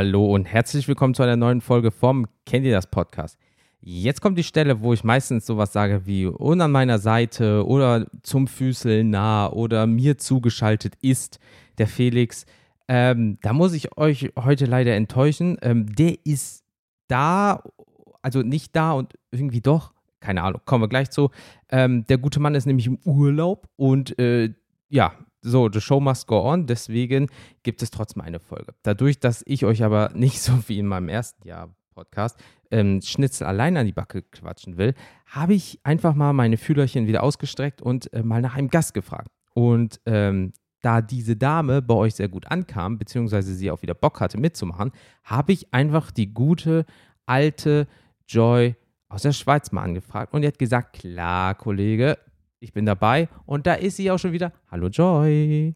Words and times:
Hallo 0.00 0.34
und 0.34 0.46
herzlich 0.46 0.88
willkommen 0.88 1.12
zu 1.12 1.22
einer 1.22 1.36
neuen 1.36 1.60
Folge 1.60 1.90
vom 1.90 2.26
Kennt 2.46 2.64
ihr 2.64 2.72
das 2.72 2.86
Podcast? 2.86 3.38
Jetzt 3.82 4.22
kommt 4.22 4.38
die 4.38 4.42
Stelle, 4.42 4.80
wo 4.80 4.94
ich 4.94 5.04
meistens 5.04 5.44
sowas 5.44 5.74
sage 5.74 6.06
wie 6.06 6.24
und 6.24 6.62
an 6.62 6.70
meiner 6.70 6.98
Seite 6.98 7.66
oder 7.66 8.06
zum 8.22 8.46
Füßeln 8.46 9.10
nah 9.10 9.52
oder 9.52 9.86
mir 9.86 10.16
zugeschaltet 10.16 10.94
ist 11.02 11.38
der 11.76 11.86
Felix. 11.86 12.46
Ähm, 12.88 13.36
da 13.42 13.52
muss 13.52 13.74
ich 13.74 13.98
euch 13.98 14.32
heute 14.38 14.64
leider 14.64 14.94
enttäuschen. 14.94 15.58
Ähm, 15.60 15.94
der 15.94 16.14
ist 16.24 16.64
da, 17.06 17.62
also 18.22 18.40
nicht 18.40 18.74
da 18.74 18.92
und 18.92 19.18
irgendwie 19.32 19.60
doch. 19.60 19.92
Keine 20.20 20.44
Ahnung, 20.44 20.62
kommen 20.64 20.82
wir 20.82 20.88
gleich 20.88 21.10
zu. 21.10 21.28
Ähm, 21.68 22.06
der 22.06 22.16
gute 22.16 22.40
Mann 22.40 22.54
ist 22.54 22.64
nämlich 22.64 22.86
im 22.86 22.96
Urlaub 23.04 23.68
und 23.76 24.18
äh, 24.18 24.54
ja, 24.88 25.12
so, 25.42 25.68
the 25.72 25.80
show 25.80 26.00
must 26.00 26.26
go 26.26 26.42
on, 26.42 26.66
deswegen 26.66 27.28
gibt 27.62 27.82
es 27.82 27.90
trotzdem 27.90 28.22
eine 28.22 28.40
Folge. 28.40 28.74
Dadurch, 28.82 29.20
dass 29.20 29.42
ich 29.46 29.64
euch 29.64 29.82
aber 29.82 30.10
nicht 30.14 30.40
so 30.40 30.52
wie 30.68 30.78
in 30.78 30.86
meinem 30.86 31.08
ersten 31.08 31.46
Jahr 31.46 31.74
Podcast 31.94 32.38
ähm, 32.70 33.02
Schnitzel 33.02 33.46
allein 33.46 33.76
an 33.76 33.86
die 33.86 33.92
Backe 33.92 34.22
quatschen 34.22 34.76
will, 34.78 34.94
habe 35.26 35.54
ich 35.54 35.80
einfach 35.82 36.14
mal 36.14 36.32
meine 36.32 36.56
Fühlerchen 36.56 37.06
wieder 37.06 37.22
ausgestreckt 37.22 37.82
und 37.82 38.12
äh, 38.12 38.22
mal 38.22 38.40
nach 38.40 38.56
einem 38.56 38.68
Gast 38.68 38.94
gefragt. 38.94 39.28
Und 39.54 40.00
ähm, 40.06 40.52
da 40.82 41.02
diese 41.02 41.36
Dame 41.36 41.82
bei 41.82 41.94
euch 41.94 42.14
sehr 42.14 42.28
gut 42.28 42.46
ankam, 42.46 42.98
beziehungsweise 42.98 43.54
sie 43.54 43.70
auch 43.70 43.82
wieder 43.82 43.94
Bock 43.94 44.20
hatte 44.20 44.38
mitzumachen, 44.38 44.92
habe 45.24 45.52
ich 45.52 45.74
einfach 45.74 46.10
die 46.10 46.32
gute 46.32 46.86
alte 47.26 47.86
Joy 48.28 48.76
aus 49.08 49.22
der 49.22 49.32
Schweiz 49.32 49.72
mal 49.72 49.82
angefragt 49.82 50.32
und 50.32 50.42
die 50.42 50.48
hat 50.48 50.58
gesagt, 50.58 50.94
klar, 50.94 51.54
Kollege, 51.54 52.16
ich 52.60 52.72
bin 52.74 52.84
dabei 52.86 53.28
und 53.46 53.66
da 53.66 53.74
ist 53.74 53.96
sie 53.96 54.10
auch 54.10 54.18
schon 54.18 54.32
wieder. 54.32 54.52
Hallo 54.70 54.88
Joy. 54.88 55.74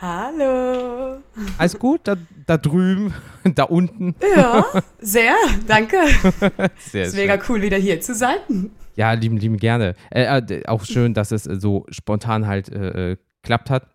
Hallo. 0.00 1.18
Alles 1.58 1.78
gut? 1.78 2.02
Da, 2.04 2.16
da 2.46 2.56
drüben, 2.56 3.12
da 3.54 3.64
unten. 3.64 4.14
Ja, 4.36 4.64
sehr, 5.00 5.34
danke. 5.66 5.96
sehr 6.78 7.04
ist 7.04 7.16
mega 7.16 7.38
cool, 7.48 7.60
wieder 7.60 7.76
hier 7.76 8.00
zu 8.00 8.14
sein. 8.14 8.70
Ja, 8.94 9.12
lieben, 9.12 9.36
lieben 9.36 9.56
gerne. 9.56 9.94
Äh, 10.10 10.40
äh 10.40 10.66
auch 10.66 10.84
schön, 10.84 11.14
dass 11.14 11.32
es 11.32 11.44
so 11.44 11.84
spontan 11.90 12.46
halt 12.46 12.70
äh, 12.70 13.12
äh 13.12 13.16
klappt 13.42 13.70
hat. 13.70 13.88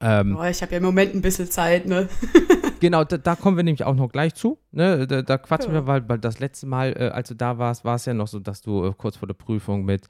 Ähm, 0.00 0.36
oh, 0.36 0.44
ich 0.44 0.62
habe 0.62 0.72
ja 0.72 0.78
im 0.78 0.84
Moment 0.84 1.14
ein 1.14 1.22
bisschen 1.22 1.50
Zeit, 1.50 1.86
ne? 1.86 2.08
genau, 2.80 3.04
da, 3.04 3.16
da, 3.16 3.36
kommen 3.36 3.56
wir 3.56 3.64
nämlich 3.64 3.84
auch 3.84 3.94
noch 3.94 4.10
gleich 4.10 4.34
zu. 4.34 4.58
Ne? 4.70 5.06
Da, 5.06 5.22
da 5.22 5.38
quatschen 5.38 5.74
ja. 5.74 5.80
wir, 5.80 5.86
weil, 5.86 6.08
weil 6.08 6.18
das 6.18 6.40
letzte 6.40 6.66
Mal, 6.66 6.94
äh, 6.96 7.08
als 7.08 7.28
du 7.28 7.34
da 7.34 7.58
warst, 7.58 7.84
war 7.84 7.96
es 7.96 8.04
ja 8.04 8.14
noch 8.14 8.28
so, 8.28 8.38
dass 8.38 8.60
du 8.60 8.86
äh, 8.86 8.92
kurz 8.96 9.16
vor 9.16 9.26
der 9.26 9.34
Prüfung 9.34 9.84
mit 9.84 10.06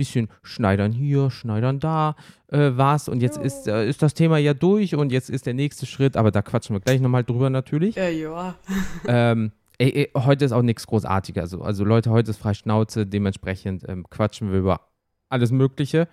bisschen 0.00 0.28
Schneidern 0.42 0.92
hier, 0.92 1.30
Schneidern 1.30 1.78
da 1.78 2.16
äh, 2.48 2.70
warst. 2.72 3.10
Und 3.10 3.20
jetzt 3.20 3.36
ist, 3.36 3.68
äh, 3.68 3.86
ist 3.86 4.00
das 4.00 4.14
Thema 4.14 4.38
ja 4.38 4.54
durch 4.54 4.94
und 4.94 5.12
jetzt 5.12 5.28
ist 5.28 5.44
der 5.44 5.52
nächste 5.52 5.84
Schritt, 5.84 6.16
aber 6.16 6.30
da 6.30 6.40
quatschen 6.40 6.74
wir 6.74 6.80
gleich 6.80 7.02
nochmal 7.02 7.22
drüber 7.22 7.50
natürlich. 7.50 7.96
Ja, 7.96 8.08
ja. 8.08 8.54
ähm, 9.06 9.52
ey, 9.76 9.90
ey, 9.90 10.10
heute 10.16 10.46
ist 10.46 10.52
auch 10.52 10.62
nichts 10.62 10.86
Großartiges. 10.86 11.42
Also, 11.42 11.60
also 11.62 11.84
Leute, 11.84 12.10
heute 12.10 12.30
ist 12.30 12.38
frei 12.38 12.54
Schnauze, 12.54 13.06
dementsprechend 13.06 13.86
ähm, 13.86 14.06
quatschen 14.08 14.50
wir 14.50 14.60
über 14.60 14.80
alles 15.28 15.50
Mögliche. 15.50 16.08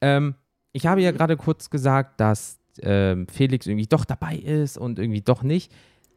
Ähm, 0.00 0.34
ich 0.72 0.86
habe 0.86 1.02
ja 1.02 1.12
mhm. 1.12 1.16
gerade 1.16 1.36
kurz 1.36 1.68
gesagt, 1.68 2.18
dass 2.18 2.58
ähm, 2.80 3.26
Felix 3.28 3.66
irgendwie 3.66 3.86
doch 3.86 4.06
dabei 4.06 4.36
ist 4.36 4.78
und 4.78 4.98
irgendwie 4.98 5.20
doch 5.20 5.42
nicht. 5.42 5.70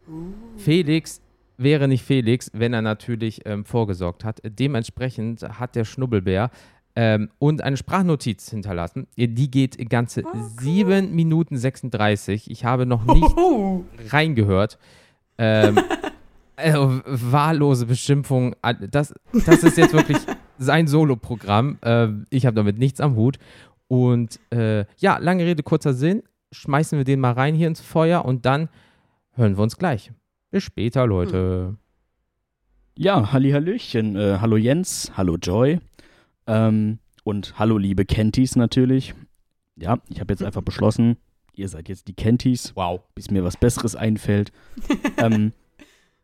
Uh. 0.07 0.31
Felix 0.55 1.21
wäre 1.57 1.87
nicht 1.87 2.03
Felix, 2.03 2.51
wenn 2.53 2.73
er 2.73 2.81
natürlich 2.81 3.45
ähm, 3.45 3.65
vorgesorgt 3.65 4.23
hat. 4.23 4.41
Dementsprechend 4.43 5.41
hat 5.43 5.75
der 5.75 5.85
Schnubbelbär 5.85 6.51
ähm, 6.95 7.29
und 7.39 7.61
eine 7.61 7.77
Sprachnotiz 7.77 8.49
hinterlassen. 8.49 9.07
Die 9.17 9.51
geht 9.51 9.77
ganze 9.89 10.23
cool. 10.23 10.43
7 10.59 11.13
Minuten 11.13 11.57
36. 11.57 12.49
Ich 12.49 12.63
habe 12.63 12.85
noch 12.85 13.05
nicht 13.05 13.37
oh. 13.37 13.83
reingehört. 14.09 14.79
Ähm, 15.37 15.77
äh, 16.55 16.73
wahllose 16.75 17.85
Beschimpfung. 17.85 18.55
Das, 18.91 19.13
das 19.45 19.63
ist 19.63 19.77
jetzt 19.77 19.93
wirklich 19.93 20.17
sein 20.57 20.87
Solo-Programm. 20.87 21.77
Äh, 21.81 22.07
ich 22.29 22.45
habe 22.45 22.55
damit 22.55 22.77
nichts 22.77 23.01
am 23.01 23.15
Hut. 23.15 23.39
Und 23.87 24.39
äh, 24.51 24.85
ja, 24.97 25.17
lange 25.17 25.45
Rede, 25.45 25.63
kurzer 25.63 25.93
Sinn. 25.93 26.23
Schmeißen 26.53 26.97
wir 26.97 27.03
den 27.03 27.19
mal 27.19 27.33
rein 27.33 27.55
hier 27.55 27.67
ins 27.67 27.81
Feuer 27.81 28.23
und 28.23 28.45
dann 28.45 28.69
hören 29.33 29.57
wir 29.57 29.63
uns 29.63 29.77
gleich. 29.77 30.11
Bis 30.49 30.63
später, 30.63 31.05
Leute. 31.05 31.67
Hm. 31.67 31.77
Ja, 32.97 33.33
Halli 33.33 33.51
Hallöchen. 33.51 34.15
Äh, 34.15 34.37
hallo 34.39 34.55
Jens, 34.55 35.11
hallo 35.17 35.35
Joy. 35.35 35.81
Ähm, 36.47 36.99
und 37.23 37.57
hallo, 37.57 37.77
liebe 37.77 38.05
Kenties 38.05 38.55
natürlich. 38.55 39.13
Ja, 39.75 39.99
ich 40.09 40.19
habe 40.19 40.33
jetzt 40.33 40.43
einfach 40.43 40.61
beschlossen, 40.61 41.17
ihr 41.53 41.69
seid 41.69 41.89
jetzt 41.89 42.07
die 42.07 42.13
Kenties. 42.13 42.75
Wow. 42.75 43.01
Bis 43.15 43.31
mir 43.31 43.43
was 43.43 43.57
Besseres 43.57 43.95
einfällt. 43.95 44.51
ähm, 45.17 45.53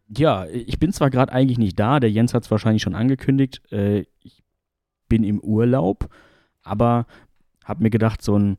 ja, 0.08 0.46
ich 0.48 0.80
bin 0.80 0.92
zwar 0.92 1.10
gerade 1.10 1.32
eigentlich 1.32 1.58
nicht 1.58 1.80
da, 1.80 2.00
der 2.00 2.12
Jens 2.12 2.34
hat 2.34 2.44
es 2.44 2.52
wahrscheinlich 2.52 2.82
schon 2.82 2.96
angekündigt. 2.96 3.62
Äh, 3.72 4.06
ich 4.22 4.44
bin 5.08 5.24
im 5.24 5.40
Urlaub, 5.40 6.10
aber 6.64 7.06
habe 7.64 7.84
mir 7.84 7.90
gedacht, 7.90 8.22
so 8.22 8.38
ein, 8.38 8.58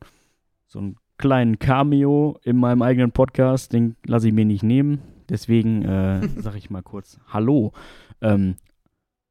so 0.67 0.79
einen 0.79 0.97
kleinen 1.17 1.59
Cameo 1.59 2.39
in 2.43 2.57
meinem 2.57 2.81
eigenen 2.81 3.11
Podcast, 3.11 3.73
den 3.73 3.95
lasse 4.05 4.27
ich 4.27 4.33
mir 4.33 4.45
nicht 4.45 4.63
nehmen. 4.63 5.01
Deswegen 5.29 5.83
äh, 5.83 6.27
sage 6.37 6.57
ich 6.57 6.69
mal 6.69 6.83
kurz 6.83 7.19
Hallo. 7.27 7.71
Ähm, 8.21 8.55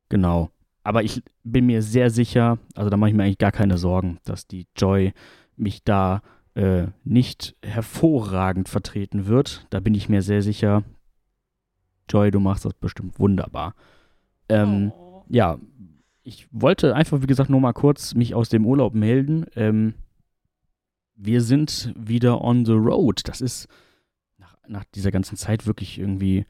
genau. 0.09 0.51
Aber 0.83 1.03
ich 1.03 1.23
bin 1.45 1.67
mir 1.67 1.83
sehr 1.83 2.11
sicher, 2.11 2.59
also 2.75 2.91
da 2.91 2.97
mache 2.97 3.11
ich 3.11 3.17
mir 3.17 3.25
eigentlich 3.25 3.39
gar 3.39 3.53
keine 3.53 3.79
Sorgen, 3.79 4.19
dass 4.25 4.47
die 4.47 4.67
Joy 4.77 5.13
mich 5.57 5.85
da 5.85 6.23
äh, 6.55 6.89
nicht 7.05 7.57
hervorragend 7.63 8.69
vertreten 8.69 9.27
wird. 9.27 9.67
Da 9.71 9.81
bin 9.81 9.95
ich 9.95 10.09
mir 10.09 10.23
sehr 10.23 10.43
sicher. 10.43 10.83
Joy, 12.09 12.31
du 12.31 12.41
machst 12.41 12.65
das 12.65 12.75
bestimmt 12.75 13.19
wunderbar. 13.19 13.75
Ähm, 14.49 14.93
oh. 14.95 15.25
Ja, 15.29 15.59
ich 16.25 16.49
wollte 16.51 16.95
einfach, 16.95 17.23
wie 17.23 17.27
gesagt, 17.27 17.51
nur 17.51 17.61
mal 17.61 17.73
kurz 17.73 18.15
mich 18.15 18.35
aus 18.35 18.49
dem 18.49 18.67
Urlaub 18.67 18.95
melden. 18.95 19.47
Ähm, 19.57 19.95
wir 21.15 21.41
sind 21.41 21.93
wieder 21.97 22.43
on 22.43 22.65
the 22.65 22.73
road. 22.73 23.23
Das 23.25 23.41
ist 23.41 23.69
nach, 24.39 24.57
nach 24.67 24.85
dieser 24.95 25.11
ganzen 25.11 25.37
Zeit 25.37 25.67
wirklich 25.67 25.99
irgendwie 25.99 26.45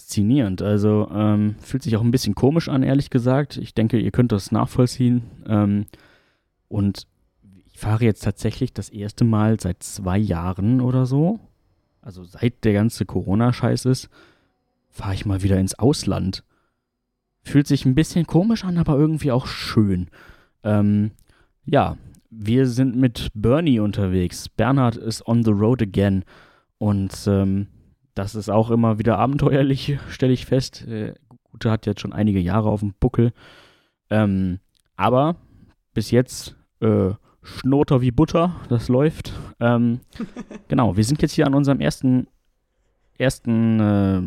faszinierend. 0.00 0.62
Also 0.62 1.08
ähm, 1.12 1.56
fühlt 1.60 1.82
sich 1.82 1.96
auch 1.96 2.02
ein 2.02 2.10
bisschen 2.10 2.34
komisch 2.34 2.68
an, 2.68 2.82
ehrlich 2.82 3.10
gesagt. 3.10 3.56
Ich 3.58 3.74
denke, 3.74 3.98
ihr 3.98 4.10
könnt 4.10 4.32
das 4.32 4.50
nachvollziehen. 4.50 5.22
Ähm, 5.46 5.86
und 6.68 7.06
ich 7.66 7.78
fahre 7.78 8.04
jetzt 8.04 8.24
tatsächlich 8.24 8.72
das 8.72 8.88
erste 8.88 9.24
Mal 9.24 9.60
seit 9.60 9.82
zwei 9.82 10.18
Jahren 10.18 10.80
oder 10.80 11.06
so, 11.06 11.40
also 12.02 12.24
seit 12.24 12.64
der 12.64 12.72
ganze 12.72 13.04
Corona-Scheiß 13.04 13.84
ist, 13.84 14.08
fahre 14.88 15.14
ich 15.14 15.26
mal 15.26 15.42
wieder 15.42 15.58
ins 15.58 15.78
Ausland. 15.78 16.44
Fühlt 17.42 17.66
sich 17.66 17.84
ein 17.84 17.94
bisschen 17.94 18.26
komisch 18.26 18.64
an, 18.64 18.78
aber 18.78 18.96
irgendwie 18.96 19.32
auch 19.32 19.46
schön. 19.46 20.08
Ähm, 20.62 21.10
ja, 21.64 21.96
wir 22.30 22.66
sind 22.66 22.96
mit 22.96 23.28
Bernie 23.34 23.80
unterwegs. 23.80 24.48
Bernhard 24.48 24.96
ist 24.96 25.26
on 25.26 25.42
the 25.44 25.50
road 25.50 25.82
again. 25.82 26.24
Und 26.78 27.12
ähm, 27.26 27.66
das 28.20 28.34
ist 28.34 28.50
auch 28.50 28.70
immer 28.70 28.98
wieder 28.98 29.18
abenteuerlich, 29.18 29.98
stelle 30.10 30.34
ich 30.34 30.44
fest. 30.44 30.86
Äh, 30.86 31.14
Gute 31.44 31.70
hat 31.70 31.86
jetzt 31.86 32.02
schon 32.02 32.12
einige 32.12 32.38
Jahre 32.38 32.68
auf 32.68 32.80
dem 32.80 32.92
Buckel. 33.00 33.32
Ähm, 34.10 34.60
aber 34.94 35.36
bis 35.94 36.10
jetzt 36.10 36.54
äh, 36.80 37.12
Schnoter 37.42 38.02
wie 38.02 38.10
Butter, 38.10 38.54
das 38.68 38.88
läuft. 38.88 39.32
Ähm, 39.58 40.00
genau, 40.68 40.96
wir 40.98 41.04
sind 41.04 41.22
jetzt 41.22 41.32
hier 41.32 41.46
an 41.46 41.54
unserem 41.54 41.80
ersten, 41.80 42.26
ersten, 43.16 43.80
äh, 43.80 44.22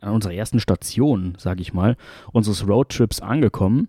an 0.00 0.12
unserer 0.14 0.32
ersten 0.32 0.58
Station, 0.58 1.34
sage 1.36 1.60
ich 1.60 1.74
mal, 1.74 1.98
unseres 2.32 2.66
Roadtrips 2.66 3.20
angekommen. 3.20 3.88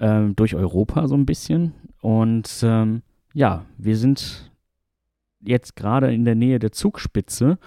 Ähm, 0.00 0.34
durch 0.34 0.56
Europa 0.56 1.06
so 1.06 1.14
ein 1.14 1.26
bisschen. 1.26 1.74
Und 2.00 2.50
ähm, 2.64 3.02
ja, 3.34 3.66
wir 3.78 3.96
sind 3.96 4.50
jetzt 5.40 5.76
gerade 5.76 6.12
in 6.12 6.24
der 6.24 6.34
Nähe 6.34 6.58
der 6.58 6.72
Zugspitze 6.72 7.58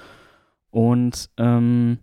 und 0.73 1.29
ähm, 1.37 1.99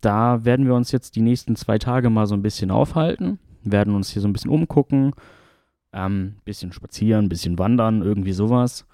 da 0.00 0.46
werden 0.46 0.64
wir 0.64 0.74
uns 0.74 0.92
jetzt 0.92 1.14
die 1.14 1.20
nächsten 1.20 1.56
zwei 1.56 1.76
Tage 1.76 2.08
mal 2.08 2.26
so 2.26 2.34
ein 2.34 2.40
bisschen 2.40 2.70
aufhalten, 2.70 3.38
werden 3.62 3.94
uns 3.94 4.08
hier 4.08 4.22
so 4.22 4.28
ein 4.28 4.32
bisschen 4.32 4.50
umgucken, 4.50 5.12
ähm, 5.92 6.36
bisschen 6.46 6.72
spazieren, 6.72 7.28
bisschen 7.28 7.58
wandern, 7.58 8.00
irgendwie 8.00 8.32
sowas. 8.32 8.86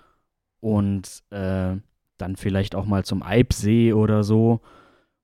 Und 0.59 1.23
äh, 1.31 1.77
dann 2.19 2.35
vielleicht 2.35 2.75
auch 2.75 2.87
mal 2.87 3.05
zum 3.05 3.23
Eibsee 3.23 3.93
oder 3.93 4.25
so. 4.25 4.63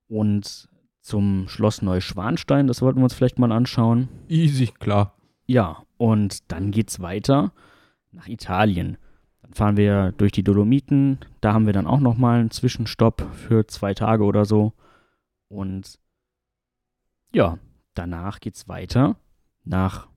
Und 0.07 0.69
zum 1.01 1.49
Schloss 1.49 1.83
Neuschwanstein, 1.83 2.69
das 2.69 2.81
wollten 2.81 3.01
wir 3.01 3.05
uns 3.05 3.15
vielleicht 3.15 3.41
mal 3.41 3.51
anschauen. 3.51 4.09
Easy, 4.29 4.67
klar. 4.67 5.17
Ja, 5.47 5.83
und 5.97 6.53
dann 6.53 6.71
geht's 6.71 7.01
weiter 7.01 7.53
nach 8.13 8.29
Italien 8.29 8.99
fahren 9.53 9.77
wir 9.77 10.13
durch 10.13 10.33
die 10.33 10.43
Dolomiten. 10.43 11.19
Da 11.41 11.53
haben 11.53 11.67
wir 11.67 11.73
dann 11.73 11.87
auch 11.87 12.01
nochmal 12.01 12.41
einen 12.41 12.51
Zwischenstopp 12.51 13.27
für 13.33 13.67
zwei 13.67 13.95
Tage 13.95 14.25
oder 14.25 14.45
so. 14.45 14.73
Und 15.49 15.99
ja, 17.35 17.59
danach 17.95 18.41
geht 18.41 18.55
es 18.57 18.69
weiter 18.69 19.17
nach 19.65 20.09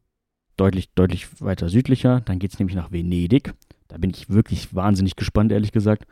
deutlich, 0.57 0.93
deutlich 0.93 1.41
weiter 1.41 1.69
südlicher. 1.69 2.21
Dann 2.21 2.39
geht 2.39 2.53
es 2.53 2.59
nämlich 2.59 2.75
nach 2.75 2.91
Venedig. 2.91 3.53
Da 3.87 3.97
bin 3.97 4.09
ich 4.09 4.29
wirklich 4.29 4.73
wahnsinnig 4.73 5.15
gespannt, 5.15 5.51
ehrlich 5.51 5.71
gesagt. 5.71 6.05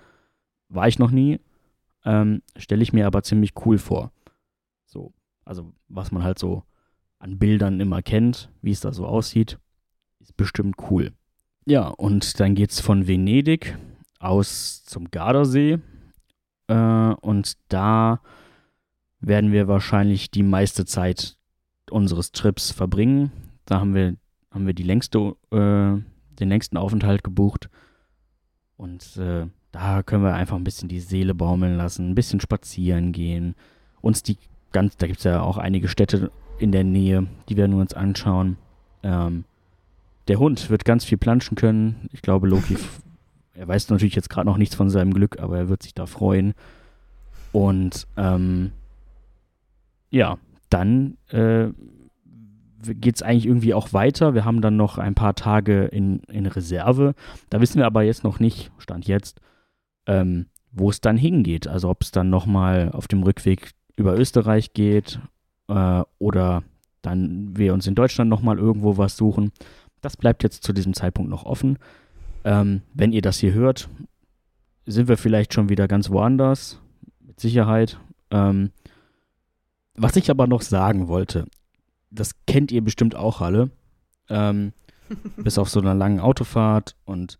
War 0.70 0.88
ich 0.88 1.00
noch 1.00 1.12
nie, 1.12 1.40
Ähm, 2.06 2.42
Stelle 2.58 2.84
ich 2.84 2.92
mir 2.92 3.08
aber 3.08 3.24
ziemlich 3.24 3.54
cool 3.66 3.78
vor. 3.78 4.12
So, 4.86 5.14
also 5.46 5.74
was 5.88 6.12
man 6.12 6.24
halt 6.24 6.38
so 6.38 6.64
an 7.18 7.40
Bildern 7.40 7.80
immer 7.80 8.02
kennt, 8.02 8.52
wie 8.62 8.72
es 8.72 8.82
da 8.82 8.92
so 8.92 9.06
aussieht, 9.08 9.58
ist 10.20 10.36
bestimmt 10.36 10.76
cool. 10.90 11.14
Ja, 11.66 11.88
und 11.88 12.40
dann 12.40 12.56
geht 12.56 12.72
es 12.72 12.80
von 12.80 13.08
Venedig 13.08 13.78
aus 14.20 14.84
zum 14.84 15.10
Gardasee. 15.12 15.80
Äh, 16.68 17.14
und 17.22 17.54
da 17.70 18.20
werden 19.20 19.52
wir 19.52 19.68
wahrscheinlich 19.68 20.32
die 20.32 20.44
meiste 20.44 20.86
Zeit 20.86 21.38
unseres 21.90 22.32
Trips 22.32 22.72
verbringen. 22.72 23.32
Da 23.66 23.80
haben 23.80 23.94
wir, 23.94 24.16
haben 24.52 24.68
wir 24.68 24.74
die 24.74 24.84
längste, 24.84 25.36
äh, 25.52 26.02
den 26.40 26.50
längsten 26.50 26.78
Aufenthalt 26.78 27.24
gebucht. 27.24 27.70
Und 28.76 29.18
äh, 29.18 29.48
da 29.72 30.04
können 30.04 30.24
wir 30.24 30.34
einfach 30.34 30.58
ein 30.58 30.64
bisschen 30.64 30.90
die 30.90 31.00
Seele 31.00 31.34
baumeln 31.34 31.78
lassen, 31.78 32.10
ein 32.10 32.16
bisschen 32.16 32.42
spazieren 32.42 33.12
gehen, 33.12 33.56
uns 34.02 34.22
die 34.22 34.38
ganz, 34.72 34.98
da 34.98 35.08
gibt 35.08 35.20
es 35.20 35.24
ja 35.24 35.42
auch 35.42 35.58
einige 35.58 35.88
Städte 35.88 36.32
in 36.60 36.72
der 36.72 36.84
Nähe, 36.84 37.28
die 37.48 37.56
werden 37.56 37.76
wir 37.76 37.82
uns 37.82 37.94
anschauen. 37.94 38.58
Ähm, 39.02 39.46
der 40.28 40.40
Hund 40.40 40.70
wird 40.70 40.86
ganz 40.86 41.06
viel 41.06 41.18
planschen 41.18 41.56
können. 41.56 42.10
Ich 42.12 42.22
glaube, 42.22 42.48
Loki, 42.48 42.78
er 43.54 43.68
weiß 43.68 43.90
natürlich 43.90 44.16
jetzt 44.16 44.30
gerade 44.30 44.48
noch 44.48 44.58
nichts 44.58 44.76
von 44.76 44.90
seinem 44.90 45.14
Glück, 45.14 45.40
aber 45.40 45.58
er 45.58 45.70
wird 45.70 45.84
sich 45.84 45.94
da 45.94 46.06
freuen. 46.06 46.54
Und 47.52 48.08
ähm, 48.18 48.72
ja, 50.10 50.38
dann 50.70 51.18
äh, 51.30 51.70
geht 52.82 53.16
es 53.16 53.22
eigentlich 53.22 53.46
irgendwie 53.46 53.74
auch 53.74 53.94
weiter. 53.94 54.34
Wir 54.34 54.46
haben 54.46 54.62
dann 54.62 54.76
noch 54.76 54.98
ein 54.98 55.16
paar 55.16 55.36
Tage 55.36 55.86
in, 55.86 56.20
in 56.24 56.46
Reserve. 56.46 57.14
Da 57.50 57.62
wissen 57.62 57.78
wir 57.78 57.86
aber 57.86 58.04
jetzt 58.04 58.24
noch 58.24 58.40
nicht, 58.40 58.72
Stand 58.80 59.08
jetzt, 59.08 59.40
ähm, 60.08 60.48
wo 60.72 60.90
es 60.90 61.00
dann 61.02 61.18
hingeht. 61.18 61.68
Also 61.68 61.90
ob 61.90 62.02
es 62.02 62.12
dann 62.12 62.30
nochmal 62.30 62.92
auf 62.92 63.08
dem 63.08 63.24
Rückweg 63.24 63.72
über 63.96 64.18
Österreich 64.18 64.74
geht 64.74 65.20
äh, 65.68 66.04
oder 66.20 66.64
dann 67.02 67.56
wir 67.56 67.74
uns 67.74 67.86
in 67.86 67.96
Deutschland 67.96 68.30
nochmal 68.30 68.58
irgendwo 68.58 68.98
was 68.98 69.18
suchen. 69.18 69.52
Das 70.04 70.18
bleibt 70.18 70.44
jetzt 70.44 70.64
zu 70.64 70.74
diesem 70.74 70.94
Zeitpunkt 70.94 71.32
noch 71.32 71.46
offen. 71.46 71.80
Ähm, 72.44 72.82
wenn 72.94 73.14
ihr 73.14 73.22
das 73.22 73.40
hier 73.40 73.54
hört, 73.54 73.90
sind 74.86 75.08
wir 75.08 75.18
vielleicht 75.18 75.54
schon 75.54 75.70
wieder 75.70 75.88
ganz 75.88 76.10
woanders, 76.10 76.82
mit 77.22 77.40
Sicherheit. 77.40 77.98
Ähm, 78.30 78.72
was 79.96 80.18
ich 80.18 80.30
aber 80.30 80.46
noch 80.46 80.62
sagen 80.62 81.08
wollte, 81.08 81.46
das 82.12 82.34
kennt 82.46 82.72
ihr 82.72 82.84
bestimmt 82.84 83.16
auch 83.16 83.40
alle, 83.40 83.72
ähm, 84.28 84.74
bis 85.38 85.58
auf 85.58 85.70
so 85.70 85.80
einer 85.80 85.96
langen 85.96 86.20
Autofahrt 86.20 86.98
und 87.06 87.40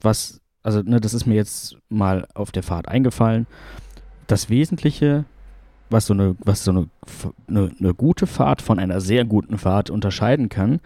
was, 0.00 0.40
also 0.62 0.80
ne, 0.80 1.00
das 1.00 1.12
ist 1.12 1.26
mir 1.26 1.34
jetzt 1.34 1.76
mal 1.90 2.26
auf 2.32 2.52
der 2.52 2.62
Fahrt 2.62 2.88
eingefallen. 2.88 3.46
Das 4.26 4.48
Wesentliche 4.48 5.26
was 5.90 6.06
so 6.06 6.14
eine, 6.14 6.36
was 6.40 6.64
so 6.64 6.70
eine, 6.70 6.88
eine, 7.46 7.70
eine 7.78 7.94
gute 7.94 8.26
Fahrt 8.26 8.62
von 8.62 8.78
einer 8.78 9.00
sehr 9.00 9.24
guten 9.24 9.58
Fahrt 9.58 9.90
unterscheiden 9.90 10.48
kann 10.48 10.80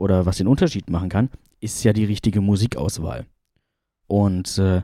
oder 0.00 0.24
was 0.24 0.38
den 0.38 0.48
Unterschied 0.48 0.88
machen 0.88 1.10
kann, 1.10 1.28
ist 1.60 1.84
ja 1.84 1.92
die 1.92 2.06
richtige 2.06 2.40
Musikauswahl. 2.40 3.26
Und 4.06 4.56
äh, 4.58 4.82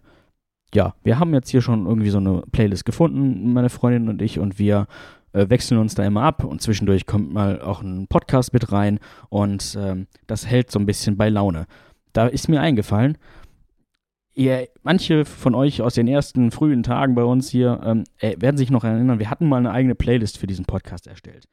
ja, 0.75 0.95
wir 1.03 1.19
haben 1.19 1.33
jetzt 1.33 1.49
hier 1.49 1.63
schon 1.63 1.87
irgendwie 1.87 2.11
so 2.11 2.19
eine 2.19 2.43
Playlist 2.53 2.85
gefunden, 2.85 3.53
meine 3.53 3.71
Freundin 3.71 4.09
und 4.09 4.21
ich, 4.21 4.39
und 4.39 4.59
wir 4.59 4.87
äh, 5.33 5.49
wechseln 5.49 5.79
uns 5.79 5.95
da 5.95 6.05
immer 6.05 6.23
ab 6.23 6.45
und 6.45 6.61
zwischendurch 6.61 7.07
kommt 7.07 7.33
mal 7.33 7.63
auch 7.63 7.81
ein 7.81 8.09
Podcast 8.09 8.53
mit 8.53 8.73
rein 8.73 9.01
und 9.31 9.77
ähm, 9.81 10.07
das 10.27 10.47
hält 10.47 10.71
so 10.71 10.79
ein 10.79 10.87
bisschen 10.87 11.17
bei 11.17 11.31
Laune. 11.31 11.67
Da 12.13 12.27
ist 12.27 12.49
mir 12.49 12.61
eingefallen, 12.61 13.17
ihr, 14.35 14.69
manche 14.83 15.25
von 15.25 15.55
euch 15.55 15.81
aus 15.81 15.95
den 15.95 16.09
ersten 16.09 16.51
frühen 16.51 16.83
Tagen 16.83 17.15
bei 17.15 17.25
uns 17.25 17.49
hier 17.49 17.81
ähm, 17.85 18.05
äh, 18.19 18.37
werden 18.39 18.59
sich 18.59 18.71
noch 18.71 18.85
erinnern, 18.85 19.19
wir 19.19 19.31
hatten 19.31 19.49
mal 19.49 19.59
eine 19.59 19.73
eigene 19.73 19.95
Playlist 19.95 20.37
für 20.37 20.47
diesen 20.47 20.67
Podcast 20.67 21.07
erstellt. 21.07 21.49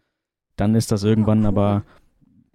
Dann 0.58 0.76
ist 0.76 0.92
das 0.92 1.04
irgendwann 1.04 1.46
aber 1.46 1.84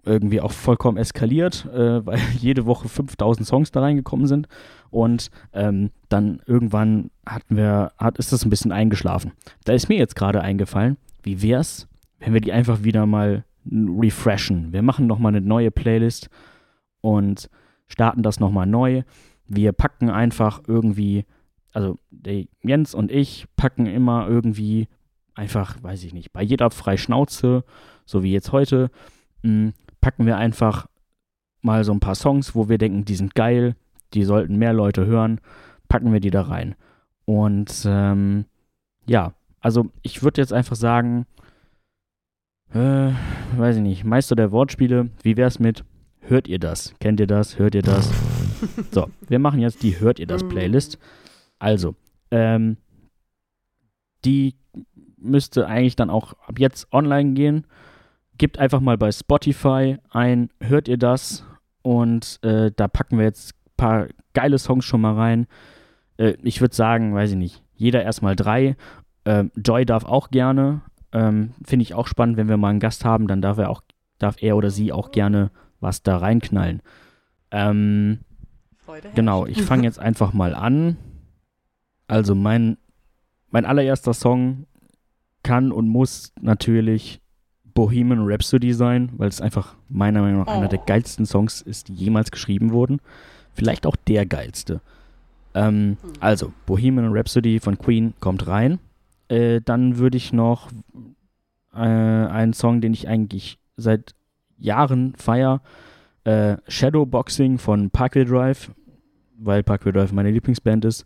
irgendwie 0.09 0.41
auch 0.41 0.51
vollkommen 0.51 0.97
eskaliert, 0.97 1.65
äh, 1.73 2.05
weil 2.05 2.19
jede 2.37 2.65
Woche 2.65 2.89
5000 2.89 3.47
Songs 3.47 3.71
da 3.71 3.81
reingekommen 3.81 4.27
sind. 4.27 4.47
Und 4.89 5.29
ähm, 5.53 5.91
dann 6.09 6.41
irgendwann 6.45 7.11
hatten 7.25 7.55
wir, 7.55 7.91
hat, 7.97 8.17
ist 8.17 8.33
das 8.33 8.45
ein 8.45 8.49
bisschen 8.49 8.71
eingeschlafen. 8.71 9.31
Da 9.65 9.73
ist 9.73 9.89
mir 9.89 9.97
jetzt 9.97 10.15
gerade 10.15 10.41
eingefallen, 10.41 10.97
wie 11.23 11.41
wär's, 11.41 11.87
wenn 12.19 12.33
wir 12.33 12.41
die 12.41 12.51
einfach 12.51 12.83
wieder 12.83 13.05
mal 13.05 13.45
refreshen. 13.65 14.73
Wir 14.73 14.81
machen 14.81 15.05
nochmal 15.05 15.35
eine 15.35 15.45
neue 15.45 15.69
Playlist 15.69 16.29
und 17.01 17.49
starten 17.87 18.23
das 18.23 18.39
nochmal 18.39 18.65
neu 18.65 19.03
wir 19.49 19.73
packen 19.73 20.09
einfach 20.09 20.61
irgendwie, 20.67 21.25
also 21.73 21.97
Jens 22.63 22.93
und 22.93 23.11
ich 23.11 23.47
packen 23.57 23.87
immer 23.87 24.27
irgendwie 24.27 24.87
einfach, 25.33 25.81
weiß 25.81 26.03
ich 26.03 26.13
nicht, 26.13 26.31
bei 26.31 26.43
jeder 26.43 26.69
Freischnauze, 26.69 27.63
so 28.05 28.23
wie 28.23 28.31
jetzt 28.31 28.51
heute, 28.51 28.91
hm, 29.43 29.73
packen 30.01 30.25
wir 30.25 30.37
einfach 30.37 30.87
mal 31.61 31.83
so 31.83 31.91
ein 31.91 31.99
paar 31.99 32.15
Songs, 32.15 32.55
wo 32.55 32.69
wir 32.69 32.77
denken, 32.77 33.05
die 33.05 33.15
sind 33.15 33.35
geil, 33.35 33.75
die 34.13 34.23
sollten 34.23 34.57
mehr 34.57 34.73
Leute 34.73 35.05
hören, 35.05 35.41
packen 35.87 36.13
wir 36.13 36.19
die 36.19 36.31
da 36.31 36.43
rein. 36.43 36.75
Und 37.25 37.85
ähm, 37.85 38.45
ja, 39.05 39.33
also 39.59 39.91
ich 40.01 40.23
würde 40.23 40.41
jetzt 40.41 40.53
einfach 40.53 40.75
sagen, 40.75 41.25
äh, 42.73 43.11
weiß 43.57 43.77
ich 43.77 43.81
nicht, 43.81 44.03
Meister 44.03 44.35
der 44.35 44.51
Wortspiele, 44.51 45.09
wie 45.23 45.37
wär's 45.37 45.59
mit, 45.59 45.83
hört 46.21 46.47
ihr 46.47 46.59
das? 46.59 46.93
Kennt 46.99 47.19
ihr 47.19 47.27
das? 47.27 47.59
Hört 47.59 47.75
ihr 47.75 47.81
das? 47.81 48.11
So, 48.91 49.09
wir 49.29 49.39
machen 49.39 49.61
jetzt 49.61 49.83
die 49.83 50.01
Hört 50.01 50.19
ihr 50.19 50.27
das 50.27 50.43
mm. 50.43 50.49
Playlist. 50.49 50.99
Also, 51.59 51.95
ähm, 52.29 52.75
die 54.25 54.55
müsste 55.17 55.65
eigentlich 55.65 55.95
dann 55.95 56.09
auch 56.09 56.33
ab 56.45 56.59
jetzt 56.59 56.91
online 56.91 57.33
gehen. 57.33 57.65
Gebt 58.39 58.57
einfach 58.57 58.79
mal 58.79 58.97
bei 58.97 59.11
Spotify 59.11 59.97
ein 60.09 60.49
Hört 60.61 60.87
ihr 60.87 60.97
das? 60.97 61.45
Und 61.81 62.39
äh, 62.41 62.71
da 62.73 62.87
packen 62.87 63.17
wir 63.17 63.25
jetzt 63.25 63.53
ein 63.53 63.73
paar 63.75 64.07
geile 64.33 64.57
Songs 64.57 64.85
schon 64.85 65.01
mal 65.01 65.13
rein. 65.13 65.45
Äh, 66.15 66.35
ich 66.41 66.61
würde 66.61 66.73
sagen, 66.73 67.13
weiß 67.13 67.31
ich 67.31 67.35
nicht, 67.35 67.63
jeder 67.75 68.01
erstmal 68.01 68.37
drei. 68.37 68.77
Ähm, 69.25 69.51
Joy 69.57 69.85
darf 69.85 70.05
auch 70.05 70.29
gerne. 70.29 70.81
Ähm, 71.11 71.53
Finde 71.65 71.83
ich 71.83 71.93
auch 71.93 72.07
spannend, 72.07 72.37
wenn 72.37 72.47
wir 72.47 72.55
mal 72.55 72.69
einen 72.69 72.79
Gast 72.79 73.03
haben, 73.03 73.27
dann 73.27 73.41
darf 73.41 73.57
er 73.57 73.69
auch, 73.69 73.81
darf 74.19 74.41
er 74.41 74.55
oder 74.55 74.69
sie 74.69 74.93
auch 74.93 75.11
gerne 75.11 75.51
was 75.81 76.01
da 76.03 76.15
reinknallen. 76.15 76.81
Ähm, 77.51 78.19
Freude 78.77 79.09
Genau, 79.15 79.47
ich 79.47 79.61
fange 79.63 79.83
jetzt 79.83 79.99
einfach 79.99 80.31
mal 80.31 80.55
an. 80.55 80.95
Also 82.07 82.35
mein, 82.35 82.77
mein 83.49 83.65
allererster 83.65 84.13
Song 84.13 84.65
kann 85.43 85.73
und 85.73 85.89
muss 85.89 86.31
natürlich 86.39 87.21
Bohemian 87.79 88.27
Rhapsody 88.27 88.73
sein, 88.73 89.09
weil 89.17 89.29
es 89.29 89.41
einfach 89.41 89.75
meiner 89.87 90.21
Meinung 90.21 90.41
nach 90.41 90.53
oh. 90.53 90.57
einer 90.57 90.67
der 90.67 90.79
geilsten 90.79 91.25
Songs 91.25 91.61
ist, 91.61 91.87
die 91.87 91.93
jemals 91.93 92.31
geschrieben 92.31 92.71
wurden. 92.71 92.99
Vielleicht 93.53 93.85
auch 93.85 93.95
der 93.95 94.25
geilste. 94.25 94.81
Ähm, 95.53 95.97
hm. 96.01 96.13
Also, 96.19 96.51
Bohemian 96.65 97.15
Rhapsody 97.15 97.59
von 97.59 97.77
Queen 97.77 98.13
kommt 98.19 98.47
rein. 98.47 98.79
Äh, 99.29 99.61
dann 99.63 99.97
würde 99.97 100.17
ich 100.17 100.33
noch 100.33 100.69
äh, 101.73 101.79
einen 101.79 102.53
Song, 102.53 102.81
den 102.81 102.93
ich 102.93 103.07
eigentlich 103.07 103.59
seit 103.77 104.13
Jahren 104.57 105.13
feiere, 105.15 105.61
äh, 106.25 106.57
Shadowboxing 106.67 107.57
von 107.59 107.89
Parkway 107.91 108.25
Drive 108.25 108.71
weil 109.39 109.63
Parkway 109.63 109.91
Drive 109.91 110.11
meine 110.11 110.31
Lieblingsband 110.31 110.85
ist. 110.85 111.05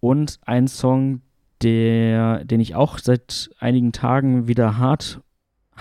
Und 0.00 0.38
ein 0.44 0.68
Song, 0.68 1.22
der, 1.62 2.44
den 2.44 2.60
ich 2.60 2.74
auch 2.74 2.98
seit 2.98 3.50
einigen 3.58 3.92
Tagen 3.92 4.46
wieder 4.46 4.78
hart, 4.78 5.20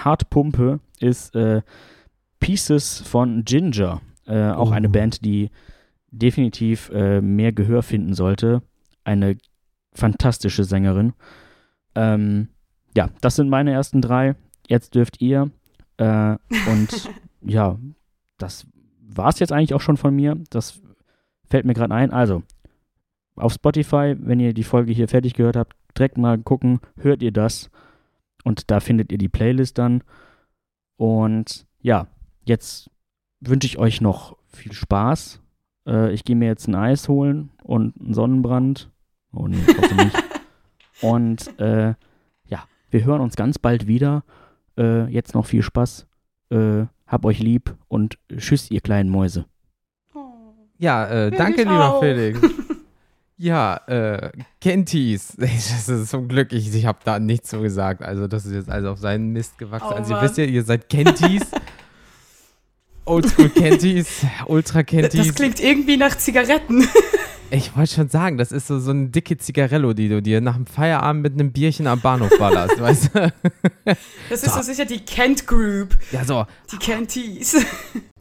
hart 0.03 0.29
pumpe, 0.29 0.79
ist 0.99 1.35
äh, 1.35 1.61
Pieces 2.39 3.01
von 3.01 3.43
Ginger. 3.43 4.01
Äh, 4.25 4.51
auch 4.51 4.71
oh. 4.71 4.73
eine 4.73 4.89
Band, 4.89 5.23
die 5.25 5.49
definitiv 6.11 6.89
äh, 6.89 7.21
mehr 7.21 7.51
Gehör 7.51 7.83
finden 7.83 8.13
sollte. 8.13 8.61
Eine 9.03 9.37
fantastische 9.93 10.63
Sängerin. 10.63 11.13
Ähm, 11.95 12.49
ja, 12.95 13.09
das 13.21 13.35
sind 13.35 13.49
meine 13.49 13.71
ersten 13.71 14.01
drei. 14.01 14.35
Jetzt 14.67 14.95
dürft 14.95 15.21
ihr. 15.21 15.51
Äh, 15.97 16.37
und 16.69 17.09
ja, 17.41 17.77
das 18.37 18.67
war 18.99 19.29
es 19.29 19.39
jetzt 19.39 19.51
eigentlich 19.51 19.73
auch 19.73 19.81
schon 19.81 19.97
von 19.97 20.15
mir. 20.15 20.35
Das 20.49 20.81
fällt 21.49 21.65
mir 21.65 21.73
gerade 21.73 21.93
ein. 21.93 22.11
Also, 22.11 22.43
auf 23.35 23.53
Spotify, 23.53 24.15
wenn 24.17 24.39
ihr 24.39 24.53
die 24.53 24.63
Folge 24.63 24.93
hier 24.93 25.07
fertig 25.07 25.33
gehört 25.33 25.55
habt, 25.55 25.75
direkt 25.97 26.17
mal 26.17 26.37
gucken, 26.37 26.79
hört 26.97 27.21
ihr 27.21 27.31
das. 27.31 27.69
Und 28.47 28.71
da 28.71 28.79
findet 28.79 29.11
ihr 29.11 29.17
die 29.17 29.27
Playlist 29.27 29.77
dann. 29.77 30.03
Und 30.95 31.67
ja, 31.81 32.07
jetzt 32.45 32.89
wünsche 33.41 33.67
ich 33.67 33.77
euch 33.77 33.99
noch 33.99 34.37
viel 34.47 34.71
Spaß. 34.71 35.41
Äh, 35.85 36.13
ich 36.13 36.23
gehe 36.23 36.37
mir 36.37 36.47
jetzt 36.47 36.65
ein 36.69 36.75
Eis 36.75 37.09
holen 37.09 37.49
und 37.61 37.99
einen 37.99 38.13
Sonnenbrand. 38.13 38.89
Oh 39.33 39.49
nee, 39.49 39.57
nicht. 39.57 40.23
und 41.01 41.59
äh, 41.59 41.93
ja, 42.45 42.63
wir 42.89 43.03
hören 43.03 43.19
uns 43.19 43.35
ganz 43.35 43.59
bald 43.59 43.85
wieder. 43.85 44.23
Äh, 44.77 45.11
jetzt 45.11 45.33
noch 45.33 45.45
viel 45.45 45.61
Spaß. 45.61 46.07
Äh, 46.49 46.85
hab 47.05 47.25
euch 47.25 47.39
lieb 47.39 47.75
und 47.89 48.17
tschüss, 48.33 48.71
ihr 48.71 48.79
kleinen 48.79 49.09
Mäuse. 49.09 49.43
Ja, 50.77 51.05
äh, 51.05 51.31
danke, 51.31 51.63
lieber 51.63 51.95
auch. 51.95 51.99
Felix. 51.99 52.39
Ja, 53.38 53.77
äh, 53.88 54.32
Kenties. 54.60 55.34
Das 55.38 55.88
ist 55.89 56.10
zum 56.10 56.27
Glück, 56.27 56.51
ich, 56.53 56.74
ich 56.74 56.86
habe 56.86 57.00
da 57.03 57.20
nichts 57.20 57.51
so 57.51 57.62
gesagt. 57.62 58.01
Also, 58.01 58.27
das 58.27 58.46
ist 58.46 58.53
jetzt 58.53 58.70
also 58.70 58.89
auf 58.89 59.00
seinen 59.00 59.32
Mist 59.32 59.58
gewachsen. 59.58 59.88
Oh, 59.89 59.96
also, 59.96 60.15
ihr 60.15 60.22
wisst 60.22 60.38
ja, 60.38 60.46
ihr 60.46 60.63
seid 60.63 60.89
Kenties. 60.89 61.44
Oldschool 63.06 63.50
Kenties, 63.50 64.25
Ultra 64.48 64.84
Kenties. 64.84 65.27
Das 65.27 65.36
klingt 65.36 65.62
irgendwie 65.62 65.98
nach 65.98 66.17
Zigaretten. 66.17 66.88
Ich 67.50 67.77
wollte 67.77 67.94
schon 67.94 68.10
sagen, 68.10 68.38
das 68.38 68.51
ist 68.51 68.67
so, 68.67 68.77
so 68.77 68.91
eine 68.91 69.08
dicke 69.08 69.38
Zigarello, 69.38 69.94
die 69.94 70.10
du 70.10 70.22
dir 70.22 70.41
nach 70.41 70.58
dem 70.58 70.65
Feierabend 70.65 71.24
mit 71.24 71.32
einem 71.32 71.53
Bierchen 71.53 71.88
am 71.88 72.01
Bahnhof 72.01 72.38
ballerst, 72.38 72.77
weißt 72.77 73.15
du? 73.15 73.34
Das 74.29 74.44
ist 74.44 74.53
so 74.53 74.62
sicher 74.62 74.84
die 74.84 75.00
Kent 75.00 75.48
Group. 75.48 75.98
Ja, 76.12 76.25
so, 76.25 76.46
Die 76.74 76.75
Kenties. 76.75 77.56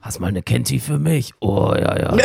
hast 0.00 0.20
mal 0.20 0.28
eine 0.28 0.44
Kentie 0.44 0.78
für 0.78 1.00
mich? 1.00 1.32
Oh, 1.40 1.74
ja, 1.74 1.98
ja. 1.98 2.16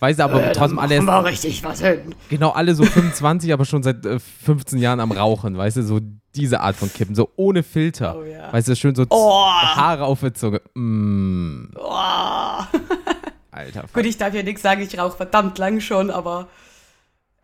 Weißt 0.00 0.18
du, 0.18 0.24
aber 0.24 0.52
trotzdem 0.52 0.78
alle, 0.78 0.94
erst- 0.96 1.06
Mal 1.06 1.20
richtig 1.20 1.62
was 1.62 1.80
hin. 1.80 2.00
genau 2.28 2.50
alle 2.50 2.74
so 2.74 2.82
25, 2.84 3.52
aber 3.52 3.64
schon 3.64 3.82
seit 3.82 4.04
äh, 4.04 4.18
15 4.18 4.78
Jahren 4.78 5.00
am 5.00 5.12
Rauchen, 5.12 5.56
weißt 5.56 5.76
du, 5.78 5.82
so 5.82 6.00
diese 6.34 6.60
Art 6.60 6.76
von 6.76 6.92
Kippen, 6.92 7.14
so 7.14 7.30
ohne 7.36 7.62
Filter. 7.62 8.16
Oh 8.18 8.24
ja. 8.24 8.52
Weißt 8.52 8.68
du, 8.68 8.76
schön 8.76 8.94
so 8.94 9.04
Oh. 9.10 9.44
Haare 9.46 10.04
auf 10.04 10.20
der 10.20 10.34
Zunge. 10.34 10.60
Mm, 10.74 11.70
Oh. 11.76 11.88
alter 13.52 13.84
Gut, 13.92 14.06
ich 14.06 14.16
darf 14.16 14.32
ja 14.34 14.42
nichts 14.42 14.62
sagen, 14.62 14.80
ich 14.82 14.98
rauche 14.98 15.16
verdammt 15.16 15.58
lang 15.58 15.80
schon, 15.80 16.10
aber 16.10 16.46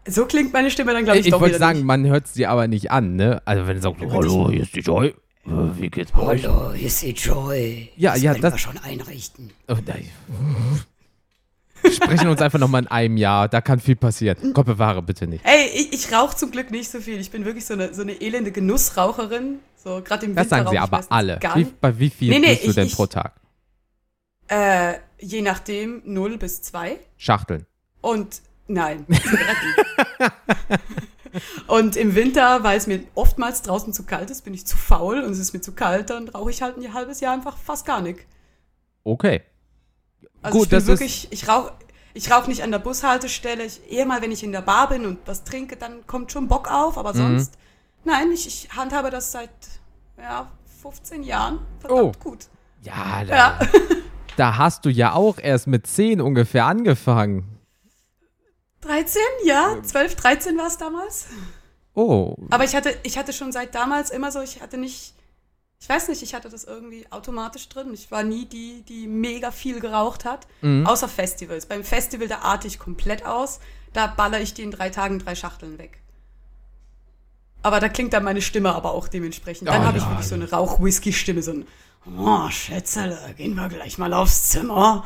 so 0.08 0.24
klingt 0.26 0.52
meine 0.52 0.70
Stimme 0.70 0.92
dann, 0.92 1.02
glaube 1.04 1.18
ich, 1.18 1.22
Ich, 1.22 1.26
ich 1.26 1.32
doch 1.32 1.40
wollte 1.40 1.56
wieder 1.56 1.66
sagen, 1.66 1.78
nicht. 1.78 1.86
man 1.86 2.06
hört 2.06 2.26
es 2.26 2.32
dir 2.34 2.50
aber 2.50 2.68
nicht 2.68 2.90
an, 2.92 3.16
ne? 3.16 3.42
Also 3.44 3.66
wenn 3.66 3.74
du 3.76 3.82
sagst, 3.82 4.00
hallo, 4.08 4.50
hier 4.50 4.62
ist 4.62 4.74
die 4.76 4.80
Joy. 4.80 5.08
Äh, 5.08 5.50
Wie 5.78 5.88
geht's 5.90 6.12
bei 6.12 6.22
euch? 6.22 6.46
Hallo, 6.46 6.72
hier 6.72 6.86
ist 6.86 7.02
die 7.02 7.10
Joy. 7.10 7.90
Ja, 7.96 8.12
das 8.12 8.22
ja, 8.22 8.34
das- 8.34 8.52
wir 8.54 8.58
schon 8.58 8.78
einrichten. 8.78 9.50
Oh, 9.68 9.74
nein. 9.84 10.06
Wir 11.86 11.92
sprechen 11.92 12.28
uns 12.28 12.40
einfach 12.42 12.58
nochmal 12.58 12.82
in 12.82 12.88
einem 12.88 13.16
Jahr, 13.16 13.48
da 13.48 13.60
kann 13.60 13.78
viel 13.80 13.96
passieren. 13.96 14.52
Gott 14.52 14.66
bewahre 14.66 15.02
bitte 15.02 15.26
nicht. 15.26 15.44
Ey, 15.44 15.66
ich, 15.74 15.92
ich 15.92 16.12
rauche 16.12 16.36
zum 16.36 16.50
Glück 16.50 16.70
nicht 16.70 16.90
so 16.90 17.00
viel. 17.00 17.18
Ich 17.20 17.30
bin 17.30 17.44
wirklich 17.44 17.64
so 17.64 17.74
eine, 17.74 17.94
so 17.94 18.02
eine 18.02 18.20
elende 18.20 18.52
Genussraucherin. 18.52 19.60
So 19.82 20.02
gerade 20.02 20.26
im 20.26 20.34
Das 20.34 20.44
Winter 20.46 20.56
sagen 20.56 20.70
sie 20.70 20.78
aber 20.78 21.00
alle. 21.10 21.38
Wie, 21.54 21.64
bei 21.64 21.98
wie 21.98 22.10
viel 22.10 22.30
Nee, 22.30 22.38
nee, 22.40 22.48
bist 22.54 22.64
du 22.64 22.68
ich- 22.70 22.74
denn 22.74 22.86
ich- 22.86 22.96
pro 22.96 23.06
Tag? 23.06 23.32
Äh, 24.48 24.94
je 25.18 25.42
nachdem 25.42 26.02
0 26.04 26.38
bis 26.38 26.62
2. 26.62 26.98
Schachteln. 27.16 27.66
Und 28.00 28.42
nein, 28.68 29.04
Zigaretten. 29.10 30.78
und 31.66 31.96
im 31.96 32.14
Winter, 32.14 32.62
weil 32.62 32.78
es 32.78 32.86
mir 32.86 33.00
oftmals 33.14 33.62
draußen 33.62 33.92
zu 33.92 34.04
kalt 34.04 34.30
ist, 34.30 34.42
bin 34.44 34.54
ich 34.54 34.66
zu 34.66 34.76
faul 34.76 35.20
und 35.20 35.32
es 35.32 35.38
ist 35.38 35.52
mir 35.52 35.60
zu 35.60 35.72
kalt, 35.72 36.10
dann 36.10 36.28
rauche 36.28 36.50
ich 36.50 36.62
halt 36.62 36.76
ein 36.78 36.94
halbes 36.94 37.20
Jahr 37.20 37.34
einfach 37.34 37.56
fast 37.58 37.86
gar 37.86 38.00
nicht. 38.00 38.20
Okay. 39.04 39.42
Also 40.46 40.58
Gut, 40.58 40.66
ich 40.66 40.78
bin 40.78 40.86
wirklich, 40.86 41.28
ich 41.30 41.48
rauche 41.48 41.72
ich 42.14 42.30
rauch 42.30 42.46
nicht 42.46 42.62
an 42.62 42.70
der 42.70 42.78
Bushaltestelle. 42.78 43.64
Ich, 43.64 43.92
eher 43.92 44.06
mal, 44.06 44.22
wenn 44.22 44.32
ich 44.32 44.42
in 44.42 44.50
der 44.52 44.62
Bar 44.62 44.88
bin 44.88 45.04
und 45.04 45.18
was 45.26 45.44
trinke, 45.44 45.76
dann 45.76 46.06
kommt 46.06 46.32
schon 46.32 46.48
Bock 46.48 46.70
auf, 46.70 46.96
aber 46.96 47.12
Mhm. 47.12 47.18
sonst, 47.18 47.54
nein, 48.04 48.30
ich, 48.32 48.46
ich 48.46 48.68
handhabe 48.74 49.10
das 49.10 49.32
seit 49.32 49.50
ja, 50.18 50.50
15 50.82 51.22
Jahren. 51.22 51.58
Verdammt 51.80 52.16
Oh. 52.16 52.30
gut. 52.30 52.46
Ja, 52.82 53.22
da, 53.24 53.36
Ja. 53.36 53.58
da 54.38 54.56
hast 54.56 54.84
du 54.86 54.88
ja 54.88 55.12
auch 55.12 55.38
erst 55.38 55.66
mit 55.66 55.86
10 55.86 56.20
ungefähr 56.22 56.64
angefangen. 56.64 57.44
13, 58.82 59.20
ja, 59.44 59.76
12, 59.82 60.14
13 60.14 60.56
war 60.56 60.68
es 60.68 60.78
damals. 60.78 61.26
Oh, 61.94 62.36
Aber 62.50 62.64
ich 62.64 62.76
hatte, 62.76 62.94
ich 63.02 63.18
hatte 63.18 63.32
schon 63.32 63.52
seit 63.52 63.74
damals 63.74 64.10
immer 64.10 64.30
so, 64.30 64.40
ich 64.40 64.60
hatte 64.62 64.78
nicht, 64.78 65.14
ich 65.78 65.88
weiß 65.88 66.08
nicht, 66.08 66.22
ich 66.22 66.34
hatte 66.34 66.48
das 66.48 66.64
irgendwie 66.64 67.06
automatisch 67.10 67.68
drin. 67.68 67.92
Ich 67.92 68.10
war 68.10 68.22
nie 68.22 68.46
die, 68.46 68.82
die 68.88 69.06
mega 69.06 69.50
viel 69.50 69.80
geraucht 69.80 70.24
hat, 70.24 70.46
Mhm. 70.62 70.86
außer 70.86 71.08
Festivals. 71.08 71.66
Beim 71.66 71.84
Festival, 71.84 72.28
da 72.28 72.38
arte 72.38 72.66
ich 72.66 72.78
komplett 72.78 73.24
aus. 73.26 73.60
Da 73.92 74.06
baller 74.06 74.40
ich 74.40 74.54
die 74.54 74.62
in 74.62 74.70
drei 74.70 74.90
Tagen 74.90 75.18
drei 75.18 75.34
Schachteln 75.34 75.78
weg. 75.78 76.00
Aber 77.62 77.80
da 77.80 77.88
klingt 77.88 78.12
dann 78.12 78.24
meine 78.24 78.42
Stimme 78.42 78.74
aber 78.74 78.92
auch 78.92 79.08
dementsprechend. 79.08 79.68
Dann 79.68 79.82
Oh, 79.82 79.84
habe 79.86 79.98
ich 79.98 80.06
wirklich 80.08 80.26
so 80.26 80.34
eine 80.34 80.48
Rauch-Whisky-Stimme, 80.50 81.42
so 81.42 81.52
ein 81.52 81.66
Oh, 82.18 82.48
Schätzele, 82.50 83.18
gehen 83.36 83.54
wir 83.56 83.68
gleich 83.68 83.98
mal 83.98 84.12
aufs 84.12 84.50
Zimmer. 84.50 85.04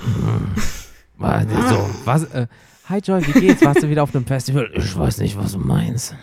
nicht 1.19 1.69
so. 1.69 1.91
Was, 2.05 2.25
äh, 2.25 2.47
hi 2.89 2.99
Joy, 2.99 3.27
wie 3.27 3.41
geht's? 3.41 3.63
Warst 3.63 3.83
du 3.83 3.89
wieder 3.89 4.03
auf 4.03 4.15
einem 4.15 4.27
Festival? 4.27 4.71
Ich 4.75 4.97
weiß 4.99 5.19
nicht, 5.19 5.39
was 5.39 5.53
du 5.53 5.59
meinst. 5.59 6.15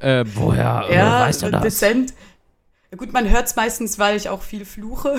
Äh, 0.00 0.24
woher 0.34 0.88
Ja, 0.92 1.20
weißt 1.20 1.42
du 1.42 1.50
das? 1.50 1.62
dezent. 1.62 2.14
Ja, 2.90 2.96
gut, 2.96 3.12
man 3.12 3.28
hört 3.28 3.46
es 3.46 3.56
meistens, 3.56 3.98
weil 3.98 4.16
ich 4.16 4.28
auch 4.28 4.42
viel 4.42 4.64
fluche. 4.64 5.16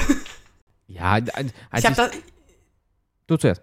Ja, 0.87 1.13
als 1.13 1.51
ich 1.79 1.85
habe 1.85 1.95
da, 1.95 2.09
du 3.27 3.37
zuerst. 3.37 3.61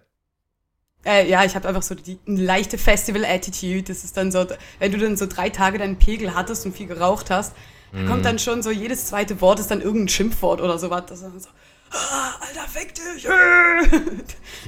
Äh, 1.04 1.28
ja, 1.28 1.44
ich 1.44 1.54
habe 1.54 1.66
einfach 1.66 1.82
so 1.82 1.94
die 1.94 2.18
eine 2.26 2.40
leichte 2.40 2.78
Festival-Attitude. 2.78 3.82
Das 3.82 4.04
ist 4.04 4.16
dann 4.16 4.30
so, 4.30 4.46
wenn 4.78 4.92
du 4.92 4.98
dann 4.98 5.16
so 5.16 5.26
drei 5.26 5.50
Tage 5.50 5.78
deinen 5.78 5.98
Pegel 5.98 6.34
hattest 6.34 6.64
und 6.64 6.76
viel 6.76 6.86
geraucht 6.86 7.30
hast, 7.30 7.54
da 7.92 8.06
kommt 8.06 8.24
dann 8.24 8.38
schon 8.38 8.62
so 8.62 8.70
jedes 8.70 9.06
zweite 9.06 9.40
Wort 9.42 9.60
ist 9.60 9.70
dann 9.70 9.82
irgendein 9.82 10.08
Schimpfwort 10.08 10.60
oder 10.62 10.78
sowas. 10.78 11.04
Das 11.08 11.18
ist 11.20 11.24
dann 11.24 11.40
so, 11.40 11.48
ah, 11.92 12.32
Alter, 12.40 12.68
fick 12.68 12.94
dich! 12.94 13.24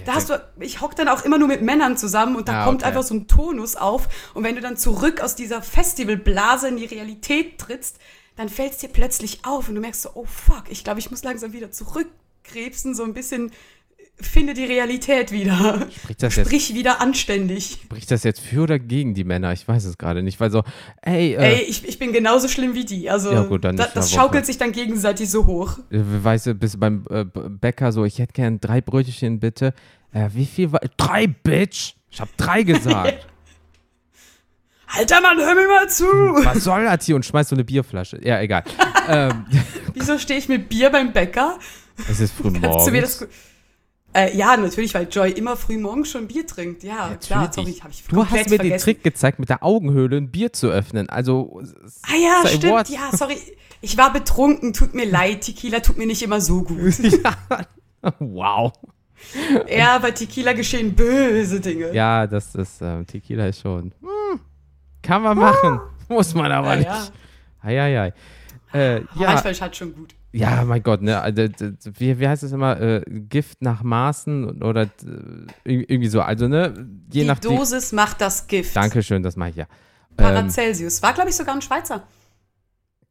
da 0.04 0.14
hast 0.14 0.30
du, 0.30 0.40
ich 0.60 0.80
hock 0.80 0.94
dann 0.96 1.08
auch 1.08 1.24
immer 1.24 1.38
nur 1.38 1.48
mit 1.48 1.62
Männern 1.62 1.96
zusammen 1.96 2.36
und 2.36 2.48
da 2.48 2.62
Ah, 2.62 2.64
kommt 2.64 2.82
okay. 2.82 2.88
einfach 2.88 3.02
so 3.02 3.14
ein 3.14 3.26
Tonus 3.28 3.76
auf. 3.76 4.08
Und 4.34 4.44
wenn 4.44 4.54
du 4.54 4.60
dann 4.60 4.76
zurück 4.76 5.20
aus 5.20 5.34
dieser 5.34 5.62
Festivalblase 5.62 6.68
in 6.68 6.76
die 6.76 6.84
Realität 6.84 7.58
trittst, 7.58 7.98
dann 8.36 8.48
fällt 8.48 8.72
es 8.72 8.78
dir 8.78 8.88
plötzlich 8.88 9.44
auf 9.44 9.68
und 9.68 9.74
du 9.76 9.80
merkst 9.80 10.02
so, 10.02 10.10
oh 10.14 10.24
fuck, 10.26 10.64
ich 10.68 10.82
glaube, 10.84 10.98
ich 10.98 11.10
muss 11.10 11.22
langsam 11.22 11.52
wieder 11.52 11.70
zurückkrebsen, 11.70 12.94
so 12.94 13.04
ein 13.04 13.14
bisschen, 13.14 13.52
finde 14.20 14.54
die 14.54 14.64
Realität 14.64 15.32
wieder. 15.32 15.86
Spricht 15.94 16.22
das 16.22 16.36
jetzt, 16.36 16.46
Sprich 16.46 16.74
wieder 16.74 17.00
anständig. 17.00 17.78
spricht 17.84 18.10
das 18.10 18.22
jetzt 18.22 18.40
für 18.40 18.62
oder 18.62 18.78
gegen 18.78 19.14
die 19.14 19.24
Männer? 19.24 19.52
Ich 19.52 19.66
weiß 19.66 19.84
es 19.84 19.98
gerade 19.98 20.22
nicht, 20.22 20.38
weil 20.40 20.50
so, 20.50 20.62
ey, 21.02 21.34
äh, 21.34 21.56
Ey, 21.56 21.62
ich, 21.62 21.86
ich 21.86 21.98
bin 21.98 22.12
genauso 22.12 22.48
schlimm 22.48 22.74
wie 22.74 22.84
die. 22.84 23.10
Also 23.10 23.32
Ja, 23.32 23.42
gut, 23.42 23.64
dann 23.64 23.76
da, 23.76 23.88
das 23.92 24.12
schaukelt 24.12 24.46
sich 24.46 24.56
dann 24.58 24.72
gegenseitig 24.72 25.30
so 25.30 25.46
hoch. 25.46 25.78
äh, 25.90 25.98
weißt 26.00 26.46
du, 26.46 26.54
bist 26.54 26.78
beim 26.78 27.04
äh, 27.10 27.24
Bäcker 27.24 27.92
so, 27.92 28.04
ich 28.04 28.18
hätte 28.18 28.32
gern 28.32 28.60
drei 28.60 28.80
Brötchen 28.80 29.40
bitte. 29.40 29.74
Äh, 30.12 30.28
wie 30.32 30.46
viel 30.46 30.70
war, 30.72 30.80
drei, 30.96 31.26
Bitch? 31.26 31.94
Ich 32.10 32.20
hab 32.20 32.34
drei 32.36 32.62
gesagt. 32.62 33.26
Alter 34.96 35.20
Mann, 35.20 35.38
hör 35.38 35.54
mir 35.56 35.66
mal 35.66 35.88
zu! 35.88 36.04
Was 36.04 36.62
soll 36.62 36.84
das 36.84 37.04
hier? 37.04 37.16
Und 37.16 37.24
schmeißt 37.26 37.50
so 37.50 37.56
eine 37.56 37.64
Bierflasche. 37.64 38.20
Ja, 38.22 38.40
egal. 38.40 38.62
ähm, 39.08 39.44
Wieso 39.94 40.18
stehe 40.18 40.38
ich 40.38 40.48
mit 40.48 40.68
Bier 40.68 40.90
beim 40.90 41.12
Bäcker? 41.12 41.58
es 42.08 42.20
ist 42.20 42.32
früh 42.34 42.52
Kannst 42.52 42.86
du 42.86 42.92
mir 42.92 43.00
das 43.02 43.20
morgens. 43.20 43.36
Äh, 44.14 44.36
ja, 44.36 44.56
natürlich, 44.56 44.94
weil 44.94 45.08
Joy 45.10 45.30
immer 45.32 45.56
früh 45.56 45.76
morgens 45.78 46.10
schon 46.10 46.26
Bier 46.28 46.46
trinkt. 46.46 46.82
Ja, 46.84 47.16
klar, 47.16 47.18
sorry, 47.20 47.40
Natürlich. 47.44 47.82
habe 47.82 47.92
ich 47.92 48.04
Du 48.04 48.24
hast 48.24 48.32
mir 48.32 48.44
den 48.44 48.56
vergessen. 48.58 48.84
Trick 48.84 49.02
gezeigt, 49.02 49.38
mit 49.38 49.48
der 49.48 49.62
Augenhöhle 49.62 50.16
ein 50.16 50.30
Bier 50.30 50.52
zu 50.52 50.68
öffnen. 50.70 51.08
Also, 51.08 51.60
Ah 52.02 52.16
ja, 52.16 52.48
stimmt. 52.48 52.64
what? 52.72 52.88
Ja, 52.88 53.10
sorry. 53.12 53.36
Ich 53.80 53.98
war 53.98 54.12
betrunken, 54.12 54.72
tut 54.72 54.94
mir 54.94 55.04
leid. 55.04 55.42
Tequila 55.42 55.80
tut 55.80 55.98
mir 55.98 56.06
nicht 56.06 56.22
immer 56.22 56.40
so 56.40 56.62
gut. 56.62 56.78
wow. 58.18 58.72
ja, 59.68 59.98
bei 59.98 60.10
Tequila 60.10 60.52
geschehen 60.52 60.94
böse 60.94 61.60
Dinge. 61.60 61.92
Ja, 61.94 62.26
das 62.26 62.54
ist, 62.54 62.80
ähm, 62.82 63.06
Tequila 63.06 63.46
ist 63.46 63.60
schon, 63.60 63.92
hm, 64.00 64.40
kann 65.02 65.22
man 65.22 65.36
machen. 65.38 65.80
Muss 66.08 66.34
man 66.34 66.52
aber 66.52 66.70
Ja, 66.72 66.76
nicht. 66.76 66.86
ja. 66.88 67.08
Eieiei. 67.62 68.12
Äh, 68.72 68.96
Aber 68.96 69.20
ja, 69.20 69.28
Manchmal 69.32 69.52
ist 69.52 69.60
halt 69.62 69.76
schon 69.76 69.94
gut. 69.94 70.14
Ja, 70.36 70.64
mein 70.64 70.82
Gott, 70.82 71.02
ne, 71.02 71.20
also, 71.20 71.42
wie, 71.98 72.18
wie 72.18 72.28
heißt 72.28 72.42
es 72.42 72.52
immer, 72.52 72.80
äh, 72.80 73.02
Gift 73.06 73.62
nach 73.62 73.82
Maßen 73.82 74.62
oder 74.62 74.82
äh, 74.82 74.88
irgendwie 75.64 76.08
so, 76.08 76.20
also, 76.20 76.48
ne, 76.48 76.74
je 77.12 77.22
die 77.22 77.26
nach 77.26 77.38
Dosis 77.38 77.92
macht 77.92 78.20
das 78.20 78.46
Gift. 78.46 78.74
Dankeschön, 78.76 79.22
das 79.22 79.36
mache 79.36 79.50
ich 79.50 79.56
ja. 79.56 79.64
Ähm, 79.64 80.16
Paracelsius. 80.16 81.02
War, 81.02 81.12
glaube 81.12 81.30
ich, 81.30 81.36
sogar 81.36 81.54
ein 81.54 81.62
Schweizer. 81.62 82.06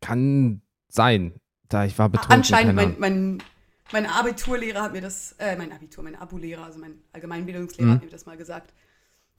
kann 0.01 0.61
sein, 0.89 1.33
da 1.69 1.85
ich 1.85 1.97
war 1.97 2.09
betrunken. 2.09 2.33
Anscheinend, 2.33 2.75
mein, 2.75 2.95
mein, 2.99 3.43
mein 3.91 4.05
Abiturlehrer 4.05 4.81
hat 4.83 4.93
mir 4.93 5.01
das, 5.01 5.33
äh, 5.39 5.55
mein 5.55 5.71
Abitur, 5.71 6.03
mein 6.03 6.15
Abulehrer, 6.15 6.65
also 6.65 6.79
mein 6.79 6.95
Allgemeinbildungslehrer 7.13 7.89
Mhm. 7.89 7.93
hat 7.95 8.03
mir 8.03 8.09
das 8.09 8.25
mal 8.25 8.37
gesagt. 8.37 8.73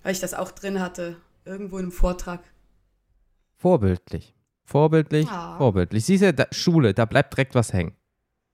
Weil 0.02 0.12
ich 0.12 0.20
das 0.20 0.34
auch 0.34 0.50
drin 0.50 0.80
hatte, 0.80 1.16
irgendwo 1.44 1.76
in 1.78 1.84
einem 1.84 1.92
Vortrag. 1.92 2.40
Vorbildlich. 3.56 4.34
Vorbildlich, 4.64 5.28
Ah. 5.28 5.56
vorbildlich. 5.58 6.04
Siehst 6.04 6.22
du, 6.22 6.32
da, 6.32 6.46
Schule, 6.50 6.94
da 6.94 7.04
bleibt 7.04 7.34
direkt 7.34 7.54
was 7.54 7.72
hängen. 7.72 7.92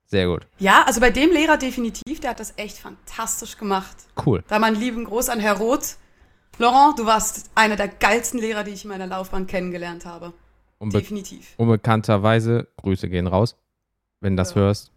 Sehr 0.05 0.27
gut. 0.27 0.45
Ja, 0.59 0.83
also 0.85 0.99
bei 0.99 1.09
dem 1.09 1.31
Lehrer 1.31 1.57
definitiv, 1.57 2.19
der 2.19 2.31
hat 2.31 2.39
das 2.41 2.53
echt 2.57 2.77
fantastisch 2.77 3.57
gemacht. 3.57 3.95
Cool. 4.25 4.43
Da 4.49 4.59
mal 4.59 4.67
einen 4.67 4.75
lieben 4.79 5.05
Gruß 5.05 5.29
an 5.29 5.39
Herr 5.39 5.53
Roth. 5.57 5.95
Laurent, 6.57 6.99
du 6.99 7.05
warst 7.05 7.49
einer 7.55 7.77
der 7.77 7.87
geilsten 7.87 8.39
Lehrer, 8.39 8.63
die 8.65 8.71
ich 8.71 8.83
in 8.83 8.89
meiner 8.89 9.07
Laufbahn 9.07 9.47
kennengelernt 9.47 10.05
habe. 10.05 10.33
Unbe 10.79 10.99
Definitiv. 10.99 11.53
unbekannterweise, 11.57 12.67
Grüße 12.77 13.07
gehen 13.07 13.27
raus. 13.27 13.55
Wenn 14.19 14.33
du 14.35 14.41
das 14.41 14.49
Ja. 14.53 14.57
hörst, 14.61 14.91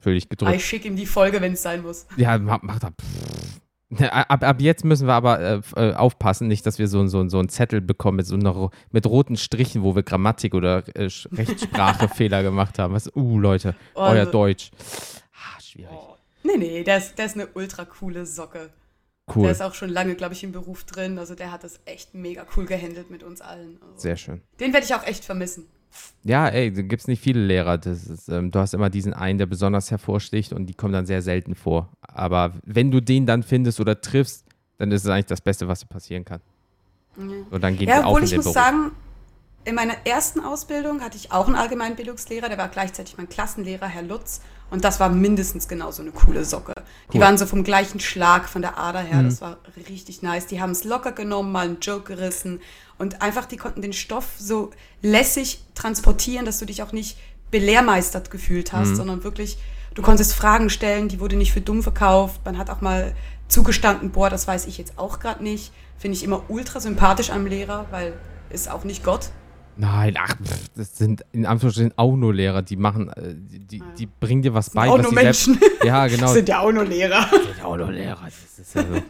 fühl 0.00 0.14
dich 0.14 0.24
Ah, 0.24 0.28
gedrückt. 0.30 0.56
Ich 0.56 0.64
schicke 0.66 0.88
ihm 0.88 0.96
die 0.96 1.06
Folge, 1.06 1.40
wenn 1.40 1.52
es 1.52 1.62
sein 1.62 1.82
muss. 1.82 2.06
Ja, 2.16 2.36
mach, 2.38 2.60
mach 2.62 2.78
da. 2.80 2.88
Pff. 2.90 3.49
Ne, 3.92 4.12
Ab, 4.12 4.44
ab 4.44 4.60
jetzt 4.60 4.84
müssen 4.84 5.08
wir 5.08 5.14
aber 5.14 5.40
äh, 5.40 5.60
äh, 5.76 5.94
aufpassen, 5.94 6.46
nicht, 6.46 6.64
dass 6.64 6.78
wir 6.78 6.86
so, 6.86 7.04
so, 7.08 7.28
so 7.28 7.38
einen 7.40 7.48
Zettel 7.48 7.80
bekommen 7.80 8.18
mit 8.18 8.26
so 8.26 8.36
einer, 8.36 8.70
mit 8.92 9.04
roten 9.06 9.36
Strichen, 9.36 9.82
wo 9.82 9.96
wir 9.96 10.04
Grammatik 10.04 10.54
oder 10.54 10.84
äh, 10.96 11.08
Rechtssprachefehler 11.32 12.42
gemacht 12.44 12.78
haben. 12.78 12.94
Was, 12.94 13.10
uh, 13.16 13.38
Leute, 13.38 13.74
Oh, 13.94 14.02
euer 14.02 14.20
also- 14.20 14.30
Deutsch. 14.32 14.70
Ah, 15.32 15.60
schwierig. 15.60 15.90
Nee, 16.44 16.56
nee, 16.56 16.84
der 16.84 16.98
ist, 16.98 17.18
der 17.18 17.26
ist 17.26 17.34
eine 17.34 17.48
ultra 17.54 17.84
coole 17.84 18.26
Socke. 18.26 18.70
Cool. 19.34 19.42
Der 19.42 19.52
ist 19.52 19.60
auch 19.62 19.74
schon 19.74 19.90
lange, 19.90 20.14
glaube 20.14 20.34
ich, 20.34 20.42
im 20.42 20.52
Beruf 20.52 20.84
drin. 20.84 21.18
Also 21.18 21.34
der 21.34 21.52
hat 21.52 21.62
das 21.64 21.80
echt 21.84 22.14
mega 22.14 22.46
cool 22.56 22.66
gehandelt 22.66 23.10
mit 23.10 23.22
uns 23.22 23.40
allen. 23.40 23.78
Also, 23.82 23.98
Sehr 23.98 24.16
schön. 24.16 24.40
Den 24.58 24.72
werde 24.72 24.86
ich 24.86 24.94
auch 24.94 25.04
echt 25.06 25.24
vermissen. 25.24 25.66
Ja, 26.22 26.48
ey, 26.48 26.72
da 26.72 26.82
gibt 26.82 27.00
es 27.02 27.08
nicht 27.08 27.22
viele 27.22 27.40
Lehrer. 27.44 27.78
Das 27.78 28.04
ist, 28.04 28.28
ähm, 28.28 28.50
du 28.50 28.58
hast 28.58 28.74
immer 28.74 28.90
diesen 28.90 29.14
einen, 29.14 29.38
der 29.38 29.46
besonders 29.46 29.90
hervorsticht 29.90 30.52
und 30.52 30.66
die 30.66 30.74
kommen 30.74 30.92
dann 30.92 31.06
sehr 31.06 31.22
selten 31.22 31.54
vor. 31.54 31.88
Aber 32.02 32.52
wenn 32.64 32.90
du 32.90 33.00
den 33.00 33.26
dann 33.26 33.42
findest 33.42 33.80
oder 33.80 34.00
triffst, 34.00 34.44
dann 34.78 34.92
ist 34.92 35.04
es 35.04 35.10
eigentlich 35.10 35.26
das 35.26 35.40
Beste, 35.40 35.66
was 35.68 35.80
dir 35.80 35.86
passieren 35.86 36.24
kann. 36.24 36.40
Und 37.16 37.60
dann 37.62 37.76
gehen 37.76 37.88
Ja, 37.88 37.98
sie 37.98 38.04
auch 38.04 38.08
obwohl 38.08 38.20
in 38.20 38.24
ich 38.24 38.30
den 38.30 38.36
muss 38.38 38.44
Beruf. 38.44 38.56
sagen, 38.56 38.92
in 39.64 39.74
meiner 39.74 39.94
ersten 40.06 40.40
Ausbildung 40.40 41.02
hatte 41.02 41.16
ich 41.18 41.32
auch 41.32 41.46
einen 41.46 41.56
Allgemeinbildungslehrer, 41.56 42.48
der 42.48 42.56
war 42.56 42.68
gleichzeitig 42.68 43.18
mein 43.18 43.28
Klassenlehrer, 43.28 43.86
Herr 43.86 44.02
Lutz. 44.02 44.40
Und 44.70 44.84
das 44.84 45.00
war 45.00 45.08
mindestens 45.10 45.66
genauso 45.68 46.00
eine 46.00 46.12
coole 46.12 46.44
Socke. 46.44 46.72
Die 47.12 47.16
Cool. 47.18 47.24
waren 47.24 47.36
so 47.36 47.44
vom 47.44 47.64
gleichen 47.64 47.98
Schlag 47.98 48.48
von 48.48 48.62
der 48.62 48.78
Ader 48.78 49.00
her. 49.00 49.18
Mhm. 49.20 49.24
Das 49.24 49.40
war 49.40 49.58
richtig 49.88 50.22
nice. 50.22 50.46
Die 50.46 50.60
haben 50.60 50.70
es 50.70 50.84
locker 50.84 51.10
genommen, 51.12 51.50
mal 51.50 51.66
einen 51.66 51.80
Joke 51.80 52.14
gerissen. 52.14 52.60
Und 53.00 53.22
einfach, 53.22 53.46
die 53.46 53.56
konnten 53.56 53.82
den 53.82 53.92
Stoff 53.92 54.26
so 54.38 54.70
lässig 55.02 55.62
transportieren, 55.74 56.44
dass 56.46 56.58
du 56.58 56.66
dich 56.66 56.82
auch 56.82 56.92
nicht 56.92 57.16
belehrmeistert 57.50 58.30
gefühlt 58.30 58.72
hast, 58.72 58.90
Mhm. 58.90 58.94
sondern 58.96 59.24
wirklich, 59.24 59.58
du 59.94 60.02
konntest 60.02 60.34
Fragen 60.34 60.70
stellen, 60.70 61.08
die 61.08 61.18
wurde 61.18 61.36
nicht 61.36 61.52
für 61.52 61.60
dumm 61.60 61.82
verkauft. 61.82 62.40
Man 62.44 62.58
hat 62.58 62.70
auch 62.70 62.80
mal 62.80 63.14
zugestanden, 63.48 64.10
boah, 64.10 64.30
das 64.30 64.46
weiß 64.46 64.66
ich 64.66 64.78
jetzt 64.78 64.98
auch 64.98 65.18
gerade 65.18 65.42
nicht. 65.42 65.72
Finde 65.98 66.16
ich 66.16 66.22
immer 66.22 66.42
ultra 66.48 66.78
sympathisch 66.78 67.30
am 67.30 67.46
Lehrer, 67.46 67.86
weil 67.90 68.12
ist 68.50 68.70
auch 68.70 68.84
nicht 68.84 69.02
Gott. 69.02 69.30
Nein, 69.76 70.14
ach, 70.18 70.34
das 70.76 70.98
sind 70.98 71.24
in 71.32 71.46
Anführungsstrichen 71.46 71.94
auch 71.96 72.14
nur 72.14 72.34
Lehrer, 72.34 72.60
die 72.62 72.76
machen, 72.76 73.08
äh, 73.10 73.34
die, 73.34 73.60
die, 73.60 73.82
die 73.98 74.06
bringen 74.06 74.42
dir 74.42 74.52
was 74.52 74.70
bei, 74.70 74.88
auch 74.90 74.98
was 74.98 75.02
nur 75.04 75.10
sie 75.12 75.16
selbst, 75.16 75.46
Menschen. 75.48 75.68
Ja, 75.84 76.06
genau. 76.06 76.26
Sind 76.34 76.48
ja 76.50 76.60
auch 76.60 76.70
nur 76.72 76.84
Lehrer. 76.84 77.26
sind 77.30 77.64
auch 77.64 77.76
nur 77.76 77.90
Lehrer. 77.90 78.24
Das 78.24 78.58
ist 78.58 78.74
ja 78.74 78.82
so. 78.82 79.02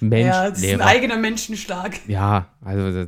Mensch, 0.00 0.26
ja, 0.26 0.50
das 0.50 0.62
ist 0.62 0.72
ein 0.74 0.80
eigener 0.80 1.16
Menschenschlag. 1.16 1.98
Ja, 2.06 2.46
also 2.64 3.04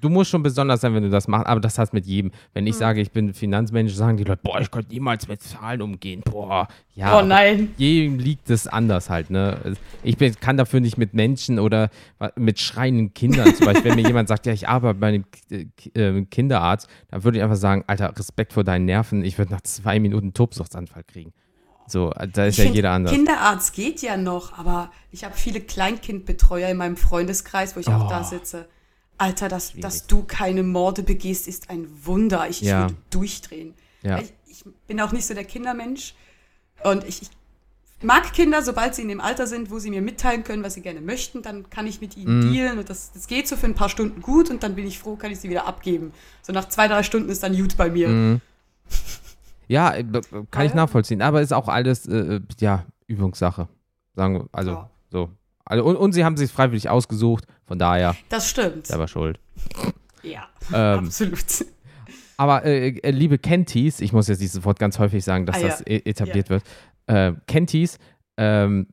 du 0.00 0.08
musst 0.08 0.30
schon 0.30 0.42
besonders 0.42 0.80
sein, 0.80 0.92
wenn 0.94 1.04
du 1.04 1.10
das 1.10 1.28
machst, 1.28 1.46
aber 1.46 1.60
das 1.60 1.78
hast 1.78 1.92
mit 1.92 2.04
jedem. 2.06 2.32
Wenn 2.52 2.64
Hm. 2.64 2.70
ich 2.70 2.76
sage, 2.76 3.00
ich 3.00 3.12
bin 3.12 3.32
Finanzmensch, 3.32 3.92
sagen 3.92 4.16
die 4.16 4.24
Leute, 4.24 4.40
boah, 4.42 4.60
ich 4.60 4.70
könnte 4.70 4.90
niemals 4.92 5.28
mit 5.28 5.40
Zahlen 5.42 5.82
umgehen. 5.82 6.22
Boah, 6.24 6.66
ja. 6.94 7.18
oh 7.18 7.22
nein. 7.24 7.70
Jedem 7.76 8.18
liegt 8.18 8.50
es 8.50 8.66
anders 8.66 9.08
halt, 9.08 9.30
ne? 9.30 9.56
Ich 10.02 10.16
bin, 10.16 10.34
kann 10.40 10.56
dafür 10.56 10.80
nicht 10.80 10.98
mit 10.98 11.14
Menschen 11.14 11.58
oder 11.58 11.90
mit 12.36 12.58
schreienden 12.58 13.14
Kindern 13.14 13.54
zum 13.54 13.66
Beispiel. 13.66 13.90
Wenn 13.90 14.00
mir 14.00 14.06
jemand 14.08 14.28
sagt, 14.28 14.46
ja, 14.46 14.52
ich 14.52 14.68
arbeite 14.68 14.98
bei 14.98 15.08
einem 15.08 15.24
K- 15.30 15.90
äh, 15.94 16.24
Kinderarzt, 16.24 16.88
dann 17.08 17.22
würde 17.22 17.38
ich 17.38 17.44
einfach 17.44 17.56
sagen, 17.56 17.84
Alter, 17.86 18.12
Respekt 18.18 18.52
vor 18.52 18.64
deinen 18.64 18.84
Nerven, 18.84 19.24
ich 19.24 19.38
würde 19.38 19.52
nach 19.52 19.60
zwei 19.60 20.00
Minuten 20.00 20.34
Tobsuchtsanfall 20.34 21.04
kriegen. 21.04 21.32
So, 21.90 22.10
da 22.32 22.46
ist 22.46 22.54
Ich 22.54 22.58
ja 22.58 22.64
find, 22.64 22.76
jeder 22.76 22.90
anders. 22.92 23.12
Kinderarzt 23.12 23.72
geht 23.74 24.00
ja 24.02 24.16
noch, 24.16 24.56
aber 24.58 24.90
ich 25.12 25.24
habe 25.24 25.36
viele 25.36 25.60
Kleinkindbetreuer 25.60 26.68
in 26.68 26.76
meinem 26.76 26.96
Freundeskreis, 26.96 27.74
wo 27.76 27.80
ich 27.80 27.88
auch 27.88 28.06
Oh. 28.06 28.08
da 28.08 28.24
sitze. 28.24 28.68
Alter, 29.18 29.48
dass, 29.48 29.70
Schwierig. 29.72 29.82
dass 29.82 30.06
du 30.06 30.22
keine 30.24 30.62
Morde 30.62 31.02
begehst, 31.02 31.46
ist 31.48 31.68
ein 31.68 31.86
Wunder. 32.04 32.48
Ich, 32.48 32.62
ich 32.62 32.68
Ja. 32.68 32.82
würde 32.82 32.94
durchdrehen. 33.10 33.74
Ja. 34.02 34.18
Ich, 34.18 34.32
ich 34.46 34.64
bin 34.86 35.00
auch 35.00 35.12
nicht 35.12 35.26
so 35.26 35.34
der 35.34 35.44
Kindermensch. 35.44 36.14
Und 36.82 37.04
ich, 37.04 37.20
ich 37.22 37.30
mag 38.02 38.32
Kinder, 38.32 38.62
sobald 38.62 38.94
sie 38.94 39.02
in 39.02 39.08
dem 39.08 39.20
Alter 39.20 39.46
sind, 39.46 39.70
wo 39.70 39.78
sie 39.78 39.90
mir 39.90 40.00
mitteilen 40.00 40.42
können, 40.42 40.62
was 40.62 40.72
sie 40.74 40.80
gerne 40.80 41.02
möchten, 41.02 41.42
dann 41.42 41.68
kann 41.68 41.86
ich 41.86 42.00
mit 42.00 42.16
ihnen 42.16 42.48
Mhm. 42.48 42.52
dealen. 42.54 42.78
Und 42.78 42.88
das, 42.88 43.12
das 43.12 43.26
geht 43.26 43.46
so 43.46 43.56
für 43.56 43.66
ein 43.66 43.74
paar 43.74 43.90
Stunden 43.90 44.22
gut 44.22 44.48
und 44.48 44.62
dann 44.62 44.74
bin 44.74 44.86
ich 44.86 44.98
froh, 44.98 45.16
kann 45.16 45.30
ich 45.32 45.38
sie 45.40 45.50
wieder 45.50 45.66
abgeben. 45.66 46.12
So 46.40 46.52
nach 46.54 46.68
zwei, 46.70 46.88
drei 46.88 47.02
Stunden 47.02 47.28
ist 47.28 47.42
dann 47.42 47.54
gut 47.54 47.76
bei 47.76 47.90
mir. 47.90 48.08
Mhm. 48.08 48.40
Ja, 49.70 49.94
äh, 49.94 50.04
kann 50.50 50.66
ich 50.66 50.70
Ja. 50.72 50.76
nachvollziehen, 50.76 51.22
aber 51.22 51.40
ist 51.42 51.52
auch 51.52 51.68
alles, 51.68 52.06
äh, 52.08 52.16
äh, 52.36 52.40
ja, 52.60 52.84
Übungssache. 53.06 53.68
Sagen 54.14 54.34
wir, 54.34 54.48
also 54.52 54.70
Ja. 54.72 54.90
so. 55.10 55.30
Also, 55.64 55.84
und, 55.84 55.96
und 55.96 56.12
sie 56.12 56.24
haben 56.24 56.36
sich 56.36 56.50
freiwillig 56.50 56.88
ausgesucht, 56.88 57.44
von 57.66 57.78
daher 57.78 58.16
Das 58.28 58.48
stimmt. 58.48 58.86
selber 58.88 59.06
schuld. 59.06 59.38
Ja, 60.24 60.48
Ähm, 60.72 61.04
absolut. 61.06 61.44
aber 62.36 62.64
äh, 62.64 62.88
äh, 62.88 63.10
liebe 63.12 63.38
Kenties, 63.38 64.00
ich 64.00 64.12
muss 64.12 64.26
jetzt 64.26 64.40
dieses 64.40 64.64
Wort 64.64 64.78
ganz 64.80 64.98
häufig 64.98 65.24
sagen, 65.24 65.46
dass 65.46 65.56
Ah, 65.56 65.60
ja. 65.60 65.68
das 65.68 65.80
e 65.86 66.02
etabliert 66.04 66.50
wird. 66.50 66.64
Äh, 67.06 67.32
Kenties, 67.46 67.98
ähm, 68.36 68.88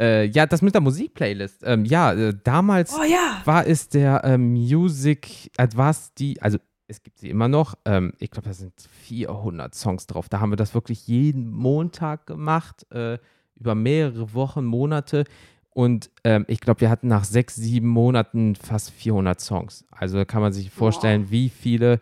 äh, 0.00 0.24
ja, 0.26 0.46
das 0.46 0.62
mit 0.62 0.74
der 0.74 0.80
Musikplaylist. 0.80 1.62
Ähm, 1.64 1.84
ja, 1.84 2.32
damals 2.32 2.92
Oh 2.98 3.04
ja. 3.04 3.40
war 3.44 3.66
es 3.68 3.88
der 3.88 4.36
Music, 4.38 5.50
äh, 5.56 5.68
war 5.76 5.90
es 5.90 6.12
die, 6.14 6.42
also 6.42 6.58
es 6.92 7.02
gibt 7.02 7.18
sie 7.18 7.30
immer 7.30 7.48
noch, 7.48 7.74
ähm, 7.84 8.12
ich 8.18 8.30
glaube, 8.30 8.48
da 8.48 8.54
sind 8.54 8.74
400 8.80 9.74
Songs 9.74 10.06
drauf. 10.06 10.28
Da 10.28 10.40
haben 10.40 10.52
wir 10.52 10.56
das 10.56 10.74
wirklich 10.74 11.06
jeden 11.08 11.50
Montag 11.50 12.26
gemacht, 12.26 12.86
äh, 12.92 13.18
über 13.56 13.74
mehrere 13.74 14.34
Wochen, 14.34 14.64
Monate. 14.64 15.24
Und 15.70 16.10
ähm, 16.24 16.44
ich 16.48 16.60
glaube, 16.60 16.82
wir 16.82 16.90
hatten 16.90 17.08
nach 17.08 17.24
sechs, 17.24 17.54
sieben 17.56 17.88
Monaten 17.88 18.54
fast 18.56 18.90
400 18.90 19.40
Songs. 19.40 19.84
Also 19.90 20.18
da 20.18 20.24
kann 20.24 20.42
man 20.42 20.52
sich 20.52 20.70
vorstellen, 20.70 21.30
wie 21.30 21.48
viele 21.48 21.98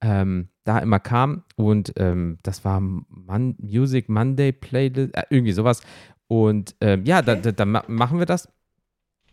ähm, 0.00 0.48
da 0.64 0.78
immer 0.78 1.00
kamen. 1.00 1.44
Und 1.56 1.92
ähm, 1.96 2.38
das 2.42 2.64
war 2.64 2.80
Mon 2.80 3.56
Music 3.58 4.08
Monday 4.08 4.52
Playlist, 4.52 5.14
äh, 5.14 5.24
irgendwie 5.28 5.52
sowas. 5.52 5.82
Und 6.28 6.74
ähm, 6.80 7.04
ja, 7.04 7.20
da, 7.20 7.34
da, 7.34 7.52
da 7.52 7.64
ma- 7.66 7.84
machen 7.88 8.18
wir 8.18 8.26
das. 8.26 8.48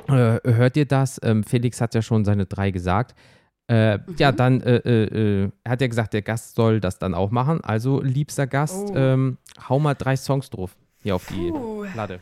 Äh, 0.08 0.40
hört 0.44 0.78
ihr 0.78 0.86
das? 0.86 1.20
Ähm, 1.24 1.44
Felix 1.44 1.80
hat 1.80 1.96
ja 1.96 2.02
schon 2.02 2.26
seine 2.26 2.46
drei 2.46 2.72
gesagt. 2.72 3.16
Äh, 3.70 4.00
Ja, 4.18 4.32
Mhm. 4.32 4.36
dann, 4.38 4.62
äh, 4.62 4.76
äh, 4.78 5.44
äh, 5.46 5.50
er 5.64 5.72
hat 5.72 5.82
ja 5.82 5.88
gesagt, 5.88 6.14
der 6.14 6.22
Gast 6.22 6.56
soll 6.56 6.80
das 6.80 7.00
dann 7.00 7.14
auch 7.14 7.32
machen. 7.32 7.62
Also, 7.62 8.02
liebster 8.02 8.48
Gast, 8.48 8.76
Oh. 8.92 8.96
ähm, 8.96 9.38
hau 9.68 9.80
mal 9.80 9.94
drei 9.94 10.16
Songs 10.16 10.50
drauf 10.50 10.76
hier 11.04 11.16
auf 11.16 11.26
die 11.28 11.50
Puh. 11.52 11.86
Platte. 11.92 12.20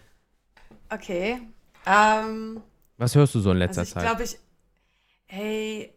Okay. 0.89 1.41
Ähm, 1.86 2.62
Was 2.97 3.13
hörst 3.15 3.36
du 3.36 3.39
so 3.39 3.51
in 3.51 3.58
also 3.58 3.65
letzter 3.67 3.84
ich 3.84 3.89
Zeit? 3.91 4.03
glaube, 4.03 4.23
ich. 4.23 4.38
Hey. 5.27 5.91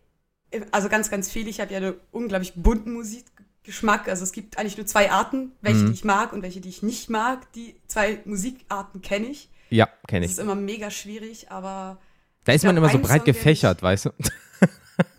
Also 0.73 0.89
ganz, 0.89 1.11
ganz 1.11 1.31
viel. 1.31 1.47
Ich 1.49 1.61
habe 1.61 1.71
ja 1.73 1.79
einen 1.79 1.95
unglaublich 2.11 2.55
bunten 2.55 2.93
Musikgeschmack. 2.95 4.09
Also 4.09 4.25
es 4.25 4.33
gibt 4.33 4.59
eigentlich 4.59 4.77
nur 4.79 4.87
zwei 4.87 5.11
Arten, 5.11 5.53
welche 5.61 5.81
Mhm. 5.83 5.87
die 5.89 5.93
ich 5.93 6.05
mag 6.05 6.33
und 6.33 6.43
welche 6.43 6.61
die 6.61 6.71
ich 6.71 6.83
nicht 6.83 7.11
mag. 7.11 7.51
Die 7.53 7.77
zwei 7.87 8.21
Musikarten 8.25 9.03
kenne 9.03 9.27
ich. 9.29 9.49
ja, 9.71 9.87
kenne 10.07 10.23
Das 10.25 10.33
ich. 10.33 10.39
ist 10.39 10.43
immer 10.43 10.55
mega 10.55 10.91
schwierig, 10.91 11.51
aber 11.51 11.99
Da 12.45 12.53
ist 12.55 12.65
man 12.65 12.75
glaub, 12.77 12.85
immer 12.85 12.93
so 12.93 12.99
breit 13.07 13.19
Song, 13.19 13.25
gefächert, 13.27 13.83
weißt 13.83 14.07
du? 14.07 14.11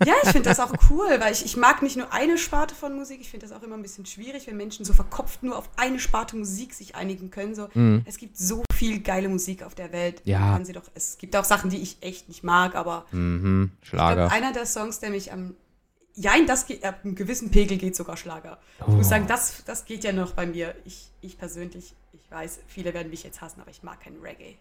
Ja, 0.05 0.13
ich 0.23 0.29
finde 0.29 0.49
das 0.49 0.59
auch 0.59 0.73
cool, 0.89 1.07
weil 1.19 1.31
ich, 1.33 1.43
ich 1.45 1.55
mag 1.57 1.81
nicht 1.81 1.95
nur 1.97 2.11
eine 2.13 2.37
Sparte 2.37 2.75
von 2.75 2.95
Musik. 2.95 3.19
Ich 3.21 3.29
finde 3.29 3.47
das 3.47 3.55
auch 3.55 3.63
immer 3.63 3.75
ein 3.75 3.81
bisschen 3.81 4.05
schwierig, 4.05 4.47
wenn 4.47 4.57
Menschen 4.57 4.83
so 4.85 4.93
verkopft 4.93 5.43
nur 5.43 5.57
auf 5.57 5.69
eine 5.77 5.99
Sparte 5.99 6.35
Musik 6.37 6.73
sich 6.73 6.95
einigen 6.95 7.31
können. 7.31 7.55
So, 7.55 7.69
Mhm. 7.73 8.03
Es 8.05 8.17
gibt 8.17 8.37
so 8.37 8.63
viel 8.73 9.01
geile 9.01 9.29
Musik 9.29 9.63
auf 9.63 9.75
der 9.75 9.91
Welt. 9.91 10.21
Ja. 10.25 10.39
Kann 10.53 10.65
sie 10.65 10.73
doch, 10.73 10.83
es 10.95 11.17
gibt 11.17 11.35
auch 11.35 11.45
Sachen, 11.45 11.69
die 11.69 11.77
ich 11.81 11.97
echt 12.01 12.27
nicht 12.27 12.43
mag, 12.43 12.75
aber 12.75 13.05
Mhm, 13.11 13.71
ich 13.81 13.89
Schlager. 13.89 14.15
glaube, 14.27 14.31
einer 14.33 14.53
der 14.53 14.65
Songs, 14.65 14.99
der 14.99 15.09
mich 15.11 15.31
am. 15.31 15.55
Ja, 16.15 16.33
das 16.45 16.65
geht, 16.65 16.83
ab 16.83 16.99
einem 17.05 17.15
gewissen 17.15 17.49
Pegel 17.51 17.77
geht 17.77 17.95
sogar 17.95 18.17
Schlager. 18.17 18.57
Ich 18.81 18.87
muss 18.87 19.05
Oh. 19.05 19.09
sagen, 19.09 19.27
das, 19.27 19.63
das 19.65 19.85
geht 19.85 20.03
ja 20.03 20.11
noch 20.11 20.33
bei 20.33 20.45
mir. 20.45 20.75
Ich, 20.83 21.09
ich 21.21 21.37
persönlich, 21.37 21.93
ich 22.11 22.29
weiß, 22.31 22.59
viele 22.67 22.93
werden 22.93 23.09
mich 23.09 23.23
jetzt 23.23 23.39
hassen, 23.39 23.61
aber 23.61 23.71
ich 23.71 23.83
mag 23.83 24.01
keinen 24.01 24.19
Reggae. 24.21 24.57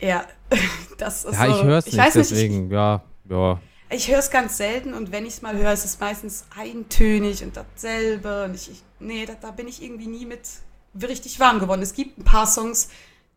Ja, 0.00 0.24
das 0.98 1.24
ist 1.24 1.34
ja, 1.34 1.46
so. 1.46 1.56
ich 1.58 1.62
höre 1.64 1.78
es 1.78 1.86
ich 1.86 1.92
nicht, 1.94 2.02
weiß 2.02 2.14
nicht, 2.16 2.24
ich- 2.24 2.30
deswegen, 2.30 2.70
ja, 2.70 3.02
ja. 3.28 3.60
ich 3.90 4.08
höre 4.10 4.18
es 4.18 4.30
ganz 4.30 4.56
selten 4.56 4.94
und 4.94 5.10
wenn 5.12 5.24
ich 5.26 5.34
es 5.34 5.42
mal 5.42 5.56
höre, 5.56 5.72
ist 5.72 5.84
es 5.84 5.98
meistens 6.00 6.46
eintönig 6.56 7.42
und 7.42 7.56
dasselbe. 7.56 8.44
Und 8.44 8.54
ich, 8.54 8.70
ich 8.70 8.82
nee, 9.00 9.26
da, 9.26 9.34
da 9.40 9.50
bin 9.50 9.66
ich 9.68 9.82
irgendwie 9.82 10.06
nie 10.06 10.26
mit 10.26 10.40
richtig 11.02 11.38
warm 11.40 11.58
geworden. 11.58 11.82
Es 11.82 11.94
gibt 11.94 12.18
ein 12.18 12.24
paar 12.24 12.46
Songs, 12.46 12.88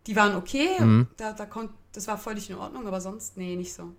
die 0.07 0.15
waren 0.15 0.35
okay, 0.35 0.69
Mhm. 0.79 1.07
da, 1.17 1.33
da 1.33 1.45
konnt, 1.45 1.71
das 1.93 2.07
war 2.07 2.17
völlig 2.17 2.49
in 2.49 2.57
Ordnung, 2.57 2.87
aber 2.87 3.01
sonst, 3.01 3.37
nee, 3.37 3.55
nicht 3.55 3.73
so. 3.73 3.91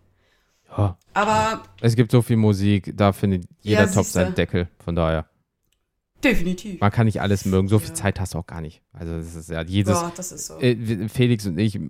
ja. 0.76 0.96
Aber 1.14 1.62
Es 1.80 1.94
gibt 1.96 2.10
so 2.10 2.22
viel 2.22 2.36
Musik, 2.36 2.92
da 2.96 3.12
findet 3.12 3.44
jeder 3.60 3.82
Ja, 3.82 3.86
siehste. 3.88 4.12
seinen 4.12 4.34
Deckel. 4.34 4.68
Von 4.84 4.94
daher, 4.96 5.26
definitiv. 6.24 6.80
man 6.80 6.90
kann 6.90 7.06
nicht 7.06 7.20
alles 7.20 7.44
mögen. 7.44 7.68
So 7.68 7.78
viel 7.78 7.88
Ja. 7.90 7.94
Zeit 7.94 8.20
hast 8.20 8.34
du 8.34 8.38
auch 8.38 8.46
gar 8.46 8.60
nicht. 8.60 8.82
Also, 8.92 9.16
das 9.16 9.34
ist 9.34 9.50
ja 9.50 9.62
jedes. 9.62 9.94
ja, 10.00 10.12
das 10.16 10.32
ist 10.32 10.46
so. 10.46 10.58
Äh, 10.60 11.08
Felix 11.08 11.46
und 11.46 11.58
ich 11.58 11.76
äh, 11.76 11.80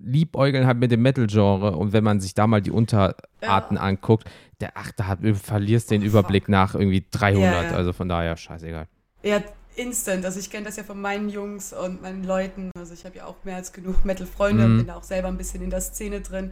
liebäugeln 0.00 0.66
halt 0.66 0.78
mit 0.78 0.90
dem 0.90 1.02
Metal-Genre 1.02 1.76
und 1.76 1.92
wenn 1.92 2.04
man 2.04 2.20
sich 2.20 2.34
da 2.34 2.46
mal 2.46 2.60
die 2.62 2.70
Unterarten 2.70 3.76
Ja. 3.76 3.82
anguckt, 3.82 4.28
der, 4.60 4.72
ach, 4.74 4.92
da 4.92 5.06
hat- 5.06 5.22
du 5.24 5.34
verlierst 5.34 5.90
den 5.90 6.02
Überblick 6.02 6.48
nach 6.48 6.74
irgendwie 6.74 7.04
300. 7.10 7.70
Ja. 7.70 7.76
Also 7.76 7.92
von 7.92 8.08
daher, 8.08 8.36
scheißegal. 8.36 8.86
Ja, 9.22 9.42
instant. 9.76 10.24
Also 10.24 10.40
ich 10.40 10.50
kenne 10.50 10.66
das 10.66 10.76
ja 10.76 10.82
von 10.82 11.00
meinen 11.00 11.28
Jungs 11.28 11.72
und 11.72 12.02
meinen 12.02 12.24
Leuten. 12.24 12.70
Also 12.76 12.92
ich 12.94 13.04
habe 13.04 13.16
ja 13.16 13.26
auch 13.26 13.36
mehr 13.44 13.56
als 13.56 13.72
genug 13.72 14.04
Metal-Freunde 14.04 14.64
Mhm. 14.66 14.70
und 14.72 14.76
bin 14.78 14.86
da 14.88 14.96
auch 14.96 15.02
selber 15.04 15.28
ein 15.28 15.36
bisschen 15.38 15.62
in 15.62 15.70
der 15.70 15.80
Szene 15.80 16.20
drin. 16.20 16.50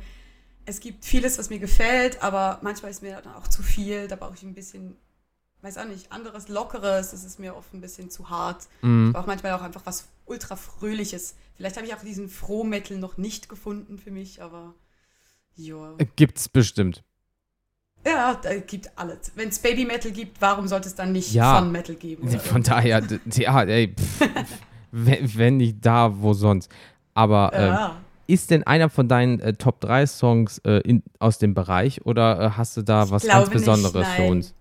Es 0.65 0.81
gibt 0.81 1.05
vieles, 1.05 1.39
was 1.39 1.49
mir 1.51 1.59
gefällt, 1.59 2.23
aber 2.23 2.59
manchmal 2.63 2.91
ist 2.91 3.03
mir 3.03 3.21
dann 3.25 3.35
auch 3.35 3.49
zu 3.49 3.63
viel. 3.63 4.07
Da 4.07 4.17
brauche 4.17 4.35
ich 4.35 4.43
ein 4.43 4.53
bisschen, 4.55 4.97
weiß 5.63 5.79
auch 5.79 5.87
nicht, 5.87 6.13
anderes, 6.13 6.49
lockeres. 6.49 7.11
Das 7.11 7.25
ist 7.25 7.39
mir 7.39 7.57
oft 7.57 7.73
ein 7.75 7.81
bisschen 7.81 8.11
zu 8.11 8.31
hart. 8.31 8.69
Mhm. 8.83 9.09
Ich 9.09 9.13
brauche 9.15 9.27
manchmal 9.27 9.53
auch 9.53 9.63
einfach 9.63 9.83
was 9.85 10.09
ultra 10.27 10.57
fröhliches. 10.57 11.35
Vielleicht 11.57 11.77
habe 11.77 11.87
ich 11.87 11.95
auch 11.95 12.03
diesen 12.03 12.29
Froh-Metal 12.29 12.97
noch 12.99 13.17
nicht 13.17 13.49
gefunden 13.49 13.99
für 13.99 14.11
mich, 14.11 14.41
aber 14.43 14.75
ja. 15.57 15.95
Äh, 15.99 16.07
Gibt's 16.17 16.49
bestimmt. 16.49 17.03
Ja, 18.07 18.35
da 18.41 18.57
gibt 18.59 18.91
alles. 18.97 19.33
Wenn 19.35 19.49
es 19.49 19.59
Baby-Metal 19.59 20.13
gibt, 20.13 20.41
warum 20.41 20.69
sollte 20.69 20.89
es 20.89 20.95
dann 20.95 21.13
nicht 21.13 21.33
Ja. 21.35 21.59
Fun-Metal 21.59 21.97
geben? 21.97 22.29
oder 22.29 22.39
Von 22.39 22.63
daher, 22.63 23.03
ja, 23.35 23.63
ey, 23.63 23.95
pff, 23.99 24.21
wenn, 24.93 25.37
wenn 25.37 25.57
nicht 25.57 25.85
da, 25.85 26.21
wo 26.21 26.33
sonst. 26.33 26.71
Aber 27.15 27.51
Ja. 27.61 27.97
ist 28.29 28.51
denn 28.53 28.63
einer 28.65 28.89
von 28.89 29.09
deinen 29.09 29.41
äh, 29.41 29.55
Top 29.55 29.81
3 29.81 30.07
Songs 30.07 30.59
äh, 30.59 30.81
in, 30.89 31.03
aus 31.19 31.39
dem 31.39 31.55
Bereich 31.55 32.07
oder 32.07 32.41
äh, 32.41 32.51
hast 32.51 32.77
du 32.77 32.83
da 32.83 33.05
Ich 33.05 33.11
was 33.11 33.27
ganz 33.27 33.51
Besonderes 33.51 34.07
nicht, 34.07 34.17
für 34.17 34.23
uns? 34.23 34.55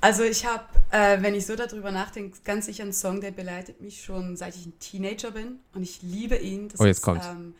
Also 0.00 0.22
ich 0.22 0.46
habe, 0.46 0.64
äh, 0.90 1.20
wenn 1.22 1.34
ich 1.34 1.44
so 1.46 1.56
darüber 1.56 1.92
nachdenke, 1.92 2.38
ganz 2.44 2.66
sicher 2.66 2.84
einen 2.84 2.92
Song, 2.92 3.20
der 3.20 3.32
begleitet 3.32 3.80
mich 3.80 4.02
schon 4.02 4.36
seit 4.36 4.56
ich 4.56 4.66
ein 4.66 4.78
Teenager 4.78 5.30
bin 5.30 5.58
und 5.74 5.82
ich 5.82 6.00
liebe 6.02 6.36
ihn. 6.36 6.68
Das 6.68 6.80
Oh, 6.80 6.86
jetzt 6.86 6.98
ist 6.98 7.02
kommt's. 7.02 7.26
Ähm, 7.26 7.54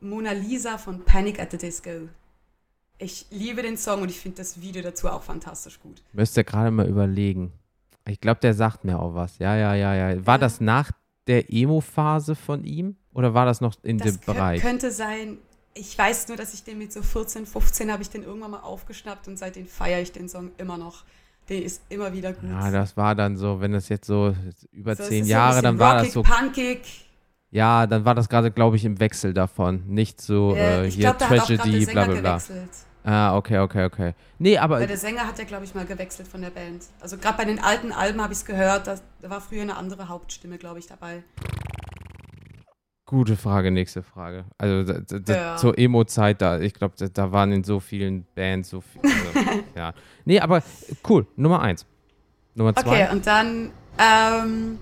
Mona 0.00 0.32
Lisa 0.32 0.78
von 0.78 1.04
Panic 1.04 1.38
at 1.40 1.52
the 1.52 1.58
Disco. 1.58 2.08
Ich 2.98 3.26
liebe 3.30 3.62
den 3.62 3.76
Song 3.76 4.02
und 4.02 4.10
ich 4.10 4.18
finde 4.18 4.38
das 4.38 4.60
Video 4.60 4.82
dazu 4.82 5.08
auch 5.08 5.22
fantastisch 5.22 5.78
gut. 5.80 6.02
Müsst 6.12 6.36
ihr 6.36 6.44
gerade 6.44 6.70
mal 6.70 6.88
überlegen. 6.88 7.52
Ich 8.08 8.20
glaube, 8.20 8.40
der 8.40 8.54
sagt 8.54 8.84
mir 8.84 8.98
auch 8.98 9.14
was. 9.14 9.38
Ja, 9.38 9.56
ja, 9.56 9.74
ja, 9.74 9.94
ja. 9.94 10.26
War 10.26 10.34
Ja. 10.36 10.38
das 10.38 10.60
nach 10.60 10.90
der 11.26 11.52
Emo-Phase 11.52 12.34
von 12.34 12.64
ihm 12.64 12.96
oder 13.12 13.34
war 13.34 13.44
das 13.46 13.60
noch 13.60 13.74
in 13.82 13.98
Das 13.98 14.12
dem 14.18 14.20
Bereich? 14.34 14.60
könnte 14.62 14.90
sein. 14.90 15.38
Ich 15.74 15.96
weiß 15.96 16.28
nur, 16.28 16.36
dass 16.36 16.54
ich 16.54 16.64
den 16.64 16.78
mit 16.78 16.92
so 16.92 17.02
14, 17.02 17.46
15 17.46 17.92
habe 17.92 18.02
ich 18.02 18.08
den 18.10 18.22
irgendwann 18.22 18.52
mal 18.52 18.60
aufgeschnappt 18.60 19.28
und 19.28 19.36
seitdem 19.38 19.66
feiere 19.66 20.00
ich 20.00 20.10
den 20.12 20.28
Song 20.28 20.50
immer 20.56 20.78
noch. 20.78 21.04
Der 21.48 21.62
ist 21.62 21.82
immer 21.88 22.12
wieder 22.12 22.32
gut. 22.32 22.50
Ja, 22.50 22.70
das 22.70 22.96
war 22.96 23.14
dann 23.14 23.36
so, 23.36 23.60
wenn 23.60 23.72
es 23.74 23.88
jetzt 23.88 24.06
so 24.06 24.34
über 24.72 24.96
So, 24.96 25.04
zehn 25.04 25.24
Jahre, 25.26 25.56
so 25.56 25.62
dann 25.62 25.78
war 25.78 25.94
das 25.94 26.02
rockig, 26.04 26.12
so, 26.12 26.22
punkig. 26.22 27.08
ja, 27.50 27.86
dann 27.86 28.04
war 28.04 28.14
das 28.16 28.28
gerade, 28.28 28.50
glaube 28.50 28.76
ich, 28.76 28.84
im 28.84 28.98
Wechsel 28.98 29.32
davon. 29.32 29.84
Nicht 29.86 30.20
so 30.20 30.54
Äh, 30.56 30.90
hier 30.90 31.12
gerade 31.12 31.24
Tragedy, 31.24 31.86
bla 31.86 32.04
bla 32.04 32.14
bla. 32.14 32.30
gewechselt. 32.36 32.70
Ah, 33.04 33.36
okay, 33.36 33.60
okay, 33.60 33.84
okay. 33.84 34.14
Nee, 34.40 34.58
aber 34.58 34.80
Weil 34.80 34.88
der 34.88 34.96
Sänger 34.96 35.28
hat 35.28 35.38
ja, 35.38 35.44
glaube 35.44 35.64
ich, 35.64 35.72
mal 35.76 35.84
gewechselt 35.86 36.26
von 36.26 36.40
der 36.42 36.50
Band. 36.50 36.82
Also 37.00 37.16
gerade 37.18 37.36
bei 37.38 37.44
den 37.44 37.60
alten 37.62 37.92
Alben 37.92 38.20
habe 38.20 38.32
ich 38.32 38.40
es 38.40 38.44
gehört, 38.44 38.88
da 38.88 38.98
war 39.22 39.40
früher 39.40 39.62
eine 39.62 39.76
andere 39.76 40.08
Hauptstimme, 40.08 40.58
glaube 40.58 40.80
ich, 40.80 40.88
dabei. 40.88 41.22
Gute 43.06 43.36
Frage, 43.36 43.70
nächste 43.70 44.02
Frage. 44.02 44.44
Also 44.58 44.92
da, 44.92 45.18
da, 45.18 45.34
Ja. 45.34 45.56
zur 45.56 45.78
Emo-Zeit, 45.78 46.42
da, 46.42 46.58
ich 46.60 46.74
glaube, 46.74 46.94
da, 46.98 47.06
da 47.08 47.32
waren 47.32 47.52
in 47.52 47.64
so 47.64 47.80
vielen 47.80 48.26
Bands 48.34 48.68
so 48.70 48.80
viel. 48.80 49.00
Also, 49.02 49.60
ja. 49.76 49.94
Nee, 50.24 50.40
aber 50.40 50.62
cool, 51.08 51.26
Nummer 51.36 51.62
eins. 51.62 51.86
Nummer 52.54 52.74
zwei. 52.74 53.04
Okay, 53.04 53.12
und 53.12 53.26
dann, 53.26 53.70
ähm, 53.98 54.78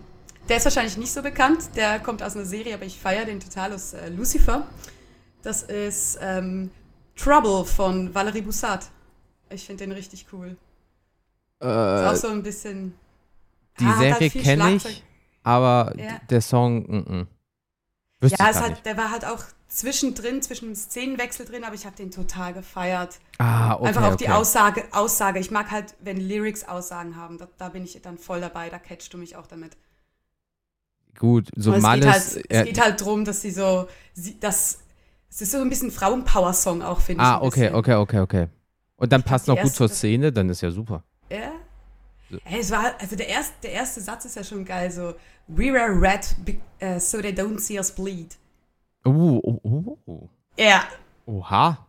der 0.48 0.56
ist 0.56 0.64
wahrscheinlich 0.64 0.96
nicht 0.96 1.12
so 1.12 1.22
bekannt, 1.22 1.70
der 1.76 1.98
kommt 2.00 2.22
aus 2.22 2.34
einer 2.34 2.44
Serie, 2.44 2.74
aber 2.74 2.84
ich 2.84 2.98
feiere 2.98 3.24
den 3.26 3.40
total 3.40 3.72
aus 3.72 3.92
äh, 3.94 4.08
Lucifer. 4.08 4.66
Das 5.42 5.62
ist 5.62 6.18
ähm, 6.22 6.70
Trouble 7.16 7.64
von 7.64 8.14
Valerie 8.14 8.40
Boussard. 8.42 8.86
Ich 9.50 9.66
finde 9.66 9.84
den 9.84 9.92
richtig 9.92 10.26
cool. 10.32 10.56
Ist 11.60 11.66
äh, 11.66 12.06
auch 12.06 12.14
so 12.16 12.28
ein 12.28 12.42
bisschen. 12.42 12.94
die 13.78 13.84
Ah, 13.84 13.98
Serie 13.98 14.30
kenne 14.30 14.74
ich, 14.76 15.02
aber 15.42 15.92
Ja. 15.98 16.20
der 16.30 16.40
Song, 16.40 16.82
mm, 16.86 17.12
mm. 17.20 17.26
Wüsste 18.20 18.42
Ja, 18.42 18.50
es 18.50 18.60
hat, 18.60 18.86
der 18.86 18.96
war 18.96 19.10
halt 19.10 19.24
auch 19.24 19.42
zwischendrin, 19.68 20.40
zwischen 20.40 20.66
dem 20.66 20.74
Szenenwechsel 20.74 21.46
drin, 21.46 21.64
aber 21.64 21.74
ich 21.74 21.84
habe 21.84 21.96
den 21.96 22.10
total 22.10 22.54
gefeiert. 22.54 23.18
Ah, 23.38 23.74
okay, 23.74 23.88
Einfach 23.88 24.02
auch 24.02 24.12
okay. 24.14 24.24
die 24.24 24.30
Aussage, 24.30 24.84
Aussage. 24.92 25.40
Ich 25.40 25.50
mag 25.50 25.70
halt, 25.70 25.94
wenn 26.00 26.16
Lyrics 26.16 26.64
Aussagen 26.64 27.16
haben, 27.16 27.38
da, 27.38 27.48
da 27.58 27.68
bin 27.70 27.84
ich 27.84 28.00
dann 28.00 28.18
voll 28.18 28.40
dabei, 28.40 28.70
da 28.70 28.78
catchst 28.78 29.12
du 29.12 29.18
mich 29.18 29.36
auch 29.36 29.46
damit. 29.46 29.76
Gut, 31.18 31.50
so 31.56 31.70
es, 31.70 31.76
geht 31.76 31.82
Mannes. 31.82 32.06
halt, 32.06 32.50
äh, 32.50 32.60
es 32.60 32.64
geht 32.66 32.80
halt 32.80 33.00
drum, 33.00 33.24
dass 33.24 33.42
sie 33.42 33.50
so, 33.50 33.88
sie, 34.14 34.38
das, 34.38 34.80
es 35.30 35.42
ist 35.42 35.52
so 35.52 35.58
ein 35.58 35.68
bisschen 35.68 35.90
Frauenpower-Song 35.90 36.82
auch, 36.82 37.00
finde 37.00 37.22
ich. 37.22 37.28
ah, 37.28 37.40
okay, 37.42 37.70
okay, 37.72 37.94
okay, 37.94 38.20
okay. 38.20 38.48
Und 38.96 39.12
dann 39.12 39.22
passt 39.22 39.48
noch 39.48 39.60
gut 39.60 39.74
zur 39.74 39.88
Szene, 39.88 40.32
dann 40.32 40.48
ist 40.48 40.60
ja 40.60 40.70
super. 40.70 41.02
Ja. 41.30 41.52
Hey, 42.44 42.60
es 42.60 42.70
war, 42.70 42.94
also 43.00 43.16
der 43.16 43.28
erste, 43.28 43.54
der 43.62 43.72
erste 43.72 44.00
Satz 44.00 44.24
ist 44.24 44.36
ja 44.36 44.44
schon 44.44 44.64
geil, 44.64 44.90
so, 44.90 45.14
we 45.46 45.72
wear 45.72 45.90
red 45.90 46.34
uh, 46.82 46.98
so 46.98 47.20
they 47.20 47.32
don't 47.32 47.58
see 47.60 47.78
us 47.78 47.92
bleed. 47.92 48.36
Uh, 49.06 49.40
oh, 49.42 49.60
oh, 49.62 49.98
oh. 50.06 50.28
Ja, 50.58 50.84
Oha. 51.26 51.86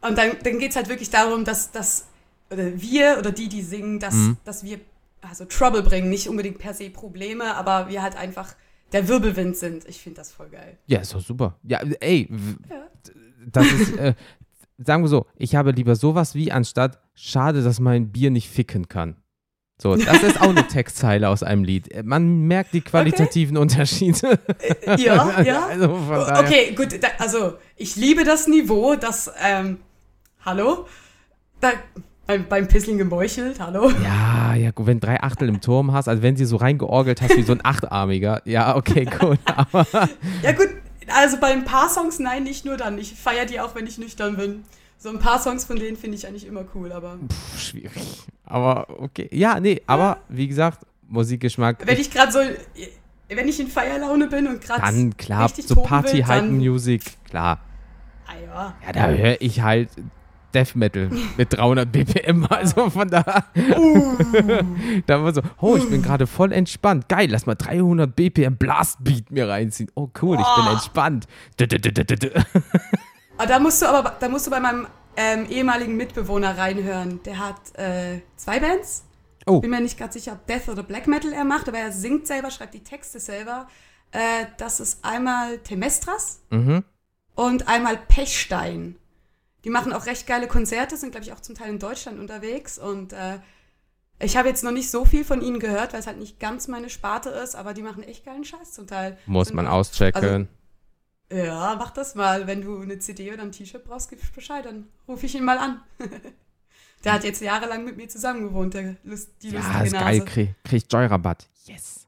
Und 0.00 0.16
dann, 0.18 0.32
dann 0.42 0.58
geht 0.58 0.70
es 0.70 0.76
halt 0.76 0.88
wirklich 0.88 1.10
darum, 1.10 1.44
dass, 1.44 1.70
dass 1.70 2.06
oder 2.50 2.80
wir 2.80 3.16
oder 3.18 3.32
die, 3.32 3.48
die 3.48 3.62
singen, 3.62 3.98
dass, 3.98 4.14
Mhm. 4.14 4.36
dass 4.44 4.62
wir 4.64 4.78
also 5.22 5.44
Trouble 5.46 5.82
bringen. 5.82 6.08
Nicht 6.10 6.28
unbedingt 6.28 6.58
per 6.58 6.74
se 6.74 6.90
Probleme, 6.90 7.54
aber 7.56 7.88
wir 7.88 8.02
halt 8.02 8.16
einfach 8.16 8.54
der 8.92 9.08
Wirbelwind 9.08 9.56
sind. 9.56 9.84
Ich 9.88 9.98
finde 10.00 10.18
das 10.18 10.30
voll 10.30 10.48
geil. 10.50 10.78
Ja, 10.86 11.00
ist 11.00 11.12
doch 11.14 11.20
super. 11.20 11.58
Ja, 11.64 11.80
ey, 12.00 12.28
Ja. 12.70 12.86
das 13.46 13.66
ist, 13.72 13.96
äh, 13.96 14.14
sagen 14.78 15.02
wir 15.02 15.08
so, 15.08 15.26
ich 15.36 15.56
habe 15.56 15.72
lieber 15.72 15.96
sowas 15.96 16.34
wie 16.36 16.52
anstatt, 16.52 17.00
schade, 17.14 17.62
dass 17.64 17.80
mein 17.80 18.12
Bier 18.12 18.30
nicht 18.30 18.48
ficken 18.48 18.86
kann. 18.88 19.16
So, 19.78 19.94
das 19.94 20.22
ist 20.22 20.40
auch 20.40 20.48
eine 20.48 20.66
Textzeile 20.66 21.28
aus 21.28 21.42
einem 21.42 21.62
Lied. 21.62 21.92
Äh, 21.92 22.02
Man 22.02 22.46
merkt 22.46 22.72
die 22.72 22.80
qualitativen 22.80 23.58
Unterschiede. 23.58 24.38
Ja, 24.96 25.42
ja. 25.42 25.66
Also. 25.68 25.90
Okay, 26.42 26.72
gut. 26.74 27.02
Da, 27.02 27.08
also, 27.18 27.54
ich 27.76 27.94
liebe 27.96 28.24
das 28.24 28.48
Niveau, 28.48 28.94
das, 28.96 29.30
ähm, 29.44 29.78
hallo? 30.44 30.86
Da, 31.60 31.72
beim, 32.26 32.48
beim 32.48 32.68
Pissling 32.68 32.96
gemeuchelt, 32.96 33.60
hallo? 33.60 33.90
Ja, 34.02 34.54
ja, 34.54 34.70
gut, 34.70 34.86
wenn 34.86 34.98
drei 34.98 35.20
Achtel 35.22 35.48
im 35.48 35.60
Turm 35.60 35.92
hast, 35.92 36.08
also 36.08 36.22
wenn 36.22 36.36
sie 36.36 36.46
so 36.46 36.56
reingeorgelt 36.56 37.20
hast 37.20 37.36
wie 37.36 37.42
so 37.42 37.52
ein 37.52 37.64
Achtarmiger, 37.64 38.40
ja, 38.46 38.76
okay, 38.76 39.04
gut, 39.04 39.38
aber 39.44 39.86
Ja, 40.42 40.52
gut. 40.52 40.68
Also, 41.14 41.36
bei 41.36 41.52
ein 41.52 41.64
paar 41.64 41.88
Songs, 41.90 42.18
nein, 42.18 42.44
nicht 42.44 42.64
nur 42.64 42.78
dann. 42.78 42.98
Ich 42.98 43.14
feiere 43.14 43.44
die 43.44 43.60
auch, 43.60 43.74
wenn 43.74 43.86
ich 43.86 43.98
nüchtern 43.98 44.36
bin. 44.36 44.64
So 44.98 45.10
ein 45.10 45.18
paar 45.18 45.38
Songs 45.40 45.64
von 45.64 45.76
denen 45.78 45.96
finde 45.96 46.16
ich 46.16 46.26
eigentlich 46.26 46.46
immer 46.46 46.64
cool, 46.74 46.90
aber. 46.92 47.18
pff, 47.28 47.60
schwierig. 47.60 48.22
Aber 48.44 48.86
okay, 49.00 49.28
ja, 49.32 49.60
nee, 49.60 49.80
aber 49.86 50.18
wie 50.28 50.48
gesagt, 50.48 50.86
Musikgeschmack, 51.08 51.86
Wenn 51.86 52.00
ich 52.00 52.10
gerade 52.10 52.32
so, 52.32 52.38
wenn 53.28 53.48
ich 53.48 53.60
in 53.60 53.68
Feierlaune 53.68 54.26
bin 54.28 54.46
und 54.46 54.60
gerade. 54.60 54.80
dann 54.82 55.16
klar, 55.16 55.48
so 55.48 55.62
toben 55.62 55.80
will, 55.82 55.86
Party 55.88 56.18
Hype 56.22 56.40
dann- 56.42 56.56
Music, 56.56 57.02
klar. 57.28 57.60
Ah, 58.26 58.32
ja. 58.44 58.74
Ja, 58.86 58.92
da 58.92 59.06
höre 59.08 59.40
ich 59.40 59.60
halt 59.60 59.90
Death 60.54 60.74
Metal 60.74 61.10
mit 61.36 61.52
300 61.52 61.92
BPM, 61.92 62.44
also 62.48 62.88
von 62.90 63.08
da. 63.08 63.44
Uh. 63.54 64.16
da 65.06 65.22
war 65.22 65.34
so, 65.34 65.42
oh, 65.60 65.76
ich 65.76 65.88
bin 65.88 66.02
gerade 66.02 66.26
voll 66.26 66.50
entspannt. 66.52 67.08
Geil, 67.08 67.28
lass 67.30 67.46
mal 67.46 67.54
300 67.54 68.16
BPM 68.16 68.56
Blast 68.56 69.04
Beat 69.04 69.30
mir 69.30 69.48
reinziehen. 69.48 69.90
Oh, 69.94 70.08
cool, 70.22 70.38
ich 70.40 70.54
bin 70.56 70.64
Oh. 70.66 70.72
entspannt. 70.72 71.26
Ah, 73.38 73.46
da 73.46 73.58
musst 73.58 73.82
du 73.82 73.86
aber, 73.86 74.16
da 74.18 74.28
musst 74.28 74.46
du 74.46 74.50
bei 74.50 74.60
meinem 74.60 74.86
ähm, 75.16 75.46
ehemaligen 75.48 75.96
Mitbewohner 75.96 76.56
reinhören. 76.56 77.22
Der 77.24 77.38
hat 77.38 77.74
äh, 77.78 78.20
zwei 78.36 78.60
Bands. 78.60 79.04
Oh. 79.46 79.60
Bin 79.60 79.70
mir 79.70 79.80
nicht 79.80 79.98
gerade 79.98 80.12
sicher, 80.12 80.32
ob 80.32 80.46
Death 80.46 80.68
oder 80.68 80.82
Black 80.82 81.06
Metal 81.06 81.32
er 81.32 81.44
macht, 81.44 81.68
aber 81.68 81.78
er 81.78 81.92
singt 81.92 82.26
selber, 82.26 82.50
schreibt 82.50 82.74
die 82.74 82.82
Texte 82.82 83.20
selber. 83.20 83.68
Äh, 84.12 84.46
das 84.58 84.80
ist 84.80 85.04
einmal 85.04 85.58
Temestras 85.58 86.40
Mhm. 86.50 86.84
und 87.34 87.68
einmal 87.68 87.96
Pechstein. 87.96 88.96
Die 89.64 89.70
machen 89.70 89.92
auch 89.92 90.06
recht 90.06 90.26
geile 90.26 90.46
Konzerte, 90.48 90.96
sind, 90.96 91.10
glaube 91.10 91.24
ich, 91.26 91.32
auch 91.32 91.40
zum 91.40 91.54
Teil 91.54 91.70
in 91.70 91.78
Deutschland 91.78 92.18
unterwegs. 92.18 92.78
Und 92.78 93.12
äh, 93.12 93.38
ich 94.18 94.36
habe 94.36 94.48
jetzt 94.48 94.64
noch 94.64 94.70
nicht 94.72 94.90
so 94.90 95.04
viel 95.04 95.24
von 95.24 95.42
ihnen 95.42 95.60
gehört, 95.60 95.92
weil 95.92 96.00
es 96.00 96.06
halt 96.06 96.18
nicht 96.18 96.40
ganz 96.40 96.68
meine 96.68 96.88
Sparte 96.88 97.30
ist, 97.30 97.54
aber 97.54 97.74
die 97.74 97.82
machen 97.82 98.02
echt 98.02 98.24
geilen 98.24 98.44
Scheiß 98.44 98.72
zum 98.72 98.86
Teil. 98.86 99.18
Muss 99.26 99.48
Sind 99.48 99.56
man 99.56 99.66
auschecken. 99.66 100.48
Ja, 101.32 101.74
mach 101.78 101.90
das 101.90 102.14
mal. 102.14 102.46
Wenn 102.46 102.62
du 102.62 102.80
eine 102.80 102.98
CD 102.98 103.32
oder 103.32 103.42
ein 103.42 103.52
T-Shirt 103.52 103.84
brauchst, 103.84 104.10
gib 104.10 104.20
Bescheid, 104.34 104.64
dann 104.64 104.86
rufe 105.08 105.26
ich 105.26 105.34
ihn 105.34 105.44
mal 105.44 105.58
an. 105.58 105.80
der 107.04 107.12
hat 107.14 107.24
jetzt 107.24 107.40
jahrelang 107.42 107.84
mit 107.84 107.96
mir 107.96 108.08
zusammen 108.08 108.42
gewohnt, 108.48 108.74
der 108.74 108.96
Lust, 109.04 109.30
die 109.42 109.50
ja, 109.50 109.58
lustige 109.58 109.84
ist 109.86 109.92
Nase. 109.92 110.04
geil, 110.04 110.24
krieg, 110.24 110.54
krieg 110.64 110.82
ich 110.84 110.92
Joy-Rabatt. 110.92 111.48
Yes. 111.64 112.06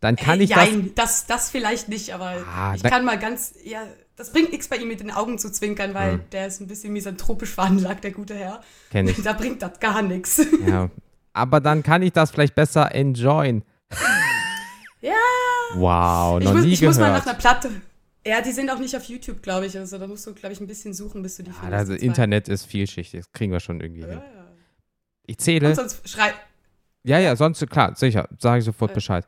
Dann 0.00 0.16
kann 0.16 0.40
Äh, 0.40 0.44
ich 0.44 0.50
das. 0.50 0.58
jein, 0.58 0.94
das. 0.94 1.26
Das 1.26 1.50
vielleicht 1.50 1.88
nicht, 1.88 2.12
aber 2.12 2.44
Ah, 2.46 2.74
ich 2.74 2.82
kann 2.82 3.04
mal 3.04 3.18
ganz, 3.18 3.54
ja, 3.64 3.82
das 4.16 4.32
bringt 4.32 4.50
nichts 4.52 4.68
bei 4.68 4.76
ihm 4.76 4.88
mit 4.88 5.00
den 5.00 5.10
Augen 5.10 5.38
zu 5.38 5.50
zwinkern, 5.50 5.94
weil 5.94 6.12
Hm. 6.14 6.20
der 6.32 6.46
ist 6.48 6.60
ein 6.60 6.66
bisschen 6.66 6.92
misanthropisch 6.92 7.50
veranlagt, 7.54 8.04
der 8.04 8.10
gute 8.10 8.34
Herr. 8.34 8.60
Kenn 8.90 9.06
ich. 9.08 9.16
Da 9.22 9.32
bringt 9.32 9.62
das 9.62 9.80
gar 9.80 10.02
nichts. 10.02 10.40
Ja. 10.66 10.90
Aber 11.32 11.60
dann 11.60 11.82
kann 11.82 12.02
ich 12.02 12.12
das 12.12 12.30
vielleicht 12.30 12.54
besser 12.54 12.94
enjoyen. 12.94 13.64
Ja. 15.00 15.14
Wow, 15.74 16.38
Ich, 16.40 16.44
noch 16.44 16.54
muss, 16.54 16.64
nie 16.64 16.72
ich 16.74 16.82
muss 16.82 16.96
mal 16.98 17.06
gehört. 17.06 17.24
nach 17.26 17.32
einer 17.32 17.38
Platte. 17.38 17.70
Ja, 18.26 18.40
die 18.40 18.52
sind 18.52 18.70
auch 18.70 18.78
nicht 18.78 18.96
auf 18.96 19.04
YouTube, 19.04 19.42
glaube 19.42 19.66
ich. 19.66 19.76
Also 19.76 19.98
da 19.98 20.06
musst 20.06 20.26
du, 20.26 20.34
glaube 20.34 20.52
ich, 20.52 20.60
ein 20.60 20.66
bisschen 20.66 20.94
suchen, 20.94 21.22
bis 21.22 21.36
du 21.36 21.42
die 21.42 21.50
Ja, 21.50 21.56
findest. 21.60 21.78
also. 21.90 21.92
Internet 21.94 22.48
ist 22.48 22.64
vielschichtig, 22.66 23.20
das 23.20 23.32
kriegen 23.32 23.50
wir 23.52 23.60
schon 23.60 23.80
irgendwie 23.80 24.02
Ja, 24.02 24.08
hin. 24.08 24.20
ja. 24.36 24.46
Ich 25.26 25.38
zähle. 25.38 25.68
Und 25.70 25.74
sonst 25.76 26.08
schrei. 26.08 26.32
Ja, 27.04 27.18
ja, 27.18 27.34
sonst, 27.34 27.68
klar, 27.68 27.96
sicher, 27.96 28.28
sage 28.38 28.60
ich 28.60 28.64
sofort 28.64 28.92
Äh. 28.92 28.94
Bescheid. 28.94 29.26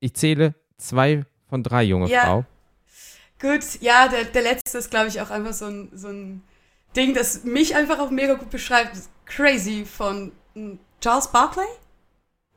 Ich 0.00 0.12
zähle 0.14 0.54
zwei 0.76 1.24
von 1.48 1.62
drei 1.62 1.84
junge 1.84 2.08
Ja. 2.10 2.22
Frau. 2.24 2.44
Gut, 3.40 3.80
ja, 3.80 4.08
der, 4.08 4.24
der 4.24 4.42
letzte 4.42 4.78
ist, 4.78 4.90
glaube 4.90 5.08
ich, 5.08 5.20
auch 5.20 5.30
einfach 5.30 5.52
so 5.54 5.66
ein, 5.66 5.88
so 5.94 6.08
ein 6.08 6.42
Ding, 6.96 7.14
das 7.14 7.44
mich 7.44 7.74
einfach 7.76 7.98
auch 7.98 8.10
mega 8.10 8.34
gut 8.34 8.50
beschreibt. 8.50 8.96
Crazy 9.26 9.84
von 9.86 10.32
mm, 10.54 10.74
Charles 11.00 11.28
Barkley. 11.32 11.64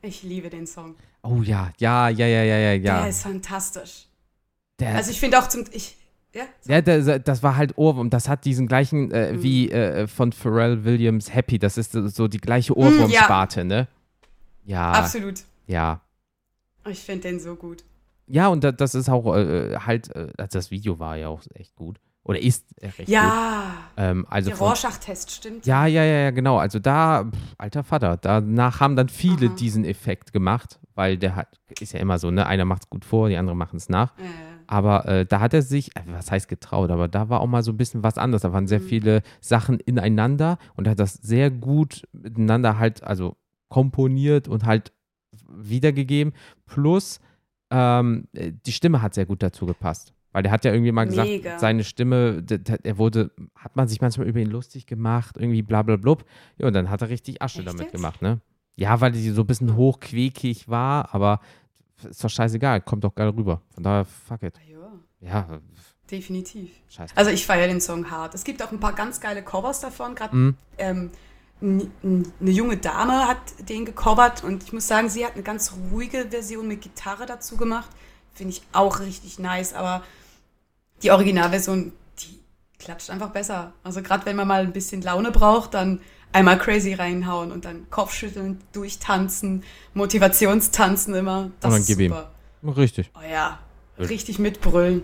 Ich 0.02 0.22
liebe 0.22 0.48
den 0.50 0.66
Song. 0.66 0.96
Oh 1.22 1.40
ja, 1.42 1.72
ja, 1.78 2.08
ja, 2.10 2.26
ja, 2.26 2.42
ja, 2.44 2.58
ja, 2.58 2.72
ja. 2.74 3.00
Der 3.00 3.08
ist 3.08 3.22
fantastisch. 3.22 4.06
Der, 4.80 4.94
Also 4.94 5.10
ich 5.10 5.20
finde 5.20 5.38
auch 5.38 5.48
zum. 5.48 5.64
Ich, 5.72 5.96
ja, 6.34 6.44
ja, 6.66 6.80
das, 6.82 7.22
das 7.24 7.42
war 7.42 7.56
halt 7.56 7.76
Ohrwurm. 7.78 8.10
Das 8.10 8.28
hat 8.28 8.44
diesen 8.44 8.66
gleichen 8.68 9.10
äh, 9.10 9.32
Mhm. 9.32 9.42
wie 9.42 9.70
äh, 9.70 10.06
von 10.06 10.32
Pharrell 10.32 10.84
Williams 10.84 11.34
Happy. 11.34 11.58
Das 11.58 11.78
ist 11.78 11.92
so, 11.92 12.06
so 12.08 12.28
die 12.28 12.38
gleiche 12.38 12.76
Ohrwurmsparte, 12.76 13.64
ne? 13.64 13.88
Ja, 14.64 14.92
absolut. 14.92 15.40
ja. 15.66 16.00
Ich 16.88 17.00
finde 17.00 17.28
den 17.28 17.40
so 17.40 17.54
gut. 17.54 17.84
ja, 18.26 18.48
und 18.48 18.62
da, 18.64 18.72
das 18.72 18.94
ist 18.94 19.08
auch 19.10 19.34
äh, 19.36 19.76
halt, 19.78 20.14
äh, 20.14 20.28
also 20.38 20.58
das 20.58 20.70
Video 20.70 20.98
war 20.98 21.16
ja 21.16 21.28
auch 21.28 21.42
echt 21.54 21.74
gut. 21.76 21.98
Oder 22.24 22.40
ist 22.40 22.64
äh, 22.80 22.86
recht 22.86 22.98
gut. 22.98 23.08
Ja, 23.08 23.74
Ähm, 23.96 24.26
also 24.28 24.50
der 24.50 24.58
Rorschach-Test, 24.58 25.30
stimmt. 25.30 25.66
ja, 25.66 25.86
ja, 25.86 26.04
ja, 26.04 26.18
ja, 26.24 26.30
genau. 26.30 26.58
Also 26.58 26.78
da, 26.78 27.24
pff, 27.24 27.38
alter 27.58 27.82
Vater, 27.84 28.16
danach 28.18 28.80
haben 28.80 28.96
dann 28.96 29.08
viele 29.08 29.46
Aha. 29.48 29.54
diesen 29.54 29.84
Effekt 29.86 30.32
gemacht, 30.34 30.78
weil 30.94 31.16
der 31.16 31.36
hat, 31.36 31.58
ist 31.80 31.92
ja 31.94 32.00
immer 32.00 32.18
so, 32.18 32.30
ne? 32.30 32.46
Einer 32.46 32.64
macht 32.66 32.82
es 32.84 32.90
gut 32.90 33.04
vor, 33.06 33.28
die 33.30 33.36
anderen 33.36 33.58
machen 33.58 33.76
es 33.76 33.88
nach. 33.88 34.12
Äh, 34.18 34.22
Aber 34.70 35.06
äh, 35.08 35.26
da 35.26 35.40
hat 35.40 35.54
er 35.54 35.62
sich, 35.62 35.96
äh, 35.96 36.02
was 36.06 36.30
heißt 36.30 36.46
getraut, 36.46 36.90
aber 36.90 37.08
da 37.08 37.28
war 37.30 37.40
auch 37.40 37.46
mal 37.46 37.62
so 37.62 37.72
ein 37.72 37.76
bisschen 37.78 38.02
was 38.04 38.18
anderes. 38.18 38.42
Da 38.42 38.52
waren 38.52 38.66
sehr 38.68 38.80
Mhm. 38.80 38.84
viele 38.84 39.22
Sachen 39.40 39.80
ineinander 39.80 40.58
und 40.76 40.86
er 40.86 40.90
hat 40.92 40.98
das 41.00 41.14
sehr 41.14 41.50
gut 41.50 42.02
miteinander 42.12 42.78
halt, 42.78 43.02
also 43.02 43.36
komponiert 43.70 44.46
und 44.46 44.64
halt 44.66 44.92
wiedergegeben. 45.48 46.32
Plus, 46.66 47.20
ähm, 47.70 48.28
äh, 48.34 48.52
die 48.66 48.72
Stimme 48.72 49.02
hat 49.02 49.14
sehr 49.14 49.26
gut 49.26 49.42
dazu 49.42 49.66
gepasst. 49.66 50.12
Weil 50.32 50.42
der 50.42 50.52
hat 50.52 50.64
ja 50.66 50.72
irgendwie 50.72 50.92
mal 50.92 51.06
gesagt, 51.06 51.28
Mega. 51.30 51.58
seine 51.58 51.82
Stimme, 51.84 52.44
er 52.82 52.98
wurde, 52.98 53.30
hat 53.54 53.76
man 53.76 53.88
sich 53.88 54.02
manchmal 54.02 54.26
über 54.28 54.40
ihn 54.40 54.50
lustig 54.50 54.86
gemacht, 54.86 55.36
irgendwie 55.38 55.62
bla 55.62 55.82
bla 55.82 55.96
blub. 55.96 56.24
Ja, 56.58 56.66
und 56.66 56.74
dann 56.74 56.90
hat 56.90 57.00
er 57.00 57.08
richtig 57.08 57.40
Asche 57.40 57.60
Echt 57.60 57.68
damit 57.68 57.82
jetzt? 57.84 57.92
gemacht, 57.92 58.20
ne? 58.20 58.40
Ja, 58.76 59.00
weil 59.00 59.12
die 59.12 59.30
so 59.30 59.42
ein 59.42 59.46
bisschen 59.46 59.74
hochquäkig 59.74 60.68
war, 60.68 61.14
aber 61.14 61.40
ist 62.04 62.22
doch 62.22 62.30
scheißegal, 62.30 62.80
kommt 62.80 63.04
doch 63.04 63.14
geil 63.14 63.28
rüber. 63.28 63.62
Von 63.74 63.82
daher, 63.82 64.04
fuck 64.04 64.42
it. 64.42 64.54
ja, 64.68 64.76
Ja, 65.20 65.60
definitiv. 66.10 66.70
scheiße. 66.88 67.16
Also 67.16 67.30
ich 67.30 67.44
feiere 67.46 67.68
den 67.68 67.80
Song 67.80 68.10
hart. 68.10 68.34
Es 68.34 68.44
gibt 68.44 68.62
auch 68.62 68.72
ein 68.72 68.80
paar 68.80 68.94
ganz 68.94 69.20
geile 69.20 69.42
Covers 69.42 69.80
davon. 69.80 70.14
Gerade 70.14 70.34
Mhm. 70.36 70.56
ähm, 70.78 71.10
eine 71.60 72.50
junge 72.50 72.76
Dame 72.76 73.26
hat 73.26 73.38
den 73.68 73.84
gecovert 73.84 74.44
und 74.44 74.62
ich 74.62 74.72
muss 74.72 74.86
sagen, 74.86 75.08
sie 75.08 75.26
hat 75.26 75.34
eine 75.34 75.42
ganz 75.42 75.72
ruhige 75.90 76.26
Version 76.30 76.68
mit 76.68 76.82
Gitarre 76.82 77.26
dazu 77.26 77.56
gemacht. 77.56 77.90
Finde 78.32 78.52
ich 78.52 78.62
auch 78.72 79.00
richtig 79.00 79.40
nice, 79.40 79.72
aber 79.74 80.04
die 81.02 81.10
Originalversion, 81.10 81.92
die 82.20 82.38
klatscht 82.78 83.10
einfach 83.10 83.30
besser. 83.30 83.72
Also 83.82 84.02
gerade 84.02 84.24
wenn 84.26 84.36
man 84.36 84.46
mal 84.46 84.62
ein 84.62 84.72
bisschen 84.72 85.02
Laune 85.02 85.32
braucht, 85.32 85.74
dann 85.74 86.00
einmal 86.32 86.58
crazy 86.58 86.94
reinhauen 86.94 87.52
und 87.52 87.64
dann 87.64 87.88
Kopfschütteln, 87.90 88.60
durchtanzen, 88.72 89.64
Motivationstanzen 89.94 91.14
immer. 91.14 91.50
Das 91.60 91.68
Und 91.68 91.72
dann 91.72 91.80
ist 91.80 91.86
gib 91.86 92.00
ihm. 92.00 92.12
super. 92.12 92.30
Richtig. 92.76 93.10
Oh 93.16 93.30
ja, 93.30 93.58
richtig 93.98 94.38
mitbrüllen. 94.38 95.02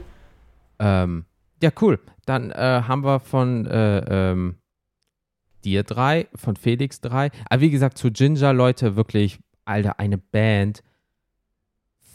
Ähm, 0.79 1.25
ja, 1.63 1.71
cool. 1.81 2.01
Dann 2.27 2.51
äh, 2.51 2.83
haben 2.87 3.05
wir 3.05 3.21
von 3.21 3.67
äh, 3.67 3.99
ähm, 4.33 4.57
dir 5.65 5.83
drei, 5.83 6.29
von 6.35 6.57
Felix 6.57 7.01
drei. 7.01 7.31
Aber 7.49 7.61
wie 7.61 7.71
gesagt, 7.71 7.99
zu 7.99 8.11
Ginger, 8.11 8.53
Leute, 8.53 8.97
wirklich, 8.97 9.39
Alter, 9.65 9.99
eine 9.99 10.19
Band. 10.19 10.83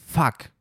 Fuck. 0.08 0.52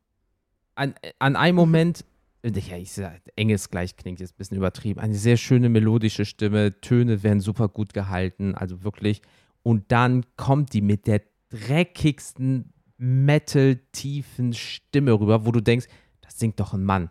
An, 0.75 0.95
an 1.19 1.35
einem 1.35 1.55
Moment, 1.55 2.05
ja, 2.43 2.77
ich 2.77 2.91
sag, 2.91 3.21
enges 3.35 3.69
gleich 3.69 3.95
klingt 3.95 4.19
jetzt 4.19 4.33
ein 4.33 4.37
bisschen 4.37 4.57
übertrieben, 4.57 4.99
eine 4.99 5.15
sehr 5.15 5.37
schöne 5.37 5.69
melodische 5.69 6.25
Stimme, 6.25 6.79
Töne 6.81 7.23
werden 7.23 7.41
super 7.41 7.67
gut 7.67 7.93
gehalten, 7.93 8.55
also 8.55 8.83
wirklich. 8.83 9.21
Und 9.63 9.91
dann 9.91 10.25
kommt 10.37 10.73
die 10.73 10.81
mit 10.81 11.05
der 11.05 11.21
dreckigsten 11.49 12.73
Metal-tiefen 12.97 14.53
Stimme 14.53 15.13
rüber, 15.13 15.45
wo 15.45 15.51
du 15.51 15.61
denkst, 15.61 15.87
das 16.21 16.39
singt 16.39 16.59
doch 16.59 16.73
ein 16.73 16.83
Mann. 16.83 17.09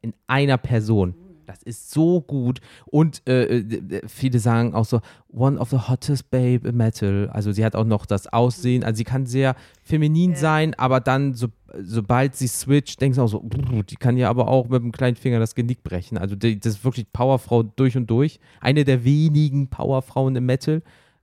In 0.00 0.14
einer 0.26 0.58
Person. 0.58 1.14
Das 1.50 1.62
ist 1.62 1.90
so 1.90 2.20
gut. 2.20 2.60
Und 2.86 3.22
äh, 3.28 3.58
äh, 3.58 4.02
viele 4.08 4.38
sagen 4.38 4.74
auch 4.74 4.84
so, 4.84 5.00
one 5.28 5.58
of 5.58 5.70
the 5.70 5.76
hottest 5.88 6.30
babe 6.30 6.68
in 6.68 6.76
Metal. 6.76 7.28
Also 7.32 7.52
sie 7.52 7.64
hat 7.64 7.74
auch 7.76 7.84
noch 7.84 8.06
das 8.06 8.26
Aussehen. 8.32 8.84
Also 8.84 8.98
sie 8.98 9.04
kann 9.04 9.26
sehr 9.26 9.54
feminin 9.82 10.32
Ja. 10.32 10.36
sein, 10.36 10.74
aber 10.74 11.00
dann, 11.00 11.34
so, 11.34 11.48
sobald 11.82 12.36
sie 12.36 12.48
switcht, 12.48 13.00
denkst 13.00 13.16
du 13.16 13.22
auch 13.22 13.28
so, 13.28 13.40
"Brr, 13.40 13.82
die 13.82 13.96
kann 13.96 14.16
ja 14.16 14.28
aber 14.30 14.48
auch 14.48 14.68
mit 14.68 14.82
dem 14.82 14.92
kleinen 14.92 15.16
Finger 15.16 15.38
das 15.38 15.54
Genick 15.54 15.82
brechen. 15.82 16.18
Also 16.18 16.36
die, 16.36 16.58
das 16.58 16.74
ist 16.74 16.84
wirklich 16.84 17.12
Powerfrau 17.12 17.62
durch 17.62 17.96
und 17.96 18.08
durch. 18.10 18.38
Eine 18.60 18.84
der 18.84 19.04
wenigen 19.04 19.68
Powerfrauen 19.68 20.36
im 20.36 20.46
Metal. 20.46 20.82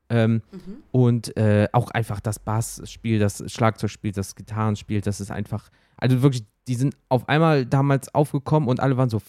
Ähm, 0.09 0.41
Mhm. 0.53 0.61
und 0.93 1.35
äh, 1.35 1.67
auch 1.73 1.91
einfach 1.91 2.21
das 2.21 2.39
Bassspiel, 2.39 3.19
das 3.19 3.43
Schlagzeugspiel, 3.51 4.13
das 4.13 4.35
Gitarrenspiel, 4.35 5.01
das 5.01 5.19
ist 5.19 5.31
einfach, 5.31 5.69
also 5.97 6.21
wirklich, 6.21 6.45
die 6.69 6.75
sind 6.75 6.95
auf 7.09 7.27
einmal 7.27 7.65
damals 7.65 8.15
aufgekommen 8.15 8.69
und 8.69 8.79
alle 8.79 8.95
waren 8.95 9.09
so, 9.09 9.19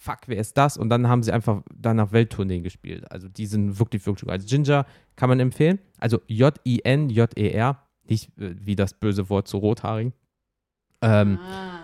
fuck, 0.00 0.20
wer 0.26 0.38
ist 0.38 0.56
das? 0.56 0.76
Und 0.78 0.88
dann 0.90 1.08
haben 1.08 1.22
sie 1.22 1.32
einfach 1.32 1.62
danach 1.74 2.12
Welttourneen 2.12 2.62
gespielt. 2.62 3.10
Also 3.10 3.28
die 3.28 3.46
sind 3.46 3.78
wirklich, 3.78 4.06
wirklich 4.06 4.22
gut. 4.24 4.30
Also 4.30 4.46
Ginger 4.46 4.86
kann 5.16 5.28
man 5.28 5.40
empfehlen. 5.40 5.80
Also 5.98 6.20
J-I-N, 6.28 7.10
J-E-R, 7.10 7.82
nicht 8.08 8.30
äh, 8.38 8.54
wie 8.64 8.76
das 8.76 8.94
böse 8.94 9.28
Wort 9.28 9.48
zu 9.48 9.58
Rothaarigen. 9.58 10.12
Ähm, 11.02 11.38
Ah. 11.40 11.80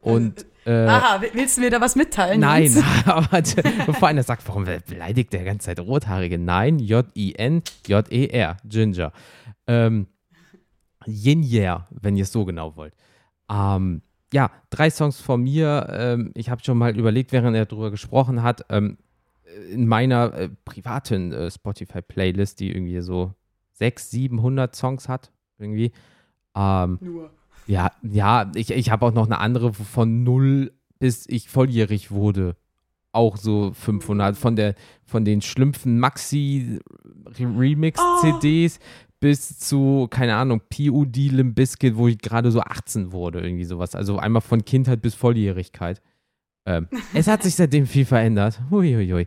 und 0.00 0.46
äh, 0.66 0.86
Aha, 0.86 1.22
willst 1.32 1.56
du 1.56 1.60
mir 1.62 1.70
da 1.70 1.80
was 1.80 1.96
mitteilen? 1.96 2.40
Nein, 2.40 2.72
aber 3.06 3.42
bevor 3.86 4.08
einer 4.08 4.22
sagt, 4.22 4.46
warum 4.48 4.64
beleidigt 4.64 5.32
der 5.32 5.44
ganze 5.44 5.66
Zeit 5.66 5.80
Rothaarige? 5.80 6.38
Nein, 6.38 6.78
J-I-N, 6.78 7.62
J-E-R, 7.86 8.56
Ginger. 8.64 9.12
Ähm, 9.66 10.06
Yin 11.06 11.42
Year, 11.42 11.86
wenn 11.90 12.16
ihr 12.16 12.24
es 12.24 12.32
so 12.32 12.44
genau 12.44 12.76
wollt. 12.76 12.94
Ähm, 13.50 14.02
ja, 14.32 14.50
drei 14.70 14.90
Songs 14.90 15.20
von 15.20 15.42
mir. 15.42 15.86
Ähm, 15.90 16.32
ich 16.34 16.50
habe 16.50 16.62
schon 16.64 16.78
mal 16.78 16.96
überlegt, 16.98 17.32
während 17.32 17.56
er 17.56 17.66
darüber 17.66 17.90
gesprochen 17.90 18.42
hat, 18.42 18.64
ähm, 18.70 18.98
in 19.70 19.86
meiner 19.86 20.34
äh, 20.34 20.48
privaten 20.64 21.32
äh, 21.32 21.50
Spotify-Playlist, 21.50 22.60
die 22.60 22.70
irgendwie 22.70 23.00
so 23.00 23.34
600, 23.74 24.10
700 24.10 24.76
Songs 24.76 25.08
hat, 25.08 25.32
irgendwie. 25.58 25.92
Ähm, 26.54 26.98
Nur. 27.00 27.30
ja, 27.66 27.90
ja, 28.02 28.50
ich, 28.54 28.70
ich 28.70 28.90
habe 28.90 29.06
auch 29.06 29.12
noch 29.12 29.26
eine 29.26 29.38
andere 29.38 29.72
von 29.72 30.24
null 30.24 30.72
bis 30.98 31.26
ich 31.28 31.48
volljährig 31.48 32.10
wurde. 32.10 32.56
Auch 33.12 33.36
so 33.36 33.72
500 33.72 34.36
von 34.36 34.56
der 34.56 34.74
von 35.04 35.24
den 35.24 35.40
Schlümpfen 35.40 35.98
Maxi 35.98 36.80
Remix 37.38 38.00
CDs 38.20 38.78
bis 39.26 39.58
zu 39.58 40.06
keine 40.08 40.36
Ahnung 40.36 40.60
PUD 40.70 41.16
Limp 41.16 41.56
Bizkit, 41.56 41.96
wo 41.96 42.06
ich 42.06 42.18
gerade 42.18 42.52
so 42.52 42.60
18 42.60 43.10
wurde 43.10 43.40
irgendwie 43.40 43.64
sowas. 43.64 43.96
Also 43.96 44.20
einmal 44.20 44.40
von 44.40 44.64
Kindheit 44.64 45.02
bis 45.02 45.16
Volljährigkeit. 45.16 46.00
Ähm, 46.64 46.86
es 47.12 47.26
hat 47.26 47.42
sich 47.42 47.56
seitdem 47.56 47.88
viel 47.88 48.04
verändert. 48.04 48.60
Huiuiui. 48.70 49.26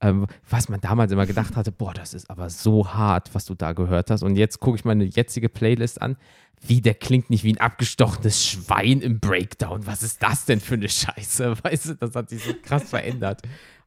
Ähm, 0.00 0.28
was 0.48 0.68
man 0.68 0.80
damals 0.80 1.10
immer 1.10 1.26
gedacht 1.26 1.56
hatte, 1.56 1.72
boah, 1.72 1.92
das 1.92 2.14
ist 2.14 2.30
aber 2.30 2.48
so 2.48 2.94
hart, 2.94 3.34
was 3.34 3.44
du 3.44 3.56
da 3.56 3.72
gehört 3.72 4.12
hast. 4.12 4.22
Und 4.22 4.36
jetzt 4.36 4.60
gucke 4.60 4.76
ich 4.76 4.84
meine 4.84 5.02
jetzige 5.02 5.48
Playlist 5.48 6.00
an. 6.00 6.16
Wie, 6.60 6.80
der 6.80 6.94
klingt 6.94 7.28
nicht 7.28 7.42
wie 7.42 7.52
ein 7.52 7.58
abgestochenes 7.58 8.46
Schwein 8.46 9.00
im 9.00 9.18
Breakdown. 9.18 9.84
Was 9.84 10.04
ist 10.04 10.22
das 10.22 10.44
denn 10.44 10.60
für 10.60 10.74
eine 10.74 10.88
Scheiße? 10.88 11.56
Weißt 11.64 11.88
du, 11.88 11.94
das 11.96 12.14
hat 12.14 12.30
sich 12.30 12.44
so 12.44 12.52
krass 12.62 12.88
verändert. 12.88 13.42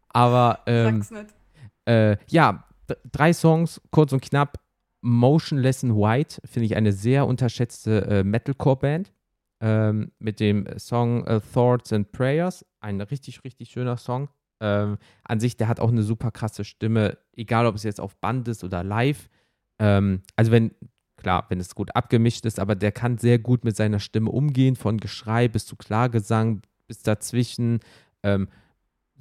Aber 0.10 0.60
ähm, 0.66 1.04
Sag's 1.04 1.12
nicht. 1.12 1.34
äh, 1.86 2.18
ja, 2.28 2.66
drei 3.14 3.32
Songs, 3.32 3.80
kurz 3.92 4.12
und 4.12 4.22
knapp. 4.22 4.60
Motionless 5.04 5.84
in 5.84 5.96
White 5.96 6.42
finde 6.46 6.66
ich 6.66 6.76
eine 6.76 6.94
sehr 6.94 7.28
unterschätzte 7.28 8.06
äh, 8.06 8.24
Metalcore-Band. 8.24 9.12
Ähm, 9.62 10.12
mit 10.20 10.40
dem 10.40 10.68
Song 10.78 11.26
äh, 11.26 11.40
Thoughts 11.54 11.94
and 11.94 12.12
Prayers. 12.12 12.66
Ein 12.80 13.00
richtig, 13.00 13.44
richtig 13.44 13.70
schöner 13.70 13.98
Song. 13.98 14.30
Ähm, 14.60 14.98
an 15.24 15.40
sich, 15.40 15.58
der 15.58 15.68
hat 15.68 15.80
auch 15.80 15.90
eine 15.90 16.04
super 16.04 16.32
krasse 16.32 16.64
Stimme, 16.64 17.18
egal 17.36 17.66
ob 17.66 17.76
es 17.76 17.84
jetzt 17.84 18.00
auf 18.00 18.16
Band 18.18 18.48
ist 18.48 18.64
oder 18.64 18.84
live. 18.84 19.30
Ähm, 19.80 20.22
also 20.36 20.52
wenn, 20.52 20.72
klar, 21.18 21.46
wenn 21.50 21.60
es 21.60 21.76
gut 21.76 21.96
abgemischt 21.96 22.46
ist, 22.46 22.60
aber 22.60 22.76
der 22.76 22.92
kann 22.92 23.18
sehr 23.18 23.40
gut 23.40 23.66
mit 23.66 23.76
seiner 23.76 24.00
Stimme 24.00 24.32
umgehen, 24.32 24.76
von 24.76 24.98
Geschrei 24.98 25.48
bis 25.48 25.66
zu 25.66 25.76
Klagesang 25.76 26.62
bis 26.88 27.02
dazwischen. 27.02 27.80
Ähm, 28.24 28.48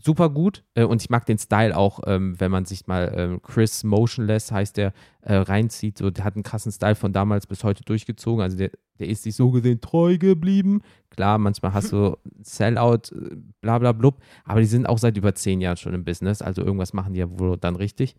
super 0.05 0.31
gut 0.31 0.65
äh, 0.75 0.85
und 0.85 1.03
ich 1.03 1.11
mag 1.11 1.27
den 1.27 1.39
Style 1.39 1.77
auch, 1.77 2.01
ähm, 2.07 2.39
wenn 2.39 2.51
man 2.51 2.65
sich 2.65 2.87
mal 2.87 3.13
ähm, 3.17 3.43
Chris 3.43 3.85
Motionless 3.85 4.51
heißt 4.51 4.77
der 4.77 4.93
äh, 5.23 5.35
reinzieht, 5.35 5.99
so, 5.99 6.11
der 6.11 6.25
hat 6.25 6.35
einen 6.35 6.43
krassen 6.43 6.73
Style 6.73 6.95
von 6.95 7.13
damals 7.13 7.47
bis 7.47 7.65
heute 7.65 7.85
durchgezogen, 7.85 8.43
also 8.43 8.57
der, 8.57 8.71
der 8.99 9.09
ist 9.09 9.23
sich 9.23 9.37
so 9.37 9.51
gesehen 9.51 9.81
treu 9.81 10.19
geblieben. 10.19 10.83
Klar, 11.11 11.39
manchmal 11.39 11.75
hast 11.75 11.93
du 11.93 12.17
Sellout, 12.43 13.13
äh, 13.13 13.37
bla 13.61 13.79
bla 13.79 13.93
blub, 13.93 14.21
aber 14.45 14.61
die 14.61 14.67
sind 14.67 14.89
auch 14.89 14.99
seit 14.99 15.17
über 15.17 15.35
zehn 15.35 15.61
Jahren 15.61 15.77
schon 15.77 15.95
im 15.95 16.05
Business, 16.05 16.43
also 16.43 16.63
irgendwas 16.63 16.93
machen 16.93 17.15
die 17.15 17.21
ja 17.21 17.39
wohl 17.39 17.57
dann 17.57 17.77
richtig. 17.77 18.17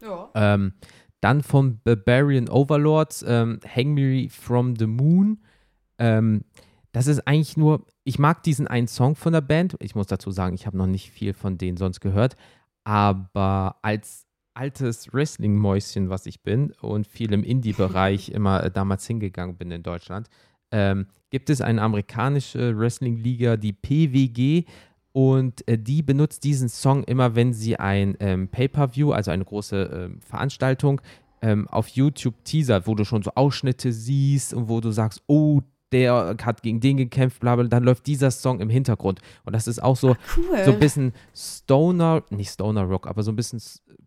Ja. 0.00 0.30
Ähm, 0.34 0.74
dann 1.20 1.42
von 1.42 1.80
Barbarian 1.82 2.48
Overlords, 2.48 3.24
ähm, 3.26 3.60
Hang 3.66 3.94
Me 3.94 4.28
From 4.30 4.76
the 4.76 4.86
Moon. 4.86 5.40
Ähm, 5.98 6.44
das 6.96 7.08
ist 7.08 7.28
eigentlich 7.28 7.58
nur, 7.58 7.84
ich 8.04 8.18
mag 8.18 8.42
diesen 8.42 8.66
einen 8.66 8.88
Song 8.88 9.16
von 9.16 9.34
der 9.34 9.42
Band. 9.42 9.76
Ich 9.80 9.94
muss 9.94 10.06
dazu 10.06 10.30
sagen, 10.30 10.54
ich 10.54 10.66
habe 10.66 10.78
noch 10.78 10.86
nicht 10.86 11.10
viel 11.10 11.34
von 11.34 11.58
denen 11.58 11.76
sonst 11.76 12.00
gehört. 12.00 12.38
Aber 12.84 13.76
als 13.82 14.24
altes 14.54 15.12
Wrestling-Mäuschen, 15.12 16.08
was 16.08 16.24
ich 16.24 16.42
bin 16.42 16.72
und 16.80 17.06
viel 17.06 17.34
im 17.34 17.44
Indie-Bereich 17.44 18.30
immer 18.34 18.64
äh, 18.64 18.70
damals 18.70 19.06
hingegangen 19.06 19.58
bin 19.58 19.70
in 19.72 19.82
Deutschland, 19.82 20.30
ähm, 20.70 21.08
gibt 21.28 21.50
es 21.50 21.60
eine 21.60 21.82
amerikanische 21.82 22.78
Wrestling-Liga, 22.78 23.58
die 23.58 23.74
PWG. 23.74 24.64
Und 25.12 25.68
äh, 25.68 25.76
die 25.76 26.00
benutzt 26.00 26.44
diesen 26.44 26.70
Song 26.70 27.04
immer, 27.04 27.34
wenn 27.34 27.52
sie 27.52 27.78
ein 27.78 28.16
ähm, 28.20 28.48
Pay-Per-View, 28.48 29.12
also 29.12 29.32
eine 29.32 29.44
große 29.44 29.82
ähm, 29.82 30.22
Veranstaltung, 30.22 31.02
ähm, 31.42 31.68
auf 31.68 31.88
YouTube 31.88 32.42
teasert, 32.44 32.86
wo 32.86 32.94
du 32.94 33.04
schon 33.04 33.22
so 33.22 33.32
Ausschnitte 33.34 33.92
siehst 33.92 34.54
und 34.54 34.70
wo 34.70 34.80
du 34.80 34.92
sagst, 34.92 35.22
oh, 35.26 35.60
der 35.92 36.36
hat 36.42 36.62
gegen 36.62 36.80
den 36.80 36.96
gekämpft, 36.96 37.40
bla 37.40 37.54
bla, 37.56 37.64
dann 37.64 37.84
läuft 37.84 38.06
dieser 38.06 38.30
Song 38.30 38.60
im 38.60 38.68
Hintergrund. 38.70 39.20
Und 39.44 39.52
das 39.54 39.66
ist 39.68 39.82
auch 39.82 39.96
so, 39.96 40.10
Ah, 40.10 40.16
cool. 40.36 40.64
so 40.64 40.72
ein 40.72 40.80
bisschen 40.80 41.12
Stoner, 41.34 42.22
nicht 42.30 42.50
Stoner 42.50 42.82
Rock, 42.82 43.06
aber 43.06 43.22
so 43.22 43.30
ein 43.32 43.36
bisschen 43.36 43.60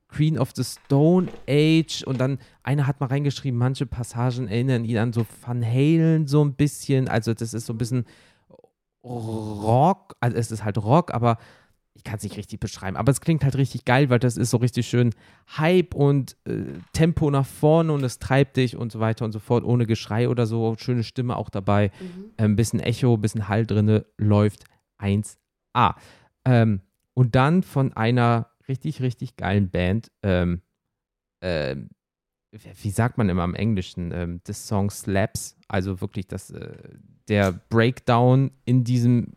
Queen 0.09 0.37
of 0.37 0.51
the 0.55 0.63
Stone 0.63 1.29
Age. 1.47 2.03
Und 2.05 2.19
dann, 2.19 2.39
einer 2.63 2.85
hat 2.87 2.99
mal 2.99 3.07
reingeschrieben, 3.07 3.57
manche 3.57 3.85
Passagen 3.85 4.47
erinnern 4.47 4.83
ihn 4.83 4.97
an 4.97 5.13
so 5.13 5.25
Van 5.45 5.63
Halen 5.65 6.27
so 6.27 6.43
ein 6.43 6.53
bisschen. 6.53 7.07
Also 7.07 7.33
das 7.33 7.53
ist 7.53 7.65
so 7.65 7.73
ein 7.73 7.77
bisschen 7.77 8.05
Rock, 9.03 10.15
also 10.19 10.35
es 10.37 10.51
ist 10.51 10.63
halt 10.63 10.77
Rock, 10.77 11.13
aber 11.13 11.37
ich 11.99 12.05
kann 12.05 12.15
es 12.15 12.23
nicht 12.23 12.37
richtig 12.37 12.61
beschreiben. 12.61 12.95
Aber 12.95 13.11
es 13.11 13.19
klingt 13.19 13.43
halt 13.43 13.57
richtig 13.57 13.83
geil, 13.83 14.09
weil 14.09 14.19
das 14.19 14.37
ist 14.37 14.51
so 14.51 14.57
richtig 14.57 14.87
schön 14.87 15.13
Hype 15.57 15.93
und 15.93 16.37
äh, 16.45 16.63
Tempo 16.93 17.29
nach 17.29 17.45
vorne 17.45 17.91
und 17.91 18.03
es 18.05 18.19
treibt 18.19 18.55
dich 18.55 18.77
und 18.77 18.89
so 18.91 19.01
weiter 19.01 19.25
und 19.25 19.33
so 19.33 19.39
fort, 19.39 19.65
ohne 19.65 19.85
Geschrei 19.85 20.29
oder 20.29 20.45
so. 20.47 20.75
Schöne 20.79 21.03
Stimme 21.03 21.35
auch 21.35 21.49
dabei. 21.49 21.91
Mhm. 21.99 22.31
Ein 22.37 22.55
bisschen 22.55 22.79
Echo, 22.79 23.15
ein 23.15 23.21
bisschen 23.21 23.49
Hall 23.49 23.65
drinne, 23.65 24.05
läuft 24.17 24.63
1A. 24.97 25.95
Ähm, 26.45 26.79
und 27.13 27.35
dann 27.35 27.63
von 27.63 27.91
einer 27.91 28.49
richtig, 28.69 29.01
richtig 29.01 29.35
geilen 29.35 29.69
Band, 29.69 30.09
ähm, 30.23 30.61
ähm, 31.41 31.89
wie- 32.51 32.91
sagt 32.91 33.17
man 33.17 33.27
immer 33.27 33.43
im 33.43 33.55
Englischen, 33.55 34.11
ähm, 34.13 34.41
des 34.47 34.67
Song 34.67 34.89
Slaps, 34.89 35.57
also 35.67 35.99
wirklich 35.99 36.27
das, 36.27 36.49
äh, 36.49 36.77
der 37.27 37.51
Breakdown 37.69 38.51
in 38.63 38.85
diesem 38.85 39.33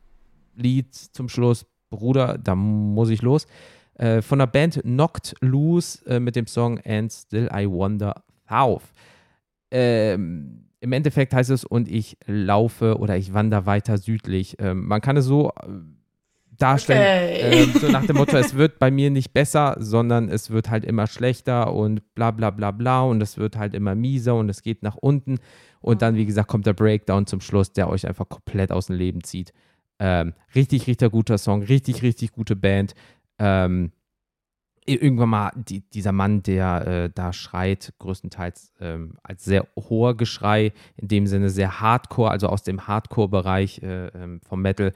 Lied 0.55 0.95
zum 0.95 1.29
Schluss, 1.29 1.67
Bruder, 1.93 2.39
da 2.43 2.57
muss 2.57 3.11
ich 3.11 3.23
los, 3.23 3.47
äh, 3.95 4.21
von 4.23 4.41
der 4.41 4.47
Band 4.49 4.81
Knocked 4.83 5.35
Loose 5.41 6.05
äh, 6.07 6.19
mit 6.19 6.35
dem 6.35 6.47
Song 6.49 6.81
And 6.85 7.13
Still 7.13 7.49
I 7.55 7.69
Wonder 7.69 8.25
South. 8.49 8.83
Ähm, 9.71 10.65
Im 10.81 10.93
Endeffekt 10.93 11.33
heißt 11.33 11.51
es, 11.51 11.65
und 11.65 11.89
ich 11.89 12.19
laufe 12.27 12.99
oder 12.99 13.17
ich 13.17 13.33
wandere 13.33 13.67
weiter 13.67 13.99
südlich. 13.99 14.57
Ähm, 14.59 14.87
man 14.87 15.01
kann 15.01 15.17
es 15.17 15.25
so 15.27 15.51
äh, 15.51 15.69
darstellen, 16.59 17.01
Okay. 17.01 17.63
ähm, 17.65 17.73
so 17.81 17.89
nach 17.91 18.05
dem 18.07 18.17
Motto, 18.17 18.37
es 18.37 18.55
wird 18.55 18.79
bei 18.79 18.91
mir 18.91 19.11
nicht 19.11 19.33
besser, 19.33 19.77
sondern 19.79 20.29
es 20.29 20.51
wird 20.51 20.71
halt 20.71 20.85
immer 20.85 21.07
schlechter 21.07 21.73
und 21.73 22.15
bla 22.15 22.31
bla 22.31 22.51
bla 22.51 22.71
bla 22.71 23.03
und 23.03 23.21
es 23.23 23.39
wird 23.39 23.57
halt 23.57 23.75
immer 23.75 23.95
mieser 23.95 24.35
und 24.37 24.49
es 24.49 24.63
geht 24.63 24.83
nach 24.83 24.97
unten. 24.97 25.39
Und 25.81 26.03
dann, 26.03 26.15
wie 26.17 26.27
gesagt, 26.27 26.49
kommt 26.49 26.67
der 26.67 26.75
Breakdown 26.75 27.27
zum 27.27 27.41
Schluss, 27.41 27.73
der 27.73 27.89
euch 27.89 28.07
einfach 28.07 28.29
komplett 28.29 28.71
aus 28.71 28.87
dem 28.87 28.97
Leben 28.97 29.25
zieht. 29.25 29.53
Ähm, 30.05 30.35
richtig, 30.57 30.89
richtig 30.89 31.13
guter 31.13 31.39
Song, 31.39 31.63
richtig, 31.63 32.03
richtig 32.03 32.33
gute 32.33 32.57
Band. 32.57 32.95
Ähm, 33.39 33.93
irgendwann 34.85 35.29
mal 35.29 35.53
die, 35.55 35.89
dieser 35.91 36.11
Mann, 36.11 36.43
der 36.43 36.87
äh, 36.89 37.11
da 37.15 37.33
schreit, 37.33 37.95
größtenteils 38.01 38.73
ähm, 38.81 39.15
als 39.23 39.45
sehr 39.45 39.69
hoher 39.77 40.17
Geschrei, 40.17 40.73
in 40.97 41.07
dem 41.07 41.29
Sinne 41.29 41.51
sehr 41.51 41.81
Hardcore, 41.81 42.33
also 42.33 42.49
aus 42.49 42.65
dem 42.65 42.89
Hardcore-Bereich 42.89 43.81
äh, 43.85 44.09
ähm, 44.09 44.41
vom 44.41 44.61
Metal, 44.61 44.93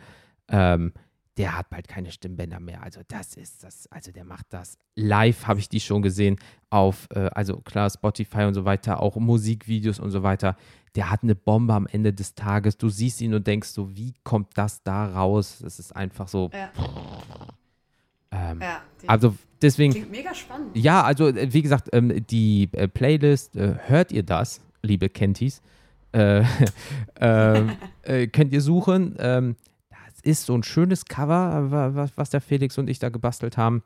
ähm, 0.48 0.92
der 1.37 1.57
hat 1.57 1.68
bald 1.70 1.87
keine 1.88 2.11
Stimmbänder 2.11 2.61
mehr. 2.61 2.83
Also 2.83 3.01
das 3.09 3.35
ist 3.35 3.62
das, 3.62 3.87
also 3.92 4.11
der 4.11 4.25
macht 4.25 4.46
das. 4.51 4.79
Live 4.94 5.46
habe 5.46 5.61
ich 5.61 5.68
die 5.68 5.81
schon 5.81 6.01
gesehen 6.03 6.37
auf, 6.70 7.09
äh, 7.11 7.29
also 7.35 7.59
klar, 7.59 7.90
Spotify 7.90 8.42
und 8.44 8.55
so 8.55 8.64
weiter, 8.64 9.03
auch 9.03 9.16
Musikvideos 9.16 9.99
und 9.99 10.11
so 10.11 10.22
weiter. 10.22 10.57
Der 10.94 11.11
hat 11.11 11.22
eine 11.22 11.35
Bombe 11.35 11.75
am 11.75 11.87
Ende 11.87 12.12
des 12.12 12.35
Tages. 12.35 12.79
Du 12.79 12.88
siehst 12.88 13.20
ihn 13.20 13.35
und 13.35 13.46
denkst 13.46 13.68
so, 13.68 13.94
wie 13.94 14.14
kommt 14.25 14.49
das 14.55 14.83
da 14.83 15.07
raus? 15.07 15.59
Das 15.62 15.79
ist 15.79 15.94
einfach 15.94 16.27
so. 16.29 16.51
Ja, 16.55 16.70
Ähm, 18.33 18.61
ja. 18.61 18.83
Also 19.07 19.37
deswegen, 19.62 19.92
klingt 19.92 20.11
mega 20.11 20.35
spannend. 20.35 20.77
ja, 20.77 21.03
also 21.03 21.29
äh, 21.29 21.53
wie 21.53 21.62
gesagt, 21.62 21.90
ähm, 21.92 22.25
die 22.27 22.68
äh, 22.72 22.88
Playlist, 22.88 23.57
äh, 23.57 23.77
hört 23.87 24.11
ihr 24.11 24.22
das, 24.22 24.61
liebe 24.83 25.09
Kentis? 25.09 25.61
Äh, 26.12 26.44
ähm, 27.20 27.72
äh, 28.03 28.27
könnt 28.27 28.53
ihr 28.53 28.61
suchen. 28.62 29.14
Ähm, 29.18 29.57
ist 30.26 30.46
so 30.46 30.54
ein 30.54 30.62
schönes 30.62 31.04
Cover, 31.04 31.70
wa- 31.70 31.94
wa- 31.94 32.08
was 32.16 32.30
der 32.30 32.40
Felix 32.40 32.76
und 32.78 32.88
ich 32.90 32.98
da 32.98 33.08
gebastelt 33.08 33.56
haben. 33.56 33.82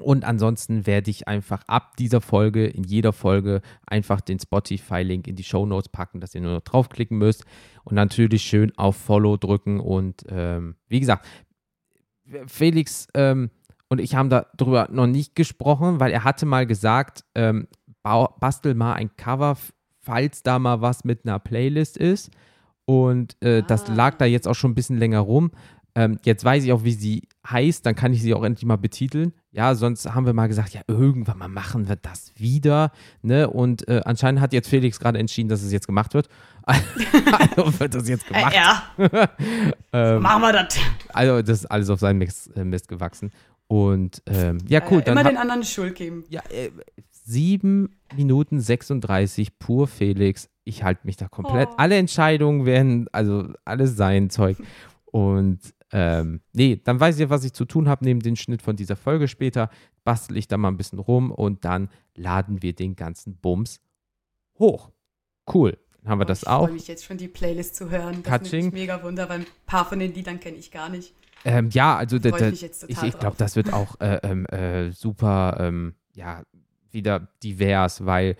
Und 0.00 0.24
ansonsten 0.24 0.86
werde 0.86 1.10
ich 1.10 1.28
einfach 1.28 1.62
ab 1.68 1.96
dieser 1.96 2.20
Folge, 2.20 2.66
in 2.66 2.82
jeder 2.82 3.12
Folge, 3.12 3.60
einfach 3.86 4.20
den 4.20 4.40
Spotify-Link 4.40 5.28
in 5.28 5.36
die 5.36 5.44
Show 5.44 5.66
Notes 5.66 5.90
packen, 5.90 6.18
dass 6.18 6.34
ihr 6.34 6.40
nur 6.40 6.52
noch 6.54 6.62
draufklicken 6.62 7.18
müsst. 7.18 7.44
Und 7.84 7.94
natürlich 7.94 8.42
schön 8.42 8.76
auf 8.76 8.96
Follow 8.96 9.36
drücken. 9.36 9.80
Und 9.80 10.24
ähm, 10.28 10.76
wie 10.88 10.98
gesagt, 11.00 11.26
Felix 12.46 13.06
ähm, 13.14 13.50
und 13.88 14.00
ich 14.00 14.14
haben 14.14 14.30
darüber 14.30 14.88
noch 14.90 15.06
nicht 15.06 15.34
gesprochen, 15.34 16.00
weil 16.00 16.12
er 16.12 16.24
hatte 16.24 16.46
mal 16.46 16.66
gesagt, 16.66 17.24
ähm, 17.34 17.68
bastel 18.02 18.74
mal 18.74 18.94
ein 18.94 19.14
Cover, 19.16 19.56
falls 20.00 20.42
da 20.42 20.58
mal 20.58 20.80
was 20.80 21.04
mit 21.04 21.26
einer 21.26 21.38
Playlist 21.38 21.98
ist. 21.98 22.30
Und 22.84 23.36
äh, 23.42 23.62
das 23.66 23.88
Ah. 23.88 23.94
lag 23.94 24.16
da 24.18 24.24
jetzt 24.24 24.48
auch 24.48 24.54
schon 24.54 24.72
ein 24.72 24.74
bisschen 24.74 24.98
länger 24.98 25.20
rum. 25.20 25.50
Ähm, 25.94 26.18
jetzt 26.24 26.42
weiß 26.42 26.64
ich 26.64 26.72
auch, 26.72 26.84
wie 26.84 26.92
sie 26.92 27.22
heißt, 27.46 27.84
dann 27.84 27.94
kann 27.94 28.14
ich 28.14 28.22
sie 28.22 28.32
auch 28.32 28.42
endlich 28.44 28.64
mal 28.64 28.76
betiteln. 28.76 29.34
Ja, 29.50 29.74
sonst 29.74 30.14
haben 30.14 30.24
wir 30.24 30.32
mal 30.32 30.46
gesagt, 30.48 30.72
ja, 30.72 30.80
irgendwann 30.88 31.36
mal 31.36 31.48
machen 31.48 31.86
wir 31.86 31.96
das 31.96 32.32
wieder. 32.36 32.92
Ne? 33.20 33.50
Und 33.50 33.86
äh, 33.88 34.00
anscheinend 34.06 34.40
hat 34.40 34.54
jetzt 34.54 34.68
Felix 34.68 34.98
gerade 34.98 35.18
entschieden, 35.18 35.50
dass 35.50 35.62
es 35.62 35.70
jetzt 35.70 35.86
gemacht 35.86 36.14
wird. 36.14 36.28
also 36.64 37.78
wird 37.78 37.94
das 37.94 38.08
jetzt 38.08 38.24
Äh, 38.30 38.34
gemacht. 38.34 38.54
ja, 38.54 38.82
Ähm, 39.92 40.22
machen 40.22 40.40
wir 40.42 40.52
das. 40.54 40.78
also 41.12 41.42
das 41.42 41.58
ist 41.60 41.66
alles 41.66 41.90
auf 41.90 42.00
seinen 42.00 42.18
Mist, 42.18 42.50
äh, 42.56 42.64
Mist 42.64 42.88
gewachsen. 42.88 43.30
Und 43.66 44.22
ähm, 44.26 44.58
ja, 44.68 44.80
cool. 44.90 45.02
äh, 45.04 45.10
immer 45.10 45.24
den 45.24 45.36
anderen 45.36 45.64
Schuld 45.64 45.94
geben. 45.94 46.24
ja, 46.30 46.40
äh, 46.50 46.70
7 47.24 47.88
Minuten 48.16 48.60
36, 48.60 49.58
pur 49.58 49.86
Felix. 49.86 50.48
Ich 50.64 50.82
halte 50.84 51.06
mich 51.06 51.16
da 51.16 51.28
komplett. 51.28 51.68
Oh. 51.72 51.74
Alle 51.76 51.96
Entscheidungen 51.96 52.66
werden, 52.66 53.06
also 53.12 53.48
alles 53.64 53.96
sein 53.96 54.30
Zeug. 54.30 54.56
Und 55.04 55.60
ähm, 55.92 56.40
nee, 56.52 56.80
dann 56.82 56.98
weiß 57.00 57.16
ich 57.16 57.20
ja, 57.22 57.30
was 57.30 57.44
ich 57.44 57.52
zu 57.52 57.64
tun 57.64 57.88
habe, 57.88 58.04
neben 58.04 58.20
den 58.20 58.36
Schnitt 58.36 58.62
von 58.62 58.76
dieser 58.76 58.96
Folge 58.96 59.28
später. 59.28 59.68
Bastel 60.04 60.36
ich 60.36 60.48
da 60.48 60.56
mal 60.56 60.68
ein 60.68 60.76
bisschen 60.76 60.98
rum 60.98 61.30
und 61.30 61.64
dann 61.64 61.88
laden 62.16 62.62
wir 62.62 62.74
den 62.74 62.96
ganzen 62.96 63.36
Bums 63.36 63.80
hoch. 64.58 64.90
Cool. 65.52 65.78
Dann 66.02 66.10
haben 66.12 66.18
wir 66.18 66.24
Oh, 66.24 66.28
das 66.28 66.42
ich 66.42 66.48
auch. 66.48 66.64
freue 66.64 66.72
mich 66.74 66.88
jetzt 66.88 67.04
schon, 67.04 67.18
die 67.18 67.28
Playlist 67.28 67.76
zu 67.76 67.90
hören. 67.90 68.22
Das 68.22 68.32
Katsching. 68.32 68.60
nimmt 68.62 68.72
mich 68.74 68.82
mega 68.82 69.02
Wunder, 69.02 69.28
weil 69.28 69.40
ein 69.40 69.46
paar 69.66 69.84
von 69.84 69.98
den 69.98 70.12
Liedern 70.14 70.40
kenne 70.40 70.56
ich 70.56 70.70
gar 70.70 70.88
nicht. 70.88 71.14
Ähm, 71.44 71.70
ja, 71.70 71.96
also 71.96 72.18
da, 72.18 72.30
ich 72.30 72.60
da, 72.60 72.86
ich, 72.88 73.02
ich 73.02 73.18
glaube, 73.18 73.36
das 73.36 73.56
wird 73.56 73.72
auch 73.72 74.00
äh, 74.00 74.18
ähm, 74.22 74.46
äh, 74.46 74.90
super, 74.92 75.56
ähm, 75.60 75.94
ja, 76.14 76.42
wieder 76.92 77.28
divers, 77.42 78.04
weil 78.06 78.36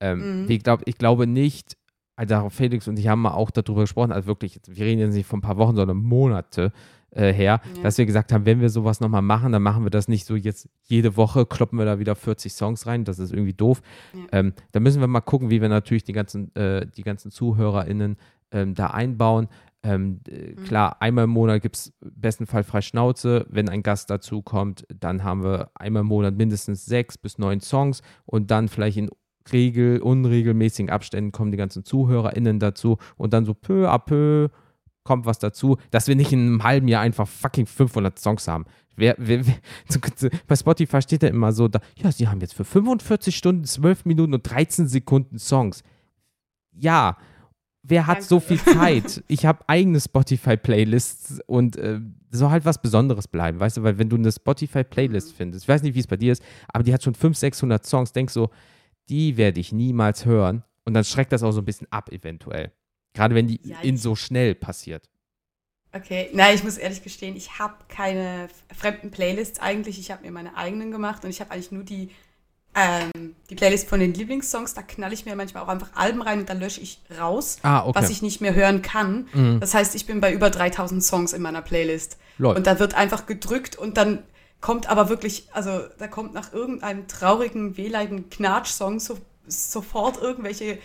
ähm, 0.00 0.42
Mhm. 0.44 0.50
ich, 0.50 0.62
glaub, 0.62 0.82
ich 0.86 0.98
glaube 0.98 1.26
nicht, 1.26 1.76
also 2.16 2.48
Felix 2.50 2.86
und 2.88 2.98
ich 2.98 3.08
haben 3.08 3.22
mal 3.22 3.32
auch 3.32 3.50
darüber 3.50 3.82
gesprochen, 3.82 4.12
also 4.12 4.26
wirklich, 4.26 4.60
wir 4.66 4.84
reden 4.86 5.00
jetzt 5.00 5.14
nicht 5.14 5.26
von 5.26 5.38
ein 5.38 5.42
paar 5.42 5.56
Wochen, 5.58 5.76
sondern 5.76 5.96
Monate 5.98 6.72
äh, 7.10 7.32
her, 7.32 7.60
Ja. 7.76 7.82
dass 7.82 7.96
wir 7.98 8.04
gesagt 8.04 8.32
haben, 8.32 8.44
wenn 8.44 8.60
wir 8.60 8.68
sowas 8.68 9.00
nochmal 9.00 9.22
machen, 9.22 9.52
dann 9.52 9.62
machen 9.62 9.84
wir 9.84 9.90
das 9.90 10.06
nicht 10.08 10.26
so 10.26 10.36
jetzt 10.36 10.68
jede 10.84 11.16
Woche, 11.16 11.46
kloppen 11.46 11.78
wir 11.78 11.86
da 11.86 11.98
wieder 11.98 12.14
40 12.14 12.52
Songs 12.52 12.86
rein, 12.86 13.04
das 13.04 13.18
ist 13.18 13.32
irgendwie 13.32 13.54
doof. 13.54 13.80
Ja. 14.12 14.20
Ähm, 14.32 14.52
da 14.72 14.80
müssen 14.80 15.00
wir 15.00 15.06
mal 15.06 15.20
gucken, 15.22 15.48
wie 15.48 15.60
wir 15.62 15.68
natürlich 15.70 16.04
die 16.04 16.12
ganzen, 16.12 16.54
äh, 16.56 16.86
die 16.86 17.02
ganzen 17.02 17.30
ZuhörerInnen 17.30 18.16
ähm, 18.52 18.74
da 18.74 18.88
einbauen. 18.88 19.48
Ähm, 19.86 20.20
äh, 20.28 20.54
Mhm. 20.56 20.64
Klar, 20.64 21.00
einmal 21.00 21.24
im 21.24 21.30
Monat 21.30 21.62
gibt 21.62 21.76
es 21.76 21.92
besten 22.00 22.46
Fall 22.46 22.64
frei 22.64 22.80
Schnauze. 22.80 23.46
Wenn 23.48 23.68
ein 23.68 23.82
Gast 23.82 24.10
dazu 24.10 24.42
kommt, 24.42 24.86
dann 24.88 25.22
haben 25.22 25.42
wir 25.44 25.70
einmal 25.74 26.00
im 26.00 26.08
Monat 26.08 26.36
mindestens 26.36 26.84
sechs 26.84 27.16
bis 27.18 27.38
neun 27.38 27.60
Songs 27.60 28.02
und 28.24 28.50
dann 28.50 28.68
vielleicht 28.68 28.96
in 28.96 29.10
regel, 29.52 30.00
unregelmäßigen 30.00 30.90
Abständen 30.90 31.30
kommen 31.30 31.52
die 31.52 31.56
ganzen 31.56 31.84
ZuhörerInnen 31.84 32.58
dazu 32.58 32.98
und 33.16 33.32
dann 33.32 33.44
so 33.44 33.54
peu 33.54 33.88
à 33.88 33.98
peu 33.98 34.48
kommt 35.04 35.24
was 35.24 35.38
dazu, 35.38 35.76
dass 35.92 36.08
wir 36.08 36.16
nicht 36.16 36.32
in 36.32 36.40
einem 36.40 36.64
halben 36.64 36.88
Jahr 36.88 37.02
einfach 37.02 37.28
fucking 37.28 37.66
500 37.66 38.18
Songs 38.18 38.48
haben. 38.48 38.64
Wer, 38.96 39.14
wer, 39.18 39.46
wer, 39.46 39.54
bei 40.48 40.56
Spotify 40.56 41.00
steht 41.00 41.22
ja 41.22 41.28
immer 41.28 41.52
so, 41.52 41.68
da, 41.68 41.80
ja, 41.96 42.10
sie 42.10 42.26
haben 42.26 42.40
jetzt 42.40 42.54
für 42.54 42.64
45 42.64 43.36
Stunden, 43.36 43.64
12 43.64 44.04
Minuten 44.04 44.34
und 44.34 44.42
13 44.42 44.88
Sekunden 44.88 45.38
Songs. 45.38 45.84
Ja, 46.72 47.16
wer 47.88 48.06
hat 48.06 48.16
Danke. 48.18 48.28
so 48.28 48.40
viel 48.40 48.60
Zeit? 48.62 49.22
Ich 49.28 49.46
habe 49.46 49.64
eigene 49.68 50.00
Spotify-Playlists 50.00 51.40
und 51.46 51.76
äh, 51.76 52.00
soll 52.30 52.50
halt 52.50 52.64
was 52.64 52.80
Besonderes 52.80 53.28
bleiben, 53.28 53.60
weißt 53.60 53.78
du, 53.78 53.82
weil 53.82 53.98
wenn 53.98 54.08
du 54.08 54.16
eine 54.16 54.32
Spotify-Playlist 54.32 55.32
Mhm. 55.32 55.36
findest, 55.36 55.64
ich 55.64 55.68
weiß 55.68 55.82
nicht, 55.82 55.94
wie 55.94 56.00
es 56.00 56.06
bei 56.06 56.16
dir 56.16 56.32
ist, 56.32 56.42
aber 56.68 56.82
die 56.84 56.92
hat 56.92 57.02
schon 57.02 57.14
500, 57.14 57.36
600 57.38 57.86
Songs, 57.86 58.12
denkst 58.12 58.32
so, 58.32 58.50
die 59.08 59.36
werde 59.36 59.60
ich 59.60 59.72
niemals 59.72 60.24
hören 60.24 60.64
und 60.84 60.94
dann 60.94 61.04
schreckt 61.04 61.32
das 61.32 61.42
auch 61.42 61.52
so 61.52 61.60
ein 61.60 61.64
bisschen 61.64 61.86
ab 61.90 62.10
eventuell. 62.12 62.72
Gerade 63.14 63.34
wenn 63.34 63.46
die 63.48 63.60
Ja, 63.62 63.80
in 63.80 63.96
so 63.96 64.14
schnell 64.16 64.54
passiert. 64.54 65.08
Okay, 65.92 66.28
na, 66.34 66.52
ich 66.52 66.62
muss 66.62 66.76
ehrlich 66.76 67.02
gestehen, 67.02 67.36
ich 67.36 67.58
habe 67.58 67.74
keine 67.88 68.48
fremden 68.76 69.10
Playlists 69.10 69.60
eigentlich. 69.60 69.98
Ich 69.98 70.10
habe 70.10 70.22
mir 70.24 70.30
meine 70.30 70.54
eigenen 70.56 70.90
gemacht 70.90 71.24
und 71.24 71.30
ich 71.30 71.40
habe 71.40 71.52
eigentlich 71.52 71.72
nur 71.72 71.84
die, 71.84 72.10
ähm, 72.76 73.34
die 73.50 73.54
Playlist 73.54 73.88
von 73.88 73.98
den 74.00 74.12
Lieblingssongs. 74.14 74.74
Da 74.74 74.82
knall 74.82 75.12
ich 75.12 75.24
mir 75.24 75.34
manchmal 75.34 75.62
auch 75.64 75.68
einfach 75.68 75.88
Alben 75.94 76.20
rein 76.22 76.40
und 76.40 76.48
dann 76.50 76.60
lösche 76.60 76.80
ich 76.80 77.00
raus, 77.18 77.56
Ah, 77.62 77.84
okay. 77.86 77.98
was 78.00 78.10
ich 78.10 78.20
nicht 78.22 78.40
mehr 78.40 78.54
hören 78.54 78.82
kann. 78.82 79.28
Mhm. 79.32 79.60
Das 79.60 79.72
heißt, 79.74 79.94
ich 79.94 80.06
bin 80.06 80.20
bei 80.20 80.32
über 80.32 80.50
3000 80.50 81.02
Songs 81.02 81.32
in 81.32 81.42
meiner 81.42 81.62
Playlist. 81.62 82.18
Läuft. 82.38 82.58
Und 82.58 82.66
da 82.66 82.78
wird 82.78 82.94
einfach 82.94 83.24
gedrückt 83.26 83.76
und 83.76 83.96
dann 83.96 84.22
kommt 84.60 84.88
aber 84.88 85.08
wirklich, 85.08 85.48
also 85.52 85.80
da 85.98 86.06
kommt 86.06 86.34
nach 86.34 86.52
irgendeinem 86.52 87.08
traurigen, 87.08 87.76
wehleidigen 87.76 88.28
Knatsch-Song 88.30 89.00
so, 89.00 89.16
sofort 89.46 90.20
irgendwelche 90.20 90.78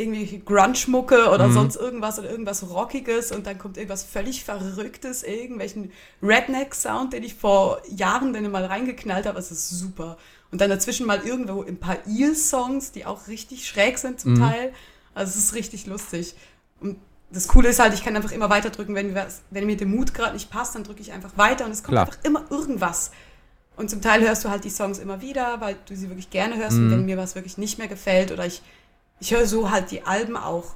irgendwie 0.00 0.40
Grunge-Mucke 0.44 1.28
oder 1.30 1.48
Mhm. 1.48 1.52
sonst 1.54 1.76
irgendwas 1.76 2.20
oder 2.20 2.30
irgendwas 2.30 2.70
Rockiges 2.70 3.32
und 3.32 3.48
dann 3.48 3.58
kommt 3.58 3.76
irgendwas 3.76 4.04
völlig 4.04 4.44
Verrücktes, 4.44 5.24
irgendwelchen 5.24 5.90
Redneck-Sound, 6.22 7.12
den 7.12 7.24
ich 7.24 7.34
vor 7.34 7.82
Jahren 7.90 8.32
dann 8.32 8.48
mal 8.50 8.64
reingeknallt 8.64 9.26
habe. 9.26 9.38
Es 9.40 9.50
ist 9.50 9.68
super. 9.70 10.16
Und 10.50 10.60
dann 10.60 10.70
dazwischen 10.70 11.06
mal 11.06 11.20
irgendwo 11.26 11.62
ein 11.62 11.78
paar 11.78 11.98
Eel-Songs, 12.06 12.92
die 12.92 13.04
auch 13.04 13.28
richtig 13.28 13.66
schräg 13.68 13.98
sind 13.98 14.20
zum 14.20 14.34
Mhm. 14.34 14.38
Teil. 14.40 14.72
Also 15.14 15.30
es 15.30 15.36
ist 15.44 15.54
richtig 15.54 15.86
lustig. 15.86 16.34
Und 16.80 16.96
das 17.30 17.48
Coole 17.48 17.68
ist 17.68 17.78
halt, 17.80 17.92
ich 17.92 18.02
kann 18.02 18.16
einfach 18.16 18.32
immer 18.32 18.48
weiter 18.48 18.70
drücken, 18.70 18.94
wenn, 18.94 19.14
wenn 19.50 19.66
mir 19.66 19.76
der 19.76 19.86
Mut 19.86 20.14
gerade 20.14 20.32
nicht 20.32 20.50
passt, 20.50 20.74
dann 20.74 20.84
drücke 20.84 21.02
ich 21.02 21.12
einfach 21.12 21.36
weiter 21.36 21.66
und 21.66 21.72
es 21.72 21.82
kommt 21.82 21.92
Klar. 21.94 22.06
einfach 22.06 22.18
immer 22.24 22.44
irgendwas. 22.50 23.10
Und 23.76 23.90
zum 23.90 24.00
Teil 24.00 24.22
hörst 24.22 24.44
du 24.44 24.48
halt 24.48 24.64
die 24.64 24.70
Songs 24.70 24.98
immer 24.98 25.20
wieder, 25.20 25.60
weil 25.60 25.76
du 25.86 25.94
sie 25.94 26.08
wirklich 26.08 26.30
gerne 26.30 26.56
hörst. 26.56 26.76
Mhm. 26.76 26.84
Und 26.84 26.90
wenn 26.92 27.04
mir 27.04 27.16
was 27.18 27.34
wirklich 27.34 27.58
nicht 27.58 27.78
mehr 27.78 27.88
gefällt 27.88 28.32
oder 28.32 28.46
ich, 28.46 28.62
ich 29.20 29.34
höre 29.34 29.46
so 29.46 29.70
halt 29.70 29.90
die 29.90 30.04
Alben 30.06 30.36
auch, 30.36 30.74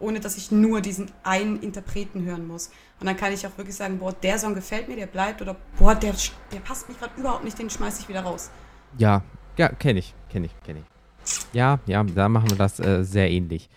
ohne 0.00 0.18
dass 0.18 0.36
ich 0.36 0.50
nur 0.50 0.80
diesen 0.80 1.10
einen 1.22 1.60
Interpreten 1.62 2.24
hören 2.24 2.46
muss. 2.48 2.70
Und 2.98 3.06
dann 3.06 3.16
kann 3.16 3.32
ich 3.32 3.46
auch 3.46 3.56
wirklich 3.56 3.76
sagen, 3.76 3.98
boah, 4.00 4.12
der 4.12 4.38
Song 4.38 4.54
gefällt 4.54 4.88
mir, 4.88 4.96
der 4.96 5.06
bleibt 5.06 5.40
oder 5.40 5.54
boah, 5.78 5.94
der, 5.94 6.14
der 6.52 6.58
passt 6.58 6.88
mir 6.88 6.96
gerade 6.96 7.12
überhaupt 7.16 7.44
nicht, 7.44 7.58
den 7.58 7.70
schmeiß 7.70 8.00
ich 8.00 8.08
wieder 8.08 8.22
raus. 8.22 8.50
Ja, 8.98 9.22
ja, 9.56 9.68
kenne 9.68 9.98
ich, 9.98 10.14
kenne 10.30 10.46
ich, 10.46 10.60
kenne 10.64 10.80
ich. 10.80 11.54
Ja, 11.54 11.80
ja, 11.86 12.02
da 12.02 12.28
machen 12.28 12.50
wir 12.50 12.56
das 12.56 12.80
äh, 12.80 13.04
sehr 13.04 13.30
ähnlich. 13.30 13.68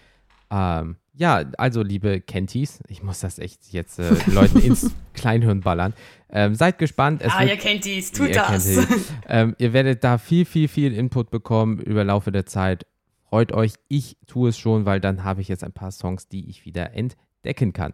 Ähm, 0.50 0.98
ja, 1.14 1.44
also 1.58 1.82
liebe 1.82 2.20
Kenties, 2.20 2.82
ich 2.88 3.02
muss 3.02 3.22
das 3.22 3.40
echt 3.40 3.72
jetzt 3.72 4.00
äh, 4.00 4.16
Leuten 4.28 4.60
ins 4.60 4.92
Kleinhirn 5.14 5.62
ballern. 5.62 5.94
Ähm, 6.30 6.56
seid 6.56 6.78
gespannt. 6.78 7.22
Es 7.22 7.32
ah, 7.34 7.42
wird, 7.42 7.52
ihr 7.52 7.58
kennt 7.58 7.86
dies, 7.86 8.12
tut 8.12 8.30
ihr 8.30 8.36
das. 8.36 8.66
kennt 8.66 8.90
die. 8.90 8.96
ähm, 9.30 9.56
ihr 9.58 9.74
werdet 9.74 10.04
da 10.04 10.18
viel, 10.18 10.46
viel, 10.46 10.68
viel 10.68 10.94
Input 10.94 11.30
bekommen 11.30 11.80
über 11.80 12.04
Laufe 12.04 12.32
der 12.32 12.46
Zeit. 12.46 12.86
Freut 13.30 13.52
euch, 13.52 13.74
ich 13.88 14.18
tue 14.28 14.50
es 14.50 14.58
schon, 14.58 14.86
weil 14.86 15.00
dann 15.00 15.24
habe 15.24 15.42
ich 15.42 15.48
jetzt 15.48 15.64
ein 15.64 15.74
paar 15.74 15.92
Songs, 15.92 16.28
die 16.28 16.50
ich 16.50 16.66
wieder 16.66 16.94
entdecken 16.94 17.74
kann. 17.74 17.94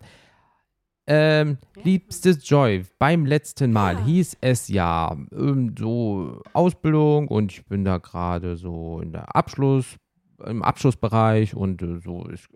Ähm, 1.07 1.57
Ja. 1.77 1.83
liebstes 1.83 2.47
Joy, 2.47 2.83
beim 2.99 3.25
letzten 3.25 3.73
Mal 3.73 3.95
Ja. 3.95 4.05
hieß 4.05 4.37
es 4.41 4.67
ja 4.67 5.17
ähm, 5.31 5.73
so 5.77 6.41
Ausbildung 6.53 7.27
und 7.27 7.51
ich 7.51 7.65
bin 7.65 7.83
da 7.83 7.97
gerade 7.97 8.55
so 8.55 8.99
in 9.01 9.11
der 9.11 9.35
Abschluss, 9.35 9.97
im 10.45 10.61
Abschlussbereich 10.63 11.55
und 11.55 11.81
äh, 11.81 11.99
so 11.99 12.25
ist, 12.27 12.47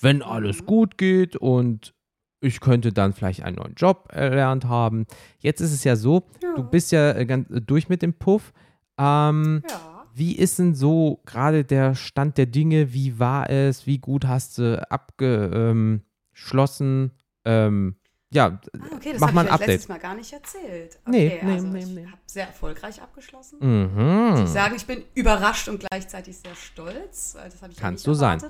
wenn 0.00 0.22
alles 0.22 0.62
Mhm. 0.62 0.66
gut 0.66 0.98
geht 0.98 1.36
und 1.36 1.94
ich 2.40 2.60
könnte 2.60 2.90
dann 2.92 3.12
vielleicht 3.12 3.42
einen 3.42 3.56
neuen 3.56 3.74
Job 3.74 4.08
erlernt 4.12 4.64
haben. 4.64 5.04
Jetzt 5.40 5.60
ist 5.60 5.72
es 5.74 5.84
ja 5.84 5.94
so, 5.94 6.24
Ja. 6.42 6.54
du 6.56 6.64
bist 6.64 6.90
ja 6.92 7.12
äh, 7.12 7.26
ganz 7.26 7.50
äh, 7.50 7.60
durch 7.60 7.90
mit 7.90 8.00
dem 8.00 8.14
Puff. 8.14 8.52
Ähm, 8.98 9.62
ja. 9.68 10.06
wie 10.14 10.36
ist 10.36 10.58
denn 10.58 10.74
so 10.74 11.20
gerade 11.26 11.64
der 11.64 11.94
Stand 11.94 12.38
der 12.38 12.46
Dinge? 12.46 12.94
Wie 12.94 13.18
war 13.18 13.50
es? 13.50 13.86
Wie 13.86 13.98
gut 13.98 14.26
hast 14.26 14.56
du 14.58 14.90
abgeschlossen? 14.90 17.10
Ähm, 17.44 17.96
ja, 18.32 18.46
Ah, 18.46 18.78
okay, 18.94 19.12
das 19.12 19.20
mach 19.20 19.28
habe 19.28 19.34
mal 19.36 19.44
ich 19.46 19.50
ein 19.52 19.54
euch 19.60 19.66
letztes 19.66 19.84
Update. 19.84 19.88
Mal 19.88 19.98
gar 19.98 20.14
nicht 20.14 20.32
erzählt. 20.32 20.98
Nee, 21.08 21.26
Okay, 21.26 21.40
nee, 21.46 21.52
also 21.54 21.66
nee, 21.66 21.78
ich 21.80 21.86
nee. 21.86 22.06
habe 22.06 22.18
sehr 22.26 22.46
erfolgreich 22.46 23.02
abgeschlossen. 23.02 23.58
Mhm. 23.60 24.44
Ich 24.44 24.50
sagen, 24.50 24.74
ich 24.76 24.86
bin 24.86 25.02
überrascht 25.14 25.68
und 25.68 25.80
gleichzeitig 25.80 26.38
sehr 26.38 26.54
stolz. 26.54 27.34
weil 27.36 27.50
Das 27.50 27.60
habe 27.62 27.72
ich 27.72 27.78
Kannst 27.78 28.06
du 28.06 28.14
sein. 28.14 28.40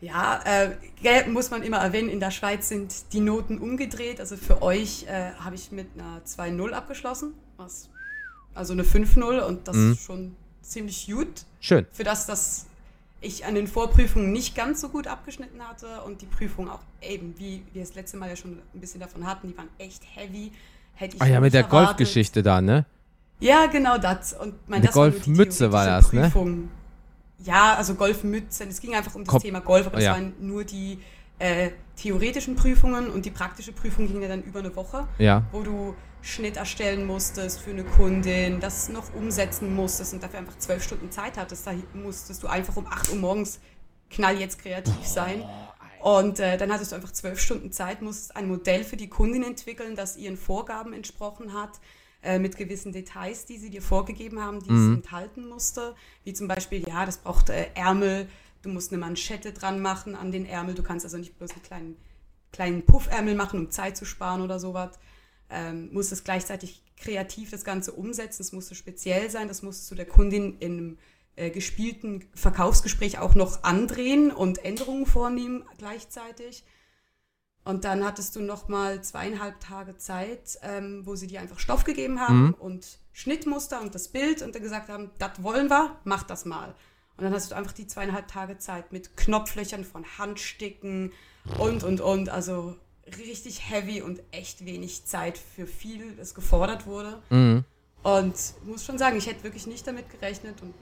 Ja, 0.00 0.40
äh, 0.44 1.28
muss 1.28 1.50
man 1.50 1.62
immer 1.62 1.78
erwähnen, 1.78 2.08
in 2.10 2.20
der 2.20 2.30
Schweiz 2.30 2.68
sind 2.68 3.12
die 3.12 3.20
Noten 3.20 3.58
umgedreht. 3.58 4.20
Also 4.20 4.36
für 4.36 4.60
euch 4.62 5.04
äh, 5.08 5.32
habe 5.38 5.54
ich 5.54 5.70
mit 5.72 5.88
einer 5.94 6.22
2-0 6.24 6.72
abgeschlossen, 6.72 7.34
was, 7.56 7.88
also 8.54 8.72
eine 8.72 8.82
5-0 8.82 9.40
und 9.40 9.66
das 9.68 9.76
Mhm. 9.76 9.92
ist 9.92 10.02
schon 10.02 10.36
ziemlich 10.62 11.06
gut. 11.06 11.44
Schön. 11.60 11.86
Für 11.92 12.04
das, 12.04 12.26
dass 12.26 12.66
ich 13.24 13.44
an 13.46 13.54
den 13.54 13.66
Vorprüfungen 13.66 14.32
nicht 14.32 14.54
ganz 14.54 14.80
so 14.80 14.88
gut 14.88 15.06
abgeschnitten 15.06 15.60
hatte 15.66 16.02
und 16.06 16.20
die 16.22 16.26
Prüfungen 16.26 16.68
auch 16.70 16.80
eben, 17.02 17.34
wie 17.38 17.62
wir 17.72 17.82
das 17.82 17.94
letzte 17.94 18.16
Mal 18.16 18.28
ja 18.28 18.36
schon 18.36 18.58
ein 18.74 18.80
bisschen 18.80 19.00
davon 19.00 19.26
hatten, 19.26 19.48
die 19.48 19.56
waren 19.56 19.68
echt 19.78 20.02
heavy. 20.14 20.52
Hätte 20.94 21.16
ich 21.16 21.22
Ah 21.22 21.26
ja, 21.26 21.40
mit 21.40 21.54
der. 21.54 21.64
Golfgeschichte 21.64 22.42
da, 22.42 22.60
ne? 22.60 22.84
Ja, 23.40 23.66
genau 23.66 23.98
das. 23.98 24.32
Und 24.32 24.54
mein, 24.68 24.76
Eine 24.78 24.86
das 24.86 24.94
Golfmütze 24.94 25.72
war 25.72 25.86
das, 25.86 26.12
ne? 26.12 26.22
Prüfung. 26.22 26.70
Ja, 27.44 27.74
also 27.74 27.94
Golfmütze. 27.94 28.64
Es 28.64 28.80
ging 28.80 28.94
einfach 28.94 29.14
um 29.14 29.24
das 29.24 29.34
Kop- 29.34 29.42
Thema 29.42 29.60
Golf, 29.60 29.86
aber 29.88 30.00
ja. 30.00 30.12
es 30.12 30.16
waren 30.18 30.32
nur 30.40 30.64
die 30.64 30.98
äh, 31.40 31.70
theoretischen 31.96 32.54
Prüfungen 32.54 33.08
und 33.10 33.24
die 33.24 33.30
praktische 33.30 33.72
Prüfung 33.72 34.06
ging 34.06 34.22
ja 34.22 34.28
dann 34.28 34.42
über 34.42 34.60
eine 34.60 34.74
Woche, 34.76 35.06
Ja. 35.18 35.42
wo 35.50 35.62
du 35.62 35.94
Schnitt 36.24 36.56
erstellen 36.56 37.06
musstest 37.06 37.60
für 37.60 37.70
eine 37.70 37.84
Kundin, 37.84 38.58
das 38.58 38.88
noch 38.88 39.14
umsetzen 39.14 39.74
musstest 39.74 40.14
und 40.14 40.22
dafür 40.22 40.38
einfach 40.38 40.56
zwölf 40.58 40.82
Stunden 40.82 41.10
Zeit 41.10 41.36
hattest. 41.36 41.66
Da 41.66 41.74
musstest 41.92 42.42
du 42.42 42.46
einfach 42.46 42.76
um 42.76 42.86
8 42.86 43.10
Uhr 43.10 43.16
morgens 43.16 43.60
knall 44.10 44.40
jetzt 44.40 44.58
kreativ 44.58 45.04
sein. 45.06 45.44
Und 46.00 46.40
äh, 46.40 46.56
dann 46.56 46.72
hattest 46.72 46.92
du 46.92 46.96
einfach 46.96 47.12
zwölf 47.12 47.38
Stunden 47.40 47.72
Zeit, 47.72 48.02
musstest 48.02 48.36
ein 48.36 48.48
Modell 48.48 48.84
für 48.84 48.96
die 48.96 49.08
Kundin 49.08 49.42
entwickeln, 49.42 49.96
das 49.96 50.16
ihren 50.16 50.36
Vorgaben 50.36 50.92
entsprochen 50.94 51.52
hat, 51.52 51.80
äh, 52.22 52.38
mit 52.38 52.56
gewissen 52.56 52.92
Details, 52.92 53.44
die 53.44 53.58
sie 53.58 53.68
dir 53.70 53.82
vorgegeben 53.82 54.40
haben, 54.40 54.60
die 54.62 54.70
Mhm. 54.70 54.92
es 54.92 54.96
enthalten 54.96 55.46
musste. 55.46 55.94
Wie 56.24 56.32
zum 56.32 56.48
Beispiel, 56.48 56.86
ja, 56.88 57.04
das 57.04 57.18
braucht 57.18 57.50
äh, 57.50 57.66
Ärmel, 57.74 58.28
du 58.62 58.70
musst 58.70 58.92
eine 58.92 59.00
Manschette 59.00 59.52
dran 59.52 59.80
machen 59.80 60.14
an 60.14 60.32
den 60.32 60.46
Ärmel, 60.46 60.74
du 60.74 60.82
kannst 60.82 61.04
also 61.04 61.18
nicht 61.18 61.38
bloß 61.38 61.50
einen 61.52 61.62
kleinen, 61.62 61.96
kleinen 62.50 62.86
Puffärmel 62.86 63.34
machen, 63.34 63.60
um 63.60 63.70
Zeit 63.70 63.96
zu 63.96 64.06
sparen 64.06 64.40
oder 64.40 64.58
sowas. 64.58 64.98
Ähm, 65.54 65.88
musstest 65.92 66.24
gleichzeitig 66.24 66.82
kreativ 66.96 67.50
das 67.50 67.64
Ganze 67.64 67.92
umsetzen, 67.92 68.42
es 68.42 68.52
musste 68.52 68.74
speziell 68.74 69.30
sein, 69.30 69.46
das 69.48 69.62
musst 69.62 69.88
du 69.90 69.94
der 69.94 70.06
Kundin 70.06 70.58
in 70.58 70.72
einem 70.72 70.98
äh, 71.36 71.50
gespielten 71.50 72.24
Verkaufsgespräch 72.34 73.18
auch 73.18 73.34
noch 73.34 73.62
andrehen 73.62 74.30
und 74.30 74.64
Änderungen 74.64 75.06
vornehmen 75.06 75.64
gleichzeitig. 75.78 76.64
Und 77.64 77.84
dann 77.84 78.04
hattest 78.04 78.36
du 78.36 78.40
noch 78.40 78.68
mal 78.68 79.02
zweieinhalb 79.02 79.58
Tage 79.60 79.96
Zeit, 79.96 80.58
ähm, 80.62 81.06
wo 81.06 81.14
sie 81.16 81.26
dir 81.26 81.40
einfach 81.40 81.58
Stoff 81.58 81.84
gegeben 81.84 82.20
haben 82.20 82.48
Mhm. 82.48 82.54
und 82.54 82.98
Schnittmuster 83.12 83.80
und 83.80 83.94
das 83.94 84.08
Bild 84.08 84.42
und 84.42 84.54
dann 84.54 84.62
gesagt 84.62 84.88
haben, 84.88 85.10
das 85.18 85.42
wollen 85.42 85.70
wir, 85.70 85.96
mach 86.04 86.24
das 86.24 86.44
mal. 86.44 86.74
Und 87.16 87.24
dann 87.24 87.32
hast 87.32 87.50
du 87.50 87.54
einfach 87.54 87.72
die 87.72 87.86
zweieinhalb 87.86 88.28
Tage 88.28 88.58
Zeit 88.58 88.92
mit 88.92 89.16
Knopflöchern 89.16 89.84
von 89.84 90.04
Handsticken 90.18 91.12
und, 91.58 91.84
und, 91.84 92.00
und. 92.00 92.28
Also 92.28 92.76
richtig 93.18 93.70
heavy 93.70 94.02
und 94.02 94.22
echt 94.30 94.64
wenig 94.64 95.04
Zeit 95.04 95.38
für 95.38 95.66
viel, 95.66 96.12
das 96.16 96.34
gefordert 96.34 96.86
wurde. 96.86 97.22
Mhm. 97.30 97.64
Und 98.02 98.34
muss 98.66 98.84
schon 98.84 98.98
sagen, 98.98 99.16
ich 99.16 99.26
hätte 99.26 99.44
wirklich 99.44 99.66
nicht 99.66 99.86
damit 99.86 100.10
gerechnet 100.10 100.60
und 100.62 100.74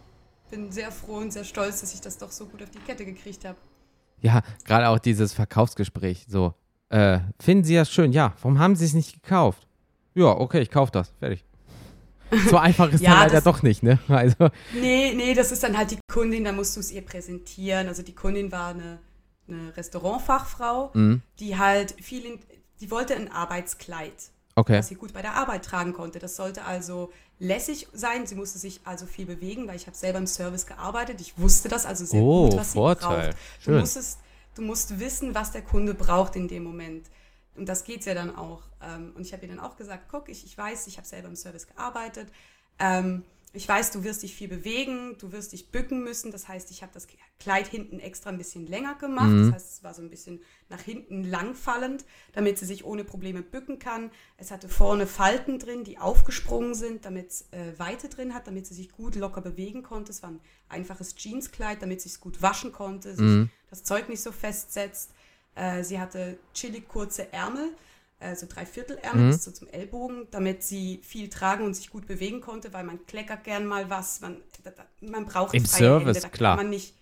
bin 0.50 0.70
sehr 0.72 0.90
froh 0.92 1.16
und 1.16 1.32
sehr 1.32 1.44
stolz, 1.44 1.80
dass 1.80 1.94
ich 1.94 2.00
das 2.00 2.18
doch 2.18 2.30
so 2.30 2.46
gut 2.46 2.62
auf 2.62 2.70
die 2.70 2.80
Kette 2.80 3.04
gekriegt 3.04 3.44
habe. 3.44 3.56
Ja, 4.20 4.42
gerade 4.64 4.88
auch 4.88 4.98
dieses 4.98 5.32
Verkaufsgespräch. 5.32 6.26
So, 6.28 6.54
äh, 6.90 7.20
finden 7.40 7.64
Sie 7.64 7.74
das 7.74 7.90
schön? 7.90 8.12
Ja. 8.12 8.34
Warum 8.42 8.58
haben 8.58 8.76
Sie 8.76 8.84
es 8.84 8.92
nicht 8.92 9.22
gekauft? 9.22 9.66
Ja, 10.14 10.26
okay, 10.26 10.60
ich 10.60 10.70
kaufe 10.70 10.92
das. 10.92 11.12
Fertig. 11.18 11.44
So 12.48 12.56
einfach 12.56 12.90
ist 12.90 13.02
Ja, 13.02 13.10
dann 13.10 13.28
leider 13.28 13.40
doch 13.42 13.62
nicht, 13.62 13.82
ne? 13.82 13.98
Also, 14.08 14.48
Nee, 14.72 15.12
nee, 15.14 15.34
das 15.34 15.52
ist 15.52 15.62
dann 15.62 15.76
halt 15.76 15.90
die 15.90 15.98
Kundin, 16.10 16.44
da 16.44 16.52
musst 16.52 16.74
du 16.76 16.80
es 16.80 16.90
ihr 16.90 17.02
präsentieren. 17.02 17.88
Also 17.88 18.02
die 18.02 18.14
Kundin 18.14 18.50
war 18.50 18.70
eine, 18.70 18.98
eine 19.48 19.76
Restaurantfachfrau, 19.76 20.90
mhm. 20.94 21.22
die 21.38 21.58
halt 21.58 21.92
viel, 22.00 22.24
in, 22.24 22.38
die 22.80 22.90
wollte 22.90 23.14
ein 23.14 23.30
Arbeitskleid, 23.30 24.30
okay. 24.54 24.78
was 24.78 24.88
sie 24.88 24.94
gut 24.94 25.12
bei 25.12 25.22
der 25.22 25.34
Arbeit 25.34 25.64
tragen 25.64 25.92
konnte. 25.92 26.18
Das 26.18 26.36
sollte 26.36 26.64
also 26.64 27.12
lässig 27.38 27.88
sein, 27.92 28.26
sie 28.26 28.34
musste 28.34 28.58
sich 28.58 28.80
also 28.84 29.06
viel 29.06 29.26
bewegen, 29.26 29.66
weil 29.66 29.76
ich 29.76 29.86
habe 29.86 29.96
selber 29.96 30.18
im 30.18 30.26
Service 30.26 30.66
gearbeitet, 30.66 31.20
ich 31.20 31.38
wusste 31.38 31.68
das 31.68 31.86
also 31.86 32.04
sehr 32.04 32.20
Oh, 32.22 32.48
gut, 32.48 32.58
was 32.58 32.72
sie 32.72 32.78
Vorteil. 32.78 33.30
braucht. 33.30 33.66
Du 33.66 33.72
musstest, 33.72 34.18
du 34.54 34.62
musst 34.62 35.00
wissen, 35.00 35.34
was 35.34 35.50
der 35.50 35.62
Kunde 35.62 35.94
braucht 35.94 36.36
in 36.36 36.48
dem 36.48 36.62
Moment. 36.64 37.06
Und 37.54 37.68
das 37.68 37.84
geht's 37.84 38.06
ja 38.06 38.14
dann 38.14 38.34
auch. 38.34 38.62
Ähm, 38.80 39.12
Und 39.14 39.26
ich 39.26 39.32
habe 39.32 39.42
ihr 39.44 39.48
dann 39.48 39.60
auch 39.60 39.76
gesagt, 39.76 40.04
guck, 40.10 40.28
ich, 40.28 40.44
ich 40.44 40.56
weiß, 40.56 40.86
ich 40.86 40.96
habe 40.96 41.06
selber 41.06 41.28
im 41.28 41.36
Service 41.36 41.66
gearbeitet. 41.66 42.28
Ähm, 42.78 43.24
ich 43.54 43.68
weiß, 43.68 43.90
du 43.90 44.02
wirst 44.02 44.22
dich 44.22 44.34
viel 44.34 44.48
bewegen, 44.48 45.16
du 45.18 45.30
wirst 45.32 45.52
dich 45.52 45.70
bücken 45.70 46.02
müssen. 46.02 46.30
Das 46.32 46.48
heißt, 46.48 46.70
ich 46.70 46.82
habe 46.82 46.92
das 46.94 47.06
Kleid 47.38 47.66
hinten 47.66 47.98
extra 48.00 48.30
ein 48.30 48.38
bisschen 48.38 48.66
länger 48.66 48.94
gemacht. 48.94 49.28
Mhm. 49.28 49.46
Das 49.50 49.54
heißt, 49.54 49.72
es 49.78 49.84
war 49.84 49.92
so 49.92 50.00
ein 50.00 50.08
bisschen 50.08 50.40
nach 50.70 50.80
hinten 50.80 51.22
langfallend, 51.24 52.04
damit 52.32 52.58
sie 52.58 52.64
sich 52.64 52.84
ohne 52.84 53.04
Probleme 53.04 53.42
bücken 53.42 53.78
kann. 53.78 54.10
Es 54.38 54.50
hatte 54.50 54.68
vorne 54.70 55.06
Falten 55.06 55.58
drin, 55.58 55.84
die 55.84 55.98
aufgesprungen 55.98 56.74
sind, 56.74 57.04
damit 57.04 57.28
es 57.30 57.48
äh, 57.50 57.78
Weite 57.78 58.08
drin 58.08 58.32
hat, 58.32 58.46
damit 58.46 58.66
sie 58.66 58.74
sich 58.74 58.90
gut 58.90 59.16
locker 59.16 59.42
bewegen 59.42 59.82
konnte. 59.82 60.12
Es 60.12 60.22
war 60.22 60.30
ein 60.30 60.40
einfaches 60.68 61.14
Jeanskleid, 61.16 61.82
damit 61.82 62.00
sie 62.00 62.08
es 62.08 62.20
gut 62.20 62.40
waschen 62.40 62.72
konnte, 62.72 63.12
sich 63.14 63.20
Mhm. 63.26 63.50
das 63.68 63.84
Zeug 63.84 64.08
nicht 64.08 64.22
so 64.22 64.32
festsetzt. 64.32 65.10
Äh, 65.54 65.84
sie 65.84 66.00
hatte 66.00 66.38
chillig 66.54 66.88
kurze 66.88 67.30
Ärmel, 67.34 67.74
äh, 68.22 68.36
so 68.36 68.46
Dreiviertelärmel 68.46 69.24
Mhm. 69.26 69.30
bis 69.30 69.44
so 69.44 69.50
zum 69.50 69.68
Ellbogen, 69.68 70.26
damit 70.30 70.62
sie 70.62 71.00
viel 71.02 71.28
tragen 71.28 71.64
und 71.64 71.74
sich 71.74 71.90
gut 71.90 72.06
bewegen 72.06 72.40
konnte, 72.40 72.72
weil 72.72 72.84
man 72.84 73.04
kleckert 73.06 73.44
gern 73.44 73.66
mal 73.66 73.90
was, 73.90 74.20
man, 74.20 74.36
da- 74.64 74.70
da- 74.70 74.86
man 75.00 75.26
braucht 75.26 75.54
Im 75.54 75.66
Service, 75.66 76.06
Hände, 76.16 76.20
da 76.20 76.28
klar. 76.28 76.56
man 76.56 76.70
nicht 76.70 76.94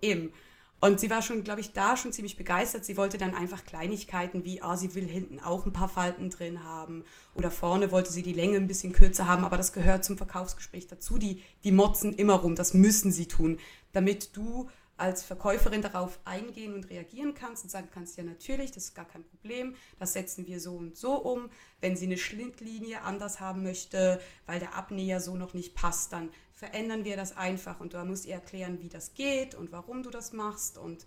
eben. 0.00 0.32
Und 0.80 0.98
sie 0.98 1.10
war 1.10 1.22
schon, 1.22 1.44
glaube 1.44 1.60
ich, 1.60 1.72
da 1.72 1.96
schon 1.96 2.12
ziemlich 2.12 2.36
begeistert. 2.36 2.84
Sie 2.84 2.96
wollte 2.96 3.16
dann 3.16 3.36
einfach 3.36 3.64
Kleinigkeiten 3.64 4.44
wie, 4.44 4.62
ah, 4.62 4.76
sie 4.76 4.96
will 4.96 5.06
hinten 5.06 5.38
auch 5.38 5.64
ein 5.64 5.72
paar 5.72 5.88
Falten 5.88 6.28
drin 6.28 6.64
haben. 6.64 7.04
Oder 7.36 7.52
vorne 7.52 7.92
wollte 7.92 8.12
sie 8.12 8.24
die 8.24 8.32
Länge 8.32 8.56
ein 8.56 8.66
bisschen 8.66 8.92
kürzer 8.92 9.28
haben, 9.28 9.44
aber 9.44 9.56
das 9.56 9.72
gehört 9.72 10.04
zum 10.04 10.16
Verkaufsgespräch 10.16 10.88
dazu. 10.88 11.18
Die, 11.18 11.40
die 11.62 11.70
motzen 11.70 12.12
immer 12.12 12.34
rum, 12.34 12.56
das 12.56 12.74
müssen 12.74 13.12
sie 13.12 13.26
tun, 13.26 13.60
damit 13.92 14.36
du 14.36 14.68
als 15.02 15.24
Verkäuferin 15.24 15.82
darauf 15.82 16.20
eingehen 16.24 16.74
und 16.74 16.88
reagieren 16.88 17.34
kannst 17.34 17.64
und 17.64 17.70
sagen 17.70 17.88
kannst, 17.92 18.16
ja 18.16 18.22
natürlich, 18.22 18.70
das 18.70 18.84
ist 18.84 18.94
gar 18.94 19.04
kein 19.04 19.24
Problem, 19.24 19.74
das 19.98 20.12
setzen 20.12 20.46
wir 20.46 20.60
so 20.60 20.76
und 20.76 20.96
so 20.96 21.14
um. 21.14 21.50
Wenn 21.80 21.96
sie 21.96 22.06
eine 22.06 22.16
Schnittlinie 22.16 23.02
anders 23.02 23.40
haben 23.40 23.64
möchte, 23.64 24.20
weil 24.46 24.60
der 24.60 24.76
Abnäher 24.76 25.20
so 25.20 25.36
noch 25.36 25.54
nicht 25.54 25.74
passt, 25.74 26.12
dann 26.12 26.30
verändern 26.52 27.04
wir 27.04 27.16
das 27.16 27.36
einfach 27.36 27.80
und 27.80 27.94
du 27.94 28.04
musst 28.04 28.26
ihr 28.26 28.34
erklären, 28.34 28.78
wie 28.80 28.88
das 28.88 29.14
geht 29.14 29.56
und 29.56 29.72
warum 29.72 30.04
du 30.04 30.10
das 30.10 30.32
machst 30.32 30.78
und 30.78 31.04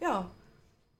ja. 0.00 0.30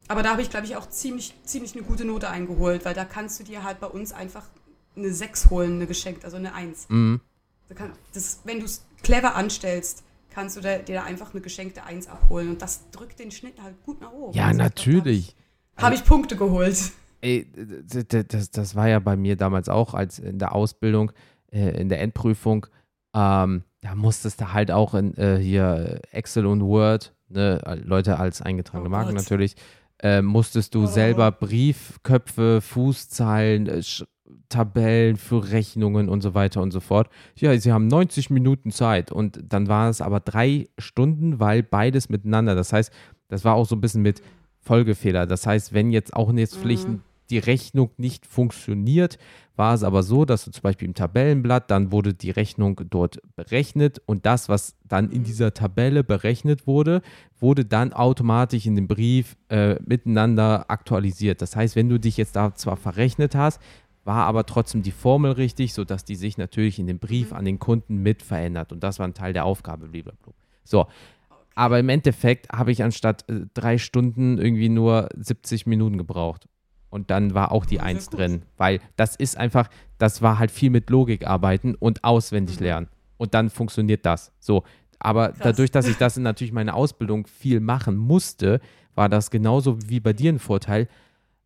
Aber 0.08 0.24
da 0.24 0.30
habe 0.30 0.42
ich, 0.42 0.50
glaube 0.50 0.66
ich, 0.66 0.74
auch 0.74 0.88
ziemlich, 0.88 1.34
ziemlich 1.44 1.74
eine 1.76 1.84
gute 1.84 2.04
Note 2.04 2.28
eingeholt, 2.28 2.84
weil 2.84 2.94
da 2.94 3.04
kannst 3.04 3.38
du 3.38 3.44
dir 3.44 3.62
halt 3.62 3.78
bei 3.78 3.86
uns 3.86 4.12
einfach 4.12 4.48
eine 4.96 5.14
6 5.14 5.50
holen, 5.50 5.74
eine 5.74 5.86
geschenkt, 5.86 6.24
also 6.24 6.36
eine 6.36 6.52
1. 6.52 6.88
Mhm. 6.88 7.20
Das, 8.12 8.40
wenn 8.44 8.58
du 8.58 8.66
es 8.66 8.84
clever 9.02 9.36
anstellst, 9.36 10.02
kannst 10.34 10.56
du 10.56 10.60
dir 10.60 10.80
da 10.86 11.04
einfach 11.04 11.32
eine 11.32 11.40
geschenkte 11.40 11.84
1 11.84 12.08
abholen. 12.08 12.50
Und 12.50 12.62
das 12.62 12.90
drückt 12.90 13.18
den 13.20 13.30
Schnitt 13.30 13.62
halt 13.62 13.80
gut 13.84 14.00
nach 14.00 14.12
oben. 14.12 14.36
Ja, 14.36 14.46
also 14.46 14.58
natürlich. 14.58 15.36
Habe 15.76 15.94
ich, 15.94 16.04
Punkte 16.04 16.36
geholt. 16.36 16.92
Ey, 17.20 17.46
das, 18.28 18.50
das 18.50 18.74
war 18.74 18.88
ja 18.88 18.98
bei 18.98 19.16
mir 19.16 19.36
damals 19.36 19.68
auch, 19.68 19.94
als 19.94 20.18
in 20.18 20.38
der 20.38 20.54
Ausbildung, 20.54 21.12
äh, 21.50 21.80
in 21.80 21.88
der 21.88 22.00
Endprüfung, 22.02 22.66
ähm, 23.14 23.62
da 23.80 23.94
musstest 23.94 24.40
du 24.40 24.52
halt 24.52 24.70
auch 24.70 24.94
in 24.94 25.16
äh, 25.16 25.38
hier 25.38 26.00
Excel 26.10 26.46
und 26.46 26.62
Word, 26.62 27.14
ne, 27.28 27.60
Leute 27.84 28.18
als 28.18 28.42
eingetragene 28.42 28.88
Oh 28.88 28.90
Marken 28.90 29.14
natürlich, 29.14 29.56
äh, 30.02 30.20
musstest 30.20 30.74
du 30.74 30.82
Oh. 30.82 30.86
selber 30.86 31.30
Briefköpfe, 31.32 32.60
Fußzeilen, 32.60 33.68
äh, 33.68 33.82
Tabellen 34.48 35.16
für 35.16 35.50
Rechnungen 35.50 36.08
und 36.08 36.20
so 36.22 36.34
weiter 36.34 36.62
und 36.62 36.70
so 36.70 36.80
fort. 36.80 37.08
Ja, 37.36 37.56
sie 37.58 37.72
haben 37.72 37.86
90 37.86 38.30
Minuten 38.30 38.70
Zeit 38.70 39.10
und 39.12 39.40
dann 39.48 39.68
waren 39.68 39.90
es 39.90 40.00
aber 40.00 40.20
drei 40.20 40.68
Stunden, 40.78 41.40
weil 41.40 41.62
beides 41.62 42.08
miteinander. 42.08 42.54
Das 42.54 42.72
heißt, 42.72 42.92
das 43.28 43.44
war 43.44 43.54
auch 43.54 43.66
so 43.66 43.74
ein 43.76 43.80
bisschen 43.80 44.02
mit 44.02 44.22
Folgefehler. 44.60 45.26
Das 45.26 45.46
heißt, 45.46 45.72
wenn 45.74 45.90
jetzt 45.90 46.14
auch 46.14 46.32
jetzt 46.32 46.56
vielleicht 46.56 46.88
Mhm. 46.88 47.00
die 47.30 47.38
Rechnung 47.38 47.90
nicht 47.96 48.26
funktioniert, 48.26 49.18
war 49.56 49.74
es 49.74 49.82
aber 49.84 50.02
so, 50.02 50.24
dass 50.24 50.44
du 50.44 50.50
zum 50.50 50.62
Beispiel 50.62 50.88
im 50.88 50.94
Tabellenblatt, 50.94 51.70
dann 51.70 51.92
wurde 51.92 52.12
die 52.12 52.30
Rechnung 52.30 52.80
dort 52.90 53.20
berechnet 53.36 54.02
und 54.04 54.26
das, 54.26 54.48
was 54.48 54.74
dann 54.86 55.10
in 55.10 55.20
Mhm. 55.20 55.24
dieser 55.24 55.54
Tabelle 55.54 56.02
berechnet 56.04 56.66
wurde, 56.66 57.02
wurde 57.38 57.64
dann 57.64 57.92
automatisch 57.92 58.66
in 58.66 58.74
dem 58.76 58.88
Brief 58.88 59.36
äh, 59.48 59.76
miteinander 59.86 60.64
aktualisiert. 60.70 61.40
Das 61.40 61.54
heißt, 61.56 61.76
wenn 61.76 61.88
du 61.88 61.98
dich 62.00 62.16
jetzt 62.16 62.36
da 62.36 62.54
zwar 62.54 62.76
verrechnet 62.76 63.34
hast, 63.34 63.60
war 64.04 64.26
aber 64.26 64.44
trotzdem 64.46 64.82
die 64.82 64.90
Formel 64.90 65.32
richtig, 65.32 65.72
sodass 65.74 66.04
die 66.04 66.16
sich 66.16 66.36
natürlich 66.38 66.78
in 66.78 66.86
dem 66.86 66.98
Brief 66.98 67.30
Mhm. 67.30 67.36
an 67.36 67.44
den 67.44 67.58
Kunden 67.58 67.96
mit 67.98 68.22
verändert 68.22 68.72
und 68.72 68.82
das 68.84 68.98
war 68.98 69.06
ein 69.06 69.14
Teil 69.14 69.32
der 69.32 69.44
Aufgabe, 69.44 69.88
blablabla. 69.88 70.32
So, 70.64 70.86
aber 71.54 71.78
im 71.78 71.88
Endeffekt 71.88 72.48
habe 72.50 72.72
ich 72.72 72.82
anstatt 72.82 73.28
äh, 73.28 73.42
drei 73.54 73.78
Stunden 73.78 74.38
irgendwie 74.38 74.68
nur 74.68 75.08
70 75.16 75.66
Minuten 75.66 75.98
gebraucht. 75.98 76.46
Und 76.90 77.10
dann 77.10 77.34
war 77.34 77.50
auch 77.50 77.66
die 77.66 77.76
sehr 77.76 77.84
Eins 77.84 78.08
gut. 78.08 78.20
drin, 78.20 78.42
weil 78.56 78.80
das 78.96 79.16
ist 79.16 79.36
einfach, 79.36 79.68
das 79.98 80.22
war 80.22 80.38
halt 80.38 80.50
viel 80.52 80.70
mit 80.70 80.90
Logik 80.90 81.26
arbeiten 81.26 81.74
und 81.74 82.04
auswendig 82.04 82.58
Mhm. 82.60 82.64
lernen. 82.64 82.88
Und 83.16 83.34
dann 83.34 83.50
funktioniert 83.50 84.06
das. 84.06 84.32
So. 84.38 84.62
Aber 85.00 85.30
Krass. 85.30 85.38
dadurch, 85.42 85.70
dass 85.72 85.86
ich 85.86 85.96
das 85.96 86.16
in 86.16 86.22
natürlich 86.22 86.52
meine 86.52 86.72
Ausbildung 86.74 87.26
viel 87.26 87.58
machen 87.60 87.96
musste, 87.96 88.60
war 88.94 89.08
das 89.08 89.30
genauso 89.32 89.76
wie 89.88 89.98
bei 90.00 90.12
dir 90.12 90.32
ein 90.32 90.38
Vorteil. 90.38 90.88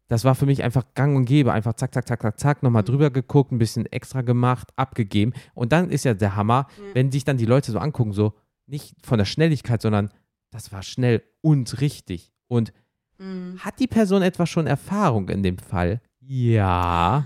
Das 0.08 0.24
war 0.24 0.34
für 0.34 0.46
mich 0.46 0.62
einfach 0.62 0.84
gang 0.94 1.16
und 1.16 1.24
gäbe. 1.26 1.52
Einfach 1.52 1.74
zack, 1.74 1.92
zack, 1.94 2.08
zack, 2.08 2.22
zack, 2.22 2.40
zack, 2.40 2.62
nochmal 2.62 2.82
Mhm. 2.82 2.86
drüber 2.86 3.10
geguckt, 3.10 3.52
ein 3.52 3.58
bisschen 3.58 3.86
extra 3.86 4.22
gemacht, 4.22 4.68
abgegeben. 4.76 5.32
Und 5.54 5.72
dann 5.72 5.90
ist 5.90 6.04
ja 6.04 6.14
der 6.14 6.34
Hammer, 6.34 6.66
Ja. 6.78 6.94
wenn 6.94 7.12
sich 7.12 7.24
dann 7.24 7.36
die 7.36 7.44
Leute 7.46 7.70
so 7.72 7.78
angucken, 7.78 8.12
so 8.12 8.32
nicht 8.66 8.94
von 9.04 9.18
der 9.18 9.24
Schnelligkeit, 9.26 9.82
sondern 9.82 10.10
das 10.50 10.72
war 10.72 10.82
schnell 10.82 11.22
und 11.42 11.80
richtig. 11.80 12.32
Und 12.48 12.72
Mhm. 13.18 13.58
hat 13.60 13.78
die 13.80 13.86
Person 13.86 14.22
etwas 14.22 14.48
schon 14.48 14.66
Erfahrung 14.66 15.28
in 15.28 15.42
dem 15.42 15.58
Fall? 15.58 16.00
Ja. 16.20 17.24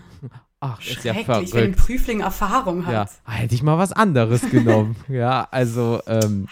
Ach, 0.61 0.80
ist 0.80 1.05
ja 1.05 1.12
Schrecklich, 1.12 1.26
wenn 1.26 1.39
ein 1.41 1.47
verrückt. 1.74 1.76
Prüfling 1.78 2.20
Erfahrung 2.20 2.87
hat. 2.87 2.93
Ja, 3.26 3.33
hätte 3.33 3.55
ich 3.55 3.62
mal 3.64 3.78
was 3.78 3.93
anderes 3.93 4.49
genommen. 4.49 4.95
ja, 5.09 5.47
also, 5.51 6.01
ähm, 6.07 6.47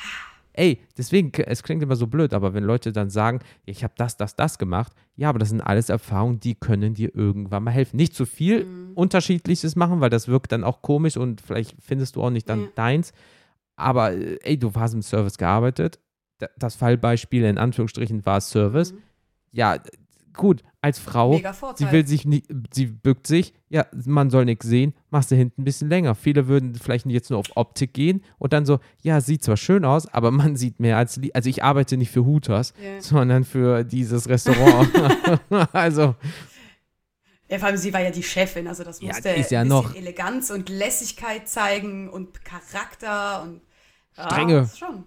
ey, 0.61 0.79
deswegen, 0.99 1.33
es 1.47 1.63
klingt 1.63 1.83
immer 1.83 1.97
so 1.97 2.07
blöd, 2.07 2.35
aber 2.35 2.53
wenn 2.55 2.65
Leute 2.65 2.93
dann 2.93 3.09
sagen, 3.11 3.41
ich 3.65 3.83
habe 3.83 3.95
das, 3.97 4.17
das, 4.17 4.37
das 4.37 4.59
gemacht, 4.59 4.93
ja, 5.17 5.29
aber 5.31 5.39
das 5.39 5.49
sind 5.49 5.61
alles 5.63 5.89
Erfahrungen, 5.89 6.39
die 6.41 6.55
können 6.55 6.93
dir 6.95 7.15
irgendwann 7.15 7.65
mal 7.65 7.71
helfen. 7.71 7.97
Nicht 7.97 8.15
zu 8.15 8.27
viel 8.27 8.65
Mhm. 8.65 8.93
Unterschiedliches 8.95 9.75
machen, 9.77 10.01
weil 10.01 10.11
das 10.11 10.29
wirkt 10.29 10.53
dann 10.53 10.65
auch 10.65 10.83
komisch 10.83 11.17
und 11.17 11.41
vielleicht 11.41 11.75
findest 11.81 12.17
du 12.17 12.23
auch 12.23 12.31
nicht 12.31 12.49
dann 12.49 12.61
Ja. 12.61 12.69
deins. 12.75 13.13
Aber, 13.77 14.13
äh, 14.13 14.39
ey, 14.43 14.59
du 14.59 14.71
hast 14.75 14.93
im 14.95 15.03
Service 15.03 15.39
gearbeitet. 15.39 15.99
Da- 16.39 16.49
Das 16.59 16.75
Fallbeispiel 16.77 17.45
in 17.45 17.57
Anführungsstrichen 17.59 18.25
war 18.27 18.41
Service. 18.41 18.93
Mhm. 18.93 18.99
Ja, 19.53 19.79
gut, 20.41 20.63
als 20.81 20.99
Frau, 20.99 21.35
Mega 21.35 21.53
Vorteil. 21.53 21.87
sie 21.87 21.93
will 21.93 22.07
sich 22.07 22.25
nicht, 22.25 22.47
sie 22.73 22.87
bückt 22.87 23.27
sich, 23.27 23.55
ja, 23.69 23.87
man 24.07 24.31
soll 24.31 24.45
nichts 24.47 24.67
sehen, 24.67 24.95
machst 25.11 25.31
du 25.31 25.37
hinten 25.37 25.61
ein 25.63 25.65
bisschen 25.65 25.89
länger. 25.89 26.15
Viele 26.15 26.49
würden 26.49 26.75
vielleicht 26.75 27.07
jetzt 27.07 27.31
nur 27.31 27.39
auf 27.39 27.47
Optik 27.55 27.93
gehen 27.95 28.25
und 28.39 28.53
dann 28.53 28.67
so, 28.67 28.81
ja, 29.03 29.21
sieht 29.21 29.45
zwar 29.45 29.57
schön 29.57 29.85
aus, 29.85 30.07
aber 30.09 30.31
man 30.33 30.57
sieht 30.57 30.81
mehr 30.81 30.97
als, 30.97 31.21
also 31.35 31.49
ich 31.49 31.63
arbeite 31.63 31.97
nicht 31.97 32.11
für 32.11 32.25
Hooters, 32.25 32.75
Ja. 32.83 33.01
sondern 33.01 33.45
für 33.45 33.85
dieses 33.85 34.29
Restaurant. 34.29 34.91
also, 35.73 36.15
Ja, 37.49 37.59
vor 37.59 37.69
allem 37.69 37.77
sie 37.77 37.93
war 37.93 38.01
ja 38.01 38.11
die 38.11 38.23
Chefin, 38.23 38.67
also 38.69 38.83
das 38.85 39.01
Ja, 39.01 39.09
musste 39.09 39.35
die 39.35 39.41
ist 39.41 39.51
ja 39.51 39.65
noch- 39.65 39.95
Eleganz 39.95 40.51
und 40.51 40.69
Lässigkeit 40.69 41.49
zeigen 41.49 42.09
und 42.09 42.45
Charakter 42.45 43.43
und 43.43 43.61
Strenge. 44.13 44.53
Ja, 44.55 44.61
das 44.61 44.79
schon. 44.79 45.05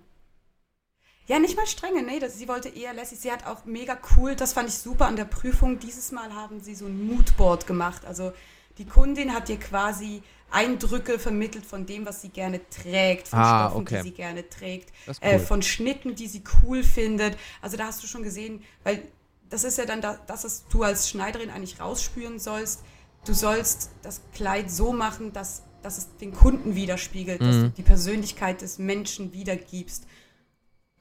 Ja, 1.28 1.40
nicht 1.40 1.56
mal 1.56 1.66
strenge, 1.68 2.04
nee, 2.04 2.20
das, 2.20 2.38
sie 2.38 2.48
wollte 2.48 2.70
eher 2.70 2.94
lässig. 2.94 3.20
Sie 3.20 3.32
hat 3.32 3.46
auch 3.46 3.64
mega 3.66 3.98
cool, 4.18 4.36
das 4.36 4.54
fand 4.54 4.68
ich 4.70 4.76
super 4.76 5.06
an 5.06 5.16
der 5.16 5.26
Prüfung. 5.26 5.80
Dieses 5.80 6.12
Mal 6.12 6.34
haben 6.34 6.60
sie 6.62 6.76
so 6.76 6.86
ein 6.86 7.08
Moodboard 7.08 7.66
gemacht. 7.66 8.04
Also 8.06 8.34
die 8.78 8.86
Kundin 8.86 9.34
hat 9.34 9.48
dir 9.48 9.58
quasi 9.58 10.22
Eindrücke 10.52 11.18
vermittelt 11.20 11.66
von 11.66 11.86
dem, 11.86 12.06
was 12.06 12.22
sie 12.22 12.30
gerne 12.30 12.60
trägt, 12.70 13.30
von 13.30 13.40
Ah, 13.40 13.70
Stoffen, 13.70 13.82
okay. 13.82 13.98
die 13.98 14.10
sie 14.10 14.12
gerne 14.16 14.48
trägt, 14.50 14.92
äh, 15.22 15.34
cool. 15.36 15.40
von 15.40 15.62
Schnitten, 15.62 16.16
die 16.16 16.28
sie 16.28 16.44
cool 16.62 16.84
findet. 16.84 17.38
Also 17.62 17.78
da 17.78 17.86
hast 17.88 18.04
du 18.04 18.08
schon 18.08 18.22
gesehen, 18.24 18.62
weil 18.84 19.02
das 19.50 19.64
ist 19.64 19.78
ja 19.78 19.86
dann 19.86 20.02
da, 20.02 20.20
das, 20.28 20.44
was 20.44 20.66
du 20.68 20.84
als 20.84 21.10
Schneiderin 21.10 21.50
eigentlich 21.50 21.80
rausspüren 21.80 22.38
sollst. 22.40 22.82
Du 23.26 23.34
sollst 23.34 23.92
das 24.02 24.22
Kleid 24.34 24.70
so 24.70 24.92
machen, 24.92 25.32
dass, 25.32 25.64
dass 25.82 25.98
es 25.98 26.18
den 26.18 26.34
Kunden 26.34 26.76
widerspiegelt, 26.76 27.40
dass 27.42 27.56
Mhm. 27.56 27.62
du 27.62 27.70
die 27.70 27.84
Persönlichkeit 27.84 28.62
des 28.62 28.78
Menschen 28.78 29.32
wiedergibst. 29.32 30.06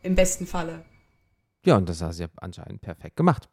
Im 0.03 0.15
besten 0.15 0.47
Falle. 0.47 0.85
ja, 1.65 1.77
und 1.77 1.89
das 1.89 2.03
hast 2.03 2.19
du 2.19 2.25
ja 2.25 2.29
anscheinend 2.37 2.81
perfekt 2.83 3.17
gemacht. 3.17 3.49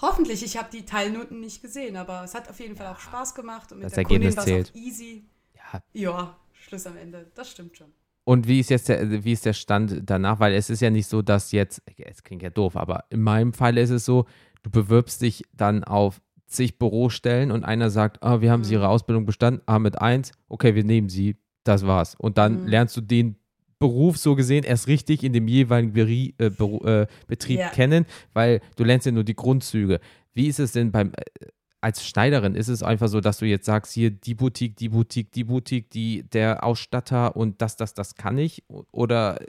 Hoffentlich, 0.00 0.42
ich 0.42 0.56
habe 0.56 0.68
die 0.72 0.84
Teilnoten 0.84 1.40
nicht 1.40 1.62
gesehen, 1.62 1.96
aber 1.96 2.24
es 2.24 2.34
hat 2.34 2.48
auf 2.48 2.58
jeden 2.58 2.74
Fall 2.74 2.88
auch 2.88 2.98
Spaß 2.98 3.34
gemacht 3.34 3.70
und 3.70 3.78
mit 3.78 3.84
Das 3.86 3.92
der 3.92 3.98
Ergebnis 3.98 4.34
Kundin 4.36 4.52
war 4.54 4.60
es 4.60 4.74
easy. 4.74 5.24
Ja, 5.54 5.82
Ja, 5.92 6.36
Schluss 6.54 6.86
am 6.86 6.96
Ende. 6.96 7.30
Das 7.34 7.50
stimmt 7.50 7.76
schon. 7.76 7.92
Und 8.24 8.46
wie 8.48 8.60
ist 8.60 8.70
jetzt 8.70 8.88
der, 8.88 9.24
wie 9.24 9.32
ist 9.32 9.44
der 9.46 9.52
Stand 9.52 10.00
danach? 10.08 10.40
Weil 10.40 10.54
es 10.54 10.70
ist 10.70 10.80
ja 10.80 10.90
nicht 10.90 11.06
so, 11.08 11.22
dass 11.22 11.52
jetzt, 11.52 11.82
es 11.98 12.22
klingt 12.22 12.42
ja 12.42 12.50
doof, 12.50 12.76
aber 12.76 13.04
in 13.10 13.20
meinem 13.22 13.52
Fall 13.52 13.78
ist 13.78 13.90
es 13.90 14.04
so, 14.04 14.26
du 14.62 14.70
bewirbst 14.70 15.22
dich 15.22 15.44
dann 15.52 15.84
auf 15.84 16.20
zig 16.46 16.78
Bürostellen 16.78 17.50
und 17.50 17.64
einer 17.64 17.90
sagt, 17.90 18.22
ah, 18.22 18.40
wir 18.40 18.50
haben 18.50 18.62
Sie 18.64 18.74
Mhm. 18.74 18.80
Ihre 18.80 18.88
Ausbildung 18.88 19.24
bestanden, 19.26 19.62
ah, 19.66 19.78
mit 19.78 20.00
eins, 20.00 20.32
okay, 20.48 20.74
wir 20.74 20.84
nehmen 20.84 21.08
Sie, 21.08 21.36
das 21.64 21.86
war's. 21.86 22.14
Und 22.16 22.38
dann 22.38 22.62
Mhm. 22.62 22.68
lernst 22.68 22.96
du 22.96 23.00
den 23.00 23.36
Beruf 23.82 24.16
so 24.16 24.34
gesehen 24.34 24.64
erst 24.64 24.86
richtig 24.88 25.22
in 25.24 25.32
dem 25.32 25.48
jeweiligen 25.48 25.92
Beri 25.92 26.34
äh, 26.38 26.50
Beru 26.50 26.78
äh, 26.86 27.06
Betrieb 27.26 27.58
Ja. 27.58 27.68
kennen, 27.68 28.06
weil 28.32 28.60
du 28.76 28.84
lernst 28.84 29.06
ja 29.06 29.12
nur 29.12 29.24
die 29.24 29.36
Grundzüge. 29.36 30.00
Wie 30.34 30.46
ist 30.46 30.58
es 30.60 30.72
denn 30.72 30.90
beim, 30.92 31.12
äh, 31.12 31.46
als 31.80 32.06
Schneiderin, 32.06 32.54
ist 32.54 32.68
es 32.68 32.82
einfach 32.84 33.08
so, 33.08 33.20
dass 33.20 33.38
du 33.38 33.44
jetzt 33.46 33.66
sagst, 33.66 33.92
hier 33.92 34.10
die 34.10 34.34
Boutique, 34.34 34.76
die 34.76 34.88
Boutique, 34.88 35.32
die 35.32 35.44
Boutique, 35.44 35.90
die, 35.90 36.22
der 36.22 36.62
Ausstatter 36.64 37.34
und 37.36 37.60
das, 37.60 37.76
das, 37.76 37.92
das 37.92 38.14
kann 38.14 38.38
ich? 38.38 38.62
Oder 38.92 39.40
äh, 39.42 39.46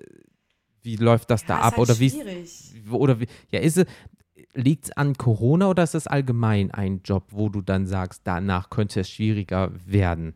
wie 0.81 0.95
läuft 0.95 1.29
das 1.29 1.45
da 1.45 1.53
Ja, 1.55 1.59
ab? 1.61 1.73
ist 1.73 1.77
halt 1.77 1.89
oder 1.89 1.99
wie, 1.99 2.09
schwierig. 2.09 2.73
oder 2.91 3.19
wie, 3.19 3.27
ja, 3.51 3.59
ist 3.59 3.77
es, 3.77 3.85
liegt 4.55 4.85
es 4.85 4.91
an 4.97 5.15
Corona 5.15 5.69
oder 5.69 5.83
ist 5.83 5.95
es 5.95 6.07
allgemein 6.07 6.71
ein 6.71 7.01
Job, 7.05 7.25
wo 7.29 7.49
du 7.49 7.61
dann 7.61 7.85
sagst, 7.85 8.21
danach 8.25 8.69
könnte 8.69 8.99
es 9.01 9.09
schwieriger 9.09 9.71
werden? 9.85 10.33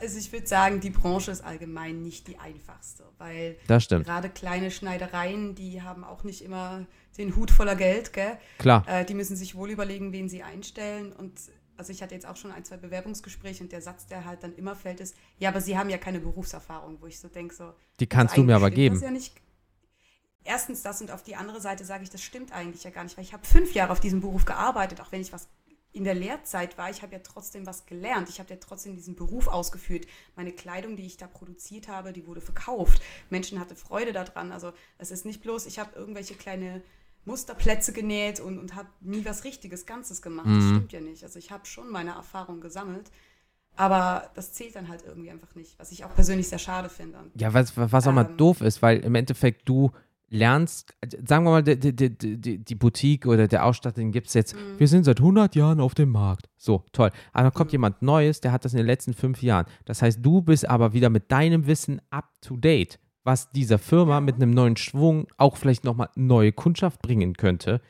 Also 0.00 0.18
ich 0.18 0.32
würde 0.32 0.46
sagen, 0.46 0.80
die 0.80 0.90
Branche 0.90 1.30
ist 1.30 1.42
allgemein 1.42 2.02
nicht 2.02 2.28
die 2.28 2.38
einfachste, 2.38 3.04
weil 3.18 3.56
gerade 3.66 4.28
kleine 4.28 4.70
Schneidereien, 4.70 5.54
die 5.54 5.82
haben 5.82 6.04
auch 6.04 6.24
nicht 6.24 6.42
immer 6.42 6.86
den 7.16 7.34
Hut 7.34 7.50
voller 7.50 7.74
Geld, 7.74 8.12
gell? 8.12 8.38
Klar. 8.58 8.86
Äh, 8.86 9.04
die 9.04 9.14
müssen 9.14 9.36
sich 9.36 9.54
wohl 9.56 9.70
überlegen, 9.70 10.12
wen 10.12 10.28
sie 10.28 10.42
einstellen. 10.42 11.12
Und 11.12 11.32
also 11.76 11.92
ich 11.92 12.02
hatte 12.02 12.14
jetzt 12.14 12.26
auch 12.26 12.36
schon 12.36 12.52
ein, 12.52 12.64
zwei 12.64 12.76
Bewerbungsgespräche 12.76 13.64
und 13.64 13.72
der 13.72 13.82
Satz, 13.82 14.06
der 14.06 14.24
halt 14.24 14.42
dann 14.42 14.54
immer 14.54 14.76
fällt, 14.76 15.00
ist, 15.00 15.16
ja, 15.38 15.48
aber 15.48 15.60
sie 15.60 15.76
haben 15.76 15.90
ja 15.90 15.98
keine 15.98 16.20
Berufserfahrung, 16.20 16.98
wo 17.00 17.06
ich 17.06 17.18
so 17.18 17.28
denke, 17.28 17.54
so. 17.54 17.72
Die 18.00 18.06
kannst 18.06 18.32
also 18.32 18.42
du 18.42 18.46
mir 18.46 18.54
eigentlich 18.54 18.64
aber 18.64 18.70
geben. 18.70 19.00
Ja 19.00 19.10
nicht. 19.10 19.34
Erstens 20.44 20.82
das 20.82 21.00
und 21.00 21.10
auf 21.10 21.22
die 21.22 21.36
andere 21.36 21.60
Seite 21.60 21.84
sage 21.84 22.04
ich, 22.04 22.10
das 22.10 22.22
stimmt 22.22 22.52
eigentlich 22.52 22.84
ja 22.84 22.90
gar 22.90 23.04
nicht, 23.04 23.16
weil 23.16 23.24
ich 23.24 23.32
habe 23.32 23.44
fünf 23.44 23.74
Jahre 23.74 23.92
auf 23.92 24.00
diesem 24.00 24.20
Beruf 24.20 24.44
gearbeitet, 24.44 25.00
auch 25.00 25.12
wenn 25.12 25.20
ich 25.20 25.32
was 25.32 25.48
in 25.98 26.04
der 26.04 26.14
Lehrzeit 26.14 26.78
war, 26.78 26.88
ich 26.90 27.02
habe 27.02 27.12
ja 27.12 27.18
trotzdem 27.18 27.66
was 27.66 27.84
gelernt. 27.84 28.28
Ich 28.30 28.38
habe 28.38 28.50
ja 28.50 28.56
trotzdem 28.60 28.94
diesen 28.94 29.14
Beruf 29.16 29.48
ausgeführt. 29.48 30.06
Meine 30.36 30.52
Kleidung, 30.52 30.96
die 30.96 31.04
ich 31.04 31.16
da 31.16 31.26
produziert 31.26 31.88
habe, 31.88 32.12
die 32.12 32.26
wurde 32.26 32.40
verkauft. 32.40 33.02
Menschen 33.28 33.58
hatten 33.60 33.76
Freude 33.76 34.12
daran. 34.12 34.52
Also 34.52 34.72
es 34.96 35.10
ist 35.10 35.26
nicht 35.26 35.42
bloß, 35.42 35.66
ich 35.66 35.78
habe 35.78 35.90
irgendwelche 35.98 36.34
kleine 36.34 36.82
Musterplätze 37.24 37.92
genäht 37.92 38.40
und, 38.40 38.58
und 38.58 38.74
habe 38.74 38.88
nie 39.00 39.24
was 39.24 39.44
Richtiges, 39.44 39.84
Ganzes 39.84 40.22
gemacht. 40.22 40.46
Das 40.46 40.54
Mhm. 40.64 40.68
stimmt 40.76 40.92
ja 40.92 41.00
nicht. 41.00 41.22
Also 41.24 41.38
ich 41.38 41.50
habe 41.50 41.66
schon 41.66 41.90
meine 41.90 42.12
Erfahrung 42.12 42.60
gesammelt. 42.60 43.10
Aber 43.76 44.30
das 44.34 44.52
zählt 44.52 44.74
dann 44.74 44.88
halt 44.88 45.04
irgendwie 45.06 45.30
einfach 45.30 45.54
nicht, 45.54 45.78
was 45.78 45.92
ich 45.92 46.04
auch 46.04 46.14
persönlich 46.14 46.48
sehr 46.48 46.58
schade 46.58 46.88
finde. 46.88 47.18
Ja, 47.34 47.52
was, 47.54 47.76
was 47.76 48.06
auch 48.06 48.12
mal 48.12 48.26
Ähm. 48.26 48.36
doof 48.36 48.60
ist, 48.60 48.82
weil 48.82 48.98
im 49.00 49.14
Endeffekt 49.14 49.68
du 49.68 49.92
lernst, 50.30 50.94
sagen 51.26 51.44
wir 51.44 51.50
mal, 51.50 51.62
die, 51.62 51.78
die, 51.78 52.16
die, 52.18 52.58
die, 52.58 52.74
Boutique 52.74 53.26
oder 53.26 53.48
der 53.48 53.64
Ausstatter, 53.64 54.00
den 54.00 54.12
gibt 54.12 54.28
es 54.28 54.34
jetzt, 54.34 54.54
Mhm. 54.54 54.78
wir 54.78 54.88
sind 54.88 55.04
seit 55.04 55.20
100 55.20 55.54
Jahren 55.56 55.80
auf 55.80 55.94
dem 55.94 56.10
Markt. 56.10 56.48
So, 56.56 56.84
toll. 56.92 57.10
Aber 57.32 57.44
dann 57.44 57.54
kommt 57.54 57.72
jemand 57.72 58.02
Neues, 58.02 58.40
der 58.40 58.52
hat 58.52 58.64
das 58.64 58.72
in 58.72 58.78
den 58.78 58.86
letzten 58.86 59.14
fünf 59.14 59.42
Jahren. 59.42 59.66
Das 59.86 60.02
heißt, 60.02 60.18
du 60.24 60.42
bist 60.42 60.68
aber 60.68 60.92
wieder 60.92 61.08
mit 61.10 61.30
deinem 61.32 61.66
Wissen 61.66 62.00
up 62.10 62.28
to 62.42 62.56
date, 62.56 62.98
was 63.24 63.50
dieser 63.50 63.78
Firma 63.78 64.20
mit 64.20 64.36
einem 64.36 64.50
neuen 64.50 64.76
Schwung 64.76 65.26
auch 65.36 65.56
vielleicht 65.56 65.84
nochmal 65.84 66.10
neue 66.14 66.52
Kundschaft 66.52 67.00
bringen 67.02 67.34
könnte. 67.34 67.80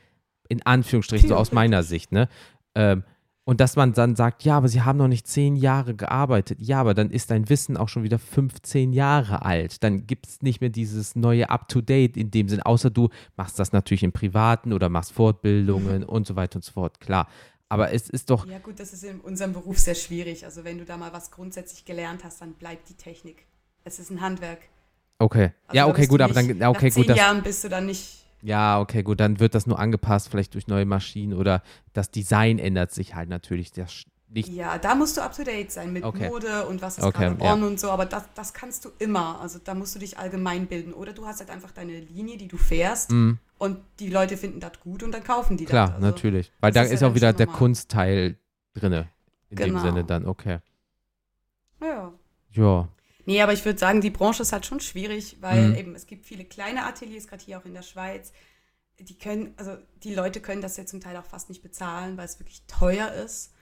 In 0.48 0.64
Anführungsstrichen, 0.64 1.28
so 1.28 1.36
aus 1.36 1.52
meiner 1.52 1.82
Sicht, 1.82 2.12
ne? 2.12 2.28
Ähm, 2.74 3.04
und 3.48 3.62
dass 3.62 3.76
man 3.76 3.94
dann 3.94 4.14
sagt, 4.14 4.44
ja, 4.44 4.58
aber 4.58 4.68
sie 4.68 4.82
haben 4.82 4.98
noch 4.98 5.08
nicht 5.08 5.26
zehn 5.26 5.56
Jahre 5.56 5.94
gearbeitet. 5.94 6.58
Ja, 6.60 6.80
aber 6.80 6.92
dann 6.92 7.10
ist 7.10 7.30
dein 7.30 7.48
Wissen 7.48 7.78
auch 7.78 7.88
schon 7.88 8.02
wieder 8.02 8.18
15 8.18 8.92
Jahre 8.92 9.40
alt. 9.40 9.82
Dann 9.82 10.06
gibt 10.06 10.26
es 10.26 10.42
nicht 10.42 10.60
mehr 10.60 10.68
dieses 10.68 11.16
neue 11.16 11.48
Up-to-Date 11.48 12.18
in 12.18 12.30
dem 12.30 12.50
Sinn, 12.50 12.60
außer 12.60 12.90
du 12.90 13.08
machst 13.38 13.58
das 13.58 13.72
natürlich 13.72 14.02
im 14.02 14.12
Privaten 14.12 14.74
oder 14.74 14.90
machst 14.90 15.12
Fortbildungen 15.12 16.04
und 16.04 16.26
so 16.26 16.36
weiter 16.36 16.56
und 16.56 16.62
so 16.62 16.72
fort. 16.72 17.00
Klar. 17.00 17.26
Aber 17.70 17.90
es 17.90 18.10
ist 18.10 18.28
doch, 18.28 18.46
Ja, 18.46 18.58
gut, 18.58 18.78
das 18.80 18.92
ist 18.92 19.02
in 19.02 19.18
unserem 19.20 19.54
Beruf 19.54 19.78
sehr 19.78 19.94
schwierig. 19.94 20.44
Also, 20.44 20.64
wenn 20.64 20.76
du 20.76 20.84
da 20.84 20.98
mal 20.98 21.14
was 21.14 21.30
grundsätzlich 21.30 21.86
gelernt 21.86 22.24
hast, 22.24 22.42
dann 22.42 22.52
bleibt 22.52 22.90
die 22.90 22.98
Technik. 22.98 23.46
Es 23.82 23.98
ist 23.98 24.10
ein 24.10 24.20
Handwerk. 24.20 24.58
okay. 25.18 25.52
Also, 25.68 25.74
ja, 25.74 25.88
okay, 25.88 26.06
gut, 26.06 26.20
aber 26.20 26.34
dann, 26.34 26.50
okay, 26.50 26.58
nach 26.58 26.92
zehn 26.92 27.06
gut, 27.06 27.16
Jahren 27.16 27.42
bist 27.42 27.64
du 27.64 27.70
dann 27.70 27.86
nicht. 27.86 28.27
Ja, 28.42 28.80
okay, 28.80 29.02
gut, 29.02 29.20
dann 29.20 29.40
wird 29.40 29.54
das 29.54 29.66
nur 29.66 29.78
angepasst, 29.78 30.28
vielleicht 30.30 30.54
durch 30.54 30.66
neue 30.68 30.84
Maschinen 30.86 31.34
oder 31.34 31.62
das 31.92 32.10
Design 32.10 32.58
ändert 32.58 32.92
sich 32.92 33.14
halt 33.14 33.28
natürlich. 33.28 33.72
Das 33.72 34.04
nicht, 34.30 34.48
Ja, 34.50 34.76
da 34.76 34.94
musst 34.94 35.16
du 35.16 35.22
up 35.22 35.34
to 35.34 35.42
date 35.42 35.72
sein 35.72 35.90
mit 35.92 36.04
Okay. 36.04 36.28
Mode 36.28 36.66
und 36.66 36.82
was 36.82 36.98
ist 36.98 37.04
Okay, 37.04 37.30
gerade 37.30 37.42
ja. 37.42 37.52
on 37.54 37.62
und 37.62 37.80
so. 37.80 37.90
Aber 37.90 38.04
das, 38.04 38.24
das 38.34 38.52
kannst 38.52 38.84
du 38.84 38.90
immer. 38.98 39.40
Also, 39.40 39.58
da 39.62 39.74
musst 39.74 39.94
du 39.94 39.98
dich 39.98 40.18
allgemein 40.18 40.66
bilden. 40.66 40.92
Oder 40.92 41.14
du 41.14 41.26
hast 41.26 41.40
halt 41.40 41.48
einfach 41.48 41.70
deine 41.70 41.98
Linie, 42.00 42.36
die 42.36 42.46
du 42.46 42.58
fährst. 42.58 43.10
Mm, 43.10 43.38
Und 43.56 43.78
die 44.00 44.10
Leute 44.10 44.36
finden 44.36 44.60
das 44.60 44.72
gut 44.80 45.02
und 45.02 45.12
dann 45.12 45.24
kaufen 45.24 45.56
die 45.56 45.64
klar, 45.64 45.86
das. 45.86 45.94
Also, 45.96 46.06
natürlich. 46.08 46.52
Weil 46.60 46.72
da 46.72 46.82
ist 46.82 46.88
ja 46.90 46.94
ist 46.96 47.02
auch 47.04 47.14
wieder 47.14 47.32
der 47.32 47.46
normal. 47.46 47.58
Kunstteil 47.58 48.36
drinne. 48.74 49.08
In 49.48 49.56
dem 49.56 49.68
Genau. 49.70 49.80
Sinne 49.80 50.04
dann, 50.04 50.26
okay. 50.26 50.58
Ja. 51.80 52.12
Ja. 52.50 52.88
Nee, 53.28 53.42
aber 53.42 53.52
ich 53.52 53.62
würde 53.66 53.78
sagen, 53.78 54.00
die 54.00 54.08
Branche 54.08 54.40
ist 54.40 54.54
halt 54.54 54.64
schon 54.64 54.80
schwierig, 54.80 55.36
weil 55.42 55.68
Mhm. 55.68 55.74
eben 55.74 55.94
es 55.94 56.06
gibt 56.06 56.24
viele 56.24 56.46
kleine 56.46 56.86
Ateliers, 56.86 57.26
gerade 57.26 57.44
hier 57.44 57.58
auch 57.58 57.66
in 57.66 57.74
der 57.74 57.82
Schweiz. 57.82 58.32
Die 58.98 59.18
können, 59.18 59.52
also 59.58 59.76
die 60.02 60.14
Leute 60.14 60.40
können 60.40 60.62
das 60.62 60.78
ja 60.78 60.86
zum 60.86 61.02
Teil 61.02 61.14
auch 61.18 61.26
fast 61.26 61.50
nicht 61.50 61.60
bezahlen, 61.62 62.16
weil 62.16 62.24
es 62.24 62.40
wirklich 62.40 62.62
teuer 62.66 63.12
ist. 63.12 63.52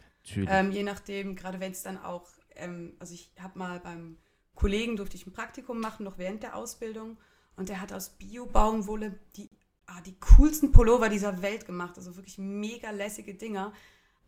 Ähm, 0.49 0.71
je 0.71 0.85
nachdem, 0.85 1.35
gerade 1.35 1.59
wenn 1.59 1.73
es 1.73 1.83
dann 1.83 1.99
auch, 1.99 2.29
ähm, 2.55 2.95
also 3.01 3.13
ich 3.13 3.33
habe 3.41 3.59
mal 3.59 3.81
beim 3.81 4.19
Kollegen 4.55 4.97
durfte 4.97 5.17
ich 5.17 5.27
ein 5.27 5.33
Praktikum 5.33 5.81
machen, 5.81 6.05
noch 6.05 6.17
während 6.17 6.45
der 6.45 6.55
Ausbildung. 6.55 7.19
Und 7.57 7.69
der 7.69 7.81
hat 7.81 7.93
aus 7.93 8.11
Bio-Baumwolle 8.11 9.19
die, 9.35 9.51
ah, 9.87 10.01
die 10.03 10.15
coolsten 10.21 10.71
Pullover 10.71 11.09
dieser 11.09 11.43
Welt 11.43 11.67
gemacht. 11.67 11.97
Also 11.97 12.15
wirklich 12.15 12.39
mega 12.39 12.91
lässige 12.93 13.35
Dinger. 13.35 13.73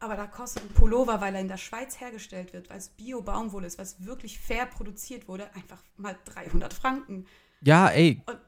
Aber 0.01 0.17
da 0.17 0.27
kostet 0.27 0.63
ein 0.63 0.69
Pullover, 0.75 1.21
weil 1.21 1.35
er 1.35 1.41
in 1.41 1.49
der 1.49 1.57
Schweiz 1.57 2.01
hergestellt 2.01 2.53
wird, 2.53 2.71
weil 2.71 2.79
es 2.79 2.89
Bio-Baumwolle 2.91 3.67
ist, 3.67 3.79
weil 3.79 3.87
es 3.87 4.05
wirklich 4.05 4.39
fair 4.39 4.67
produziert 4.67 5.27
wurde, 5.29 5.53
einfach 5.55 5.83
mal 5.97 6.17
300 6.25 6.73
Franken. 6.73 7.27
ja, 7.63 7.89
ey, 7.89 8.23
Und 8.27 8.39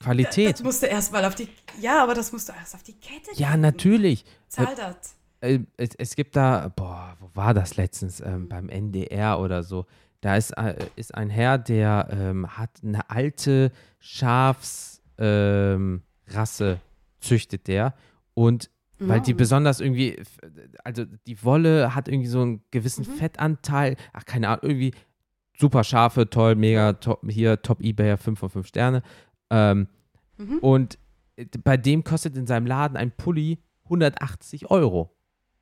Qualität. 0.00 0.54
Das 0.54 0.62
musste 0.62 0.86
erst 0.86 1.12
mal 1.12 1.24
auf 1.24 1.34
die, 1.34 1.48
ja, 1.80 2.02
aber 2.02 2.14
das 2.14 2.32
musst 2.32 2.48
du 2.48 2.52
erst 2.52 2.74
auf 2.74 2.82
die 2.82 2.98
Kette 2.98 3.30
ja, 3.34 3.48
kriegen. 3.48 3.62
natürlich. 3.62 4.24
Zahl 4.48 4.74
das. 4.74 5.16
äh, 5.40 5.60
es, 5.76 5.90
es 5.96 6.14
gibt 6.14 6.36
da, 6.36 6.72
boah, 6.74 7.16
wo 7.20 7.30
war 7.34 7.54
das 7.54 7.76
letztens? 7.76 8.20
Ähm, 8.20 8.48
beim 8.48 8.68
NDR 8.68 9.40
oder 9.40 9.62
so. 9.62 9.86
Da 10.20 10.36
ist, 10.36 10.50
äh, 10.52 10.76
ist 10.96 11.14
ein 11.14 11.30
Herr, 11.30 11.58
der 11.58 12.08
ähm, 12.10 12.56
hat 12.56 12.70
eine 12.82 13.08
alte 13.10 13.72
Schafsrasse, 13.98 15.00
ähm, 15.18 16.02
züchtet 17.20 17.66
der. 17.66 17.94
Und 18.34 18.70
weil 19.00 19.20
die 19.20 19.34
besonders 19.34 19.80
irgendwie, 19.80 20.16
also 20.84 21.04
die 21.26 21.42
Wolle 21.44 21.94
hat 21.94 22.08
irgendwie 22.08 22.28
so 22.28 22.40
einen 22.42 22.62
gewissen 22.70 23.06
Mhm. 23.08 23.16
Fettanteil, 23.16 23.96
ach 24.12 24.24
keine 24.24 24.48
Ahnung, 24.48 24.60
irgendwie 24.62 24.92
super 25.56 25.84
scharfe, 25.84 26.28
toll, 26.30 26.54
mega, 26.54 26.92
top, 26.94 27.20
hier 27.28 27.62
Top 27.62 27.80
Ebayer, 27.82 28.16
5 28.16 28.38
von 28.38 28.50
5 28.50 28.66
Sterne. 28.66 29.02
Ähm, 29.50 29.88
Mhm. 30.36 30.58
und 30.58 30.98
äh, 31.36 31.46
bei 31.64 31.76
dem 31.76 32.04
kostet 32.04 32.36
in 32.36 32.46
seinem 32.46 32.66
Laden 32.66 32.96
ein 32.96 33.10
Pulli 33.10 33.58
180 33.84 34.70
Euro. 34.70 35.14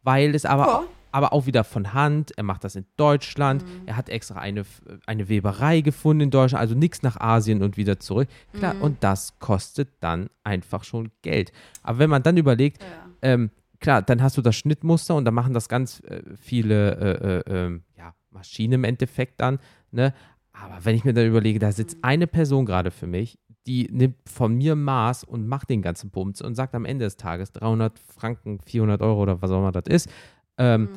Weil 0.02 0.34
es 0.34 0.44
aber, 0.44 0.66
Ja. 0.66 0.82
aber 1.12 1.32
auch 1.32 1.46
wieder 1.46 1.64
von 1.64 1.94
Hand, 1.94 2.36
er 2.36 2.42
macht 2.44 2.62
das 2.64 2.76
in 2.76 2.84
Deutschland, 2.96 3.64
er 3.86 3.96
hat 3.96 4.08
extra 4.08 4.38
eine, 4.38 4.64
eine 5.06 5.28
Weberei 5.28 5.80
gefunden 5.80 6.22
in 6.22 6.30
Deutschland, 6.30 6.60
also 6.60 6.74
nichts 6.74 7.02
nach 7.02 7.16
Asien 7.18 7.62
und 7.62 7.76
wieder 7.76 7.98
zurück. 7.98 8.28
Klar, 8.52 8.74
Mhm. 8.74 8.82
und 8.82 9.04
das 9.04 9.38
kostet 9.38 9.88
dann 10.00 10.28
einfach 10.44 10.84
schon 10.84 11.10
Geld. 11.22 11.52
Aber 11.82 11.98
wenn 12.00 12.10
man 12.10 12.22
dann 12.22 12.36
überlegt, 12.36 12.82
Ja. 12.82 13.05
Ähm, 13.26 13.50
klar, 13.80 14.02
dann 14.02 14.22
hast 14.22 14.36
du 14.36 14.42
das 14.42 14.56
Schnittmuster 14.56 15.14
und 15.14 15.24
da 15.24 15.30
machen 15.30 15.52
das 15.54 15.68
ganz 15.68 16.00
äh, 16.00 16.22
viele 16.36 16.96
äh, 16.96 17.52
äh, 17.52 17.64
ähm, 17.66 17.82
ja, 17.96 18.14
Maschinen 18.30 18.74
im 18.74 18.84
Endeffekt 18.84 19.40
dann. 19.40 19.58
Ne? 19.90 20.14
Aber 20.52 20.84
wenn 20.84 20.94
ich 20.96 21.04
mir 21.04 21.12
dann 21.12 21.26
überlege, 21.26 21.58
da 21.58 21.72
sitzt 21.72 21.98
eine 22.02 22.26
Person 22.26 22.64
gerade 22.66 22.90
für 22.90 23.06
mich, 23.06 23.38
die 23.66 23.88
nimmt 23.90 24.16
von 24.28 24.54
mir 24.54 24.76
Maß 24.76 25.24
und 25.24 25.46
macht 25.48 25.68
den 25.70 25.82
ganzen 25.82 26.10
Bums 26.10 26.40
und 26.40 26.54
sagt 26.54 26.74
am 26.74 26.84
Ende 26.84 27.04
des 27.04 27.16
Tages 27.16 27.52
300 27.52 27.98
Franken, 27.98 28.60
400 28.60 29.02
Euro 29.02 29.22
oder 29.22 29.42
was 29.42 29.50
auch 29.50 29.58
immer 29.58 29.72
das 29.72 29.86
ist, 29.88 30.08
ähm, 30.56 30.82
Mhm. 30.82 30.88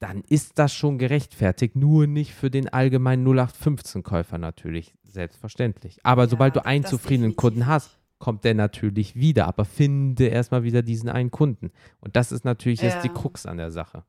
dann 0.00 0.22
ist 0.28 0.58
das 0.58 0.74
schon 0.74 0.98
gerechtfertigt, 0.98 1.76
nur 1.76 2.06
nicht 2.06 2.34
für 2.34 2.50
den 2.50 2.68
allgemeinen 2.68 3.24
0815-Käufer 3.24 4.36
natürlich, 4.36 4.94
selbstverständlich. 5.04 6.00
Aber 6.02 6.24
Ja, 6.24 6.28
sobald 6.28 6.56
du 6.56 6.64
einen 6.66 6.84
zufriedenen 6.84 7.36
Kunden 7.36 7.66
hast. 7.66 7.98
Kommt 8.18 8.44
der 8.44 8.54
natürlich 8.54 9.14
wieder, 9.16 9.46
aber 9.46 9.64
finde 9.64 10.26
erstmal 10.26 10.62
wieder 10.62 10.82
diesen 10.82 11.08
einen 11.08 11.30
Kunden. 11.30 11.70
Und 12.00 12.16
das 12.16 12.32
ist 12.32 12.44
natürlich 12.44 12.80
jetzt 12.80 13.02
die 13.02 13.08
Ja. 13.08 13.12
Krux 13.14 13.44
an 13.46 13.56
der 13.58 13.70
Sache. 13.70 14.04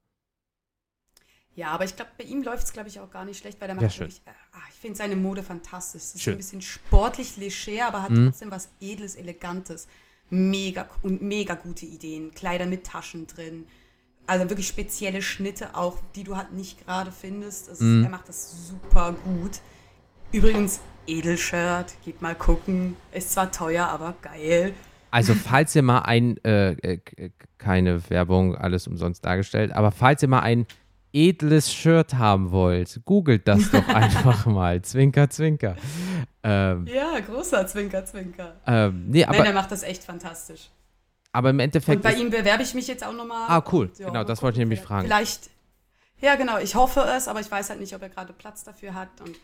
Ja, 1.55 1.69
aber 1.69 1.85
ich 1.85 1.95
glaube, 1.95 2.11
bei 2.17 2.23
ihm 2.23 2.43
läuft 2.43 2.65
es, 2.65 2.73
glaube 2.73 2.87
ich, 2.87 2.99
auch 2.99 3.09
gar 3.09 3.25
nicht 3.25 3.39
schlecht, 3.39 3.59
weil 3.59 3.67
der 3.67 3.75
Ja, 3.77 3.81
macht 3.81 3.93
schön. 3.95 4.01
wirklich, 4.07 4.21
ah, 4.27 4.59
ich 4.69 4.75
finde 4.75 4.95
seine 4.97 5.15
Mode 5.15 5.41
fantastisch. 5.41 6.03
Es 6.03 6.15
ist 6.15 6.21
Schön. 6.21 6.35
ein 6.35 6.37
bisschen 6.37 6.61
sportlich, 6.61 7.35
leger, 7.37 7.87
aber 7.87 8.03
hat 8.03 8.11
Mhm. 8.11 8.25
trotzdem 8.27 8.51
was 8.51 8.69
Edles, 8.79 9.15
Elegantes. 9.15 9.87
Mega 10.29 10.87
und 11.03 11.21
mega 11.21 11.55
gute 11.55 11.85
Ideen. 11.85 12.31
Kleider 12.33 12.65
mit 12.65 12.85
Taschen 12.85 13.27
drin. 13.27 13.65
Also 14.27 14.49
wirklich 14.49 14.67
spezielle 14.67 15.21
Schnitte 15.21 15.73
auch, 15.75 15.97
die 16.15 16.25
du 16.25 16.35
halt 16.35 16.51
nicht 16.51 16.85
gerade 16.85 17.11
findest. 17.11 17.69
Es, 17.69 17.79
Mhm. 17.79 18.03
Er 18.03 18.09
macht 18.09 18.27
das 18.29 18.67
super 18.67 19.15
gut. 19.23 19.61
Übrigens, 20.33 20.79
Edelshirt, 21.07 21.93
geht 22.05 22.21
mal 22.21 22.35
gucken. 22.35 22.95
Ist 23.11 23.31
zwar 23.31 23.51
teuer, 23.51 23.87
aber 23.87 24.15
geil. 24.21 24.73
Also, 25.09 25.33
falls 25.33 25.75
ihr 25.75 25.81
mal 25.83 25.99
ein, 26.01 26.37
äh, 26.43 26.71
äh, 26.73 26.99
keine 27.57 28.09
Werbung, 28.09 28.55
alles 28.55 28.87
umsonst 28.87 29.23
dargestellt, 29.25 29.71
aber 29.71 29.91
falls 29.91 30.21
ihr 30.21 30.27
mal 30.27 30.41
ein 30.41 30.67
edles 31.13 31.73
Shirt 31.73 32.15
haben 32.15 32.51
wollt, 32.51 32.99
googelt 33.05 33.47
das 33.47 33.71
doch 33.71 33.87
einfach 33.87 34.45
mal. 34.45 34.81
Zwinker, 34.81 35.29
zwinker. 35.29 35.75
Ähm, 36.43 36.85
Ja, 36.87 37.19
großer 37.21 37.65
Zwinker, 37.67 38.05
Zwinker. 38.05 38.55
ähm, 38.67 39.05
nee, 39.07 39.25
Nein, 39.25 39.33
er 39.33 39.41
aber, 39.41 39.53
macht 39.53 39.71
das 39.71 39.83
echt 39.83 40.03
fantastisch. 40.03 40.69
aber 41.31 41.49
im 41.51 41.59
Endeffekt. 41.59 41.95
Und 41.95 42.03
bei 42.03 42.13
ihm 42.19 42.29
bewerbe 42.29 42.61
ich 42.63 42.73
mich 42.73 42.87
jetzt 42.87 43.05
auch 43.05 43.13
nochmal. 43.13 43.45
Ah, 43.47 43.63
cool. 43.71 43.89
Ja, 43.97 44.07
Genau, 44.07 44.23
das 44.25 44.43
wollte 44.43 44.57
ich 44.57 44.59
nämlich 44.59 44.81
fragen. 44.81 45.07
Vielleicht, 45.07 45.49
ja 46.19 46.35
genau, 46.35 46.57
ich 46.59 46.75
hoffe 46.75 46.99
es, 47.15 47.27
aber 47.29 47.39
ich 47.39 47.49
weiß 47.49 47.69
halt 47.69 47.79
nicht, 47.79 47.95
ob 47.95 48.01
er 48.01 48.09
gerade 48.09 48.33
Platz 48.33 48.63
dafür 48.65 48.93
hat. 48.93 49.09
Und 49.21 49.35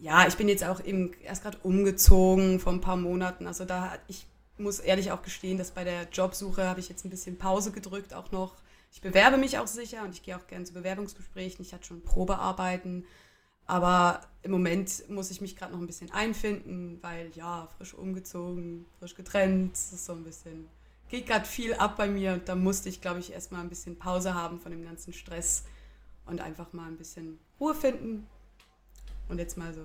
ja, 0.00 0.26
ich 0.26 0.36
bin 0.36 0.48
jetzt 0.48 0.64
auch 0.64 0.82
eben 0.84 1.12
erst 1.22 1.42
gerade 1.42 1.58
umgezogen 1.62 2.58
vor 2.58 2.72
ein 2.72 2.80
paar 2.80 2.96
Monaten. 2.96 3.46
Also 3.46 3.64
da, 3.64 3.92
ich 4.08 4.26
muss 4.56 4.80
ehrlich 4.80 5.12
auch 5.12 5.22
gestehen, 5.22 5.58
dass 5.58 5.70
bei 5.70 5.84
der 5.84 6.08
Jobsuche 6.10 6.66
habe 6.66 6.80
ich 6.80 6.88
jetzt 6.88 7.04
ein 7.04 7.10
bisschen 7.10 7.36
Pause 7.36 7.70
gedrückt 7.70 8.14
auch 8.14 8.32
noch. 8.32 8.54
Ich 8.92 9.02
bewerbe 9.02 9.36
mich 9.36 9.58
auch 9.58 9.66
sicher 9.66 10.02
und 10.02 10.14
ich 10.14 10.22
gehe 10.22 10.36
auch 10.36 10.46
gerne 10.46 10.64
zu 10.64 10.72
Bewerbungsgesprächen. 10.72 11.64
Ich 11.64 11.74
hatte 11.74 11.86
schon 11.86 12.02
Probearbeiten. 12.02 13.04
Aber 13.66 14.22
im 14.42 14.50
Moment 14.50 15.08
muss 15.08 15.30
ich 15.30 15.40
mich 15.40 15.54
gerade 15.54 15.72
noch 15.72 15.80
ein 15.80 15.86
bisschen 15.86 16.10
einfinden, 16.10 16.98
weil 17.02 17.30
ja, 17.34 17.68
frisch 17.76 17.94
umgezogen, 17.94 18.86
frisch 18.98 19.14
getrennt, 19.14 19.74
das 19.74 19.92
ist 19.92 20.06
so 20.06 20.12
ein 20.12 20.24
bisschen, 20.24 20.66
geht 21.08 21.26
gerade 21.26 21.44
viel 21.44 21.74
ab 21.74 21.96
bei 21.96 22.08
mir 22.08 22.32
und 22.32 22.48
da 22.48 22.56
musste 22.56 22.88
ich, 22.88 23.00
glaube 23.00 23.20
ich, 23.20 23.32
erstmal 23.32 23.60
ein 23.60 23.68
bisschen 23.68 23.96
Pause 23.96 24.34
haben 24.34 24.58
von 24.58 24.72
dem 24.72 24.82
ganzen 24.82 25.12
Stress 25.12 25.64
und 26.26 26.40
einfach 26.40 26.72
mal 26.72 26.88
ein 26.88 26.96
bisschen 26.96 27.38
Ruhe 27.60 27.74
finden 27.74 28.26
und 29.30 29.38
jetzt 29.38 29.56
mal 29.56 29.72
so 29.72 29.82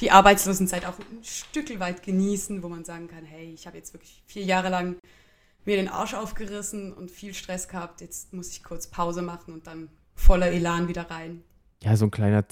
die 0.00 0.10
Arbeitslosenzeit 0.10 0.86
auch 0.86 0.98
ein 0.98 1.22
Stück 1.22 1.78
weit 1.78 2.02
genießen, 2.02 2.62
wo 2.62 2.68
man 2.68 2.84
sagen 2.84 3.08
kann, 3.08 3.24
hey, 3.24 3.52
ich 3.52 3.66
habe 3.66 3.76
jetzt 3.76 3.92
wirklich 3.92 4.22
vier 4.26 4.44
Jahre 4.44 4.70
lang 4.70 4.96
mir 5.66 5.76
den 5.76 5.88
Arsch 5.88 6.14
aufgerissen 6.14 6.92
und 6.92 7.10
viel 7.10 7.34
Stress 7.34 7.68
gehabt. 7.68 8.00
Jetzt 8.00 8.32
muss 8.32 8.50
ich 8.50 8.62
kurz 8.64 8.86
Pause 8.86 9.20
machen 9.20 9.52
und 9.52 9.66
dann 9.66 9.88
voller 10.14 10.50
Elan 10.50 10.88
wieder 10.88 11.10
rein. 11.10 11.42
Ja, 11.82 11.96
so 11.96 12.06
ein 12.06 12.10
kleiner, 12.10 12.44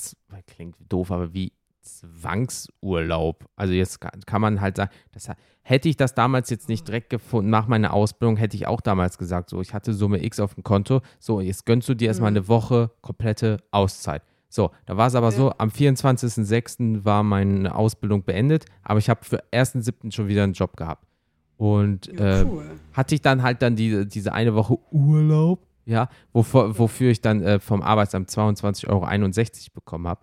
klingt 0.46 0.76
doof, 0.88 1.10
aber 1.10 1.32
wie 1.32 1.52
Zwangsurlaub. 1.82 3.46
Also 3.56 3.72
jetzt 3.72 4.00
ka- 4.00 4.12
kann 4.26 4.40
man 4.40 4.60
halt 4.60 4.76
sagen, 4.76 4.90
das, 5.12 5.28
hätte 5.62 5.88
ich 5.88 5.96
das 5.96 6.14
damals 6.14 6.50
jetzt 6.50 6.68
nicht 6.68 6.86
direkt 6.86 7.10
gefunden, 7.10 7.50
nach 7.50 7.66
meiner 7.66 7.92
Ausbildung, 7.92 8.36
hätte 8.36 8.56
ich 8.56 8.66
auch 8.66 8.80
damals 8.80 9.18
gesagt, 9.18 9.50
so, 9.50 9.60
ich 9.60 9.74
hatte 9.74 9.92
Summe 9.94 10.22
X 10.24 10.40
auf 10.40 10.54
dem 10.54 10.64
Konto, 10.64 11.00
so, 11.18 11.40
jetzt 11.40 11.66
gönnst 11.66 11.88
du 11.88 11.94
dir 11.94 12.08
erstmal 12.08 12.28
eine 12.28 12.48
Woche 12.48 12.90
komplette 13.00 13.58
Auszeit. 13.70 14.22
So, 14.48 14.70
da 14.86 14.96
war 14.96 15.06
es 15.08 15.14
aber 15.14 15.30
so, 15.30 15.52
am 15.58 15.68
24.06. 15.68 17.04
war 17.04 17.22
meine 17.22 17.74
Ausbildung 17.74 18.24
beendet, 18.24 18.64
aber 18.82 18.98
ich 18.98 19.10
habe 19.10 19.24
für 19.24 19.42
1.07. 19.52 20.12
schon 20.12 20.28
wieder 20.28 20.44
einen 20.44 20.54
Job 20.54 20.76
gehabt. 20.76 21.04
Und 21.56 22.06
Ja, 22.06 22.40
äh, 22.40 22.44
cool. 22.44 22.64
hatte 22.92 23.14
ich 23.14 23.20
dann 23.20 23.42
halt 23.42 23.62
dann 23.62 23.76
die, 23.76 24.06
diese 24.08 24.32
eine 24.32 24.54
Woche 24.54 24.78
Urlaub, 24.92 25.66
ja, 25.84 26.08
wovor, 26.32 26.78
wofür 26.78 27.10
ich 27.10 27.20
dann 27.20 27.42
äh, 27.42 27.58
vom 27.58 27.82
Arbeitsamt 27.82 28.30
22,61 28.30 28.88
Euro 28.88 29.74
bekommen 29.74 30.06
habe. 30.06 30.20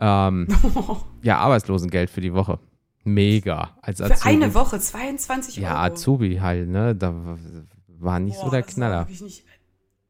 Ähm, 0.00 0.46
ja, 1.22 1.38
Arbeitslosengeld 1.38 2.10
für 2.10 2.20
die 2.20 2.34
Woche. 2.34 2.58
Mega. 3.04 3.70
Als 3.82 4.00
Azubi. 4.00 4.18
Für 4.20 4.28
eine 4.28 4.54
Woche 4.54 4.78
22 4.78 5.58
Euro. 5.58 5.66
Ja, 5.66 5.80
Azubi 5.82 6.36
halt, 6.36 6.68
ne? 6.68 6.94
Da 6.94 7.14
war 7.98 8.18
nicht 8.20 8.36
so 8.36 8.44
Boah, 8.44 8.50
der 8.50 8.60
das 8.62 8.68
war 8.68 8.74
Knaller. 8.74 9.00
wirklich 9.04 9.22
nicht- 9.22 9.44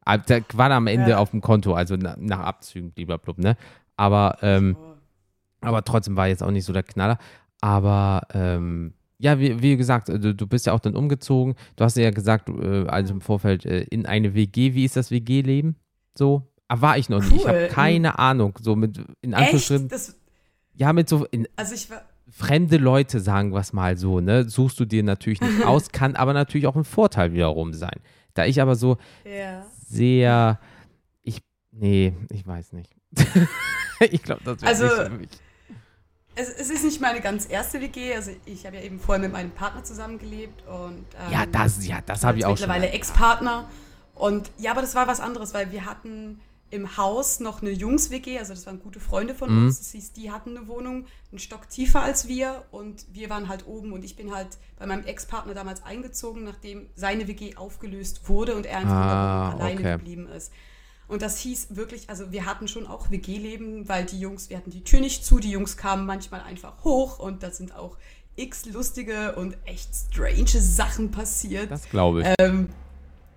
Ah, 0.05 0.19
Der 0.19 0.43
war 0.53 0.71
am 0.71 0.87
Ende 0.87 1.11
Ja. 1.11 1.19
auf 1.19 1.31
dem 1.31 1.41
Konto, 1.41 1.75
also 1.75 1.97
na, 1.97 2.17
nach 2.19 2.41
Abzügen, 2.41 2.93
lieber 2.97 3.19
Blub, 3.19 3.39
ne? 3.39 3.57
Aber, 3.97 4.37
ähm, 4.43 4.77
aber 5.61 5.83
trotzdem 5.85 6.17
war 6.17 6.29
jetzt 6.29 6.43
auch 6.43 6.51
nicht 6.51 6.65
so 6.65 6.73
der 6.73 6.83
Knaller. 6.83 7.19
Aber 7.61 8.23
ähm, 8.35 8.93
ja, 9.19 9.39
wie, 9.39 9.63
wie 9.63 9.77
gesagt, 9.77 10.09
du, 10.09 10.35
du 10.35 10.47
bist 10.47 10.67
ja 10.67 10.73
auch 10.73 10.81
dann 10.81 10.97
umgezogen. 10.97 11.55
Du 11.77 11.85
hast 11.85 11.97
ja 11.97 12.11
gesagt, 12.11 12.49
äh, 12.51 12.87
also 12.89 13.15
im 13.15 13.21
Vorfeld 13.21 13.65
äh, 13.65 13.83
in 13.85 14.05
eine 14.07 14.35
WG. 14.35 14.75
Wie 14.75 14.85
ist 14.85 14.97
das 14.97 15.11
WG-Leben? 15.11 15.77
So? 16.15 16.43
Ah, 16.69 16.81
war 16.81 16.99
ich 16.99 17.09
noch 17.09 17.21
nicht. 17.23 17.37
Ich 17.37 17.47
habe 17.49 17.63
Cool. 17.63 17.69
keine 17.69 18.19
Ahnung. 18.19 18.59
So 18.61 18.75
mit, 18.77 19.01
in 19.23 19.33
Anführungsstrichen, 19.35 19.89
ja, 20.75 20.93
mit 20.93 21.09
so 21.09 21.25
in, 21.31 21.47
also 21.57 21.75
ich 21.75 21.89
war, 21.91 22.03
fremde 22.31 22.77
Leute, 22.79 23.21
sagen 23.21 23.53
wir 23.53 23.61
es 23.61 23.73
mal 23.73 23.97
so, 23.97 24.21
ne? 24.21 24.49
Suchst 24.49 24.81
du 24.81 24.85
dir 24.85 25.03
natürlich 25.05 25.41
nicht 25.41 25.63
aus, 25.67 25.91
kann 25.93 26.17
aber 26.17 26.33
natürlich 26.33 26.67
auch 26.67 26.75
ein 26.77 26.85
Vorteil 26.85 27.33
wiederum 27.33 27.73
sein. 27.73 28.01
Da 28.35 28.45
ich 28.45 28.61
aber 28.61 28.75
so 28.75 28.97
ja. 29.25 29.65
Sehr, 29.95 30.61
ich, 31.23 31.43
nee, 31.73 32.15
ich 32.31 32.47
weiß 32.47 32.73
nicht. 32.73 32.95
ich 34.01 34.23
glaube, 34.23 34.43
das 34.45 34.61
wäre 34.63 34.69
Also- 34.71 34.85
nicht 34.87 34.97
für 35.13 35.19
mich. 35.19 35.29
Es, 36.37 36.49
es 36.49 36.69
ist 36.69 36.85
nicht 36.85 37.01
meine 37.01 37.21
ganz 37.21 37.49
erste 37.49 37.81
WG. 37.81 38.13
Also 38.13 38.33
ich 38.45 38.67
habe 38.67 38.75
ja 38.75 38.83
eben 38.83 38.99
vorher 38.99 39.23
mit 39.23 39.31
meinem 39.33 39.53
Partner 39.53 39.85
zusammengelebt 39.85 40.67
und 40.67 41.05
ähm, 41.25 41.31
Ja, 41.33 41.47
das, 41.47 41.87
ja, 41.87 42.01
das 42.05 42.25
habe 42.25 42.39
ich 42.39 42.45
auch 42.45 42.59
schon. 42.59 42.67
mittlerweile 42.69 42.91
Ex-Partner. 42.93 43.69
Und 44.17 44.51
ja, 44.59 44.73
aber 44.73 44.81
das 44.81 44.97
war 44.97 45.07
was 45.07 45.21
anderes, 45.21 45.55
weil 45.55 45.71
wir 45.71 45.85
hatten 45.85 46.41
im 46.75 46.97
Haus 46.97 47.39
noch 47.41 47.63
eine 47.63 47.71
Jungs-WG, 47.71 48.39
also 48.39 48.53
das 48.53 48.67
waren 48.67 48.81
gute 48.81 48.99
Freunde 48.99 49.35
von 49.35 49.49
Mhm. 49.51 49.67
uns. 49.67 49.79
Das 49.79 49.93
hieß, 49.93 50.13
die 50.13 50.31
hatten 50.33 50.57
eine 50.57 50.67
Wohnung 50.67 51.07
einen 51.31 51.39
Stock 51.39 51.69
tiefer 51.69 52.03
als 52.03 52.27
wir 52.27 52.65
und 52.73 53.07
wir 53.13 53.31
waren 53.31 53.49
halt 53.49 53.67
oben 53.67 53.93
und 53.93 54.05
ich 54.05 54.17
bin 54.17 54.35
halt 54.35 54.49
bei 54.79 54.87
meinem 54.87 55.05
Ex-Partner 55.05 55.55
damals 55.55 55.85
eingezogen, 55.85 56.43
nachdem 56.45 56.89
seine 56.97 57.29
WG 57.29 57.57
aufgelöst 57.57 58.29
wurde 58.29 58.57
und 58.57 58.67
er 58.67 58.79
einfach 58.79 58.93
Ah, 58.93 59.51
alleine 59.53 59.81
okay. 59.81 59.93
geblieben 59.99 60.27
ist. 60.29 60.53
Und 61.07 61.23
das 61.23 61.39
hieß 61.39 61.77
wirklich, 61.77 62.11
also 62.11 62.33
wir 62.33 62.45
hatten 62.47 62.67
schon 62.67 62.87
auch 62.87 63.11
WG-Leben, 63.11 63.89
weil 63.89 64.05
die 64.07 64.19
Jungs, 64.19 64.51
wir 64.51 64.57
hatten 64.57 64.71
die 64.71 64.83
Tür 64.83 65.01
nicht 65.01 65.25
zu, 65.25 65.39
die 65.39 65.51
Jungs 65.51 65.77
kamen 65.77 66.07
manchmal 66.07 66.41
einfach 66.41 66.83
hoch 66.83 67.19
und 67.19 67.43
da 67.43 67.51
sind 67.51 67.77
auch 67.77 67.97
x 68.37 68.67
lustige 68.67 69.37
und 69.37 69.57
echt 69.65 69.91
strange 69.95 70.49
Sachen 70.61 71.11
passiert. 71.13 71.71
Das 71.71 71.89
glaube 71.89 72.23
ich. 72.23 72.29
Ähm, 72.41 72.71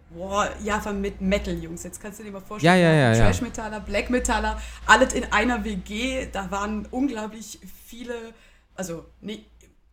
boah, 0.09 0.49
ja, 0.63 0.79
von 0.79 1.01
mit 1.01 1.21
Metal-Jungs. 1.21 1.83
Jetzt 1.83 2.01
kannst 2.01 2.19
du 2.19 2.23
dir 2.23 2.31
mal 2.31 2.41
vorstellen, 2.41 2.79
Ja, 2.79 2.91
ja, 2.91 3.13
ja. 3.13 3.25
Trash-Metaller, 3.25 3.79
Black-Metaller, 3.81 4.61
alles 4.85 5.13
in 5.13 5.31
einer 5.31 5.63
WG. 5.63 6.27
Da 6.31 6.51
waren 6.51 6.87
unglaublich 6.91 7.59
viele, 7.85 8.13
also 8.75 9.05
nee, 9.21 9.45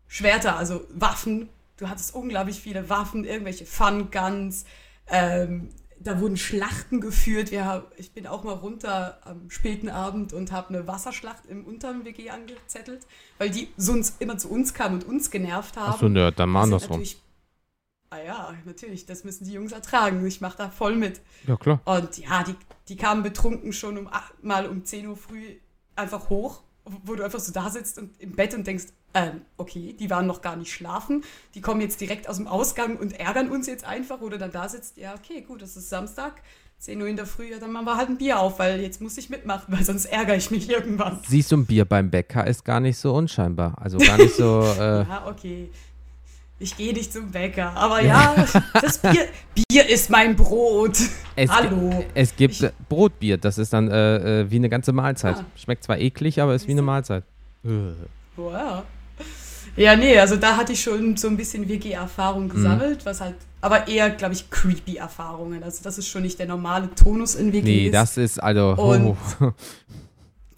Schwerter, 0.08 0.56
also 0.56 0.86
Waffen. 0.90 1.48
Du 1.76 1.88
hattest 1.88 2.14
unglaublich 2.14 2.60
viele 2.60 2.88
Waffen, 2.88 3.24
irgendwelche 3.24 3.66
Fun-Guns. 3.66 4.64
Ähm, 5.08 5.70
da 6.00 6.20
wurden 6.20 6.36
Schlachten 6.36 7.00
geführt. 7.00 7.50
Wir, 7.50 7.84
ich 7.96 8.12
bin 8.12 8.26
auch 8.26 8.44
mal 8.44 8.52
runter 8.52 9.18
am 9.24 9.50
späten 9.50 9.88
Abend 9.88 10.32
und 10.32 10.52
habe 10.52 10.68
eine 10.68 10.86
Wasserschlacht 10.86 11.46
im 11.48 11.64
unteren 11.64 12.04
WG 12.04 12.30
angezettelt, 12.30 13.06
weil 13.38 13.50
die 13.50 13.68
sonst 13.76 14.20
immer 14.20 14.36
zu 14.38 14.50
uns 14.50 14.74
kamen 14.74 14.96
und 14.96 15.04
uns 15.04 15.30
genervt 15.30 15.76
haben. 15.76 15.92
Achso, 15.92 16.08
nö, 16.08 16.30
dann 16.30 16.50
machen 16.50 16.72
Das 16.72 16.90
rum. 16.90 17.02
Ah 18.14 18.22
ja, 18.24 18.54
natürlich, 18.64 19.06
das 19.06 19.24
müssen 19.24 19.44
die 19.44 19.52
Jungs 19.52 19.72
ertragen. 19.72 20.24
Ich 20.24 20.40
mache 20.40 20.56
da 20.56 20.70
voll 20.70 20.94
mit. 20.94 21.20
Ja, 21.48 21.56
klar. 21.56 21.80
Und 21.84 22.16
ja, 22.16 22.44
die, 22.44 22.54
die 22.88 22.96
kamen 22.96 23.24
betrunken 23.24 23.72
schon 23.72 23.98
um 23.98 24.06
acht, 24.06 24.44
mal 24.44 24.68
um 24.68 24.84
10 24.84 25.08
Uhr 25.08 25.16
früh 25.16 25.56
einfach 25.96 26.30
hoch, 26.30 26.62
wo 26.84 27.16
du 27.16 27.24
einfach 27.24 27.40
so 27.40 27.52
da 27.52 27.70
sitzt 27.70 27.98
und 27.98 28.20
im 28.20 28.32
Bett 28.32 28.54
und 28.54 28.66
denkst, 28.68 28.84
ähm, 29.14 29.40
okay, 29.56 29.96
die 29.98 30.10
waren 30.10 30.28
noch 30.28 30.42
gar 30.42 30.54
nicht 30.54 30.72
schlafen, 30.72 31.24
die 31.54 31.60
kommen 31.60 31.80
jetzt 31.80 32.00
direkt 32.00 32.28
aus 32.28 32.36
dem 32.36 32.46
Ausgang 32.46 32.96
und 32.98 33.18
ärgern 33.18 33.48
uns 33.50 33.66
jetzt 33.66 33.84
einfach, 33.84 34.20
oder 34.20 34.38
dann 34.38 34.52
da 34.52 34.68
sitzt, 34.68 34.96
ja, 34.96 35.14
okay, 35.14 35.40
gut, 35.40 35.62
das 35.62 35.76
ist 35.76 35.88
Samstag, 35.88 36.42
10 36.78 37.00
Uhr 37.00 37.08
in 37.08 37.16
der 37.16 37.26
Früh, 37.26 37.50
ja, 37.50 37.58
dann 37.58 37.72
machen 37.72 37.86
wir 37.86 37.96
halt 37.96 38.10
ein 38.10 38.18
Bier 38.18 38.38
auf, 38.38 38.58
weil 38.58 38.80
jetzt 38.80 39.00
muss 39.00 39.16
ich 39.18 39.30
mitmachen, 39.30 39.74
weil 39.74 39.84
sonst 39.84 40.04
ärgere 40.04 40.36
ich 40.36 40.50
mich 40.50 40.68
irgendwann. 40.68 41.18
Siehst 41.26 41.50
du, 41.50 41.56
ein 41.56 41.66
Bier 41.66 41.84
beim 41.84 42.10
Bäcker 42.10 42.46
ist 42.46 42.64
gar 42.64 42.80
nicht 42.80 42.98
so 42.98 43.12
unscheinbar. 43.14 43.74
Also 43.80 43.98
gar 43.98 44.18
nicht 44.18 44.34
so, 44.34 44.60
äh, 44.78 45.02
Ja, 45.02 45.26
okay. 45.26 45.70
Ich 46.60 46.76
gehe 46.76 46.92
nicht 46.92 47.12
zum 47.12 47.30
Bäcker, 47.30 47.72
aber 47.76 48.00
ja, 48.00 48.34
das 48.80 48.98
Bier, 48.98 49.26
Bier 49.68 49.88
ist 49.88 50.08
mein 50.08 50.36
Brot. 50.36 50.96
es, 51.36 51.50
Hallo. 51.50 52.04
es 52.14 52.34
gibt 52.36 52.54
Ich- 52.54 52.62
äh, 52.62 52.70
Brotbier, 52.88 53.36
das 53.38 53.58
ist 53.58 53.72
dann 53.72 53.90
äh, 53.90 54.42
äh, 54.42 54.50
wie 54.50 54.56
eine 54.56 54.68
ganze 54.68 54.92
Mahlzeit. 54.92 55.36
Ah. 55.36 55.44
Schmeckt 55.56 55.82
zwar 55.84 55.98
eklig, 55.98 56.40
aber 56.40 56.54
ist 56.54 56.68
wie 56.68 56.72
eine 56.72 56.82
Mahlzeit. 56.82 57.24
Wow. 58.36 58.84
Ja, 59.76 59.96
nee, 59.96 60.16
also 60.18 60.36
da 60.36 60.56
hatte 60.56 60.72
ich 60.72 60.80
schon 60.82 61.16
so 61.16 61.26
ein 61.26 61.36
bisschen 61.36 61.68
WG-Erfahrung 61.68 62.48
gesammelt, 62.48 63.04
was 63.04 63.20
halt, 63.20 63.34
aber 63.60 63.88
eher, 63.88 64.10
glaube 64.10 64.34
ich, 64.34 64.48
creepy 64.48 64.96
Erfahrungen. 64.98 65.64
Also 65.64 65.82
das 65.82 65.98
ist 65.98 66.06
schon 66.08 66.22
nicht 66.22 66.38
der 66.38 66.46
normale 66.46 66.94
Tonus 66.94 67.34
in 67.34 67.52
WGs. 67.52 67.64
Nee, 67.64 67.90
das 67.90 68.16
ist 68.16 68.40
also. 68.40 68.76
Oh. 68.78 69.16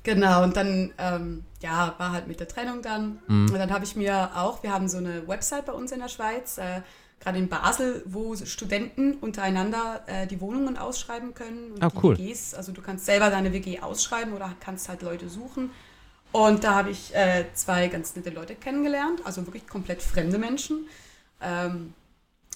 Genau, 0.06 0.44
und 0.44 0.56
dann, 0.56 0.92
ähm, 0.98 1.42
ja, 1.60 1.92
war 1.98 2.12
halt 2.12 2.28
mit 2.28 2.38
der 2.38 2.46
Trennung 2.46 2.80
dann. 2.80 3.18
Mhm. 3.26 3.50
Und 3.50 3.58
dann 3.58 3.72
habe 3.72 3.84
ich 3.84 3.96
mir 3.96 4.30
auch, 4.36 4.62
wir 4.62 4.72
haben 4.72 4.88
so 4.88 4.98
eine 4.98 5.26
Website 5.26 5.66
bei 5.66 5.72
uns 5.72 5.90
in 5.90 5.98
der 5.98 6.08
Schweiz, 6.08 6.58
äh, 6.58 6.80
gerade 7.18 7.38
in 7.38 7.48
Basel, 7.48 8.04
wo 8.06 8.36
Studenten 8.36 9.14
untereinander 9.14 10.04
äh, 10.06 10.28
die 10.28 10.40
Wohnungen 10.40 10.78
ausschreiben 10.78 11.34
können. 11.34 11.72
Und 11.72 11.82
Ah, 11.82 11.90
die 11.90 11.98
cool. 12.04 12.16
WGs, 12.16 12.54
also 12.54 12.70
du 12.70 12.82
kannst 12.82 13.04
selber 13.04 13.30
deine 13.30 13.52
WG 13.52 13.80
ausschreiben 13.80 14.32
oder 14.32 14.54
kannst 14.60 14.88
halt 14.88 15.02
Leute 15.02 15.28
suchen. 15.28 15.70
Und 16.30 16.62
da 16.62 16.76
habe 16.76 16.90
ich 16.90 17.12
äh, 17.12 17.46
zwei 17.54 17.88
ganz 17.88 18.14
nette 18.14 18.30
Leute 18.30 18.54
kennengelernt, 18.54 19.22
also 19.24 19.44
wirklich 19.44 19.66
komplett 19.66 20.02
fremde 20.02 20.38
Menschen. 20.38 20.86
Ähm, 21.40 21.94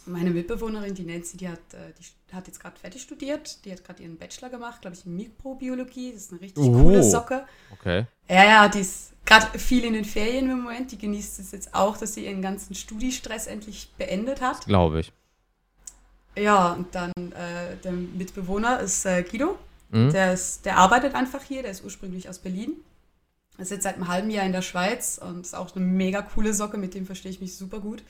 meine 0.06 0.30
Mitbewohnerin, 0.30 0.94
die 0.94 1.04
Nancy, 1.04 1.36
die 1.36 1.48
hat, 1.48 1.58
äh, 1.72 1.92
die 1.98 2.04
hat 2.32 2.46
jetzt 2.46 2.60
gerade 2.60 2.78
fertig 2.78 3.02
studiert. 3.02 3.64
Die 3.64 3.72
hat 3.72 3.84
gerade 3.84 4.02
ihren 4.02 4.16
Bachelor 4.16 4.48
gemacht, 4.50 4.80
glaube 4.82 4.96
ich, 4.96 5.06
in 5.06 5.16
Mikrobiologie. 5.16 6.12
Das 6.12 6.22
ist 6.22 6.32
eine 6.32 6.40
richtig 6.40 6.64
Oh. 6.64 6.72
coole 6.72 7.02
Socke. 7.02 7.44
Okay. 7.72 8.06
Ja, 8.28 8.44
ja, 8.44 8.68
die 8.68 8.80
ist 8.80 9.12
gerade 9.24 9.58
viel 9.58 9.84
in 9.84 9.92
den 9.94 10.04
Ferien 10.04 10.50
im 10.50 10.62
Moment. 10.62 10.92
Die 10.92 10.98
genießt 10.98 11.40
es 11.40 11.52
jetzt 11.52 11.74
auch, 11.74 11.96
dass 11.96 12.14
sie 12.14 12.24
ihren 12.26 12.42
ganzen 12.42 12.74
Studiestress 12.74 13.46
endlich 13.46 13.90
beendet 13.98 14.40
hat. 14.40 14.66
Glaube 14.66 15.00
ich. 15.00 15.12
Ja, 16.36 16.72
und 16.72 16.94
dann 16.94 17.12
äh, 17.16 17.76
der 17.82 17.92
Mitbewohner 17.92 18.80
ist 18.80 19.04
äh, 19.04 19.22
Guido. 19.22 19.58
Mhm. 19.90 20.12
Der, 20.12 20.32
ist, 20.32 20.64
der 20.64 20.76
arbeitet 20.78 21.14
einfach 21.14 21.42
hier, 21.42 21.62
der 21.62 21.72
ist 21.72 21.84
ursprünglich 21.84 22.28
aus 22.28 22.38
Berlin. 22.38 22.74
Ist 23.58 23.72
jetzt 23.72 23.82
seit 23.82 23.96
einem 23.96 24.08
halben 24.08 24.30
Jahr 24.30 24.46
in 24.46 24.52
der 24.52 24.62
Schweiz 24.62 25.20
und 25.22 25.40
ist 25.40 25.54
auch 25.54 25.74
eine 25.74 25.84
mega 25.84 26.22
coole 26.22 26.54
Socke, 26.54 26.78
mit 26.78 26.94
dem 26.94 27.04
verstehe 27.04 27.30
ich 27.32 27.40
mich 27.40 27.56
super 27.56 27.80
gut. 27.80 28.02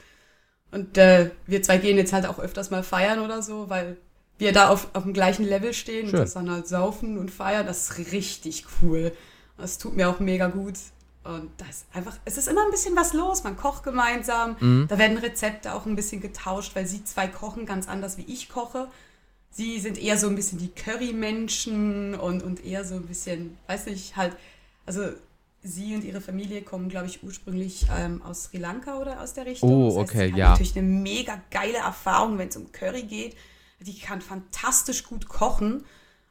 Und 0.71 0.97
äh, 0.99 1.31
wir 1.47 1.63
zwei 1.63 1.79
gehen 1.79 1.97
jetzt 1.97 2.13
halt 2.13 2.27
auch 2.27 2.39
öfters 2.39 2.71
mal 2.71 2.85
feiern 2.85 3.19
oder 3.19 3.43
so, 3.43 3.69
weil 3.69 3.97
wir 4.41 4.53
da 4.53 4.69
auf, 4.69 4.89
auf 4.95 5.03
dem 5.05 5.13
gleichen 5.13 5.45
Level 5.45 5.73
stehen 5.73 6.07
Schön. 6.07 6.19
und 6.19 6.25
das 6.25 6.35
dann 6.35 6.51
halt 6.51 6.67
saufen 6.67 7.19
und 7.19 7.31
feiern. 7.31 7.67
Das 7.67 7.91
ist 7.91 8.13
richtig 8.13 8.65
cool. 8.83 9.13
Das 9.57 9.79
tut 9.79 9.97
mir 9.97 10.09
auch 10.09 10.21
mega 10.21 10.49
gut. 10.49 10.75
Und 11.23 11.51
da 11.59 11.67
ist 11.67 11.85
einfach, 11.93 12.17
es 12.25 12.39
ist 12.39 12.49
immer 12.49 12.65
ein 12.65 12.71
bisschen 12.71 12.97
was 12.97 13.13
los. 13.13 13.45
Man 13.45 13.57
kocht 13.57 13.83
gemeinsam. 13.83 14.57
Mhm. 14.59 14.87
Da 14.89 14.99
werden 14.99 15.19
Rezepte 15.19 15.75
auch 15.75 15.85
ein 15.87 15.97
bisschen 15.97 16.21
getauscht, 16.21 16.75
weil 16.75 16.87
sie 16.87 17.05
zwei 17.05 17.27
kochen 17.29 17.67
ganz 17.67 17.89
anders 17.89 18.17
wie 18.17 18.25
ich 18.27 18.49
koche. 18.49 18.89
Sie 19.51 19.79
sind 19.81 19.99
eher 19.99 20.17
so 20.17 20.29
ein 20.29 20.37
bisschen 20.37 20.59
die 20.59 20.69
Curry-Menschen 20.69 22.15
und, 22.15 22.43
und 22.43 22.65
eher 22.65 22.85
so 22.85 22.95
ein 22.95 23.07
bisschen, 23.07 23.59
weiß 23.67 23.87
nicht, 23.87 24.17
halt, 24.17 24.37
also 24.87 25.03
sie 25.63 25.95
und 25.95 26.05
ihre 26.05 26.21
Familie 26.21 26.63
kommen, 26.63 26.89
glaube 26.89 27.07
ich, 27.07 27.23
ursprünglich 27.23 27.87
ähm, 27.95 28.23
aus 28.23 28.45
Sri 28.45 28.59
Lanka 28.59 28.99
oder 28.99 29.21
aus 29.21 29.35
der 29.35 29.47
Richtung. 29.47 29.71
Oh, 29.71 29.89
Das 29.89 29.99
heißt, 29.99 30.11
okay, 30.11 30.27
sie 30.27 30.33
hat 30.33 30.39
ja. 30.39 30.49
natürlich 30.51 30.79
eine 30.79 30.87
mega 30.87 31.41
geile 31.51 31.79
Erfahrung, 31.79 32.39
wenn 32.39 32.49
es 32.49 32.57
um 32.57 32.73
Curry 32.73 33.03
geht. 33.03 33.37
Die 33.81 33.99
kann 33.99 34.21
fantastisch 34.21 35.05
gut 35.05 35.29
kochen. 35.29 35.85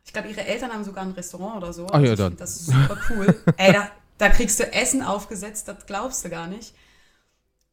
Ich 0.06 0.14
glaube, 0.14 0.30
ihre 0.30 0.46
Eltern 0.46 0.72
haben 0.72 0.84
sogar 0.84 1.04
ein 1.04 1.12
Restaurant 1.12 1.58
oder 1.58 1.74
so. 1.74 1.88
Ah 1.88 2.00
ja, 2.00 2.14
ich 2.14 2.18
dann. 2.18 2.36
Das 2.38 2.56
ist 2.56 2.68
super 2.68 2.98
cool. 3.10 3.40
Ey, 3.58 3.74
da, 3.74 3.90
da 4.18 4.30
kriegst 4.30 4.60
du 4.60 4.72
Essen 4.72 5.02
aufgesetzt, 5.04 5.68
das 5.68 5.86
glaubst 5.86 6.24
du 6.26 6.30
gar 6.30 6.48
nicht. 6.48 6.74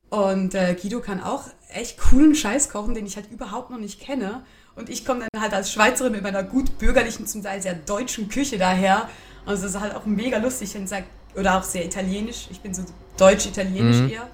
Und 0.09 0.55
äh, 0.55 0.75
Guido 0.81 1.01
kann 1.01 1.23
auch 1.23 1.45
echt 1.69 1.99
coolen 1.99 2.35
Scheiß 2.35 2.71
kochen, 2.71 2.95
den 2.95 3.07
ich 3.07 3.17
halt 3.17 3.31
überhaupt 3.31 3.71
noch 3.71 3.79
nicht 3.79 4.01
kenne. 4.01 4.45
Und 4.77 4.89
ich 4.89 5.05
komme 5.05 5.27
dann 5.33 5.43
halt 5.43 5.53
als 5.55 5.73
Schweizerin 5.73 6.13
mit 6.13 6.23
meiner 6.23 6.43
gut 6.43 6.79
bürgerlichen, 6.79 7.27
zum 7.27 7.43
Teil 7.43 7.61
sehr 7.61 7.75
deutschen 7.75 8.29
Küche 8.29 8.59
daher. 8.59 9.09
Also 9.47 9.67
es 9.67 9.75
ist 9.75 9.81
halt 9.81 9.95
auch 9.95 10.07
mega 10.07 10.39
lustig, 10.39 10.75
wenn 10.75 10.87
sagt, 10.87 11.09
oder 11.35 11.59
auch 11.59 11.63
sehr 11.63 11.85
italienisch. 11.85 12.47
Ich 12.51 12.61
bin 12.61 12.73
so 12.73 12.85
deutsch-italienisch 13.19 13.97
Mhm. 13.97 14.11
eher. 14.11 14.29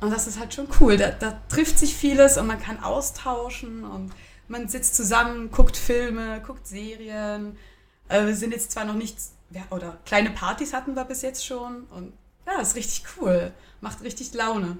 Und 0.00 0.10
das 0.10 0.26
ist 0.26 0.38
halt 0.40 0.52
schon 0.52 0.66
cool. 0.80 0.96
Da, 0.96 1.10
da 1.10 1.40
trifft 1.48 1.78
sich 1.78 1.94
vieles 1.94 2.36
und 2.36 2.46
man 2.46 2.60
kann 2.60 2.82
austauschen 2.82 3.84
und 3.84 4.10
man 4.52 4.68
sitzt 4.68 4.94
zusammen, 4.94 5.50
guckt 5.50 5.76
Filme, 5.76 6.40
guckt 6.46 6.66
Serien. 6.66 7.56
Äh, 8.08 8.26
wir 8.26 8.36
sind 8.36 8.52
jetzt 8.52 8.70
zwar 8.70 8.84
noch 8.84 8.94
nichts, 8.94 9.34
ja, 9.50 9.62
oder 9.70 9.96
kleine 10.04 10.30
Partys 10.30 10.72
hatten 10.72 10.94
wir 10.94 11.04
bis 11.04 11.22
jetzt 11.22 11.44
schon. 11.44 11.84
Und 11.90 12.12
ja, 12.46 12.60
ist 12.60 12.76
richtig 12.76 13.04
cool. 13.16 13.50
Macht 13.80 14.02
richtig 14.04 14.32
Laune. 14.34 14.76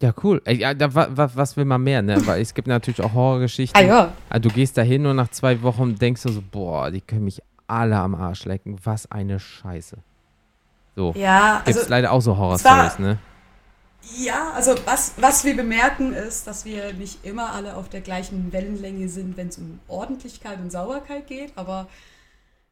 Ja, 0.00 0.14
cool. 0.22 0.40
Ja, 0.46 0.74
da, 0.74 0.94
wa, 0.94 1.08
wa, 1.10 1.30
was 1.34 1.56
will 1.56 1.64
man 1.64 1.82
mehr, 1.82 2.02
ne? 2.02 2.24
Weil 2.26 2.40
es 2.40 2.54
gibt 2.54 2.68
natürlich 2.68 3.02
auch 3.02 3.14
Horrorgeschichten. 3.14 3.82
Ah 3.82 3.86
ja. 3.86 4.12
Also 4.28 4.48
du 4.48 4.54
gehst 4.54 4.76
da 4.78 4.82
hin 4.82 5.06
und 5.06 5.16
nach 5.16 5.30
zwei 5.30 5.60
Wochen 5.62 5.96
denkst 5.96 6.22
du 6.22 6.30
so, 6.30 6.42
boah, 6.42 6.90
die 6.90 7.00
können 7.00 7.24
mich 7.24 7.42
alle 7.66 7.96
am 7.96 8.14
Arsch 8.14 8.44
lecken. 8.44 8.78
Was 8.84 9.10
eine 9.10 9.40
Scheiße. 9.40 9.96
So. 10.94 11.14
Ja, 11.16 11.62
Gibt 11.64 11.68
es 11.68 11.76
also, 11.78 11.90
leider 11.90 12.12
auch 12.12 12.20
so 12.20 12.36
Horror-Stories, 12.36 12.98
ne? 12.98 13.18
Ja, 14.18 14.50
also 14.52 14.74
was, 14.84 15.12
was 15.16 15.44
wir 15.44 15.56
bemerken 15.56 16.12
ist, 16.12 16.46
dass 16.46 16.64
wir 16.64 16.92
nicht 16.94 17.24
immer 17.24 17.52
alle 17.52 17.76
auf 17.76 17.88
der 17.88 18.00
gleichen 18.00 18.52
Wellenlänge 18.52 19.08
sind, 19.08 19.36
wenn 19.36 19.48
es 19.48 19.58
um 19.58 19.80
Ordentlichkeit 19.88 20.58
und 20.60 20.70
Sauberkeit 20.70 21.26
geht, 21.26 21.52
aber 21.56 21.88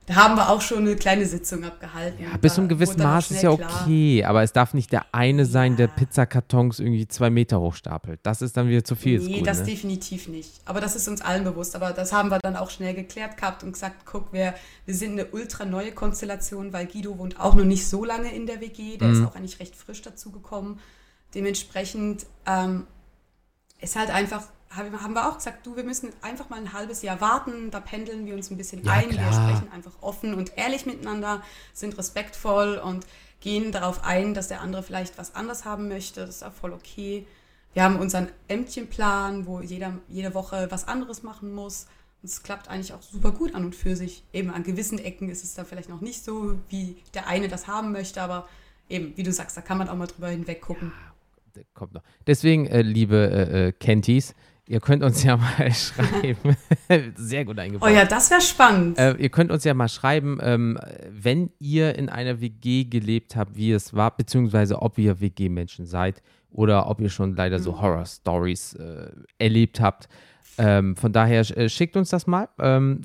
da 0.07 0.16
haben 0.16 0.37
wir 0.37 0.51
auch 0.51 0.61
schon 0.61 0.80
eine 0.80 0.97
kleine 0.97 1.24
Sitzung 1.24 1.64
abgehalten. 1.64 2.22
Ja, 2.22 2.37
bis 2.37 2.55
zu 2.57 2.61
einem 2.61 2.68
gewissen 2.68 3.03
Maß 3.03 3.30
ist 3.30 3.43
ja 3.43 3.57
klar. 3.57 3.70
okay, 3.85 4.22
aber 4.22 4.43
es 4.43 4.53
darf 4.53 4.74
nicht 4.74 4.93
der 4.93 5.07
eine 5.12 5.47
sein, 5.47 5.76
der 5.76 5.87
Ja. 5.87 5.93
Pizzakartons 5.95 6.78
irgendwie 6.78 7.09
zwei 7.09 7.30
Meter 7.30 7.59
hochstapelt. 7.59 8.20
Das 8.22 8.43
ist 8.43 8.55
dann 8.55 8.68
wieder 8.68 8.85
zu 8.85 8.97
viel. 8.97 9.18
Nee, 9.20 9.39
gut, 9.39 9.47
das 9.47 9.61
ne? 9.61 9.64
definitiv 9.64 10.28
nicht. 10.28 10.61
Aber 10.66 10.82
das 10.82 10.95
ist 10.95 11.09
uns 11.09 11.22
allen 11.22 11.43
bewusst. 11.45 11.74
Aber 11.74 11.93
das 11.95 12.12
haben 12.12 12.28
wir 12.28 12.39
dann 12.39 12.55
auch 12.55 12.68
schnell 12.68 12.93
geklärt 12.93 13.39
gehabt 13.39 13.62
und 13.62 13.72
gesagt, 13.72 14.05
guck, 14.05 14.30
wir, 14.35 14.53
wir 14.85 14.95
sind 14.95 15.12
eine 15.12 15.24
ultra 15.30 15.64
neue 15.64 15.93
Konstellation, 15.93 16.74
weil 16.74 16.85
Guido 16.87 17.16
wohnt 17.16 17.41
auch 17.41 17.55
noch 17.55 17.64
nicht 17.64 17.87
so 17.89 18.05
lange 18.05 18.30
in 18.35 18.45
der 18.47 18.61
WG. 18.61 18.99
Der 18.99 19.09
Mhm. 19.09 19.22
ist 19.22 19.26
auch 19.26 19.35
eigentlich 19.37 19.59
recht 19.59 19.74
frisch 19.74 20.03
dazugekommen. 20.03 20.80
Dementsprechend 21.35 22.26
ähm, 22.47 22.87
ist 23.80 23.97
halt 23.97 24.11
einfach, 24.11 24.45
haben 24.70 25.14
wir 25.14 25.28
auch 25.28 25.37
gesagt, 25.37 25.66
du, 25.66 25.76
wir 25.76 25.85
müssen 25.85 26.11
einfach 26.22 26.49
mal 26.49 26.59
ein 26.59 26.72
halbes 26.72 27.03
Jahr 27.03 27.20
warten. 27.20 27.70
Da 27.70 27.80
pendeln 27.80 28.26
wir 28.26 28.35
uns 28.35 28.51
ein 28.51 28.57
bisschen 28.57 28.85
Ja, 28.85 28.93
ein. 28.93 29.09
klar. 29.11 29.26
Wir 29.26 29.32
sprechen 29.32 29.72
einfach 29.72 29.93
offen 30.01 30.35
und 30.35 30.57
ehrlich 30.57 30.87
miteinander, 30.87 31.43
sind 31.72 31.97
respektvoll 31.99 32.78
und 32.78 33.07
gehen 33.41 33.72
darauf 33.72 34.05
ein, 34.05 34.35
dass 34.35 34.49
der 34.49 34.61
andere 34.62 34.82
vielleicht 34.82 35.18
was 35.18 35.35
anders 35.35 35.64
haben 35.64 35.89
möchte. 35.89 36.20
Das 36.26 36.37
ist 36.37 36.43
auch 36.43 36.53
voll 36.53 36.72
okay. 36.72 37.26
Wir 37.74 37.82
haben 37.82 37.99
unseren 37.99 38.28
Ämtchenplan, 38.49 39.47
wo 39.47 39.61
jeder 39.61 39.99
jede 40.09 40.32
Woche 40.35 40.68
was 40.70 40.87
anderes 40.89 41.22
machen 41.22 41.53
muss. 41.53 41.87
Und 42.22 42.30
es 42.30 42.43
klappt 42.43 42.68
eigentlich 42.68 42.95
auch 42.95 43.03
super 43.03 43.32
gut 43.32 43.55
an 43.55 43.64
und 43.64 43.74
für 43.74 43.97
sich. 43.97 44.24
Eben 44.32 44.51
an 44.51 44.62
gewissen 44.62 44.99
Ecken 44.99 45.28
ist 45.28 45.45
es 45.45 45.55
dann 45.55 45.66
vielleicht 45.66 45.89
noch 45.89 46.01
nicht 46.01 46.24
so, 46.24 46.59
wie 46.68 46.97
der 47.12 47.26
eine 47.26 47.49
das 47.49 47.66
haben 47.66 47.93
möchte, 47.93 48.22
aber 48.22 48.49
eben, 48.89 49.16
wie 49.16 49.22
du 49.24 49.32
sagst, 49.32 49.57
da 49.57 49.61
kann 49.61 49.76
man 49.78 49.89
auch 49.89 49.97
mal 49.97 50.07
drüber 50.07 50.28
hinweg 50.28 50.62
gucken. 50.62 50.93
Der 50.93 51.14
kommt 51.75 51.95
noch. 51.95 52.03
Deswegen, 52.27 52.67
äh, 52.67 52.83
liebe 52.83 53.17
äh, 53.17 53.69
äh, 53.69 53.73
Kenties, 53.73 54.35
ihr 54.67 54.81
könnt 54.81 55.03
uns 55.03 55.23
ja 55.23 55.37
mal 55.59 55.73
schreiben. 55.73 56.57
Sehr 57.17 57.45
gut 57.45 57.59
eingebaut. 57.59 57.89
Oh 57.89 57.95
ja, 57.95 58.05
das 58.05 58.31
wäre 58.31 58.41
spannend. 58.41 58.99
Äh, 58.99 59.15
ihr 59.15 59.29
könnt 59.29 59.51
uns 59.51 59.65
ja 59.65 59.75
mal 59.75 59.89
schreiben, 59.89 60.39
ähm, 60.43 60.79
wenn 61.11 61.51
ihr 61.59 61.97
in 61.97 62.09
einer 62.09 62.41
WG 62.41 62.85
gelebt 62.85 63.37
habt, 63.37 63.57
wie 63.57 63.73
es 63.73 63.95
war, 63.95 64.17
beziehungsweise 64.17 64.81
ob 64.81 64.99
ihr 64.99 65.21
WG-Menschen 65.21 65.87
seid 65.87 66.23
oder 66.51 66.89
ob 66.89 67.01
ihr 67.01 67.11
schon 67.11 67.35
leider 67.35 67.59
so 67.59 67.81
Horror-Stories 67.81 68.75
äh, 68.75 69.11
erlebt 69.39 69.81
habt. 69.81 70.09
Ähm, 70.57 70.97
von 70.97 71.13
daher 71.13 71.41
äh, 71.57 71.69
schickt 71.69 71.97
uns 71.97 72.11
das 72.11 72.27
mal. 72.27 72.49
Ähm, 72.61 73.01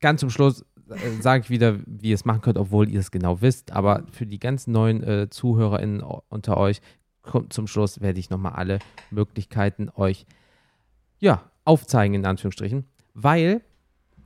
ganz 0.00 0.20
zum 0.20 0.30
Schluss 0.30 0.64
äh, 0.88 1.20
sage 1.20 1.42
ich 1.44 1.50
wieder, 1.50 1.78
wie 1.86 2.10
ihr 2.10 2.14
es 2.14 2.24
machen 2.24 2.40
könnt, 2.42 2.58
obwohl 2.58 2.88
ihr 2.88 3.00
es 3.00 3.10
genau 3.10 3.40
wisst. 3.40 3.72
Aber 3.72 4.04
für 4.12 4.26
die 4.26 4.38
ganz 4.38 4.66
neuen 4.66 5.02
äh, 5.02 5.28
ZuhörerInnen 5.28 6.02
unter 6.28 6.56
euch, 6.56 6.80
zum 7.50 7.66
Schluss 7.66 8.00
werde 8.00 8.18
ich 8.20 8.30
nochmal 8.30 8.52
alle 8.52 8.78
Möglichkeiten 9.10 9.90
euch 9.94 10.26
ja, 11.18 11.50
aufzeigen, 11.64 12.14
in 12.14 12.26
Anführungsstrichen. 12.26 12.84
Weil 13.14 13.62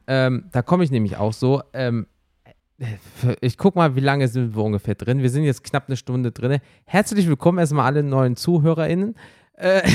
ähm, 0.06 0.48
da 0.52 0.62
komme 0.62 0.84
ich 0.84 0.90
nämlich 0.90 1.16
auch 1.16 1.32
so. 1.32 1.62
Ähm, 1.72 2.06
ich 3.40 3.56
guck 3.56 3.74
mal, 3.74 3.96
wie 3.96 4.00
lange 4.00 4.28
sind 4.28 4.54
wir 4.54 4.62
ungefähr 4.62 4.94
drin. 4.94 5.22
Wir 5.22 5.30
sind 5.30 5.44
jetzt 5.44 5.64
knapp 5.64 5.88
eine 5.88 5.96
Stunde 5.96 6.30
drin. 6.30 6.60
Herzlich 6.84 7.26
willkommen 7.26 7.58
erstmal 7.58 7.86
alle 7.86 8.02
neuen 8.02 8.36
ZuhörerInnen. 8.36 9.14
Äh, 9.54 9.82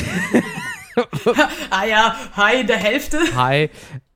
ah 1.69 1.85
ja, 1.85 2.15
hi, 2.35 2.65
der 2.65 2.77
Hälfte. 2.77 3.19
hi. 3.35 3.69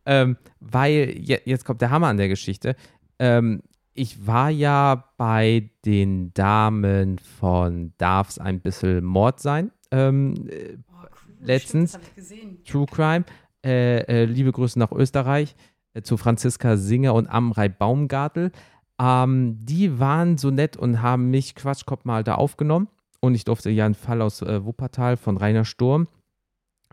Ähm, 0.07 0.37
weil, 0.59 1.15
je, 1.17 1.39
jetzt 1.45 1.65
kommt 1.65 1.81
der 1.81 1.91
Hammer 1.91 2.07
an 2.07 2.17
der 2.17 2.27
Geschichte. 2.27 2.75
Ähm, 3.19 3.61
ich 3.95 4.27
war 4.27 4.49
ja 4.49 5.05
bei 5.17 5.71
den 5.85 6.33
Damen 6.33 7.17
von 7.17 7.93
Darf's 7.97 8.37
ein 8.37 8.59
bisschen 8.59 9.03
Mord 9.03 9.39
sein. 9.39 9.71
Ähm, 9.91 10.33
äh, 10.49 10.77
Oh, 10.91 10.95
cool, 11.01 11.35
Letztens- 11.47 11.97
Stimmt. 12.19 12.65
True 12.67 12.85
Crime. 12.85 13.25
Äh, 13.65 13.99
äh, 14.01 14.25
liebe 14.25 14.51
Grüße 14.51 14.77
nach 14.77 14.91
Österreich 14.91 15.55
äh, 15.93 16.01
zu 16.01 16.17
Franziska 16.17 16.77
Singer 16.77 17.13
und 17.13 17.27
Amrei 17.27 17.69
Baumgartel. 17.69 18.51
Ähm, 18.99 19.57
die 19.61 19.99
waren 19.99 20.37
so 20.37 20.51
nett 20.51 20.77
und 20.77 21.01
haben 21.01 21.29
mich 21.31 21.55
Quatschkopf 21.55 22.05
mal 22.05 22.23
da 22.23 22.35
aufgenommen. 22.35 22.87
Und 23.21 23.33
ich 23.33 23.43
durfte 23.45 23.69
ja 23.71 23.85
einen 23.85 23.95
Fall 23.95 24.21
aus 24.21 24.41
äh, 24.41 24.63
Wuppertal 24.65 25.17
von 25.17 25.37
Rainer 25.37 25.65
Sturm. 25.65 26.07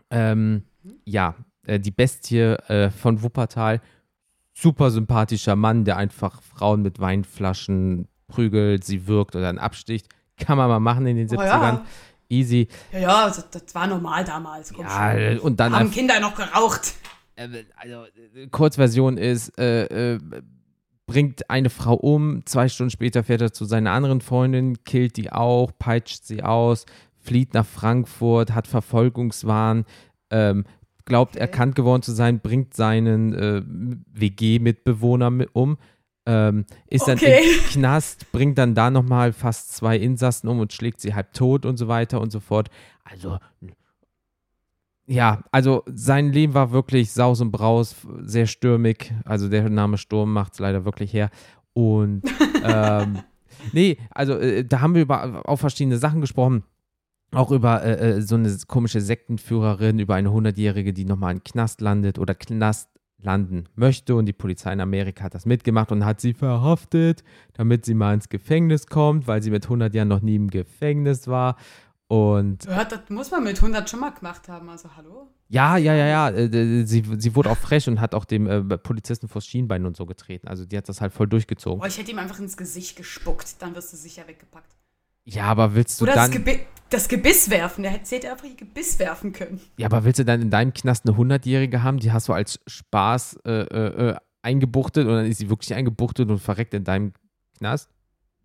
Ähm, 0.09 0.63
ja, 1.05 1.35
äh, 1.65 1.79
die 1.79 1.91
Bestie 1.91 2.55
von 2.97 3.21
Wuppertal. 3.21 3.81
Super 4.53 4.91
sympathischer 4.91 5.55
Mann, 5.55 5.83
der 5.85 5.97
einfach 5.97 6.41
Frauen 6.41 6.81
mit 6.81 6.99
Weinflaschen 6.99 8.07
prügelt, 8.27 8.83
sie 8.83 9.07
wirkt 9.07 9.35
oder 9.35 9.49
einen 9.49 9.59
absticht. 9.59 10.07
Kann 10.37 10.57
man 10.57 10.69
mal 10.69 10.79
machen 10.79 11.05
in 11.07 11.17
den 11.17 11.27
Oh 11.29 11.33
70ern. 11.39 11.61
ja. 11.61 11.85
Easy. 12.29 12.67
Ja, 12.91 12.99
ja, 12.99 13.27
das, 13.27 13.49
das 13.51 13.75
war 13.75 13.85
normal 13.87 14.23
damals. 14.23 14.73
Komm 14.73 14.85
Ja, 14.85 15.13
schon. 15.31 15.39
und 15.39 15.59
dann 15.59 15.73
Haben 15.75 15.91
Kinder 15.91 16.19
noch 16.19 16.35
geraucht. 16.35 16.93
äh, 17.35 17.47
also 17.75 18.05
äh, 18.35 18.47
Kurzversion 18.47 19.17
ist, 19.17 19.57
äh, 19.59 20.13
äh, 20.15 20.19
bringt 21.05 21.49
eine 21.49 21.69
Frau 21.69 21.93
um, 21.95 22.45
zwei 22.45 22.69
Stunden 22.69 22.89
später 22.91 23.23
fährt 23.23 23.41
er 23.41 23.53
zu 23.53 23.65
seiner 23.65 23.91
anderen 23.91 24.21
Freundin, 24.21 24.83
killt 24.83 25.17
die 25.17 25.31
auch, 25.31 25.71
peitscht 25.77 26.23
sie 26.23 26.41
aus, 26.43 26.85
flieht 27.19 27.53
nach 27.53 27.65
Frankfurt, 27.65 28.53
hat 28.55 28.67
Verfolgungswahn, 28.67 29.85
ähm, 30.31 30.63
glaubt 31.05 31.35
Okay. 31.35 31.41
erkannt 31.41 31.75
geworden 31.75 32.01
zu 32.01 32.11
sein, 32.11 32.39
bringt 32.39 32.73
seinen 32.73 33.33
äh, 33.33 33.61
WG-Mitbewohner 34.13 35.29
mit 35.29 35.49
um, 35.53 35.77
ähm, 36.25 36.65
ist 36.87 37.07
dann 37.07 37.17
Okay. 37.17 37.39
im 37.43 37.63
Knast, 37.71 38.31
bringt 38.31 38.57
dann 38.57 38.75
da 38.75 38.89
nochmal 38.89 39.33
fast 39.33 39.73
zwei 39.73 39.97
Insassen 39.97 40.47
um 40.47 40.59
und 40.59 40.71
schlägt 40.73 41.01
sie 41.01 41.13
halb 41.13 41.33
tot 41.33 41.65
und 41.65 41.77
so 41.77 41.87
weiter 41.87 42.21
und 42.21 42.31
so 42.31 42.39
fort. 42.39 42.69
Also 43.03 43.37
ja, 45.05 45.43
also 45.51 45.83
sein 45.87 46.31
Leben 46.31 46.53
war 46.53 46.71
wirklich 46.71 47.11
Saus 47.11 47.41
und 47.41 47.51
Braus, 47.51 47.95
sehr 48.21 48.47
stürmig. 48.47 49.13
Also 49.25 49.49
der 49.49 49.69
Name 49.69 49.97
Sturm 49.97 50.31
macht 50.31 50.53
es 50.53 50.59
leider 50.59 50.85
wirklich 50.85 51.13
her. 51.13 51.29
Und 51.73 52.23
ähm, 52.63 53.19
nee, 53.73 53.97
also 54.11 54.37
äh, 54.37 54.63
da 54.63 54.79
haben 54.79 54.95
wir 54.95 55.01
über 55.01 55.41
auch 55.45 55.57
verschiedene 55.57 55.97
Sachen 55.97 56.21
gesprochen. 56.21 56.63
Auch 57.33 57.51
über 57.51 57.83
äh, 57.83 58.17
äh, 58.17 58.21
so 58.21 58.35
eine 58.35 58.55
komische 58.67 59.01
Sektenführerin, 59.01 59.99
über 59.99 60.15
eine 60.15 60.29
100-Jährige, 60.29 60.93
die 60.93 61.05
nochmal 61.05 61.33
in 61.33 61.43
Knast 61.43 61.81
landet 61.81 62.19
oder 62.19 62.35
Knast 62.35 62.89
landen 63.17 63.69
möchte. 63.75 64.15
Und 64.15 64.25
die 64.25 64.33
Polizei 64.33 64.71
in 64.73 64.81
Amerika 64.81 65.23
hat 65.23 65.33
das 65.33 65.45
mitgemacht 65.45 65.91
und 65.91 66.05
hat 66.05 66.21
sie 66.21 66.33
verhaftet, 66.33 67.23
damit 67.53 67.85
sie 67.85 67.93
mal 67.93 68.13
ins 68.13 68.29
Gefängnis 68.29 68.87
kommt, 68.87 69.27
weil 69.27 69.41
sie 69.41 69.51
mit 69.51 69.63
100 69.63 69.93
Jahren 69.93 70.07
noch 70.09 70.21
nie 70.21 70.35
im 70.35 70.49
Gefängnis 70.49 71.27
war. 71.27 71.57
Und 72.07 72.65
Ja, 72.65 72.85
das 72.85 73.09
muss 73.09 73.31
man 73.31 73.43
mit 73.43 73.55
100 73.55 73.89
schon 73.89 74.01
mal 74.01 74.11
gemacht 74.11 74.47
haben. 74.47 74.69
Also, 74.69 74.89
hallo? 74.95 75.29
ja, 75.47 75.77
ja, 75.77 75.95
ja, 75.95 76.05
ja. 76.05 76.29
äh, 76.29 76.85
Sie, 76.85 77.03
sie 77.17 77.35
wurde 77.35 77.49
auch 77.49 77.57
frech 77.57 77.87
und 77.87 77.99
hat 77.99 78.13
auch 78.13 78.25
dem 78.25 78.45
äh, 78.45 78.77
Polizisten 78.77 79.27
vors 79.27 79.47
Schienbein 79.47 79.85
und 79.85 79.95
so 79.95 80.05
getreten. 80.05 80.47
Also 80.47 80.65
die 80.65 80.77
hat 80.77 80.87
das 80.89 81.01
halt 81.01 81.13
voll 81.13 81.27
durchgezogen. 81.27 81.79
Boah, 81.79 81.87
ich 81.87 81.97
hätte 81.97 82.11
ihm 82.11 82.19
einfach 82.19 82.39
ins 82.39 82.57
Gesicht 82.57 82.97
gespuckt. 82.97 83.61
Dann 83.61 83.75
wirst 83.75 83.93
du 83.93 83.97
sicher 83.97 84.27
weggepackt. 84.27 84.75
Ja, 85.25 85.45
aber 85.45 85.75
willst 85.75 85.99
du 85.99 86.05
Oder 86.05 86.15
das, 86.15 86.29
dann. 86.29 86.43
Gebi 86.43 86.59
das 86.89 87.07
Gebiss 87.07 87.49
werfen. 87.49 87.81
Der 87.83 87.91
hätte, 87.91 88.05
sie 88.05 88.15
hätte 88.15 88.31
einfach 88.31 88.45
ihr 88.45 88.55
Gebiss 88.55 88.99
werfen 88.99 89.33
können. 89.33 89.59
Ja, 89.77 89.87
aber 89.87 90.05
willst 90.05 90.19
du 90.19 90.25
dann 90.25 90.41
in 90.41 90.51
deinem 90.51 90.73
Knast 90.73 91.07
eine 91.07 91.17
100-Jährige 91.17 91.81
haben, 91.81 91.97
die 91.97 92.11
hast 92.11 92.27
du 92.27 92.33
als 92.33 92.59
Spaß 92.67 93.39
äh, 93.45 93.51
äh, 93.51 94.09
äh, 94.09 94.15
eingebuchtet 94.43 95.07
und 95.07 95.13
dann 95.13 95.25
ist 95.25 95.39
sie 95.39 95.49
wirklich 95.49 95.73
eingebuchtet 95.73 96.29
und 96.29 96.37
verreckt 96.39 96.73
in 96.75 96.83
deinem 96.83 97.13
Knast? 97.57 97.89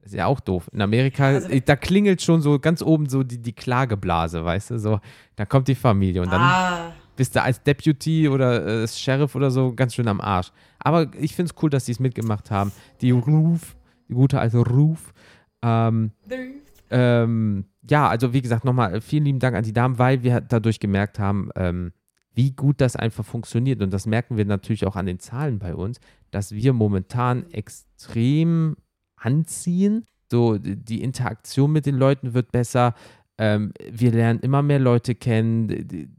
Ist 0.00 0.14
ja 0.14 0.26
auch 0.26 0.40
doof. 0.40 0.70
In 0.72 0.80
Amerika, 0.80 1.26
Also- 1.26 1.48
äh, 1.50 1.60
da 1.60 1.76
klingelt 1.76 2.22
schon 2.22 2.40
so 2.40 2.58
ganz 2.58 2.80
oben 2.80 3.08
so 3.08 3.22
die, 3.22 3.36
die 3.38 3.52
Klageblase, 3.52 4.42
weißt 4.44 4.70
du? 4.70 4.78
So, 4.78 5.00
da 5.36 5.44
kommt 5.44 5.68
die 5.68 5.74
Familie 5.74 6.22
und 6.22 6.32
dann 6.32 6.40
ah, 6.40 6.92
bist 7.16 7.34
du 7.36 7.42
als 7.42 7.62
Deputy 7.62 8.28
oder 8.28 8.82
äh, 8.84 8.88
Sheriff 8.88 9.34
oder 9.34 9.50
so 9.50 9.74
ganz 9.74 9.94
schön 9.94 10.08
am 10.08 10.22
Arsch. 10.22 10.52
Aber 10.78 11.08
ich 11.18 11.34
finde 11.34 11.52
es 11.52 11.62
cool, 11.62 11.68
dass 11.68 11.84
sie 11.84 11.92
es 11.92 12.00
mitgemacht 12.00 12.50
haben. 12.50 12.72
Die 13.02 13.10
Ruf, 13.10 13.76
die 14.08 14.14
gute 14.14 14.40
alte 14.40 14.58
Ruf. 14.58 15.12
Ähm, 15.60 16.12
ähm, 16.90 17.66
ja, 17.88 18.08
also 18.08 18.32
wie 18.32 18.42
gesagt, 18.42 18.64
nochmal 18.64 19.00
vielen 19.00 19.24
lieben 19.24 19.38
Dank 19.38 19.56
an 19.56 19.64
die 19.64 19.72
Damen, 19.72 19.98
weil 19.98 20.22
wir 20.22 20.40
dadurch 20.40 20.80
gemerkt 20.80 21.18
haben, 21.18 21.50
ähm, 21.56 21.92
wie 22.34 22.52
gut 22.52 22.80
das 22.80 22.96
einfach 22.96 23.24
funktioniert. 23.24 23.82
Und 23.82 23.92
das 23.92 24.06
merken 24.06 24.36
wir 24.36 24.44
natürlich 24.44 24.86
auch 24.86 24.96
an 24.96 25.06
den 25.06 25.18
Zahlen 25.18 25.58
bei 25.58 25.74
uns, 25.74 26.00
dass 26.30 26.52
wir 26.52 26.72
momentan 26.72 27.50
extrem 27.50 28.76
anziehen. 29.16 30.04
So, 30.30 30.58
die 30.58 31.02
Interaktion 31.02 31.72
mit 31.72 31.86
den 31.86 31.96
Leuten 31.96 32.34
wird 32.34 32.52
besser. 32.52 32.94
Ähm, 33.38 33.72
wir 33.90 34.12
lernen 34.12 34.40
immer 34.40 34.62
mehr 34.62 34.78
Leute 34.78 35.14
kennen. 35.14 36.16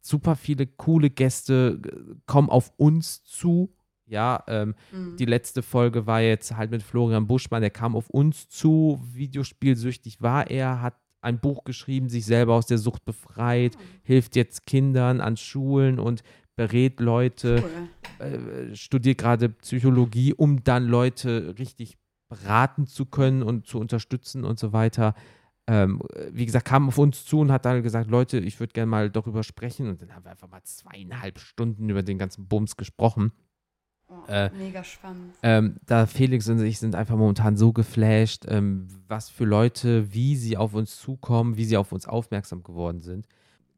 Super 0.00 0.36
viele 0.36 0.66
coole 0.66 1.10
Gäste 1.10 1.80
kommen 2.26 2.50
auf 2.50 2.72
uns 2.76 3.24
zu. 3.24 3.75
Ja, 4.06 4.42
ähm, 4.46 4.74
Mhm. 4.92 5.16
die 5.16 5.24
letzte 5.24 5.62
Folge 5.62 6.06
war 6.06 6.20
jetzt 6.20 6.56
halt 6.56 6.70
mit 6.70 6.82
Florian 6.82 7.26
Buschmann, 7.26 7.60
der 7.62 7.70
kam 7.70 7.96
auf 7.96 8.08
uns 8.10 8.48
zu, 8.48 9.00
Videospielsüchtig 9.12 10.22
war 10.22 10.50
er, 10.50 10.80
hat 10.82 10.94
ein 11.22 11.40
Buch 11.40 11.64
geschrieben, 11.64 12.08
sich 12.08 12.24
selber 12.24 12.54
aus 12.54 12.66
der 12.66 12.78
Sucht 12.78 13.04
befreit, 13.04 13.76
hilft 14.04 14.36
jetzt 14.36 14.64
Kindern 14.66 15.20
an 15.20 15.36
Schulen 15.36 15.98
und 15.98 16.22
berät 16.54 17.00
Leute, 17.00 17.62
Cool. 18.20 18.26
äh, 18.26 18.74
studiert 18.76 19.18
gerade 19.18 19.48
Psychologie, 19.48 20.32
um 20.34 20.62
dann 20.62 20.84
Leute 20.86 21.56
richtig 21.58 21.98
beraten 22.28 22.86
zu 22.86 23.06
können 23.06 23.42
und 23.42 23.66
zu 23.66 23.78
unterstützen 23.80 24.44
und 24.44 24.58
so 24.58 24.72
weiter. 24.72 25.14
Ähm, 25.68 26.00
wie 26.30 26.46
gesagt, 26.46 26.64
kam 26.66 26.86
auf 26.88 26.98
uns 26.98 27.24
zu 27.24 27.40
und 27.40 27.50
hat 27.50 27.64
dann 27.64 27.82
gesagt, 27.82 28.08
Leute, 28.08 28.38
ich 28.38 28.60
würde 28.60 28.72
gerne 28.72 28.88
mal 28.88 29.10
darüber 29.10 29.42
sprechen. 29.42 29.88
Und 29.88 30.00
dann 30.00 30.14
haben 30.14 30.24
wir 30.24 30.30
einfach 30.30 30.48
mal 30.48 30.62
zweieinhalb 30.62 31.40
Stunden 31.40 31.88
über 31.90 32.04
den 32.04 32.18
ganzen 32.18 32.46
Bums 32.46 32.76
gesprochen. 32.76 33.32
Oh, 34.08 34.14
Äh, 34.28 34.50
mega 34.56 34.84
spannend. 34.84 35.34
Ähm, 35.42 35.76
da 35.86 36.06
Felix 36.06 36.48
und 36.48 36.62
ich 36.62 36.78
sind 36.78 36.94
einfach 36.94 37.16
momentan 37.16 37.56
so 37.56 37.72
geflasht, 37.72 38.44
ähm, 38.48 38.86
was 39.08 39.28
für 39.30 39.44
Leute, 39.44 40.12
wie 40.12 40.36
sie 40.36 40.56
auf 40.56 40.74
uns 40.74 40.96
zukommen, 40.96 41.56
wie 41.56 41.64
sie 41.64 41.76
auf 41.76 41.90
uns 41.92 42.06
aufmerksam 42.06 42.62
geworden 42.62 43.00
sind. 43.00 43.26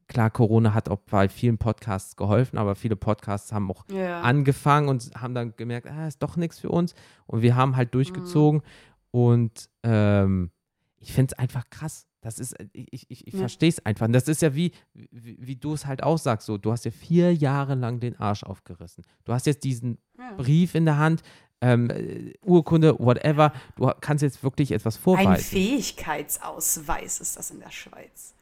Klar, 0.06 0.30
Corona 0.30 0.72
hat 0.74 0.88
auch 0.88 1.00
bei 1.10 1.28
vielen 1.28 1.58
Podcasts 1.58 2.16
geholfen, 2.16 2.58
aber 2.58 2.74
viele 2.74 2.96
Podcasts 2.96 3.52
haben 3.52 3.70
auch 3.70 3.84
Ja. 3.90 4.20
angefangen 4.22 4.88
und 4.88 5.10
haben 5.14 5.34
dann 5.34 5.54
gemerkt, 5.56 5.86
ah, 5.86 6.06
ist 6.08 6.22
doch 6.22 6.36
nichts 6.36 6.58
für 6.58 6.70
uns. 6.70 6.94
Und 7.26 7.42
wir 7.42 7.56
haben 7.56 7.76
halt 7.76 7.94
durchgezogen. 7.94 8.60
Mhm. 8.60 8.66
Und 9.10 9.70
ähm, 9.82 10.50
ich 10.98 11.12
finde 11.12 11.32
es 11.32 11.38
einfach 11.38 11.68
krass. 11.70 12.06
Das 12.20 12.38
ist, 12.38 12.56
ich, 12.72 13.06
ich, 13.10 13.26
ich 13.26 13.34
Ja. 13.34 13.40
verstehe 13.40 13.68
es 13.68 13.84
einfach. 13.86 14.06
Und 14.06 14.12
das 14.12 14.28
ist 14.28 14.42
ja 14.42 14.54
wie, 14.54 14.72
wie, 14.94 15.36
wie 15.40 15.56
du 15.56 15.72
es 15.74 15.86
halt 15.86 16.02
auch 16.02 16.18
sagst. 16.18 16.46
So, 16.46 16.58
du 16.58 16.72
hast 16.72 16.84
ja 16.84 16.90
vier 16.90 17.32
Jahre 17.34 17.74
lang 17.74 18.00
den 18.00 18.18
Arsch 18.18 18.42
aufgerissen. 18.42 19.04
Du 19.24 19.32
hast 19.32 19.46
jetzt 19.46 19.62
diesen 19.62 19.98
ja. 20.18 20.32
Brief 20.36 20.74
in 20.74 20.84
der 20.84 20.98
Hand, 20.98 21.22
ähm, 21.60 21.90
äh, 21.90 22.32
Urkunde, 22.44 22.98
whatever. 22.98 23.52
Du 23.76 23.90
kannst 24.00 24.22
jetzt 24.22 24.42
wirklich 24.42 24.72
etwas 24.72 24.96
Ein 24.96 25.02
vorweisen. 25.02 25.44
Fähigkeitsausweis 25.44 27.20
ist 27.20 27.36
das 27.36 27.50
in 27.50 27.60
der 27.60 27.70
Schweiz. 27.70 28.34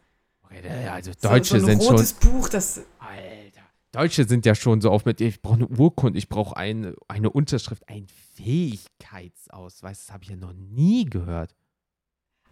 Okay, 0.45 0.89
also 0.89 1.13
So- 1.13 1.29
Deutsche 1.29 1.61
so 1.61 1.67
ein 1.67 1.73
sind 1.73 1.83
schon. 1.85 1.93
rotes 1.97 2.13
Buch, 2.15 2.49
das 2.49 2.81
Alter. 2.99 3.61
Deutsche 3.93 4.25
sind 4.29 4.45
ja 4.45 4.55
schon 4.55 4.81
so 4.81 4.91
auf 4.91 5.05
mit, 5.07 5.21
ich 5.21 5.41
brauche 5.41 5.55
eine 5.55 5.67
Urkunde, 5.69 6.19
ich 6.19 6.29
brauche 6.29 6.57
eine, 6.57 6.95
eine 7.09 7.31
Unterschrift, 7.31 7.89
ein 7.89 8.07
Fähigkeitsausweis. 8.35 10.07
Das 10.07 10.13
habe 10.13 10.25
ich 10.25 10.31
ja 10.31 10.37
noch 10.37 10.53
nie 10.53 11.05
gehört. 11.07 11.55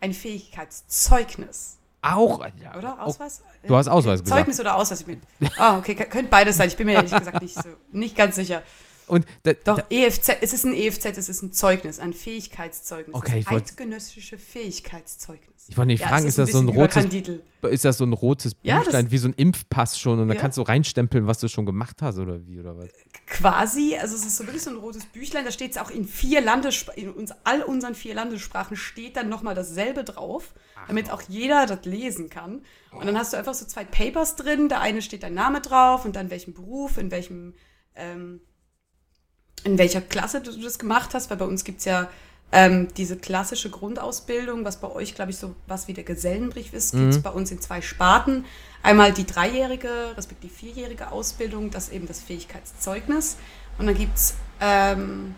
ein 0.01 0.13
Fähigkeitszeugnis, 0.13 1.79
Auch, 2.03 2.41
Alter. 2.41 2.79
oder? 2.79 2.95
Auch- 2.95 3.07
Ausweis? 3.07 3.43
Du 3.67 3.77
hast 3.77 3.89
Ausweis 3.89 4.21
gesagt. 4.23 4.39
Zeugnis 4.41 4.61
oder 4.61 4.77
Ausweis? 4.77 5.05
Ah, 5.57 5.79
okay, 5.79 5.95
k- 5.95 6.05
könnte 6.07 6.31
beides 6.31 6.57
sein. 6.57 6.69
Ich 6.69 6.77
bin 6.77 6.87
mir 6.87 6.95
ehrlich 6.95 7.13
gesagt 7.13 7.41
nicht 7.43 7.55
so, 7.55 7.69
nicht 7.93 8.17
ganz 8.17 8.35
sicher. 8.37 8.63
Und 9.07 9.27
da, 9.43 9.53
Doch, 9.53 9.79
da, 9.81 9.87
EFZ, 9.91 10.31
es 10.41 10.53
ist 10.53 10.65
ein 10.65 10.75
EFZ, 10.75 11.05
es 11.19 11.29
ist 11.29 11.43
ein 11.43 11.53
Zeugnis, 11.53 11.99
ein 11.99 12.13
Fähigkeitszeugnis. 12.15 13.15
Okay, 13.15 13.41
ich 13.41 13.51
wollt- 13.51 13.65
eidgenössische 13.71 14.39
Fähigkeitszeugnis. 14.39 15.67
ich 15.69 15.77
wollte 15.77 15.89
nicht 15.89 16.01
Ja, 16.01 16.09
fragen, 16.09 16.25
es 16.25 16.31
ist 16.31 16.39
das 16.39 16.51
so 16.53 16.59
ein 16.59 16.69
rotes, 16.69 17.05
ist 17.71 17.85
das 17.85 17.99
so 17.99 18.05
ein 18.05 18.13
rotes 18.13 18.57
Ja, 18.63 18.79
Büchlein, 18.81 19.11
wie 19.11 19.19
so 19.19 19.29
ein 19.29 19.35
Impfpass 19.35 19.99
schon 19.99 20.19
und 20.21 20.29
da 20.29 20.35
Ja. 20.35 20.41
kannst 20.41 20.59
du 20.59 20.63
reinstempeln, 20.63 21.27
was 21.27 21.39
du 21.39 21.49
schon 21.49 21.67
gemacht 21.67 22.03
hast 22.03 22.19
oder 22.19 22.47
wie 22.47 22.61
oder 22.61 22.77
was? 22.77 22.89
Quasi, 23.27 23.97
also 24.01 24.15
es 24.17 24.25
ist 24.27 24.37
so 24.37 24.45
wirklich 24.47 24.63
so 24.63 24.71
ein 24.71 24.77
rotes 24.77 25.07
Büchlein, 25.07 25.45
da 25.45 25.51
steht 25.51 25.73
es 25.73 25.79
auch 25.79 25.91
in 25.91 26.07
vier 26.07 26.41
Landessprachen, 26.41 27.03
in 27.03 27.11
uns, 27.11 27.33
all 27.45 27.63
unseren 27.63 27.95
vier 27.95 28.15
Landessprachen 28.15 28.77
steht 28.77 29.17
dann 29.17 29.29
nochmal 29.29 29.55
dasselbe 29.55 30.05
drauf, 30.05 30.55
damit 30.89 31.11
auch 31.11 31.23
jeder 31.29 31.67
das 31.67 31.85
lesen 31.85 32.29
kann. 32.31 32.63
Und 32.93 33.07
dann 33.07 33.19
hast 33.19 33.33
du 33.33 33.37
einfach 33.37 33.55
so 33.55 33.65
zwei 33.67 33.85
Papers 33.85 34.37
drin, 34.37 34.69
der 34.69 34.81
eine 34.81 35.03
steht 35.03 35.23
dein 35.23 35.35
Name 35.35 35.61
drauf 35.61 36.05
und 36.05 36.17
dann 36.17 36.31
welchen 36.31 36.53
Beruf, 36.55 36.99
in 36.99 37.11
welchem, 37.11 37.55
ähm, 37.97 38.41
in 39.65 39.79
welcher 39.79 40.01
Klasse 40.01 40.41
du 40.41 40.53
das 40.61 40.79
gemacht 40.79 41.15
hast, 41.15 41.31
weil 41.31 41.39
bei 41.39 41.45
uns 41.45 41.65
gibt 41.65 41.81
es 41.81 41.87
ja 41.87 42.09
ähm, 42.53 42.89
diese 42.97 43.17
klassische 43.17 43.71
Grundausbildung, 43.71 44.65
was 44.65 44.77
bei 44.77 44.89
euch, 44.91 45.15
glaube 45.15 45.33
ich, 45.33 45.39
so 45.39 45.57
was 45.67 45.89
wie 45.89 45.95
der 45.95 46.05
Gesellenbrief 46.05 46.73
ist, 46.73 46.93
gibt 46.93 47.11
es 47.11 47.21
bei 47.21 47.31
uns 47.31 47.51
in 47.51 47.61
zwei 47.61 47.83
Sparten. 47.83 48.45
Einmal 48.83 49.13
die 49.13 49.27
dreijährige, 49.27 50.15
respektive 50.17 50.55
vierjährige 50.55 51.11
Ausbildung, 51.11 51.71
das 51.71 51.89
ist 51.89 51.95
eben 51.95 52.07
das 52.07 52.21
Fähigkeitszeugnis. 52.21 53.39
Und 53.79 53.87
dann 53.87 53.97
gibt 53.97 54.17
es 54.17 54.35
ähm, 54.61 55.35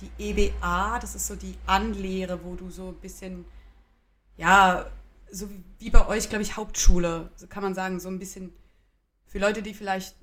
die 0.00 0.30
EBA, 0.30 0.98
das 1.00 1.14
ist 1.14 1.26
so 1.26 1.36
die 1.36 1.56
Anlehre, 1.66 2.42
wo 2.44 2.54
du 2.54 2.70
so 2.70 2.88
ein 2.88 2.94
bisschen, 2.94 3.44
ja, 4.36 4.86
so 5.30 5.50
wie, 5.50 5.62
wie 5.80 5.90
bei 5.90 6.06
euch, 6.06 6.28
glaube 6.28 6.42
ich, 6.42 6.56
Hauptschule, 6.56 7.30
so 7.36 7.46
kann 7.46 7.62
man 7.62 7.74
sagen, 7.74 8.00
so 8.00 8.08
ein 8.08 8.18
bisschen 8.18 8.52
für 9.26 9.38
Leute, 9.38 9.62
die 9.62 9.74
vielleicht 9.74 10.14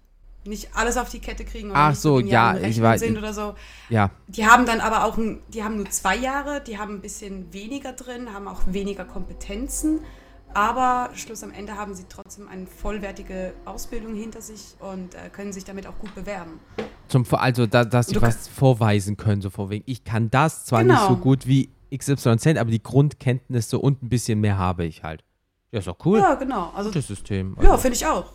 nicht 0.50 0.76
alles 0.76 0.98
auf 0.98 1.10
die 1.10 1.20
Kette 1.20 1.46
kriegen 1.46 1.70
oder 1.72 1.80
Ach 1.80 1.90
nicht 1.92 2.00
so, 2.00 2.20
ja, 2.20 2.58
ich 2.58 2.78
weiß- 2.82 2.98
sind 3.00 3.18
oder 3.18 3.34
so. 3.34 3.56
Ja, 3.90 4.10
Die 4.28 4.46
haben 4.46 4.66
dann 4.66 4.82
aber 4.82 5.06
auch, 5.06 5.18
ein, 5.18 5.40
die 5.50 5.64
haben 5.64 5.78
nur 5.78 5.90
zwei 5.90 6.16
Jahre, 6.18 6.62
die 6.62 6.78
haben 6.78 6.96
ein 6.96 7.02
bisschen 7.02 7.54
weniger 7.54 7.94
drin, 7.94 8.34
haben 8.34 8.48
auch 8.48 8.62
weniger 8.68 9.06
Kompetenzen, 9.06 10.02
aber 10.54 11.12
Schluss 11.14 11.44
am 11.44 11.52
Ende 11.52 11.76
haben 11.76 11.94
sie 11.94 12.06
trotzdem 12.10 12.48
eine 12.48 12.66
vollwertige 12.66 13.54
Ausbildung 13.66 14.16
hinter 14.16 14.42
sich 14.42 14.76
und 14.80 15.14
äh, 15.16 15.30
können 15.32 15.54
sich 15.54 15.64
damit 15.64 15.86
auch 15.88 15.98
gut 16.00 16.14
bewerben. 16.16 16.60
zum, 17.08 17.24
also 17.32 17.68
da, 17.68 17.86
dass 17.86 18.08
sie 18.08 18.22
was 18.22 18.48
vorweisen 18.48 19.16
können, 19.16 19.42
so 19.42 19.50
vor 19.50 19.70
wegen, 19.70 19.84
ich 19.88 20.04
kann 20.04 20.30
das 20.32 20.66
zwar 20.66 20.84
nicht 20.84 20.96
Genau. 20.96 21.08
so 21.10 21.18
gut 21.18 21.46
wie 21.48 21.70
XYZ, 21.96 22.58
aber 22.58 22.72
die 22.72 22.82
Grundkenntnisse 22.82 23.78
und 23.80 24.02
ein 24.04 24.10
bisschen 24.10 24.40
mehr 24.42 24.58
habe 24.58 24.86
ich 24.86 25.04
halt. 25.04 25.24
Ja, 25.72 25.80
ist 25.80 25.88
doch 25.88 25.98
cool. 26.06 26.18
Ja, 26.20 26.34
genau. 26.36 26.72
Also, 26.76 26.90
Gutes 26.90 27.08
System. 27.08 27.56
ja, 27.62 27.70
Also, 27.72 27.82
finde 27.84 27.96
ich 27.98 28.06
auch. 28.08 28.34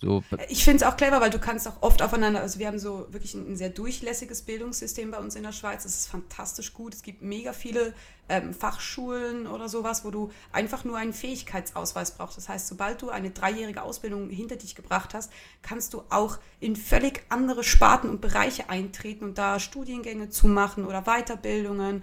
So, 0.00 0.22
Ich 0.48 0.64
finde 0.64 0.78
es 0.78 0.82
auch 0.82 0.96
clever, 0.96 1.20
weil 1.20 1.28
du 1.28 1.38
kannst 1.38 1.68
auch 1.68 1.82
oft 1.82 2.00
aufeinander, 2.00 2.40
also 2.40 2.58
wir 2.58 2.66
haben 2.68 2.78
so 2.78 3.06
wirklich 3.10 3.34
ein, 3.34 3.52
ein 3.52 3.56
sehr 3.56 3.68
durchlässiges 3.68 4.40
Bildungssystem 4.42 5.10
bei 5.10 5.18
uns 5.18 5.36
in 5.36 5.42
der 5.42 5.52
Schweiz. 5.52 5.82
Das 5.82 5.94
ist 5.94 6.06
fantastisch 6.06 6.72
gut. 6.72 6.94
Es 6.94 7.02
gibt 7.02 7.20
mega 7.20 7.52
viele 7.52 7.92
ähm, 8.30 8.54
Fachschulen 8.54 9.46
oder 9.46 9.68
sowas, 9.68 10.02
wo 10.02 10.10
du 10.10 10.30
einfach 10.52 10.84
nur 10.84 10.96
einen 10.96 11.12
Fähigkeitsausweis 11.12 12.12
brauchst. 12.12 12.38
Das 12.38 12.48
heißt, 12.48 12.68
sobald 12.68 13.02
du 13.02 13.10
eine 13.10 13.30
dreijährige 13.30 13.82
Ausbildung 13.82 14.30
hinter 14.30 14.56
dich 14.56 14.74
gebracht 14.74 15.12
hast, 15.12 15.30
kannst 15.60 15.92
du 15.92 16.02
auch 16.08 16.38
in 16.60 16.76
völlig 16.76 17.22
andere 17.28 17.62
Sparten 17.62 18.08
und 18.08 18.22
Bereiche 18.22 18.70
eintreten 18.70 19.24
und 19.24 19.36
da 19.36 19.60
Studiengänge 19.60 20.30
zu 20.30 20.48
machen 20.48 20.86
oder 20.86 21.02
Weiterbildungen. 21.02 22.02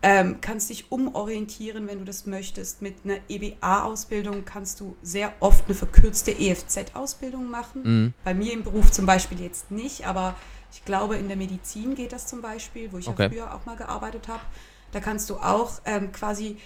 Ähm, 0.00 0.36
kannst 0.40 0.70
dich 0.70 0.92
umorientieren, 0.92 1.88
wenn 1.88 1.98
du 1.98 2.04
das 2.04 2.24
möchtest. 2.24 2.82
Mit 2.82 2.94
einer 3.04 3.18
EBA-Ausbildung 3.28 4.44
kannst 4.44 4.78
du 4.78 4.96
sehr 5.02 5.32
oft 5.40 5.64
eine 5.66 5.74
verkürzte 5.74 6.30
EFZ-Ausbildung 6.30 7.50
machen. 7.50 7.82
Mhm. 7.82 8.14
Bei 8.22 8.32
mir 8.32 8.52
im 8.52 8.62
Beruf 8.62 8.92
zum 8.92 9.06
Beispiel 9.06 9.40
jetzt 9.40 9.72
nicht, 9.72 10.06
aber 10.06 10.36
ich 10.72 10.84
glaube, 10.84 11.16
in 11.16 11.26
der 11.26 11.36
Medizin 11.36 11.94
geht 11.94 12.12
das 12.12 12.26
zum 12.26 12.42
Beispiel, 12.42 12.92
wo 12.92 12.98
ich 12.98 13.08
Okay. 13.08 13.24
ja 13.24 13.28
früher 13.28 13.54
auch 13.54 13.66
mal 13.66 13.76
gearbeitet 13.76 14.28
habe. 14.28 14.42
Da 14.92 15.00
kannst 15.00 15.28
du 15.30 15.36
auch 15.36 15.80
ähm, 15.84 16.12
quasi, 16.12 16.58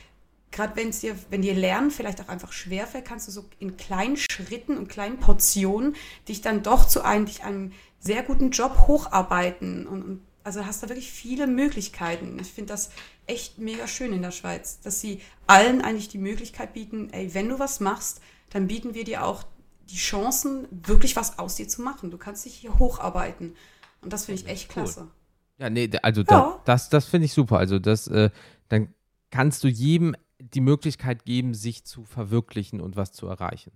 gerade 0.51 0.77
wenn 0.77 0.91
es 0.91 1.01
dir, 1.01 1.17
wenn 1.31 1.43
dir 1.43 1.55
Lernen 1.55 1.91
vielleicht 1.91 2.21
auch 2.21 2.29
einfach 2.29 2.53
schwerfällt, 2.53 3.05
kannst 3.05 3.29
du 3.29 3.33
so 3.33 3.45
in 3.59 3.77
kleinen 3.77 4.17
Schritten 4.17 4.77
und 4.77 4.89
kleinen 4.89 5.19
Portionen 5.19 5.97
dich 6.29 6.41
dann 6.43 6.63
doch 6.63 6.87
zu 6.87 7.03
eigentlich 7.03 7.45
einem 7.45 7.73
sehr 7.99 8.23
guten 8.23 8.51
Job 8.51 8.87
hocharbeiten 8.89 9.87
und, 9.87 10.03
und 10.03 10.21
also 10.45 10.67
hast 10.67 10.83
da 10.83 10.89
wirklich 10.89 11.11
viele 11.11 11.47
Möglichkeiten. 11.47 12.37
Ich 12.41 12.53
finde 12.53 12.73
das 12.73 12.91
echt 13.27 13.59
mega 13.59 13.87
schön 13.87 14.13
in 14.13 14.23
der 14.23 14.31
Schweiz, 14.33 14.81
dass 14.81 15.01
sie 15.01 15.21
allen 15.47 15.81
eigentlich 15.83 16.09
die 16.09 16.19
Möglichkeit 16.19 16.73
bieten, 16.75 17.11
ey, 17.13 17.33
wenn 17.35 17.49
du 17.49 17.59
was 17.59 17.81
machst, 17.81 18.21
dann 18.51 18.67
bieten 18.69 18.95
wir 18.95 19.05
dir 19.05 19.25
auch 19.25 19.45
die 19.91 19.97
Chancen, 19.97 20.67
wirklich 20.71 21.17
was 21.17 21.39
aus 21.39 21.57
dir 21.57 21.69
zu 21.69 21.83
machen. 21.83 22.11
Du 22.11 22.19
kannst 22.19 22.45
dich 22.45 22.55
hier 22.55 22.79
hocharbeiten. 22.79 23.55
Und 24.01 24.13
das 24.13 24.25
finde 24.27 24.43
ich 24.43 24.49
echt 24.49 24.69
Cool. 24.71 24.85
klasse. 24.85 25.09
ja, 25.59 25.71
nee, 25.71 25.89
also 26.03 26.23
Ja. 26.23 26.27
da, 26.27 26.61
das, 26.65 26.89
das 26.89 27.05
finde 27.07 27.27
ich 27.27 27.33
super. 27.33 27.59
Also 27.59 27.79
das, 27.79 28.09
äh, 28.09 28.31
dann 28.69 28.93
kannst 29.31 29.63
du 29.65 29.69
jedem 29.69 30.17
die 30.41 30.61
Möglichkeit 30.61 31.25
geben, 31.25 31.55
sich 31.55 31.85
zu 31.85 32.05
verwirklichen 32.05 32.81
und 32.81 32.97
was 32.97 33.13
zu 33.13 33.27
erreichen. 33.29 33.73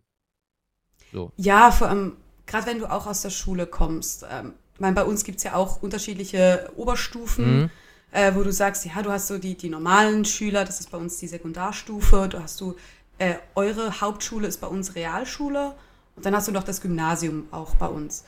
So. 1.13 1.33
Ja, 1.37 1.71
vor 1.71 1.89
allem, 1.89 2.17
gerade 2.47 2.67
wenn 2.67 2.79
du 2.81 2.91
auch 2.91 3.07
aus 3.07 3.23
der 3.23 3.31
Schule 3.31 3.67
kommst. 3.67 4.25
Ähm, 4.29 4.55
ich 4.75 4.81
meine, 4.81 4.95
bei 4.95 5.05
uns 5.05 5.23
gibt 5.25 5.39
es 5.39 5.45
ja 5.45 5.55
auch 5.55 5.81
unterschiedliche 5.83 6.71
Oberstufen, 6.77 7.61
Mhm. 7.63 7.71
Äh, 8.17 8.35
wo 8.35 8.43
du 8.43 8.51
sagst, 8.51 8.87
ja, 8.87 9.03
du 9.03 9.13
hast 9.13 9.29
so 9.29 9.37
die, 9.37 9.57
die 9.57 9.69
normalen 9.69 10.25
Schüler, 10.25 10.65
das 10.65 10.81
ist 10.81 10.91
bei 10.91 10.97
uns 10.97 11.19
die 11.19 11.29
Sekundarstufe, 11.29 12.29
du 12.31 12.43
hast 12.43 12.61
du, 12.63 12.75
äh, 13.19 13.35
eure 13.55 14.01
Hauptschule 14.01 14.49
ist 14.49 14.61
bei 14.61 14.67
uns 14.67 14.95
Realschule 14.95 15.75
und 16.17 16.25
dann 16.25 16.35
hast 16.35 16.49
du 16.49 16.53
noch 16.53 16.65
das 16.65 16.81
Gymnasium 16.81 17.47
auch 17.51 17.75
bei 17.75 17.87
uns. 17.87 18.25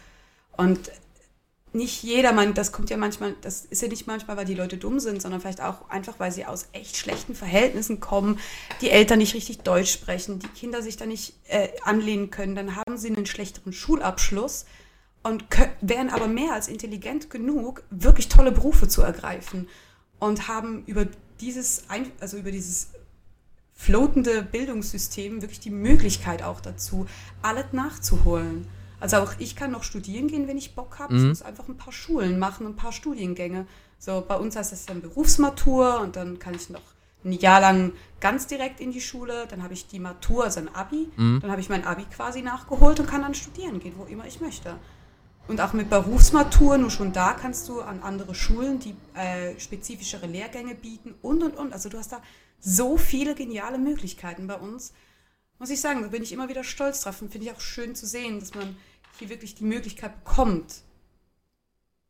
Und 0.58 0.90
nicht 1.72 2.02
jedermann, 2.02 2.52
das 2.52 2.70
kommt 2.70 2.90
ja 2.90 2.98
manchmal, 2.98 3.34
das 3.40 3.64
ist 3.64 3.80
ja 3.80 3.88
nicht 3.88 4.06
manchmal, 4.06 4.36
weil 4.36 4.44
die 4.44 4.54
Leute 4.54 4.76
dumm 4.76 5.00
sind, 5.00 5.22
sondern 5.22 5.40
vielleicht 5.40 5.62
auch 5.62 5.88
einfach, 5.88 6.18
weil 6.18 6.32
sie 6.32 6.44
aus 6.44 6.68
echt 6.72 6.96
schlechten 6.98 7.34
Verhältnissen 7.34 7.98
kommen, 7.98 8.38
die 8.82 8.90
Eltern 8.90 9.18
nicht 9.18 9.34
richtig 9.34 9.60
Deutsch 9.60 9.92
sprechen, 9.92 10.38
die 10.38 10.48
Kinder 10.48 10.82
sich 10.82 10.98
da 10.98 11.06
nicht 11.06 11.34
äh, 11.48 11.68
anlehnen 11.82 12.30
können, 12.30 12.54
dann 12.54 12.76
haben 12.76 12.98
sie 12.98 13.08
einen 13.08 13.26
schlechteren 13.26 13.72
Schulabschluss 13.72 14.66
und 15.28 15.44
wären 15.80 16.10
aber 16.10 16.28
mehr 16.28 16.54
als 16.54 16.68
intelligent 16.68 17.30
genug, 17.30 17.82
wirklich 17.90 18.28
tolle 18.28 18.52
Berufe 18.52 18.88
zu 18.88 19.02
ergreifen 19.02 19.68
und 20.18 20.48
haben 20.48 20.84
über 20.86 21.06
dieses, 21.40 21.84
also 22.20 22.36
über 22.36 22.50
dieses 22.50 22.88
floatende 23.74 24.42
Bildungssystem 24.42 25.40
wirklich 25.40 25.60
die 25.60 25.70
Möglichkeit 25.70 26.42
auch 26.42 26.60
dazu, 26.60 27.06
alles 27.42 27.66
nachzuholen. 27.72 28.66
Also 29.00 29.18
auch 29.18 29.34
ich 29.38 29.54
kann 29.54 29.70
noch 29.70 29.84
studieren 29.84 30.26
gehen, 30.26 30.48
wenn 30.48 30.58
ich 30.58 30.74
Bock 30.74 30.98
habe. 30.98 31.14
Mhm. 31.14 31.20
Ich 31.20 31.28
muss 31.28 31.42
einfach 31.42 31.68
ein 31.68 31.76
paar 31.76 31.92
Schulen 31.92 32.38
machen, 32.38 32.66
ein 32.66 32.74
paar 32.74 32.90
Studiengänge. 32.90 33.66
So 34.00 34.24
bei 34.26 34.36
uns 34.36 34.56
heißt 34.56 34.72
das 34.72 34.86
dann 34.86 35.00
Berufsmatur 35.00 36.00
und 36.00 36.16
dann 36.16 36.40
kann 36.40 36.54
ich 36.54 36.70
noch 36.70 36.82
ein 37.24 37.32
Jahr 37.32 37.60
lang 37.60 37.92
ganz 38.20 38.46
direkt 38.46 38.80
in 38.80 38.92
die 38.92 39.00
Schule, 39.00 39.46
dann 39.48 39.62
habe 39.62 39.74
ich 39.74 39.86
die 39.86 39.98
Matur, 39.98 40.44
also 40.44 40.60
ein 40.60 40.74
Abi, 40.74 41.08
mhm. 41.16 41.40
dann 41.40 41.50
habe 41.50 41.60
ich 41.60 41.68
mein 41.68 41.84
Abi 41.84 42.04
quasi 42.04 42.42
nachgeholt 42.42 43.00
und 43.00 43.06
kann 43.06 43.22
dann 43.22 43.34
studieren 43.34 43.80
gehen, 43.80 43.94
wo 43.96 44.04
immer 44.04 44.26
ich 44.26 44.40
möchte. 44.40 44.76
Und 45.48 45.62
auch 45.62 45.72
mit 45.72 45.88
Berufsmatur, 45.88 46.76
nur 46.76 46.90
schon 46.90 47.12
da 47.14 47.32
kannst 47.32 47.68
du 47.70 47.80
an 47.80 48.02
andere 48.02 48.34
Schulen, 48.34 48.78
die 48.80 48.94
äh, 49.14 49.58
spezifischere 49.58 50.26
Lehrgänge 50.26 50.74
bieten 50.74 51.14
und 51.22 51.42
und 51.42 51.56
und. 51.56 51.72
Also 51.72 51.88
du 51.88 51.96
hast 51.96 52.12
da 52.12 52.20
so 52.60 52.98
viele 52.98 53.34
geniale 53.34 53.78
Möglichkeiten 53.78 54.46
bei 54.46 54.56
uns. 54.56 54.92
Muss 55.58 55.70
ich 55.70 55.80
sagen, 55.80 56.02
da 56.02 56.08
bin 56.08 56.22
ich 56.22 56.32
immer 56.32 56.50
wieder 56.50 56.64
stolz 56.64 57.00
drauf 57.00 57.22
und 57.22 57.32
finde 57.32 57.46
ich 57.46 57.52
auch 57.52 57.60
schön 57.60 57.94
zu 57.94 58.06
sehen, 58.06 58.40
dass 58.40 58.54
man 58.54 58.76
hier 59.18 59.30
wirklich 59.30 59.54
die 59.54 59.64
Möglichkeit 59.64 60.22
bekommt. 60.22 60.82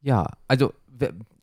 Ja, 0.00 0.32
also 0.48 0.74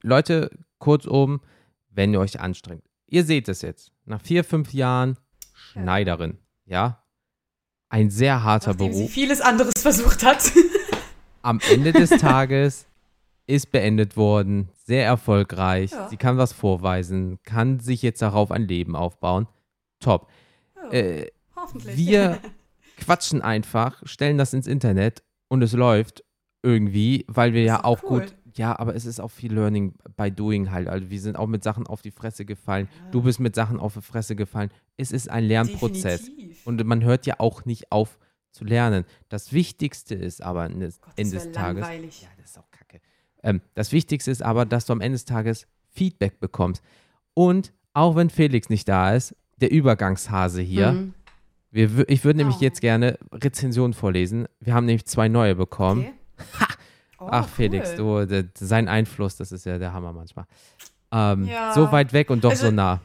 Leute, 0.02 0.52
kurz 0.80 1.08
oben, 1.08 1.42
wenn 1.90 2.12
ihr 2.12 2.20
euch 2.20 2.42
anstrengt. 2.42 2.84
Ihr 3.08 3.24
seht 3.24 3.48
es 3.48 3.62
jetzt. 3.62 3.92
Nach 4.04 4.22
vier, 4.22 4.44
fünf 4.44 4.74
Jahren 4.74 5.18
Schneiderin, 5.54 6.40
ja? 6.66 7.02
Ein 7.88 8.10
sehr 8.10 8.44
harter 8.44 8.72
Nachdem 8.72 8.92
Beruf. 8.92 9.08
Sie 9.08 9.14
vieles 9.14 9.40
anderes 9.40 9.74
versucht 9.82 10.24
hat. 10.24 10.52
am 11.46 11.60
Ende 11.72 11.94
des 11.94 12.10
Tages 12.10 12.88
ist 13.48 13.72
beendet 13.72 14.18
worden, 14.18 14.70
sehr 14.86 15.06
erfolgreich. 15.06 15.92
Ja. 15.92 16.10
Sie 16.10 16.18
kann 16.18 16.38
was 16.38 16.52
vorweisen, 16.52 17.40
kann 17.44 17.80
sich 17.80 18.02
jetzt 18.02 18.22
darauf 18.22 18.52
ein 18.52 18.68
Leben 18.68 18.96
aufbauen. 18.96 19.48
Top. 20.00 20.28
Ja, 20.76 20.92
äh, 20.92 21.28
hoffentlich. 21.56 21.96
Wir 21.96 22.40
quatschen 22.98 23.42
einfach, 23.42 24.02
stellen 24.06 24.38
das 24.38 24.54
ins 24.54 24.66
Internet 24.66 25.24
und 25.48 25.62
es 25.62 25.74
läuft 25.74 26.24
irgendwie, 26.64 27.26
weil 27.28 27.54
wir 27.54 27.64
ja 27.64 27.84
auch 27.84 28.02
cool. 28.04 28.22
gut. 28.22 28.36
Ja, 28.56 28.80
aber 28.80 28.96
es 28.96 29.06
ist 29.06 29.20
auch 29.20 29.32
viel 29.32 29.54
Learning 29.54 29.94
by 30.16 30.32
Doing 30.32 30.72
halt. 30.72 30.88
Also 30.88 31.10
wir 31.10 31.20
sind 31.20 31.36
auch 31.36 31.46
mit 31.46 31.64
Sachen 31.64 31.86
auf 31.86 32.02
die 32.02 32.12
Fresse 32.12 32.46
gefallen. 32.46 32.88
Ja. 32.90 33.12
Du 33.12 33.22
bist 33.22 33.40
mit 33.40 33.54
Sachen 33.54 33.80
auf 33.80 33.94
die 33.96 34.02
Fresse 34.02 34.36
gefallen. 34.36 34.72
Es 34.98 35.12
ist 35.12 35.30
ein 35.30 35.44
Lernprozess. 35.44 36.26
Definitiv. 36.26 36.66
Und 36.66 36.84
man 36.86 37.04
hört 37.04 37.26
ja 37.26 37.36
auch 37.40 37.66
nicht 37.66 37.92
auf 37.92 38.18
zu 38.56 38.64
lernen. 38.64 39.06
Das 39.30 39.54
Wichtigste 39.54 40.16
ist 40.16 40.42
aber 40.42 40.64
am 40.64 40.72
Ende 40.72 40.88
des 40.88 41.52
Tages. 41.52 41.82
Langweilig. 41.82 42.22
Ja, 42.22 42.30
das 42.38 42.52
ist 42.52 42.58
auch 42.58 42.72
kacke. 42.72 43.02
Ähm, 43.44 43.62
das 43.74 43.92
Wichtigste 43.92 44.32
ist 44.32 44.42
aber, 44.42 44.66
dass 44.66 44.86
du 44.86 44.94
am 44.94 45.02
Ende 45.02 45.16
des 45.16 45.26
Tages 45.26 45.68
Feedback 45.92 46.40
bekommst. 46.40 46.82
Und 47.34 47.74
auch 47.94 48.16
wenn 48.16 48.30
Felix 48.30 48.70
nicht 48.70 48.88
da 48.88 49.14
ist, 49.14 49.36
der 49.62 49.72
Übergangshase 49.72 50.62
hier. 50.62 50.94
Mhm. 50.94 51.14
Wir, 51.72 52.10
ich 52.10 52.24
würde 52.24 52.38
nämlich 52.38 52.58
oh. 52.58 52.62
jetzt 52.64 52.82
gerne 52.82 53.18
Rezensionen 53.32 53.94
vorlesen. 53.94 54.48
Wir 54.62 54.74
haben 54.74 54.86
nämlich 54.86 55.06
zwei 55.06 55.28
neue 55.28 55.56
bekommen. 55.56 56.06
Okay. 56.38 56.66
Oh, 57.18 57.28
Ach, 57.32 57.48
Felix, 57.48 57.92
cool. 57.98 58.28
du, 58.28 58.28
der, 58.28 58.46
sein 58.56 58.90
Einfluss, 58.90 59.38
das 59.38 59.54
ist 59.54 59.66
ja 59.66 59.78
der 59.78 59.94
Hammer 59.94 60.12
manchmal. 60.12 60.46
Ähm, 61.12 61.46
ja. 61.46 61.74
So 61.74 61.92
weit 61.92 62.12
weg 62.12 62.30
und 62.30 62.44
doch 62.44 62.52
also, 62.52 62.68
so 62.68 62.72
nah. 62.72 63.02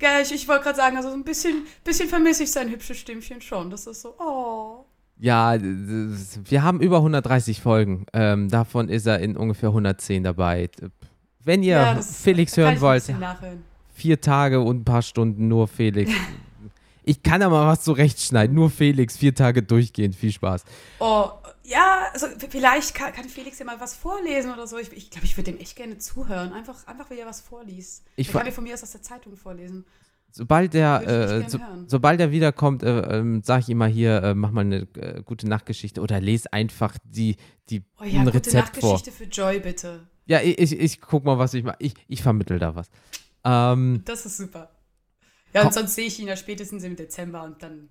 Gell, 0.00 0.22
ich, 0.22 0.32
ich 0.32 0.48
wollte 0.48 0.64
gerade 0.64 0.76
sagen, 0.76 0.96
also 0.96 1.10
ein 1.10 1.24
bisschen, 1.24 1.66
bisschen 1.84 2.08
vermisse 2.08 2.42
ich 2.42 2.50
sein 2.50 2.70
hübsches 2.70 2.96
Stimmchen 2.96 3.40
schon. 3.42 3.70
Das 3.70 3.86
ist 3.86 4.00
so, 4.00 4.14
oh. 4.18 4.86
Ja, 5.18 5.56
wir 5.60 6.62
haben 6.62 6.80
über 6.80 6.96
130 6.96 7.60
Folgen. 7.60 8.06
Ähm, 8.14 8.48
davon 8.48 8.88
ist 8.88 9.06
er 9.06 9.18
in 9.20 9.36
ungefähr 9.36 9.68
110 9.68 10.24
dabei. 10.24 10.70
Wenn 11.44 11.62
ihr 11.62 11.76
ja, 11.76 12.00
Felix 12.00 12.56
hören 12.56 12.80
wollt, 12.80 13.04
vier 13.94 14.20
Tage 14.22 14.60
und 14.60 14.80
ein 14.80 14.84
paar 14.84 15.02
Stunden 15.02 15.48
nur 15.48 15.68
Felix. 15.68 16.10
ich 17.10 17.24
kann 17.24 17.42
aber 17.42 17.66
was 17.66 17.82
zurechtschneiden. 17.82 18.54
Nur 18.54 18.70
Felix, 18.70 19.16
vier 19.16 19.34
Tage 19.34 19.64
durchgehend. 19.64 20.14
Viel 20.14 20.30
Spaß. 20.30 20.62
Oh, 21.00 21.28
ja, 21.64 22.04
also 22.12 22.28
vielleicht 22.48 22.94
kann, 22.94 23.12
kann, 23.12 23.28
Felix 23.28 23.58
ja 23.58 23.64
mal 23.64 23.80
was 23.80 23.96
vorlesen 23.96 24.52
oder 24.52 24.68
so. 24.68 24.78
Ich 24.78 24.90
glaube, 24.90 24.98
ich, 24.98 25.10
glaub, 25.10 25.24
ich 25.24 25.36
würde 25.36 25.50
dem 25.50 25.60
echt 25.60 25.74
gerne 25.74 25.98
zuhören. 25.98 26.52
Einfach, 26.52 26.86
einfach 26.86 27.10
wie 27.10 27.18
er 27.18 27.26
was 27.26 27.40
vorliest. 27.40 28.04
Ich 28.14 28.30
kann 28.30 28.44
mir 28.44 28.52
von 28.52 28.62
mir 28.62 28.74
aus 28.74 28.84
aus 28.84 28.92
der 28.92 29.02
Zeitung 29.02 29.36
vorlesen. 29.36 29.84
Sobald 30.30 30.72
der, 30.72 31.02
äh, 31.04 31.50
so, 31.50 31.58
sobald 31.88 32.20
er 32.20 32.30
wiederkommt, 32.30 32.84
äh, 32.84 33.18
äh, 33.18 33.40
sage 33.42 33.62
ich 33.62 33.68
immer 33.70 33.88
hier, 33.88 34.22
äh, 34.22 34.34
mach 34.36 34.52
mal 34.52 34.60
eine 34.60 34.86
äh, 34.94 35.22
gute 35.24 35.48
Nachtgeschichte 35.48 36.00
oder 36.00 36.20
lese 36.20 36.52
einfach 36.52 36.96
die, 37.02 37.34
die 37.68 37.82
oh 38.00 38.04
ja, 38.04 38.20
ein 38.20 38.28
Rezept 38.28 38.44
gute 38.44 38.56
Nachtgeschichte 38.56 39.10
vor. 39.10 39.26
für 39.26 39.32
Joy, 39.32 39.58
bitte. 39.58 40.06
Ja, 40.26 40.40
ich, 40.40 40.60
ich, 40.60 40.78
ich 40.78 41.00
guck 41.00 41.24
mal, 41.24 41.38
was 41.38 41.54
ich 41.54 41.64
mache. 41.64 41.78
Ich, 41.80 41.94
ich 42.06 42.22
vermittel 42.22 42.60
da 42.60 42.76
was. 42.76 42.88
Ähm, 43.42 44.02
das 44.04 44.26
ist 44.26 44.36
super. 44.36 44.70
Ja, 45.52 45.64
und 45.64 45.74
sonst 45.74 45.94
sehe 45.94 46.06
ich 46.06 46.18
ihn 46.18 46.28
ja 46.28 46.36
spätestens 46.36 46.84
im 46.84 46.96
Dezember 46.96 47.42
und 47.42 47.62
dann 47.62 47.88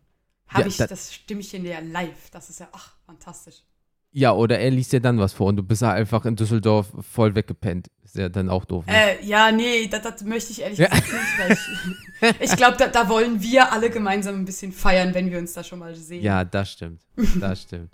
habe 0.47 0.63
ja, 0.63 0.67
ich 0.67 0.77
da, 0.77 0.87
das 0.87 1.13
Stimmchen 1.13 1.65
ja 1.65 1.79
live. 1.79 2.29
Das 2.31 2.49
ist 2.49 2.59
ja, 2.59 2.67
ach, 2.71 2.95
fantastisch. 3.05 3.63
Ja, 4.11 4.33
oder 4.33 4.57
er 4.57 4.71
liest 4.71 4.91
dir 4.91 4.99
dann 4.99 5.19
was 5.19 5.33
vor 5.33 5.47
und 5.47 5.57
du 5.57 5.63
bist 5.63 5.83
ja 5.83 5.91
einfach 5.91 6.25
in 6.25 6.35
Düsseldorf 6.35 6.91
voll 7.01 7.35
weggepennt. 7.35 7.89
Ist 8.03 8.15
ja 8.15 8.27
dann 8.27 8.49
auch 8.49 8.65
doof. 8.65 8.87
Ne? 8.87 8.93
Äh, 8.93 9.25
ja, 9.25 9.51
nee, 9.51 9.87
das, 9.87 10.01
das, 10.01 10.23
möchte 10.23 10.51
ich 10.51 10.61
ehrlich 10.61 10.79
gesagt 10.79 10.95
nicht, 10.95 11.39
weil 11.39 12.31
ich, 12.31 12.41
ich 12.51 12.57
glaube, 12.57 12.75
da, 12.77 12.87
da, 12.87 13.07
wollen 13.07 13.39
wir 13.43 13.71
alle 13.71 13.91
gemeinsam 13.91 14.35
ein 14.35 14.45
bisschen 14.45 14.71
feiern, 14.71 15.13
wenn 15.13 15.29
wir 15.29 15.37
uns 15.37 15.53
da 15.53 15.63
schon 15.63 15.77
mal 15.77 15.93
sehen. 15.93 16.23
Ja, 16.23 16.43
das 16.43 16.71
stimmt. 16.71 17.03
Das 17.39 17.61
stimmt. 17.61 17.93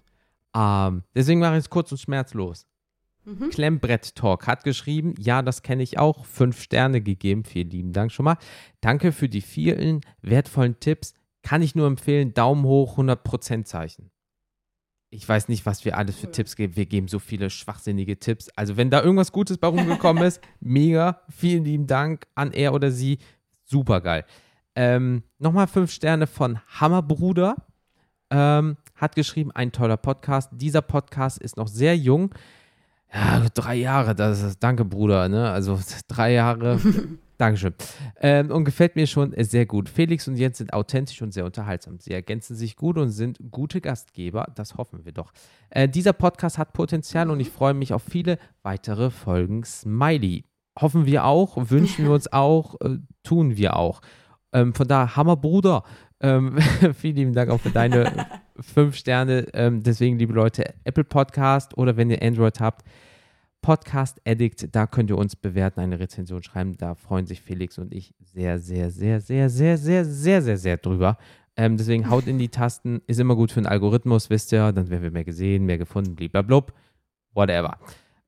Ähm, 0.55 1.03
deswegen 1.13 1.41
mache 1.41 1.55
ich 1.55 1.65
es 1.65 1.69
kurz 1.69 1.91
und 1.91 1.97
schmerzlos. 1.97 2.65
Mhm. 3.25 3.49
Klemmbrett 3.49 4.15
Talk 4.15 4.47
hat 4.47 4.63
geschrieben, 4.63 5.13
ja, 5.19 5.41
das 5.41 5.63
kenne 5.63 5.83
ich 5.83 5.97
auch, 5.99 6.25
fünf 6.25 6.61
Sterne 6.61 7.01
gegeben, 7.01 7.43
vielen 7.43 7.69
lieben 7.69 7.93
Dank 7.93 8.11
schon 8.11 8.25
mal. 8.25 8.37
Danke 8.81 9.11
für 9.11 9.27
die 9.27 9.41
vielen 9.41 10.01
wertvollen 10.21 10.79
Tipps, 10.79 11.13
kann 11.41 11.61
ich 11.61 11.75
nur 11.75 11.87
empfehlen, 11.87 12.33
Daumen 12.33 12.63
hoch, 12.63 12.97
100% 12.97 13.65
Zeichen 13.65 14.11
ich 15.15 15.27
weiß 15.27 15.47
nicht, 15.47 15.65
was 15.65 15.85
wir 15.85 15.97
alles 15.97 16.17
für 16.17 16.31
Tipps 16.31 16.55
geben. 16.55 16.75
Wir 16.75 16.85
geben 16.85 17.07
so 17.07 17.19
viele 17.19 17.49
schwachsinnige 17.49 18.19
Tipps. 18.19 18.49
Also, 18.55 18.77
wenn 18.77 18.89
da 18.89 19.01
irgendwas 19.01 19.31
Gutes 19.31 19.57
bei 19.57 19.67
rumgekommen 19.67 20.23
ist, 20.23 20.41
mega. 20.59 21.21
Vielen 21.29 21.63
lieben 21.63 21.87
Dank 21.87 22.27
an 22.35 22.51
er 22.51 22.73
oder 22.73 22.91
sie. 22.91 23.19
Super 23.63 24.01
geil. 24.01 24.25
Ähm, 24.75 25.23
Nochmal 25.39 25.67
fünf 25.67 25.91
Sterne 25.91 26.27
von 26.27 26.59
Hammerbruder. 26.67 27.55
Ähm, 28.29 28.77
hat 28.95 29.15
geschrieben, 29.15 29.51
ein 29.51 29.71
toller 29.71 29.97
Podcast. 29.97 30.49
Dieser 30.53 30.81
Podcast 30.81 31.37
ist 31.37 31.57
noch 31.57 31.67
sehr 31.67 31.95
jung. 31.95 32.33
Ja, 33.13 33.45
drei 33.53 33.75
Jahre, 33.75 34.13
das 34.15 34.41
ist, 34.41 34.63
danke 34.63 34.83
Bruder, 34.85 35.29
ne? 35.29 35.49
Also 35.49 35.79
drei 36.07 36.33
Jahre 36.33 36.79
Dankeschön. 37.37 37.73
Ähm, 38.21 38.49
und 38.49 38.63
gefällt 38.63 38.95
mir 38.95 39.07
schon 39.07 39.33
sehr 39.37 39.65
gut. 39.65 39.89
Felix 39.89 40.27
und 40.27 40.37
Jens 40.37 40.57
sind 40.57 40.71
authentisch 40.71 41.21
und 41.21 41.33
sehr 41.33 41.45
unterhaltsam. 41.45 41.99
Sie 41.99 42.13
ergänzen 42.13 42.55
sich 42.55 42.75
gut 42.75 42.97
und 42.97 43.09
sind 43.09 43.39
gute 43.51 43.81
Gastgeber. 43.81 44.47
Das 44.55 44.75
hoffen 44.75 45.05
wir 45.05 45.11
doch. 45.11 45.31
Äh, 45.69 45.89
dieser 45.89 46.13
Podcast 46.13 46.57
hat 46.57 46.73
Potenzial 46.73 47.29
und 47.29 47.39
ich 47.39 47.49
freue 47.49 47.73
mich 47.73 47.93
auf 47.93 48.03
viele 48.03 48.37
weitere 48.63 49.09
Folgen. 49.09 49.63
Smiley. 49.63 50.45
Hoffen 50.79 51.05
wir 51.05 51.25
auch, 51.25 51.57
wünschen 51.69 52.05
wir 52.05 52.11
uns 52.11 52.31
auch, 52.31 52.75
äh, 52.81 52.97
tun 53.23 53.57
wir 53.57 53.75
auch. 53.75 54.01
Ähm, 54.53 54.73
von 54.73 54.87
daher, 54.87 55.15
Hammer 55.15 55.35
Bruder. 55.35 55.83
Ähm, 56.21 56.57
vielen 56.97 57.15
lieben 57.15 57.33
Dank 57.33 57.49
auch 57.49 57.59
für 57.59 57.69
deine 57.69 58.27
fünf 58.59 58.95
Sterne. 58.95 59.47
Ähm, 59.53 59.83
deswegen, 59.83 60.17
liebe 60.17 60.33
Leute, 60.33 60.73
Apple 60.83 61.03
Podcast 61.03 61.77
oder 61.77 61.97
wenn 61.97 62.09
ihr 62.09 62.21
Android 62.21 62.59
habt, 62.59 62.85
Podcast 63.61 64.21
Addict, 64.27 64.75
da 64.75 64.85
könnt 64.85 65.09
ihr 65.09 65.17
uns 65.17 65.35
bewerten, 65.35 65.79
eine 65.79 65.99
Rezension 65.99 66.43
schreiben. 66.43 66.77
Da 66.77 66.93
freuen 66.93 67.25
sich 67.25 67.41
Felix 67.41 67.77
und 67.79 67.93
ich 67.93 68.13
sehr, 68.19 68.59
sehr, 68.59 68.91
sehr, 68.91 69.19
sehr, 69.19 69.49
sehr, 69.49 69.77
sehr, 69.77 70.05
sehr, 70.05 70.41
sehr, 70.41 70.57
sehr 70.57 70.77
drüber. 70.77 71.17
Ähm, 71.57 71.77
deswegen 71.77 72.09
haut 72.09 72.27
in 72.27 72.37
die 72.37 72.49
Tasten, 72.49 73.01
ist 73.07 73.19
immer 73.19 73.35
gut 73.35 73.51
für 73.51 73.61
den 73.61 73.67
Algorithmus, 73.67 74.29
wisst 74.29 74.51
ihr, 74.51 74.71
dann 74.71 74.89
werden 74.89 75.03
wir 75.03 75.11
mehr 75.11 75.23
gesehen, 75.23 75.65
mehr 75.65 75.77
gefunden, 75.77 76.15
blablabla, 76.15 76.65
whatever. 77.33 77.79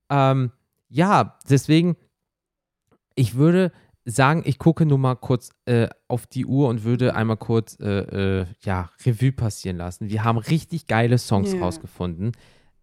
Ähm, 0.09 0.51
ja, 0.89 1.37
deswegen, 1.49 1.97
ich 3.15 3.35
würde 3.35 3.71
sagen, 4.09 4.43
ich 4.45 4.57
gucke 4.57 4.85
nur 4.85 4.97
mal 4.97 5.15
kurz 5.15 5.51
äh, 5.65 5.89
auf 6.07 6.27
die 6.27 6.45
Uhr 6.45 6.69
und 6.69 6.83
würde 6.83 7.13
einmal 7.13 7.37
kurz, 7.37 7.77
äh, 7.79 8.39
äh, 8.39 8.45
ja, 8.61 8.89
Revue 9.05 9.33
passieren 9.33 9.77
lassen. 9.77 10.09
Wir 10.09 10.23
haben 10.23 10.37
richtig 10.37 10.87
geile 10.87 11.17
Songs 11.17 11.51
yeah. 11.53 11.61
rausgefunden. 11.61 12.31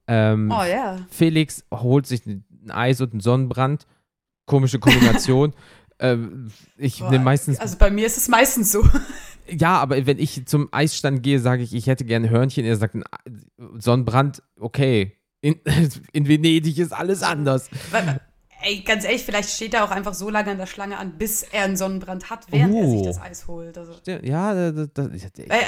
Ähm, 0.06 0.52
oh 0.54 0.64
ja. 0.64 0.98
Felix 1.08 1.64
holt 1.72 2.06
sich 2.06 2.26
ein 2.26 2.44
Eis 2.68 3.00
und 3.00 3.12
einen 3.12 3.20
Sonnenbrand. 3.20 3.86
Komische 4.46 4.78
Kombination. 4.78 5.54
ähm, 5.98 6.50
ich 6.76 7.00
nehme 7.00 7.24
meistens. 7.24 7.58
Also 7.58 7.78
bei 7.78 7.90
mir 7.90 8.06
ist 8.06 8.18
es 8.18 8.28
meistens 8.28 8.70
so. 8.70 8.86
ja, 9.48 9.78
aber 9.78 10.06
wenn 10.06 10.18
ich 10.18 10.46
zum 10.46 10.68
Eisstand 10.72 11.22
gehe, 11.22 11.40
sage 11.40 11.62
ich, 11.62 11.74
ich 11.74 11.86
hätte 11.86 12.04
gerne 12.04 12.28
Hörnchen. 12.28 12.66
Er 12.66 12.76
sagt, 12.76 12.96
Sonnenbrand, 13.78 14.42
okay. 14.60 15.16
In, 15.40 15.58
in 16.12 16.28
Venedig 16.28 16.78
ist 16.78 16.92
alles 16.92 17.22
anders. 17.22 17.70
Ey, 18.66 18.80
ganz 18.80 19.04
ehrlich, 19.04 19.22
vielleicht 19.24 19.50
steht 19.50 19.74
er 19.74 19.84
auch 19.84 19.90
einfach 19.90 20.14
so 20.14 20.30
lange 20.30 20.50
an 20.50 20.58
der 20.58 20.66
Schlange 20.66 20.96
an, 20.98 21.12
bis 21.18 21.42
er 21.42 21.64
einen 21.64 21.76
Sonnenbrand 21.76 22.30
hat, 22.30 22.46
während 22.50 22.74
er 22.74 22.88
sich 22.88 23.00
Oh. 23.00 23.04
das 23.04 23.20
Eis 23.20 23.46
holt. 23.46 23.76
Also, 23.76 23.92
Ja, 24.22 24.72
das, 24.72 24.88
das, 24.94 25.08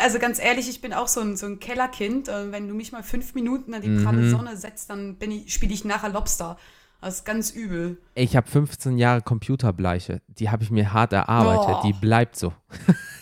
also 0.03 0.19
ganz 0.19 0.39
ehrlich, 0.43 0.69
ich 0.69 0.81
bin 0.81 0.93
auch 0.95 1.09
so 1.09 1.21
ein, 1.21 1.37
so 1.37 1.47
ein 1.47 1.59
Kellerkind. 1.61 2.29
Äh, 2.29 2.51
Wenn 2.53 2.69
du 2.69 2.75
mich 2.75 2.93
mal 2.93 3.03
fünf 3.03 3.35
Minuten 3.35 3.75
an 3.75 3.83
die 3.83 3.89
Mhm. 3.89 4.05
pralle 4.05 4.31
Sonne 4.31 4.57
setzt, 4.57 4.89
dann 4.91 5.17
bin 5.17 5.31
ich, 5.31 5.53
spiele 5.53 5.75
ich 5.75 5.85
nachher 5.85 6.09
Lobster. 6.09 6.57
Das 7.03 7.17
ist 7.17 7.25
ganz 7.25 7.51
übel. 7.51 7.99
ich 8.15 8.35
habe 8.37 8.49
15 8.51 8.97
Jahre 8.99 9.21
Computerbleiche. 9.23 10.23
Die 10.29 10.51
habe 10.51 10.65
ich 10.65 10.71
mir 10.71 10.93
hart 10.93 11.13
erarbeitet. 11.13 11.77
Oh. 11.81 11.87
Die 11.87 11.93
bleibt 11.93 12.37
so. 12.37 12.53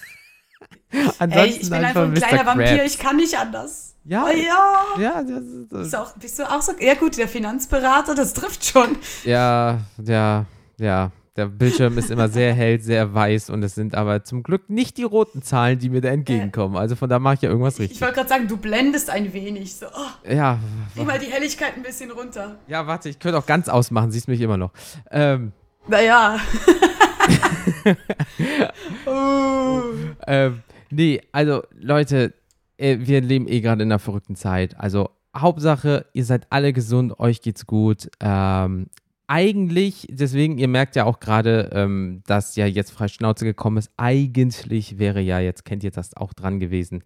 Ey, 1.30 1.48
ich 1.48 1.70
bin 1.70 1.72
einfach 1.84 2.02
ein 2.02 2.10
Mr. 2.12 2.20
kleiner 2.20 2.46
Vampir, 2.46 2.66
Krabs. 2.78 2.94
ich 2.94 2.98
kann 2.98 3.16
nicht 3.16 3.36
anders. 3.38 3.96
Ja, 4.04 4.26
Oh, 4.26 4.30
ja. 4.36 5.00
ja, 5.00 5.22
das, 5.22 5.42
das, 5.70 5.80
Bist 5.80 5.92
du, 5.94 5.98
auch, 5.98 6.12
bist 6.16 6.38
du 6.38 6.42
auch 6.50 6.60
so? 6.62 6.72
Ja 6.78 6.94
gut, 6.94 7.16
der 7.16 7.26
Finanzberater, 7.28 8.14
das 8.14 8.34
trifft 8.34 8.64
schon. 8.66 8.96
Ja, 9.24 9.78
ja, 10.04 10.44
ja. 10.78 11.10
Der 11.36 11.46
Bildschirm 11.46 11.98
ist 11.98 12.12
immer 12.12 12.28
sehr 12.28 12.54
hell, 12.54 12.80
sehr 12.80 13.12
weiß 13.12 13.50
und 13.50 13.62
es 13.64 13.74
sind 13.74 13.96
aber 13.96 14.22
zum 14.22 14.44
Glück 14.44 14.70
nicht 14.70 14.98
die 14.98 15.02
roten 15.02 15.42
Zahlen, 15.42 15.80
die 15.80 15.88
mir 15.90 16.00
da 16.00 16.10
entgegenkommen. 16.10 16.76
Also 16.76 16.94
von 16.94 17.08
da 17.08 17.18
mache 17.18 17.34
ich 17.34 17.40
ja 17.42 17.48
irgendwas 17.48 17.74
Ich 17.74 17.80
richtig. 17.80 18.00
wollte 18.02 18.14
gerade 18.14 18.28
sagen, 18.28 18.46
du 18.46 18.56
blendest 18.56 19.10
ein 19.10 19.32
wenig. 19.32 19.74
So, 19.74 19.86
oh, 19.86 20.30
Ja, 20.32 20.60
dreh 20.94 21.02
mal 21.04 21.18
die 21.18 21.26
Helligkeit 21.26 21.74
ein 21.74 21.82
bisschen 21.82 22.12
runter. 22.12 22.54
ja, 22.68 22.86
warte, 22.86 23.08
ich 23.08 23.18
könnte 23.18 23.36
auch 23.38 23.46
ganz 23.46 23.68
ausmachen, 23.68 24.12
siehst 24.12 24.28
mich 24.28 24.40
immer 24.42 24.56
noch. 24.58 24.70
Ähm, 25.10 25.50
Naja. 25.88 26.38
oh. 29.06 29.82
ähm, 30.28 30.62
nee, 30.94 31.20
also 31.32 31.62
Leute, 31.72 32.34
äh, 32.76 32.98
wir 33.00 33.20
leben 33.20 33.48
eh 33.48 33.60
gerade 33.60 33.82
in 33.82 33.90
einer 33.90 33.98
verrückten 33.98 34.36
Zeit. 34.36 34.78
Also 34.78 35.10
Hauptsache, 35.36 36.06
ihr 36.12 36.24
seid 36.24 36.46
alle 36.50 36.72
gesund, 36.72 37.18
euch 37.18 37.42
geht's 37.42 37.66
gut. 37.66 38.08
Ähm, 38.20 38.86
eigentlich, 39.26 40.06
deswegen, 40.10 40.58
ihr 40.58 40.68
merkt 40.68 40.96
ja 40.96 41.04
auch 41.04 41.18
gerade, 41.18 41.70
ähm, 41.72 42.22
dass 42.26 42.56
ja 42.56 42.66
jetzt 42.66 42.90
frei 42.90 43.08
Schnauze 43.08 43.44
gekommen 43.44 43.78
ist. 43.78 43.90
Eigentlich 43.96 44.98
wäre 44.98 45.20
ja, 45.20 45.40
jetzt 45.40 45.64
kennt 45.64 45.82
ihr 45.82 45.90
das 45.90 46.16
auch 46.16 46.34
dran 46.34 46.60
gewesen. 46.60 47.02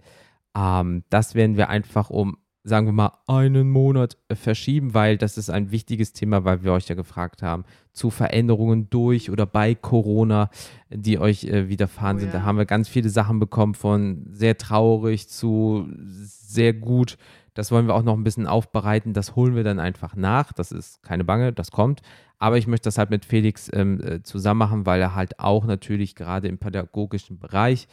Ähm, 0.56 1.04
das 1.10 1.34
werden 1.34 1.56
wir 1.56 1.68
einfach 1.68 2.10
um, 2.10 2.38
sagen 2.68 2.86
wir 2.86 2.92
mal, 2.92 3.12
einen 3.26 3.70
Monat 3.70 4.16
äh, 4.28 4.34
verschieben, 4.34 4.94
weil 4.94 5.16
das 5.18 5.38
ist 5.38 5.50
ein 5.50 5.70
wichtiges 5.70 6.12
Thema, 6.12 6.44
weil 6.44 6.62
wir 6.62 6.72
euch 6.72 6.88
ja 6.88 6.94
gefragt 6.94 7.42
haben, 7.42 7.64
zu 7.92 8.10
Veränderungen 8.10 8.88
durch 8.90 9.30
oder 9.30 9.46
bei 9.46 9.74
Corona, 9.74 10.50
die 10.90 11.18
euch 11.18 11.44
äh, 11.44 11.68
widerfahren 11.68 12.18
Oh 12.18 12.20
sind. 12.20 12.34
Da 12.34 12.38
ja. 12.38 12.44
haben 12.44 12.58
wir 12.58 12.66
ganz 12.66 12.88
viele 12.88 13.08
Sachen 13.08 13.40
bekommen, 13.40 13.74
von 13.74 14.26
sehr 14.30 14.56
traurig 14.56 15.28
zu 15.28 15.88
sehr 15.96 16.72
gut. 16.74 17.18
Das 17.54 17.72
wollen 17.72 17.88
wir 17.88 17.94
auch 17.96 18.04
noch 18.04 18.16
ein 18.16 18.22
bisschen 18.22 18.46
aufbereiten. 18.46 19.14
Das 19.14 19.34
holen 19.34 19.56
wir 19.56 19.64
dann 19.64 19.80
einfach 19.80 20.14
nach. 20.14 20.52
Das 20.52 20.70
ist 20.70 21.02
keine 21.02 21.24
Bange, 21.24 21.52
das 21.52 21.72
kommt. 21.72 22.02
Aber 22.38 22.56
ich 22.56 22.68
möchte 22.68 22.84
das 22.84 22.98
halt 22.98 23.10
mit 23.10 23.24
Felix 23.24 23.68
ähm, 23.72 24.00
äh, 24.00 24.22
zusammen 24.22 24.58
machen, 24.58 24.86
weil 24.86 25.00
er 25.00 25.16
halt 25.16 25.40
auch 25.40 25.64
natürlich 25.64 26.14
gerade 26.14 26.46
im 26.46 26.58
pädagogischen 26.58 27.40
Bereich 27.40 27.88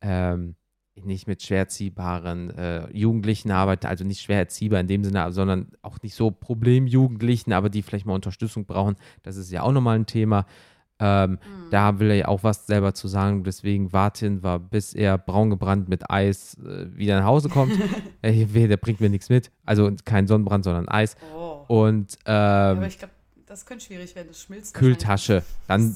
ähm, 0.00 0.54
nicht 1.04 1.26
mit 1.26 1.42
schwer 1.42 1.58
erziehbaren 1.58 2.50
äh, 2.50 2.90
Jugendlichen 2.96 3.50
arbeitet, 3.50 3.88
also 3.88 4.04
nicht 4.04 4.20
schwer 4.20 4.38
erziehbar 4.38 4.80
in 4.80 4.86
dem 4.86 5.04
Sinne, 5.04 5.32
sondern 5.32 5.68
auch 5.82 5.98
nicht 6.02 6.14
so 6.14 6.30
Problemjugendlichen, 6.30 7.52
aber 7.52 7.68
die 7.68 7.82
vielleicht 7.82 8.06
mal 8.06 8.14
Unterstützung 8.14 8.66
brauchen. 8.66 8.96
Das 9.22 9.36
ist 9.36 9.50
ja 9.50 9.62
auch 9.62 9.72
nochmal 9.72 9.98
ein 9.98 10.06
Thema. 10.06 10.46
Ähm, 11.00 11.38
Da 11.70 12.00
will 12.00 12.10
er 12.10 12.16
ja 12.16 12.28
auch 12.28 12.42
was 12.42 12.66
selber 12.66 12.94
zu 12.94 13.08
sagen. 13.08 13.44
Deswegen 13.44 13.92
warten 13.92 14.42
wir, 14.42 14.58
bis 14.58 14.94
er 14.94 15.18
braun 15.18 15.50
gebrannt 15.50 15.88
mit 15.88 16.10
Eis 16.10 16.56
äh, 16.58 16.96
wieder 16.96 17.20
nach 17.20 17.26
Hause 17.26 17.48
kommt. 17.48 17.72
äh, 18.22 18.44
der 18.46 18.76
bringt 18.76 19.00
mir 19.00 19.10
nichts 19.10 19.28
mit. 19.28 19.50
Also 19.64 19.90
kein 20.04 20.26
Sonnenbrand, 20.26 20.64
sondern 20.64 20.88
Eis. 20.88 21.16
Oh. 21.36 21.64
Und 21.68 22.16
ähm, 22.26 22.34
Aber 22.34 22.86
ich 22.86 22.98
glaube, 22.98 23.12
das 23.48 23.66
könnte 23.66 23.84
schwierig 23.86 24.14
werden. 24.14 24.28
Das 24.28 24.42
schmilzt. 24.42 24.74
Kühltasche. 24.74 25.42
Dann 25.66 25.94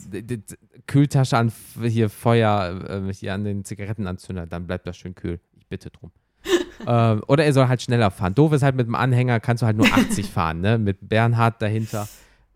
Kühltasche 0.86 1.36
an 1.36 1.52
hier 1.82 2.10
Feuer, 2.10 3.06
äh, 3.08 3.12
hier 3.12 3.34
an 3.34 3.44
den 3.44 3.64
Zigarettenanzünder, 3.64 4.46
dann 4.46 4.66
bleibt 4.66 4.86
das 4.86 4.96
schön 4.96 5.14
kühl. 5.14 5.40
Ich 5.56 5.66
bitte 5.66 5.90
drum. 5.90 6.10
ähm, 6.86 7.22
oder 7.28 7.44
er 7.44 7.52
soll 7.52 7.68
halt 7.68 7.82
schneller 7.82 8.10
fahren. 8.10 8.34
Doof 8.34 8.52
ist 8.52 8.62
halt 8.62 8.74
mit 8.74 8.86
dem 8.86 8.94
Anhänger, 8.96 9.38
kannst 9.40 9.62
du 9.62 9.66
halt 9.66 9.76
nur 9.76 9.86
80 9.86 10.26
fahren, 10.30 10.60
ne? 10.60 10.78
Mit 10.78 11.08
Bernhard 11.08 11.62
dahinter. 11.62 12.08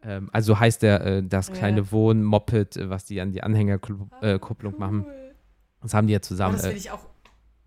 Ähm, 0.03 0.29
also 0.33 0.59
heißt 0.59 0.83
der 0.83 1.01
äh, 1.05 1.23
das 1.23 1.49
Ja. 1.49 1.55
kleine 1.55 1.93
Wohn-Moped, 1.93 2.77
äh, 2.77 2.91
was 2.91 3.05
die 3.05 3.21
an 3.21 3.31
die 3.33 3.43
Anhängerkupplung 3.43 4.11
Wahrscheinlich. 4.21 4.79
machen. 4.79 5.05
Cool. 5.07 5.35
Das 5.83 5.95
haben 5.95 6.07
die 6.09 6.15
ja 6.15 6.19
Aber 6.19 6.23
zusammen 6.25 6.57
das 6.57 6.65
will 6.65 6.73
äh, 6.73 6.77
ich 6.77 6.91
auch. 6.91 7.07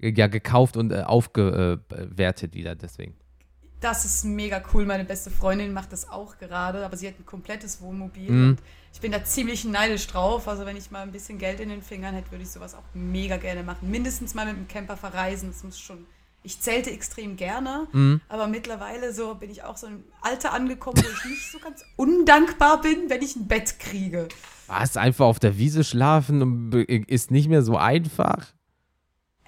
ja, 0.01 0.27
gekauft 0.27 0.76
und 0.77 0.91
äh, 0.91 1.01
aufgewertet 1.03 2.53
wieder, 2.53 2.76
deswegen. 2.76 3.15
Das 3.81 4.03
ist 4.03 4.26
mega 4.26 4.61
cool. 4.73 4.85
Meine 4.85 5.06
beste 5.06 5.30
Freundin 5.31 5.72
macht 5.72 5.93
das 5.93 6.10
auch 6.10 6.38
gerade, 6.38 6.84
aber 6.85 6.97
sie 6.97 7.07
hat 7.07 7.18
ein 7.19 7.26
komplettes 7.26 7.81
Wohnmobil. 7.81 8.30
Mhm. 8.31 8.49
Und 8.49 8.57
ich 8.93 8.99
bin 8.99 9.11
da 9.11 9.23
ziemlich 9.23 9.64
neidisch 9.64 10.07
drauf. 10.07 10.47
Also 10.47 10.65
wenn 10.65 10.76
ich 10.76 10.91
mal 10.91 11.01
ein 11.03 11.11
bisschen 11.11 11.38
Geld 11.38 11.60
in 11.61 11.69
den 11.69 11.81
Fingern 11.81 12.14
hätte, 12.14 12.31
würde 12.31 12.43
ich 12.43 12.49
sowas 12.49 12.73
auch 12.76 12.84
mega 12.93 13.38
gerne 13.38 13.64
machen. 13.64 13.89
Mindestens 13.89 14.34
mal 14.34 14.45
mit 14.45 14.57
dem 14.57 14.68
Camper 14.68 14.97
verreisen. 14.97 15.49
Das 15.49 15.64
muss 15.64 15.80
schon. 15.80 16.06
Ich 16.41 16.60
zählte 16.61 16.89
extrem 16.91 17.35
gerne, 17.35 17.88
Mhm. 17.91 18.22
aber 18.30 18.47
mittlerweile 18.47 19.14
so 19.14 19.35
bin 19.35 19.49
ich 19.49 19.64
auch 19.64 19.76
so 19.76 19.88
im 19.88 20.06
Alter 20.22 20.53
angekommen, 20.53 20.95
wo 20.97 21.01
ich 21.10 21.26
nicht 21.30 21.51
so 21.51 21.60
ganz 21.60 21.84
undankbar 21.97 22.80
bin, 22.81 23.10
wenn 23.10 23.22
ich 23.22 23.35
ein 23.35 23.47
Bett 23.47 23.77
kriege. 23.80 24.30
Was? 24.68 24.95
Einfach 24.95 25.26
auf 25.26 25.39
der 25.39 25.57
Wiese 25.57 25.84
schlafen 25.84 26.72
ist 27.07 27.31
nicht 27.31 27.49
mehr 27.49 27.61
so 27.61 27.76
einfach? 27.76 28.47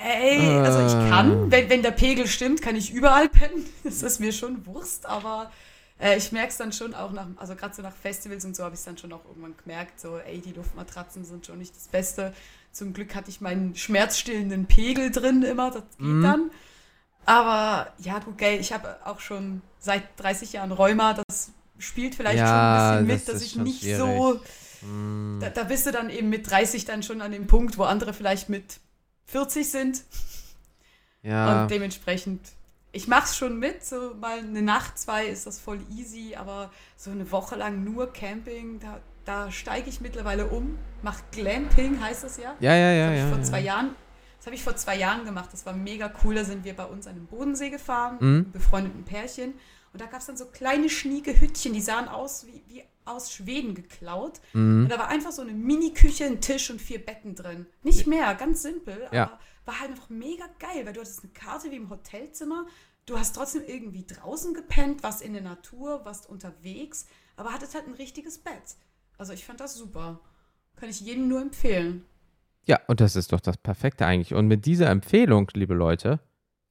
Ey, 0.03 0.57
also 0.59 0.79
ich 0.79 0.93
Ah. 0.93 1.09
kann, 1.09 1.51
wenn, 1.51 1.69
wenn 1.69 1.81
der 1.83 1.91
Pegel 1.91 2.27
stimmt, 2.27 2.61
kann 2.61 2.75
ich 2.75 2.91
überall 2.93 3.29
pennen. 3.29 3.65
Das 3.83 4.01
ist 4.03 4.19
mir 4.19 4.31
schon 4.33 4.65
Wurst, 4.65 5.05
aber 5.05 5.51
äh, 5.99 6.17
ich 6.17 6.31
merke 6.31 6.49
es 6.49 6.57
dann 6.57 6.73
schon 6.73 6.93
auch 6.95 7.11
nach, 7.11 7.27
also 7.37 7.55
gerade 7.55 7.75
so 7.75 7.81
nach 7.81 7.95
Festivals 7.95 8.43
und 8.45 8.55
so 8.55 8.63
habe 8.63 8.73
ich 8.73 8.79
es 8.79 8.85
dann 8.85 8.97
schon 8.97 9.13
auch 9.13 9.23
irgendwann 9.25 9.55
gemerkt, 9.63 9.99
so, 9.99 10.17
ey, 10.17 10.39
die 10.39 10.53
Luftmatratzen 10.53 11.23
sind 11.25 11.45
schon 11.45 11.59
nicht 11.59 11.75
das 11.75 11.87
Beste. 11.87 12.33
Zum 12.71 12.93
Glück 12.93 13.13
hatte 13.15 13.29
ich 13.29 13.41
meinen 13.41 13.75
schmerzstillenden 13.75 14.65
Pegel 14.65 15.11
drin 15.11 15.43
immer, 15.43 15.71
das 15.71 15.83
geht 15.97 16.07
Mhm. 16.07 16.23
dann. 16.23 16.51
Aber 17.25 17.91
ja, 17.99 18.19
gut, 18.19 18.37
gell, 18.37 18.59
ich 18.59 18.73
habe 18.73 18.97
auch 19.05 19.19
schon 19.19 19.61
seit 19.79 20.03
30 20.17 20.53
Jahren 20.53 20.71
Rheuma, 20.71 21.13
das 21.13 21.51
spielt 21.77 22.15
vielleicht 22.15 22.39
Ja, 22.39 22.47
schon 22.47 22.57
ein 22.57 23.05
bisschen 23.05 23.07
mit, 23.07 23.27
das 23.27 23.33
dass 23.35 23.41
ich 23.43 23.55
nicht 23.57 23.81
schwierig. 23.81 23.97
so 23.99 24.39
Mm. 24.83 25.39
da, 25.39 25.49
da 25.51 25.63
bist 25.65 25.85
du 25.85 25.91
dann 25.91 26.09
eben 26.09 26.29
mit 26.29 26.49
30 26.49 26.85
dann 26.85 27.03
schon 27.03 27.21
an 27.21 27.31
dem 27.31 27.45
Punkt, 27.45 27.77
wo 27.77 27.83
andere 27.83 28.13
vielleicht 28.15 28.49
mit 28.49 28.79
40 29.31 29.69
sind. 29.69 30.03
Ja. 31.23 31.63
Und 31.63 31.71
dementsprechend, 31.71 32.41
ich 32.91 33.07
mach's 33.07 33.37
schon 33.37 33.57
mit. 33.59 33.85
So 33.85 34.13
mal 34.19 34.39
eine 34.39 34.61
Nacht, 34.61 34.97
zwei 34.99 35.25
ist 35.27 35.45
das 35.45 35.59
voll 35.59 35.79
easy, 35.95 36.35
aber 36.35 36.71
so 36.97 37.11
eine 37.11 37.31
Woche 37.31 37.55
lang 37.55 37.83
nur 37.83 38.11
Camping, 38.11 38.79
da, 38.79 38.99
da 39.25 39.51
steige 39.51 39.89
ich 39.89 40.01
mittlerweile 40.01 40.47
um. 40.47 40.77
Mach 41.01 41.19
Glamping, 41.31 42.01
heißt 42.01 42.23
das 42.23 42.37
ja. 42.37 42.55
Ja, 42.59 42.75
ja, 42.75 42.91
Das 42.91 42.97
ja, 42.97 43.05
habe 43.05 43.15
ich 43.15 43.21
ja. 43.21 43.27
vor 43.29 43.37
ja. 43.37 43.43
zwei 43.43 43.59
Jahren. 43.61 43.95
Das 44.37 44.45
habe 44.47 44.55
ich 44.55 44.63
vor 44.63 44.75
zwei 44.75 44.95
Jahren 44.97 45.23
gemacht. 45.23 45.49
Das 45.53 45.65
war 45.65 45.73
mega 45.73 46.11
cool. 46.23 46.35
Da 46.35 46.43
sind 46.43 46.63
wir 46.65 46.75
bei 46.75 46.85
uns 46.85 47.05
an 47.07 47.15
den 47.15 47.27
Bodensee 47.27 47.69
gefahren, 47.69 48.17
Mhm. 48.19 48.51
befreundeten 48.51 49.03
Pärchen. 49.03 49.53
Und 49.93 50.01
da 50.01 50.05
gab 50.07 50.21
es 50.21 50.25
dann 50.25 50.37
so 50.37 50.45
kleine, 50.45 50.89
schnieke 50.89 51.39
Hüttchen, 51.39 51.73
die 51.73 51.81
sahen 51.81 52.07
aus 52.07 52.47
wie, 52.47 52.63
wie 52.67 52.83
aus 53.05 53.31
Schweden 53.31 53.75
geklaut. 53.75 54.39
Mhm. 54.53 54.83
Und 54.83 54.89
da 54.89 54.97
war 54.99 55.07
einfach 55.09 55.31
so 55.31 55.41
eine 55.41 55.53
Mini-Küche, 55.53 56.25
ein 56.25 56.41
Tisch 56.41 56.69
und 56.69 56.81
vier 56.81 57.03
Betten 57.05 57.35
drin. 57.35 57.65
Nicht 57.83 58.07
mehr, 58.07 58.33
ganz 58.35 58.61
simpel, 58.61 59.07
Ja. 59.11 59.23
aber 59.23 59.39
war 59.65 59.79
halt 59.79 59.91
einfach 59.91 60.09
mega 60.09 60.45
geil, 60.59 60.85
weil 60.85 60.93
du 60.93 60.99
hattest 61.01 61.23
eine 61.23 61.31
Karte 61.33 61.71
wie 61.71 61.75
im 61.75 61.89
Hotelzimmer. 61.89 62.65
Du 63.05 63.17
hast 63.17 63.35
trotzdem 63.35 63.63
irgendwie 63.67 64.05
draußen 64.05 64.53
gepennt, 64.53 65.03
warst 65.03 65.21
in 65.21 65.33
der 65.33 65.41
Natur, 65.41 66.05
warst 66.05 66.29
unterwegs, 66.29 67.05
aber 67.35 67.51
hattest 67.53 67.75
halt 67.75 67.87
ein 67.87 67.93
richtiges 67.93 68.37
Bett. 68.39 68.75
Also 69.17 69.33
ich 69.33 69.45
fand 69.45 69.59
das 69.59 69.75
super. 69.75 70.19
Kann 70.75 70.89
ich 70.89 71.01
jedem 71.01 71.27
nur 71.27 71.41
empfehlen. 71.41 72.05
Ja, 72.65 72.79
und 72.87 73.01
das 73.01 73.15
ist 73.15 73.33
doch 73.33 73.39
das 73.39 73.57
Perfekte 73.57 74.05
eigentlich. 74.05 74.33
Und 74.33 74.47
mit 74.47 74.65
dieser 74.65 74.89
Empfehlung, 74.89 75.49
liebe 75.53 75.73
Leute, 75.73 76.19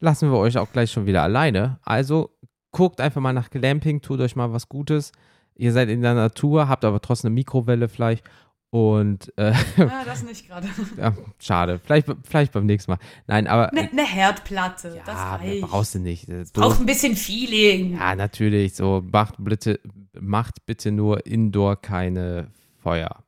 lassen 0.00 0.30
wir 0.30 0.38
euch 0.38 0.56
auch 0.58 0.72
gleich 0.72 0.90
schon 0.90 1.06
wieder 1.06 1.22
alleine. 1.22 1.78
Also 1.82 2.36
guckt 2.72 3.00
einfach 3.00 3.20
mal 3.20 3.32
nach 3.32 3.50
Glamping, 3.50 4.00
tut 4.00 4.20
euch 4.20 4.36
mal 4.36 4.52
was 4.52 4.68
Gutes. 4.68 5.12
Ihr 5.56 5.72
seid 5.72 5.88
in 5.88 6.02
der 6.02 6.14
Natur, 6.14 6.68
habt 6.68 6.84
aber 6.84 7.00
trotzdem 7.00 7.28
eine 7.28 7.34
Mikrowelle 7.34 7.88
vielleicht. 7.88 8.24
Und 8.72 9.32
äh, 9.36 9.52
Ah, 9.78 10.04
das 10.04 10.22
nicht 10.22 10.46
gerade. 10.46 10.68
ja, 10.96 11.12
schade. 11.40 11.80
Vielleicht, 11.82 12.06
vielleicht 12.22 12.52
beim 12.52 12.66
nächsten 12.66 12.92
Mal. 12.92 12.98
Nein, 13.26 13.48
aber 13.48 13.70
Eine 13.72 13.88
ne 13.92 14.06
Herdplatte, 14.06 14.94
ja, 14.96 15.02
das 15.04 15.16
reicht. 15.16 15.62
brauchst 15.62 15.94
du 15.96 15.98
nicht. 15.98 16.28
Braucht 16.52 16.78
ein 16.78 16.86
bisschen 16.86 17.16
Feeling. 17.16 17.94
Ja, 17.98 18.14
natürlich. 18.14 18.74
So, 18.76 19.02
macht 19.10 19.34
bitte, 19.38 19.80
macht 20.18 20.64
bitte 20.66 20.92
nur 20.92 21.26
indoor 21.26 21.82
keine 21.82 22.52
Feuer. 22.78 23.24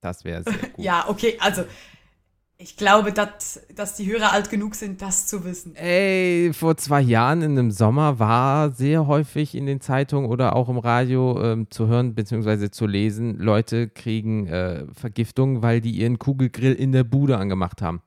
Das 0.00 0.24
wäre 0.24 0.42
sehr 0.42 0.54
gut. 0.74 0.84
Ja, 0.84 1.04
okay, 1.08 1.36
also 1.38 1.62
ich 2.62 2.76
glaube, 2.76 3.12
dass, 3.12 3.66
dass 3.74 3.96
die 3.96 4.10
Hörer 4.12 4.32
alt 4.32 4.50
genug 4.50 4.74
sind, 4.74 5.00
das 5.00 5.26
zu 5.26 5.44
wissen. 5.44 5.74
Ey, 5.76 6.52
vor 6.52 6.76
zwei 6.76 7.00
Jahren 7.00 7.40
in 7.40 7.52
einem 7.52 7.70
Sommer 7.70 8.18
war 8.18 8.70
sehr 8.70 9.06
häufig 9.06 9.54
in 9.54 9.64
den 9.64 9.80
Zeitungen 9.80 10.28
oder 10.28 10.54
auch 10.54 10.68
im 10.68 10.76
Radio 10.76 11.42
ähm, 11.42 11.70
zu 11.70 11.88
hören 11.88 12.14
bzw. 12.14 12.70
zu 12.70 12.86
lesen, 12.86 13.38
Leute 13.38 13.88
kriegen 13.88 14.46
äh, 14.46 14.84
Vergiftung, 14.92 15.62
weil 15.62 15.80
die 15.80 15.92
ihren 15.92 16.18
Kugelgrill 16.18 16.74
in 16.74 16.92
der 16.92 17.04
Bude 17.04 17.38
angemacht 17.38 17.80
haben. 17.80 18.02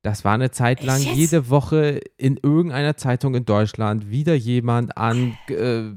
Das 0.00 0.24
war 0.24 0.32
eine 0.32 0.50
Zeit 0.50 0.82
lang 0.82 1.02
jede 1.02 1.50
Woche 1.50 2.00
in 2.16 2.38
irgendeiner 2.42 2.96
Zeitung 2.96 3.34
in 3.34 3.44
Deutschland 3.44 4.08
wieder 4.08 4.34
jemand 4.34 4.96
an 4.96 5.36
äh, 5.48 5.90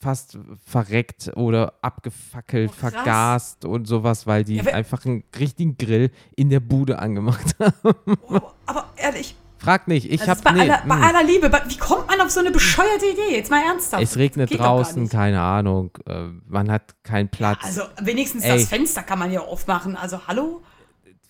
fast 0.00 0.38
verreckt 0.64 1.30
oder 1.36 1.74
abgefackelt, 1.82 2.70
Oh, 2.72 2.74
vergast 2.78 3.64
und 3.64 3.86
sowas, 3.86 4.26
weil 4.26 4.44
die 4.44 4.56
Ja, 4.56 4.72
einfach 4.72 5.04
einen 5.04 5.24
richtigen 5.38 5.76
Grill 5.76 6.10
in 6.36 6.48
der 6.48 6.60
Bude 6.60 6.98
angemacht 6.98 7.54
haben. 7.60 7.94
Oh, 8.28 8.40
aber 8.66 8.86
ehrlich, 8.96 9.34
Frag 9.58 9.88
nicht, 9.88 10.10
ich 10.10 10.20
das 10.20 10.28
hab 10.28 10.36
ist 10.38 10.44
bei, 10.44 10.52
nee, 10.52 10.60
aller, 10.62 10.82
bei 10.86 10.96
mm. 10.96 11.02
aller 11.02 11.22
Liebe, 11.22 11.52
wie 11.68 11.76
kommt 11.76 12.06
man 12.08 12.18
auf 12.22 12.30
so 12.30 12.40
eine 12.40 12.50
bescheuerte 12.50 13.04
Idee? 13.04 13.36
Jetzt 13.36 13.50
mal 13.50 13.62
ernsthaft. 13.62 14.02
es 14.02 14.16
regnet 14.16 14.58
draußen, 14.58 15.06
keine 15.10 15.42
Ahnung, 15.42 15.90
äh, 16.06 16.28
man 16.48 16.70
hat 16.70 16.94
keinen 17.02 17.28
Platz. 17.28 17.58
Also 17.62 17.82
wenigstens 18.00 18.42
Ey. 18.44 18.52
das 18.52 18.68
Fenster 18.70 19.02
kann 19.02 19.18
man 19.18 19.30
ja 19.30 19.40
aufmachen. 19.40 19.96
Also 19.96 20.26
hallo? 20.26 20.62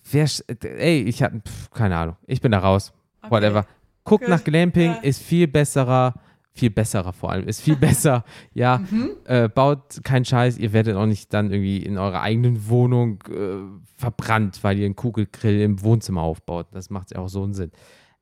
Wer, 0.09 0.29
ey, 0.63 1.01
ich 1.01 1.21
hab, 1.21 1.33
pf, 1.33 1.71
keine 1.71 1.97
Ahnung, 1.97 2.15
ich 2.25 2.39
bin 2.39 2.53
da 2.53 2.59
raus. 2.59 2.93
Okay. 3.21 3.31
Whatever. 3.31 3.65
Guckt 4.05 4.23
Gut. 4.23 4.29
nach 4.29 4.43
Glamping, 4.45 4.91
Ja. 4.91 4.99
ist 5.01 5.21
viel 5.21 5.47
besserer, 5.47 6.13
viel 6.53 6.69
besserer 6.69 7.13
vor 7.13 7.31
allem, 7.31 7.47
ist 7.47 7.61
viel 7.61 7.75
besser. 7.77 8.23
Ja, 8.53 8.79
Mhm. 8.89 9.11
äh, 9.25 9.47
baut 9.47 10.03
keinen 10.03 10.25
Scheiß, 10.25 10.57
ihr 10.57 10.73
werdet 10.73 10.95
auch 10.95 11.05
nicht 11.05 11.33
dann 11.33 11.51
irgendwie 11.51 11.77
in 11.77 11.97
eurer 11.97 12.21
eigenen 12.21 12.67
Wohnung 12.69 13.23
äh, 13.29 13.57
verbrannt, 13.97 14.59
weil 14.63 14.77
ihr 14.79 14.85
einen 14.85 14.95
Kugelgrill 14.95 15.61
im 15.61 15.81
Wohnzimmer 15.83 16.21
aufbaut. 16.21 16.67
Das 16.71 16.89
macht 16.89 17.11
ja 17.13 17.19
auch 17.19 17.29
so 17.29 17.43
einen 17.43 17.53
Sinn. 17.53 17.71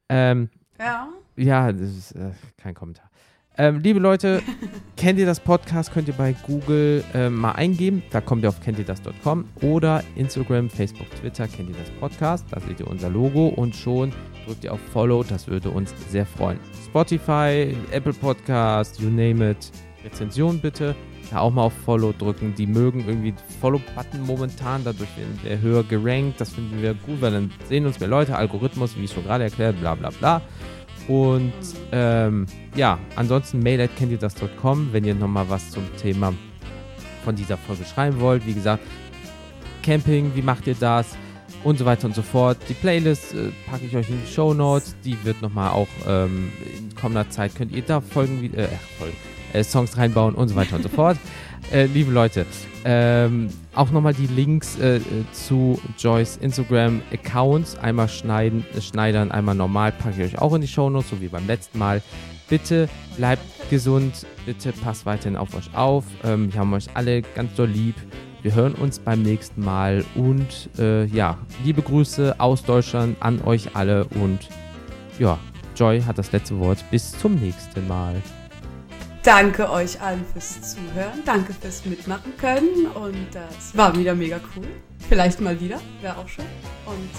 Ähm, 0.10 0.50
Ja. 0.80 1.10
ja, 1.38 1.72
das 1.72 1.90
ist 1.90 2.12
äh, 2.14 2.32
kein 2.58 2.74
Kommentar. 2.76 3.10
Ähm, 3.58 3.80
liebe 3.80 4.00
Leute, 4.00 4.42
kennt 4.96 5.20
ihr 5.20 5.26
das 5.26 5.40
Podcast? 5.42 5.92
Könnt 5.92 6.08
ihr 6.08 6.14
bei 6.14 6.34
Google 6.48 7.04
äh, 7.14 7.30
mal 7.30 7.52
eingeben. 7.54 8.04
Da 8.12 8.22
kommt 8.22 8.44
ihr 8.44 8.50
auf 8.50 8.62
kennt 8.62 8.80
ihr 8.80 8.86
das.com 8.86 9.46
oder 9.62 10.02
Instagram, 10.16 10.70
Facebook, 10.70 11.10
Twitter, 11.20 11.46
kennt 11.48 11.70
ihr 11.70 11.76
das 11.76 11.90
Podcast. 12.00 12.46
Da 12.52 12.60
seht 12.62 12.80
ihr 12.80 12.88
unser 12.88 13.10
Logo 13.10 13.48
und 13.48 13.76
schon 13.76 14.14
drückt 14.46 14.64
ihr 14.64 14.72
auf 14.74 14.80
Follow. 14.94 15.24
Das 15.24 15.48
würde 15.48 15.72
uns 15.72 15.94
sehr 16.10 16.26
freuen. 16.26 16.60
Spotify, 16.90 17.76
Apple 17.92 18.14
Podcast, 18.14 19.00
you 19.00 19.10
name 19.10 19.48
it. 19.48 19.72
Rezension 20.04 20.60
bitte. 20.60 20.96
Da 21.30 21.40
auch 21.40 21.52
mal 21.52 21.64
auf 21.64 21.74
Follow 21.86 22.14
drücken. 22.18 22.56
Die 22.56 22.66
mögen 22.66 23.04
irgendwie 23.06 23.36
Follow-Button 23.62 24.26
momentan. 24.26 24.82
Dadurch 24.84 25.10
werden 25.16 25.40
wir 25.44 25.62
höher 25.62 25.84
gerankt. 25.84 26.42
Das 26.42 26.54
finden 26.54 26.82
wir 26.82 26.96
gut, 26.96 27.22
weil 27.22 27.32
dann 27.32 27.52
sehen 27.68 27.86
uns 27.86 28.00
mehr 28.00 28.10
Leute. 28.10 28.36
Algorithmus, 28.36 28.98
wie 28.98 29.04
ich 29.04 29.12
schon 29.12 29.24
gerade 29.24 29.44
erklärt, 29.44 29.80
bla 29.80 29.94
bla 29.94 30.10
bla. 30.10 30.42
Und 31.08 31.54
ähm, 31.92 32.48
ja, 32.76 32.98
ansonsten 33.16 33.60
mail 33.60 33.82
at 33.82 33.96
kenntierdas.com, 33.96 34.90
wenn 34.92 35.04
ihr 35.04 35.14
nochmal 35.14 35.48
was 35.48 35.70
zum 35.70 35.84
Thema 35.98 36.34
von 37.24 37.36
dieser 37.36 37.58
Folge 37.58 37.86
schreiben 37.86 38.20
wollt. 38.20 38.48
Wie 38.48 38.54
gesagt, 38.54 38.84
Camping, 39.84 40.32
wie 40.34 40.42
macht 40.42 40.66
ihr 40.66 40.76
das? 40.80 41.16
Und 41.64 41.78
so 41.78 41.86
weiter 41.86 42.06
und 42.08 42.16
so 42.16 42.22
fort. 42.22 42.58
Die 42.70 42.74
Playlist 42.74 43.34
äh, 43.34 43.50
packe 43.70 43.86
ich 43.86 43.96
euch 43.96 44.10
in 44.10 44.20
die 44.26 44.32
Show 44.32 44.54
Notes. 44.54 44.96
Die 45.04 45.18
wird 45.26 45.42
nochmal 45.42 45.72
auch 45.72 45.88
ähm, 46.08 46.52
in 46.78 46.96
kommender 46.96 47.30
Zeit, 47.30 47.54
könnt 47.56 47.74
ihr 47.76 47.82
da 47.82 48.00
Folgen, 48.00 48.42
wie- 48.42 48.56
äh, 48.58 48.68
Folgen, 48.98 49.16
äh, 49.52 49.64
Songs 49.64 49.98
reinbauen 49.98 50.36
und 50.36 50.48
so 50.48 50.56
weiter 50.56 50.76
und 50.78 50.84
so 50.84 50.90
fort. 50.90 51.18
Äh, 51.74 51.86
liebe 51.88 52.10
Leute, 52.10 52.46
ähm, 52.86 53.50
auch 53.76 53.92
nochmal 53.92 54.14
die 54.16 54.26
Links 54.28 54.80
äh, 54.80 55.02
zu 55.34 55.80
Joyce 56.00 56.38
Instagram-Accounts. 56.38 57.78
Einmal 57.78 58.08
schneiden, 58.08 58.66
äh, 58.76 58.82
schneidern, 58.82 59.30
einmal 59.30 59.54
normal, 59.56 59.92
packe 59.92 60.24
ich 60.24 60.34
euch 60.34 60.42
auch 60.42 60.54
in 60.56 60.62
die 60.62 60.68
Shownotes, 60.68 61.10
so 61.12 61.22
wie 61.22 61.28
beim 61.28 61.46
letzten 61.46 61.78
Mal. 61.78 62.02
Bitte 62.50 62.90
bleibt 63.18 63.44
gesund, 63.70 64.26
bitte 64.46 64.72
passt 64.72 65.06
weiterhin 65.06 65.36
auf 65.36 65.54
euch 65.54 65.70
auf. 65.76 66.06
Ähm, 66.24 66.52
wir 66.52 66.60
haben 66.62 66.74
euch 66.74 66.88
alle 66.96 67.22
ganz 67.22 67.54
doll 67.56 67.68
lieb. 67.68 67.96
Wir 68.42 68.56
hören 68.56 68.74
uns 68.76 69.00
beim 69.00 69.22
nächsten 69.22 69.64
Mal 69.64 70.06
und 70.16 70.70
äh, 70.80 71.06
ja, 71.06 71.38
liebe 71.64 71.82
Grüße 71.82 72.36
aus 72.40 72.64
Deutschland 72.64 73.18
an 73.20 73.42
euch 73.42 73.76
alle 73.76 74.06
und 74.06 74.40
ja, 75.18 75.38
Joy 75.76 76.02
hat 76.02 76.18
das 76.18 76.32
letzte 76.32 76.58
Wort. 76.60 76.84
Bis 76.92 77.12
zum 77.12 77.36
nächsten 77.36 77.88
Mal. 77.88 78.22
Danke 79.24 79.70
euch 79.70 80.02
allen 80.02 80.26
fürs 80.32 80.74
Zuhören. 80.74 81.22
Danke 81.26 81.54
fürs 81.54 81.86
Mitmachen 81.86 82.34
können. 82.38 82.88
Und 82.88 83.28
das 83.34 83.76
war 83.76 83.96
wieder 83.98 84.16
mega 84.16 84.40
cool. 84.56 84.66
Vielleicht 85.08 85.42
mal 85.42 85.60
wieder. 85.60 85.80
Wäre 86.02 86.18
auch 86.18 86.28
schön. 86.28 86.46
Und 86.86 87.10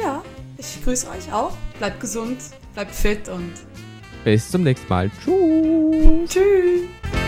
ja, 0.00 0.22
ich 0.56 0.82
grüße 0.84 1.08
euch 1.10 1.32
auch. 1.32 1.52
Bleibt 1.78 2.00
gesund, 2.00 2.38
bleibt 2.74 2.94
fit 2.94 3.28
und 3.28 3.52
Bis 4.24 4.50
zum 4.50 4.62
nächsten 4.62 4.88
Mal. 4.88 5.10
Tschüss. 5.24 6.30
tschüss. 6.30 7.27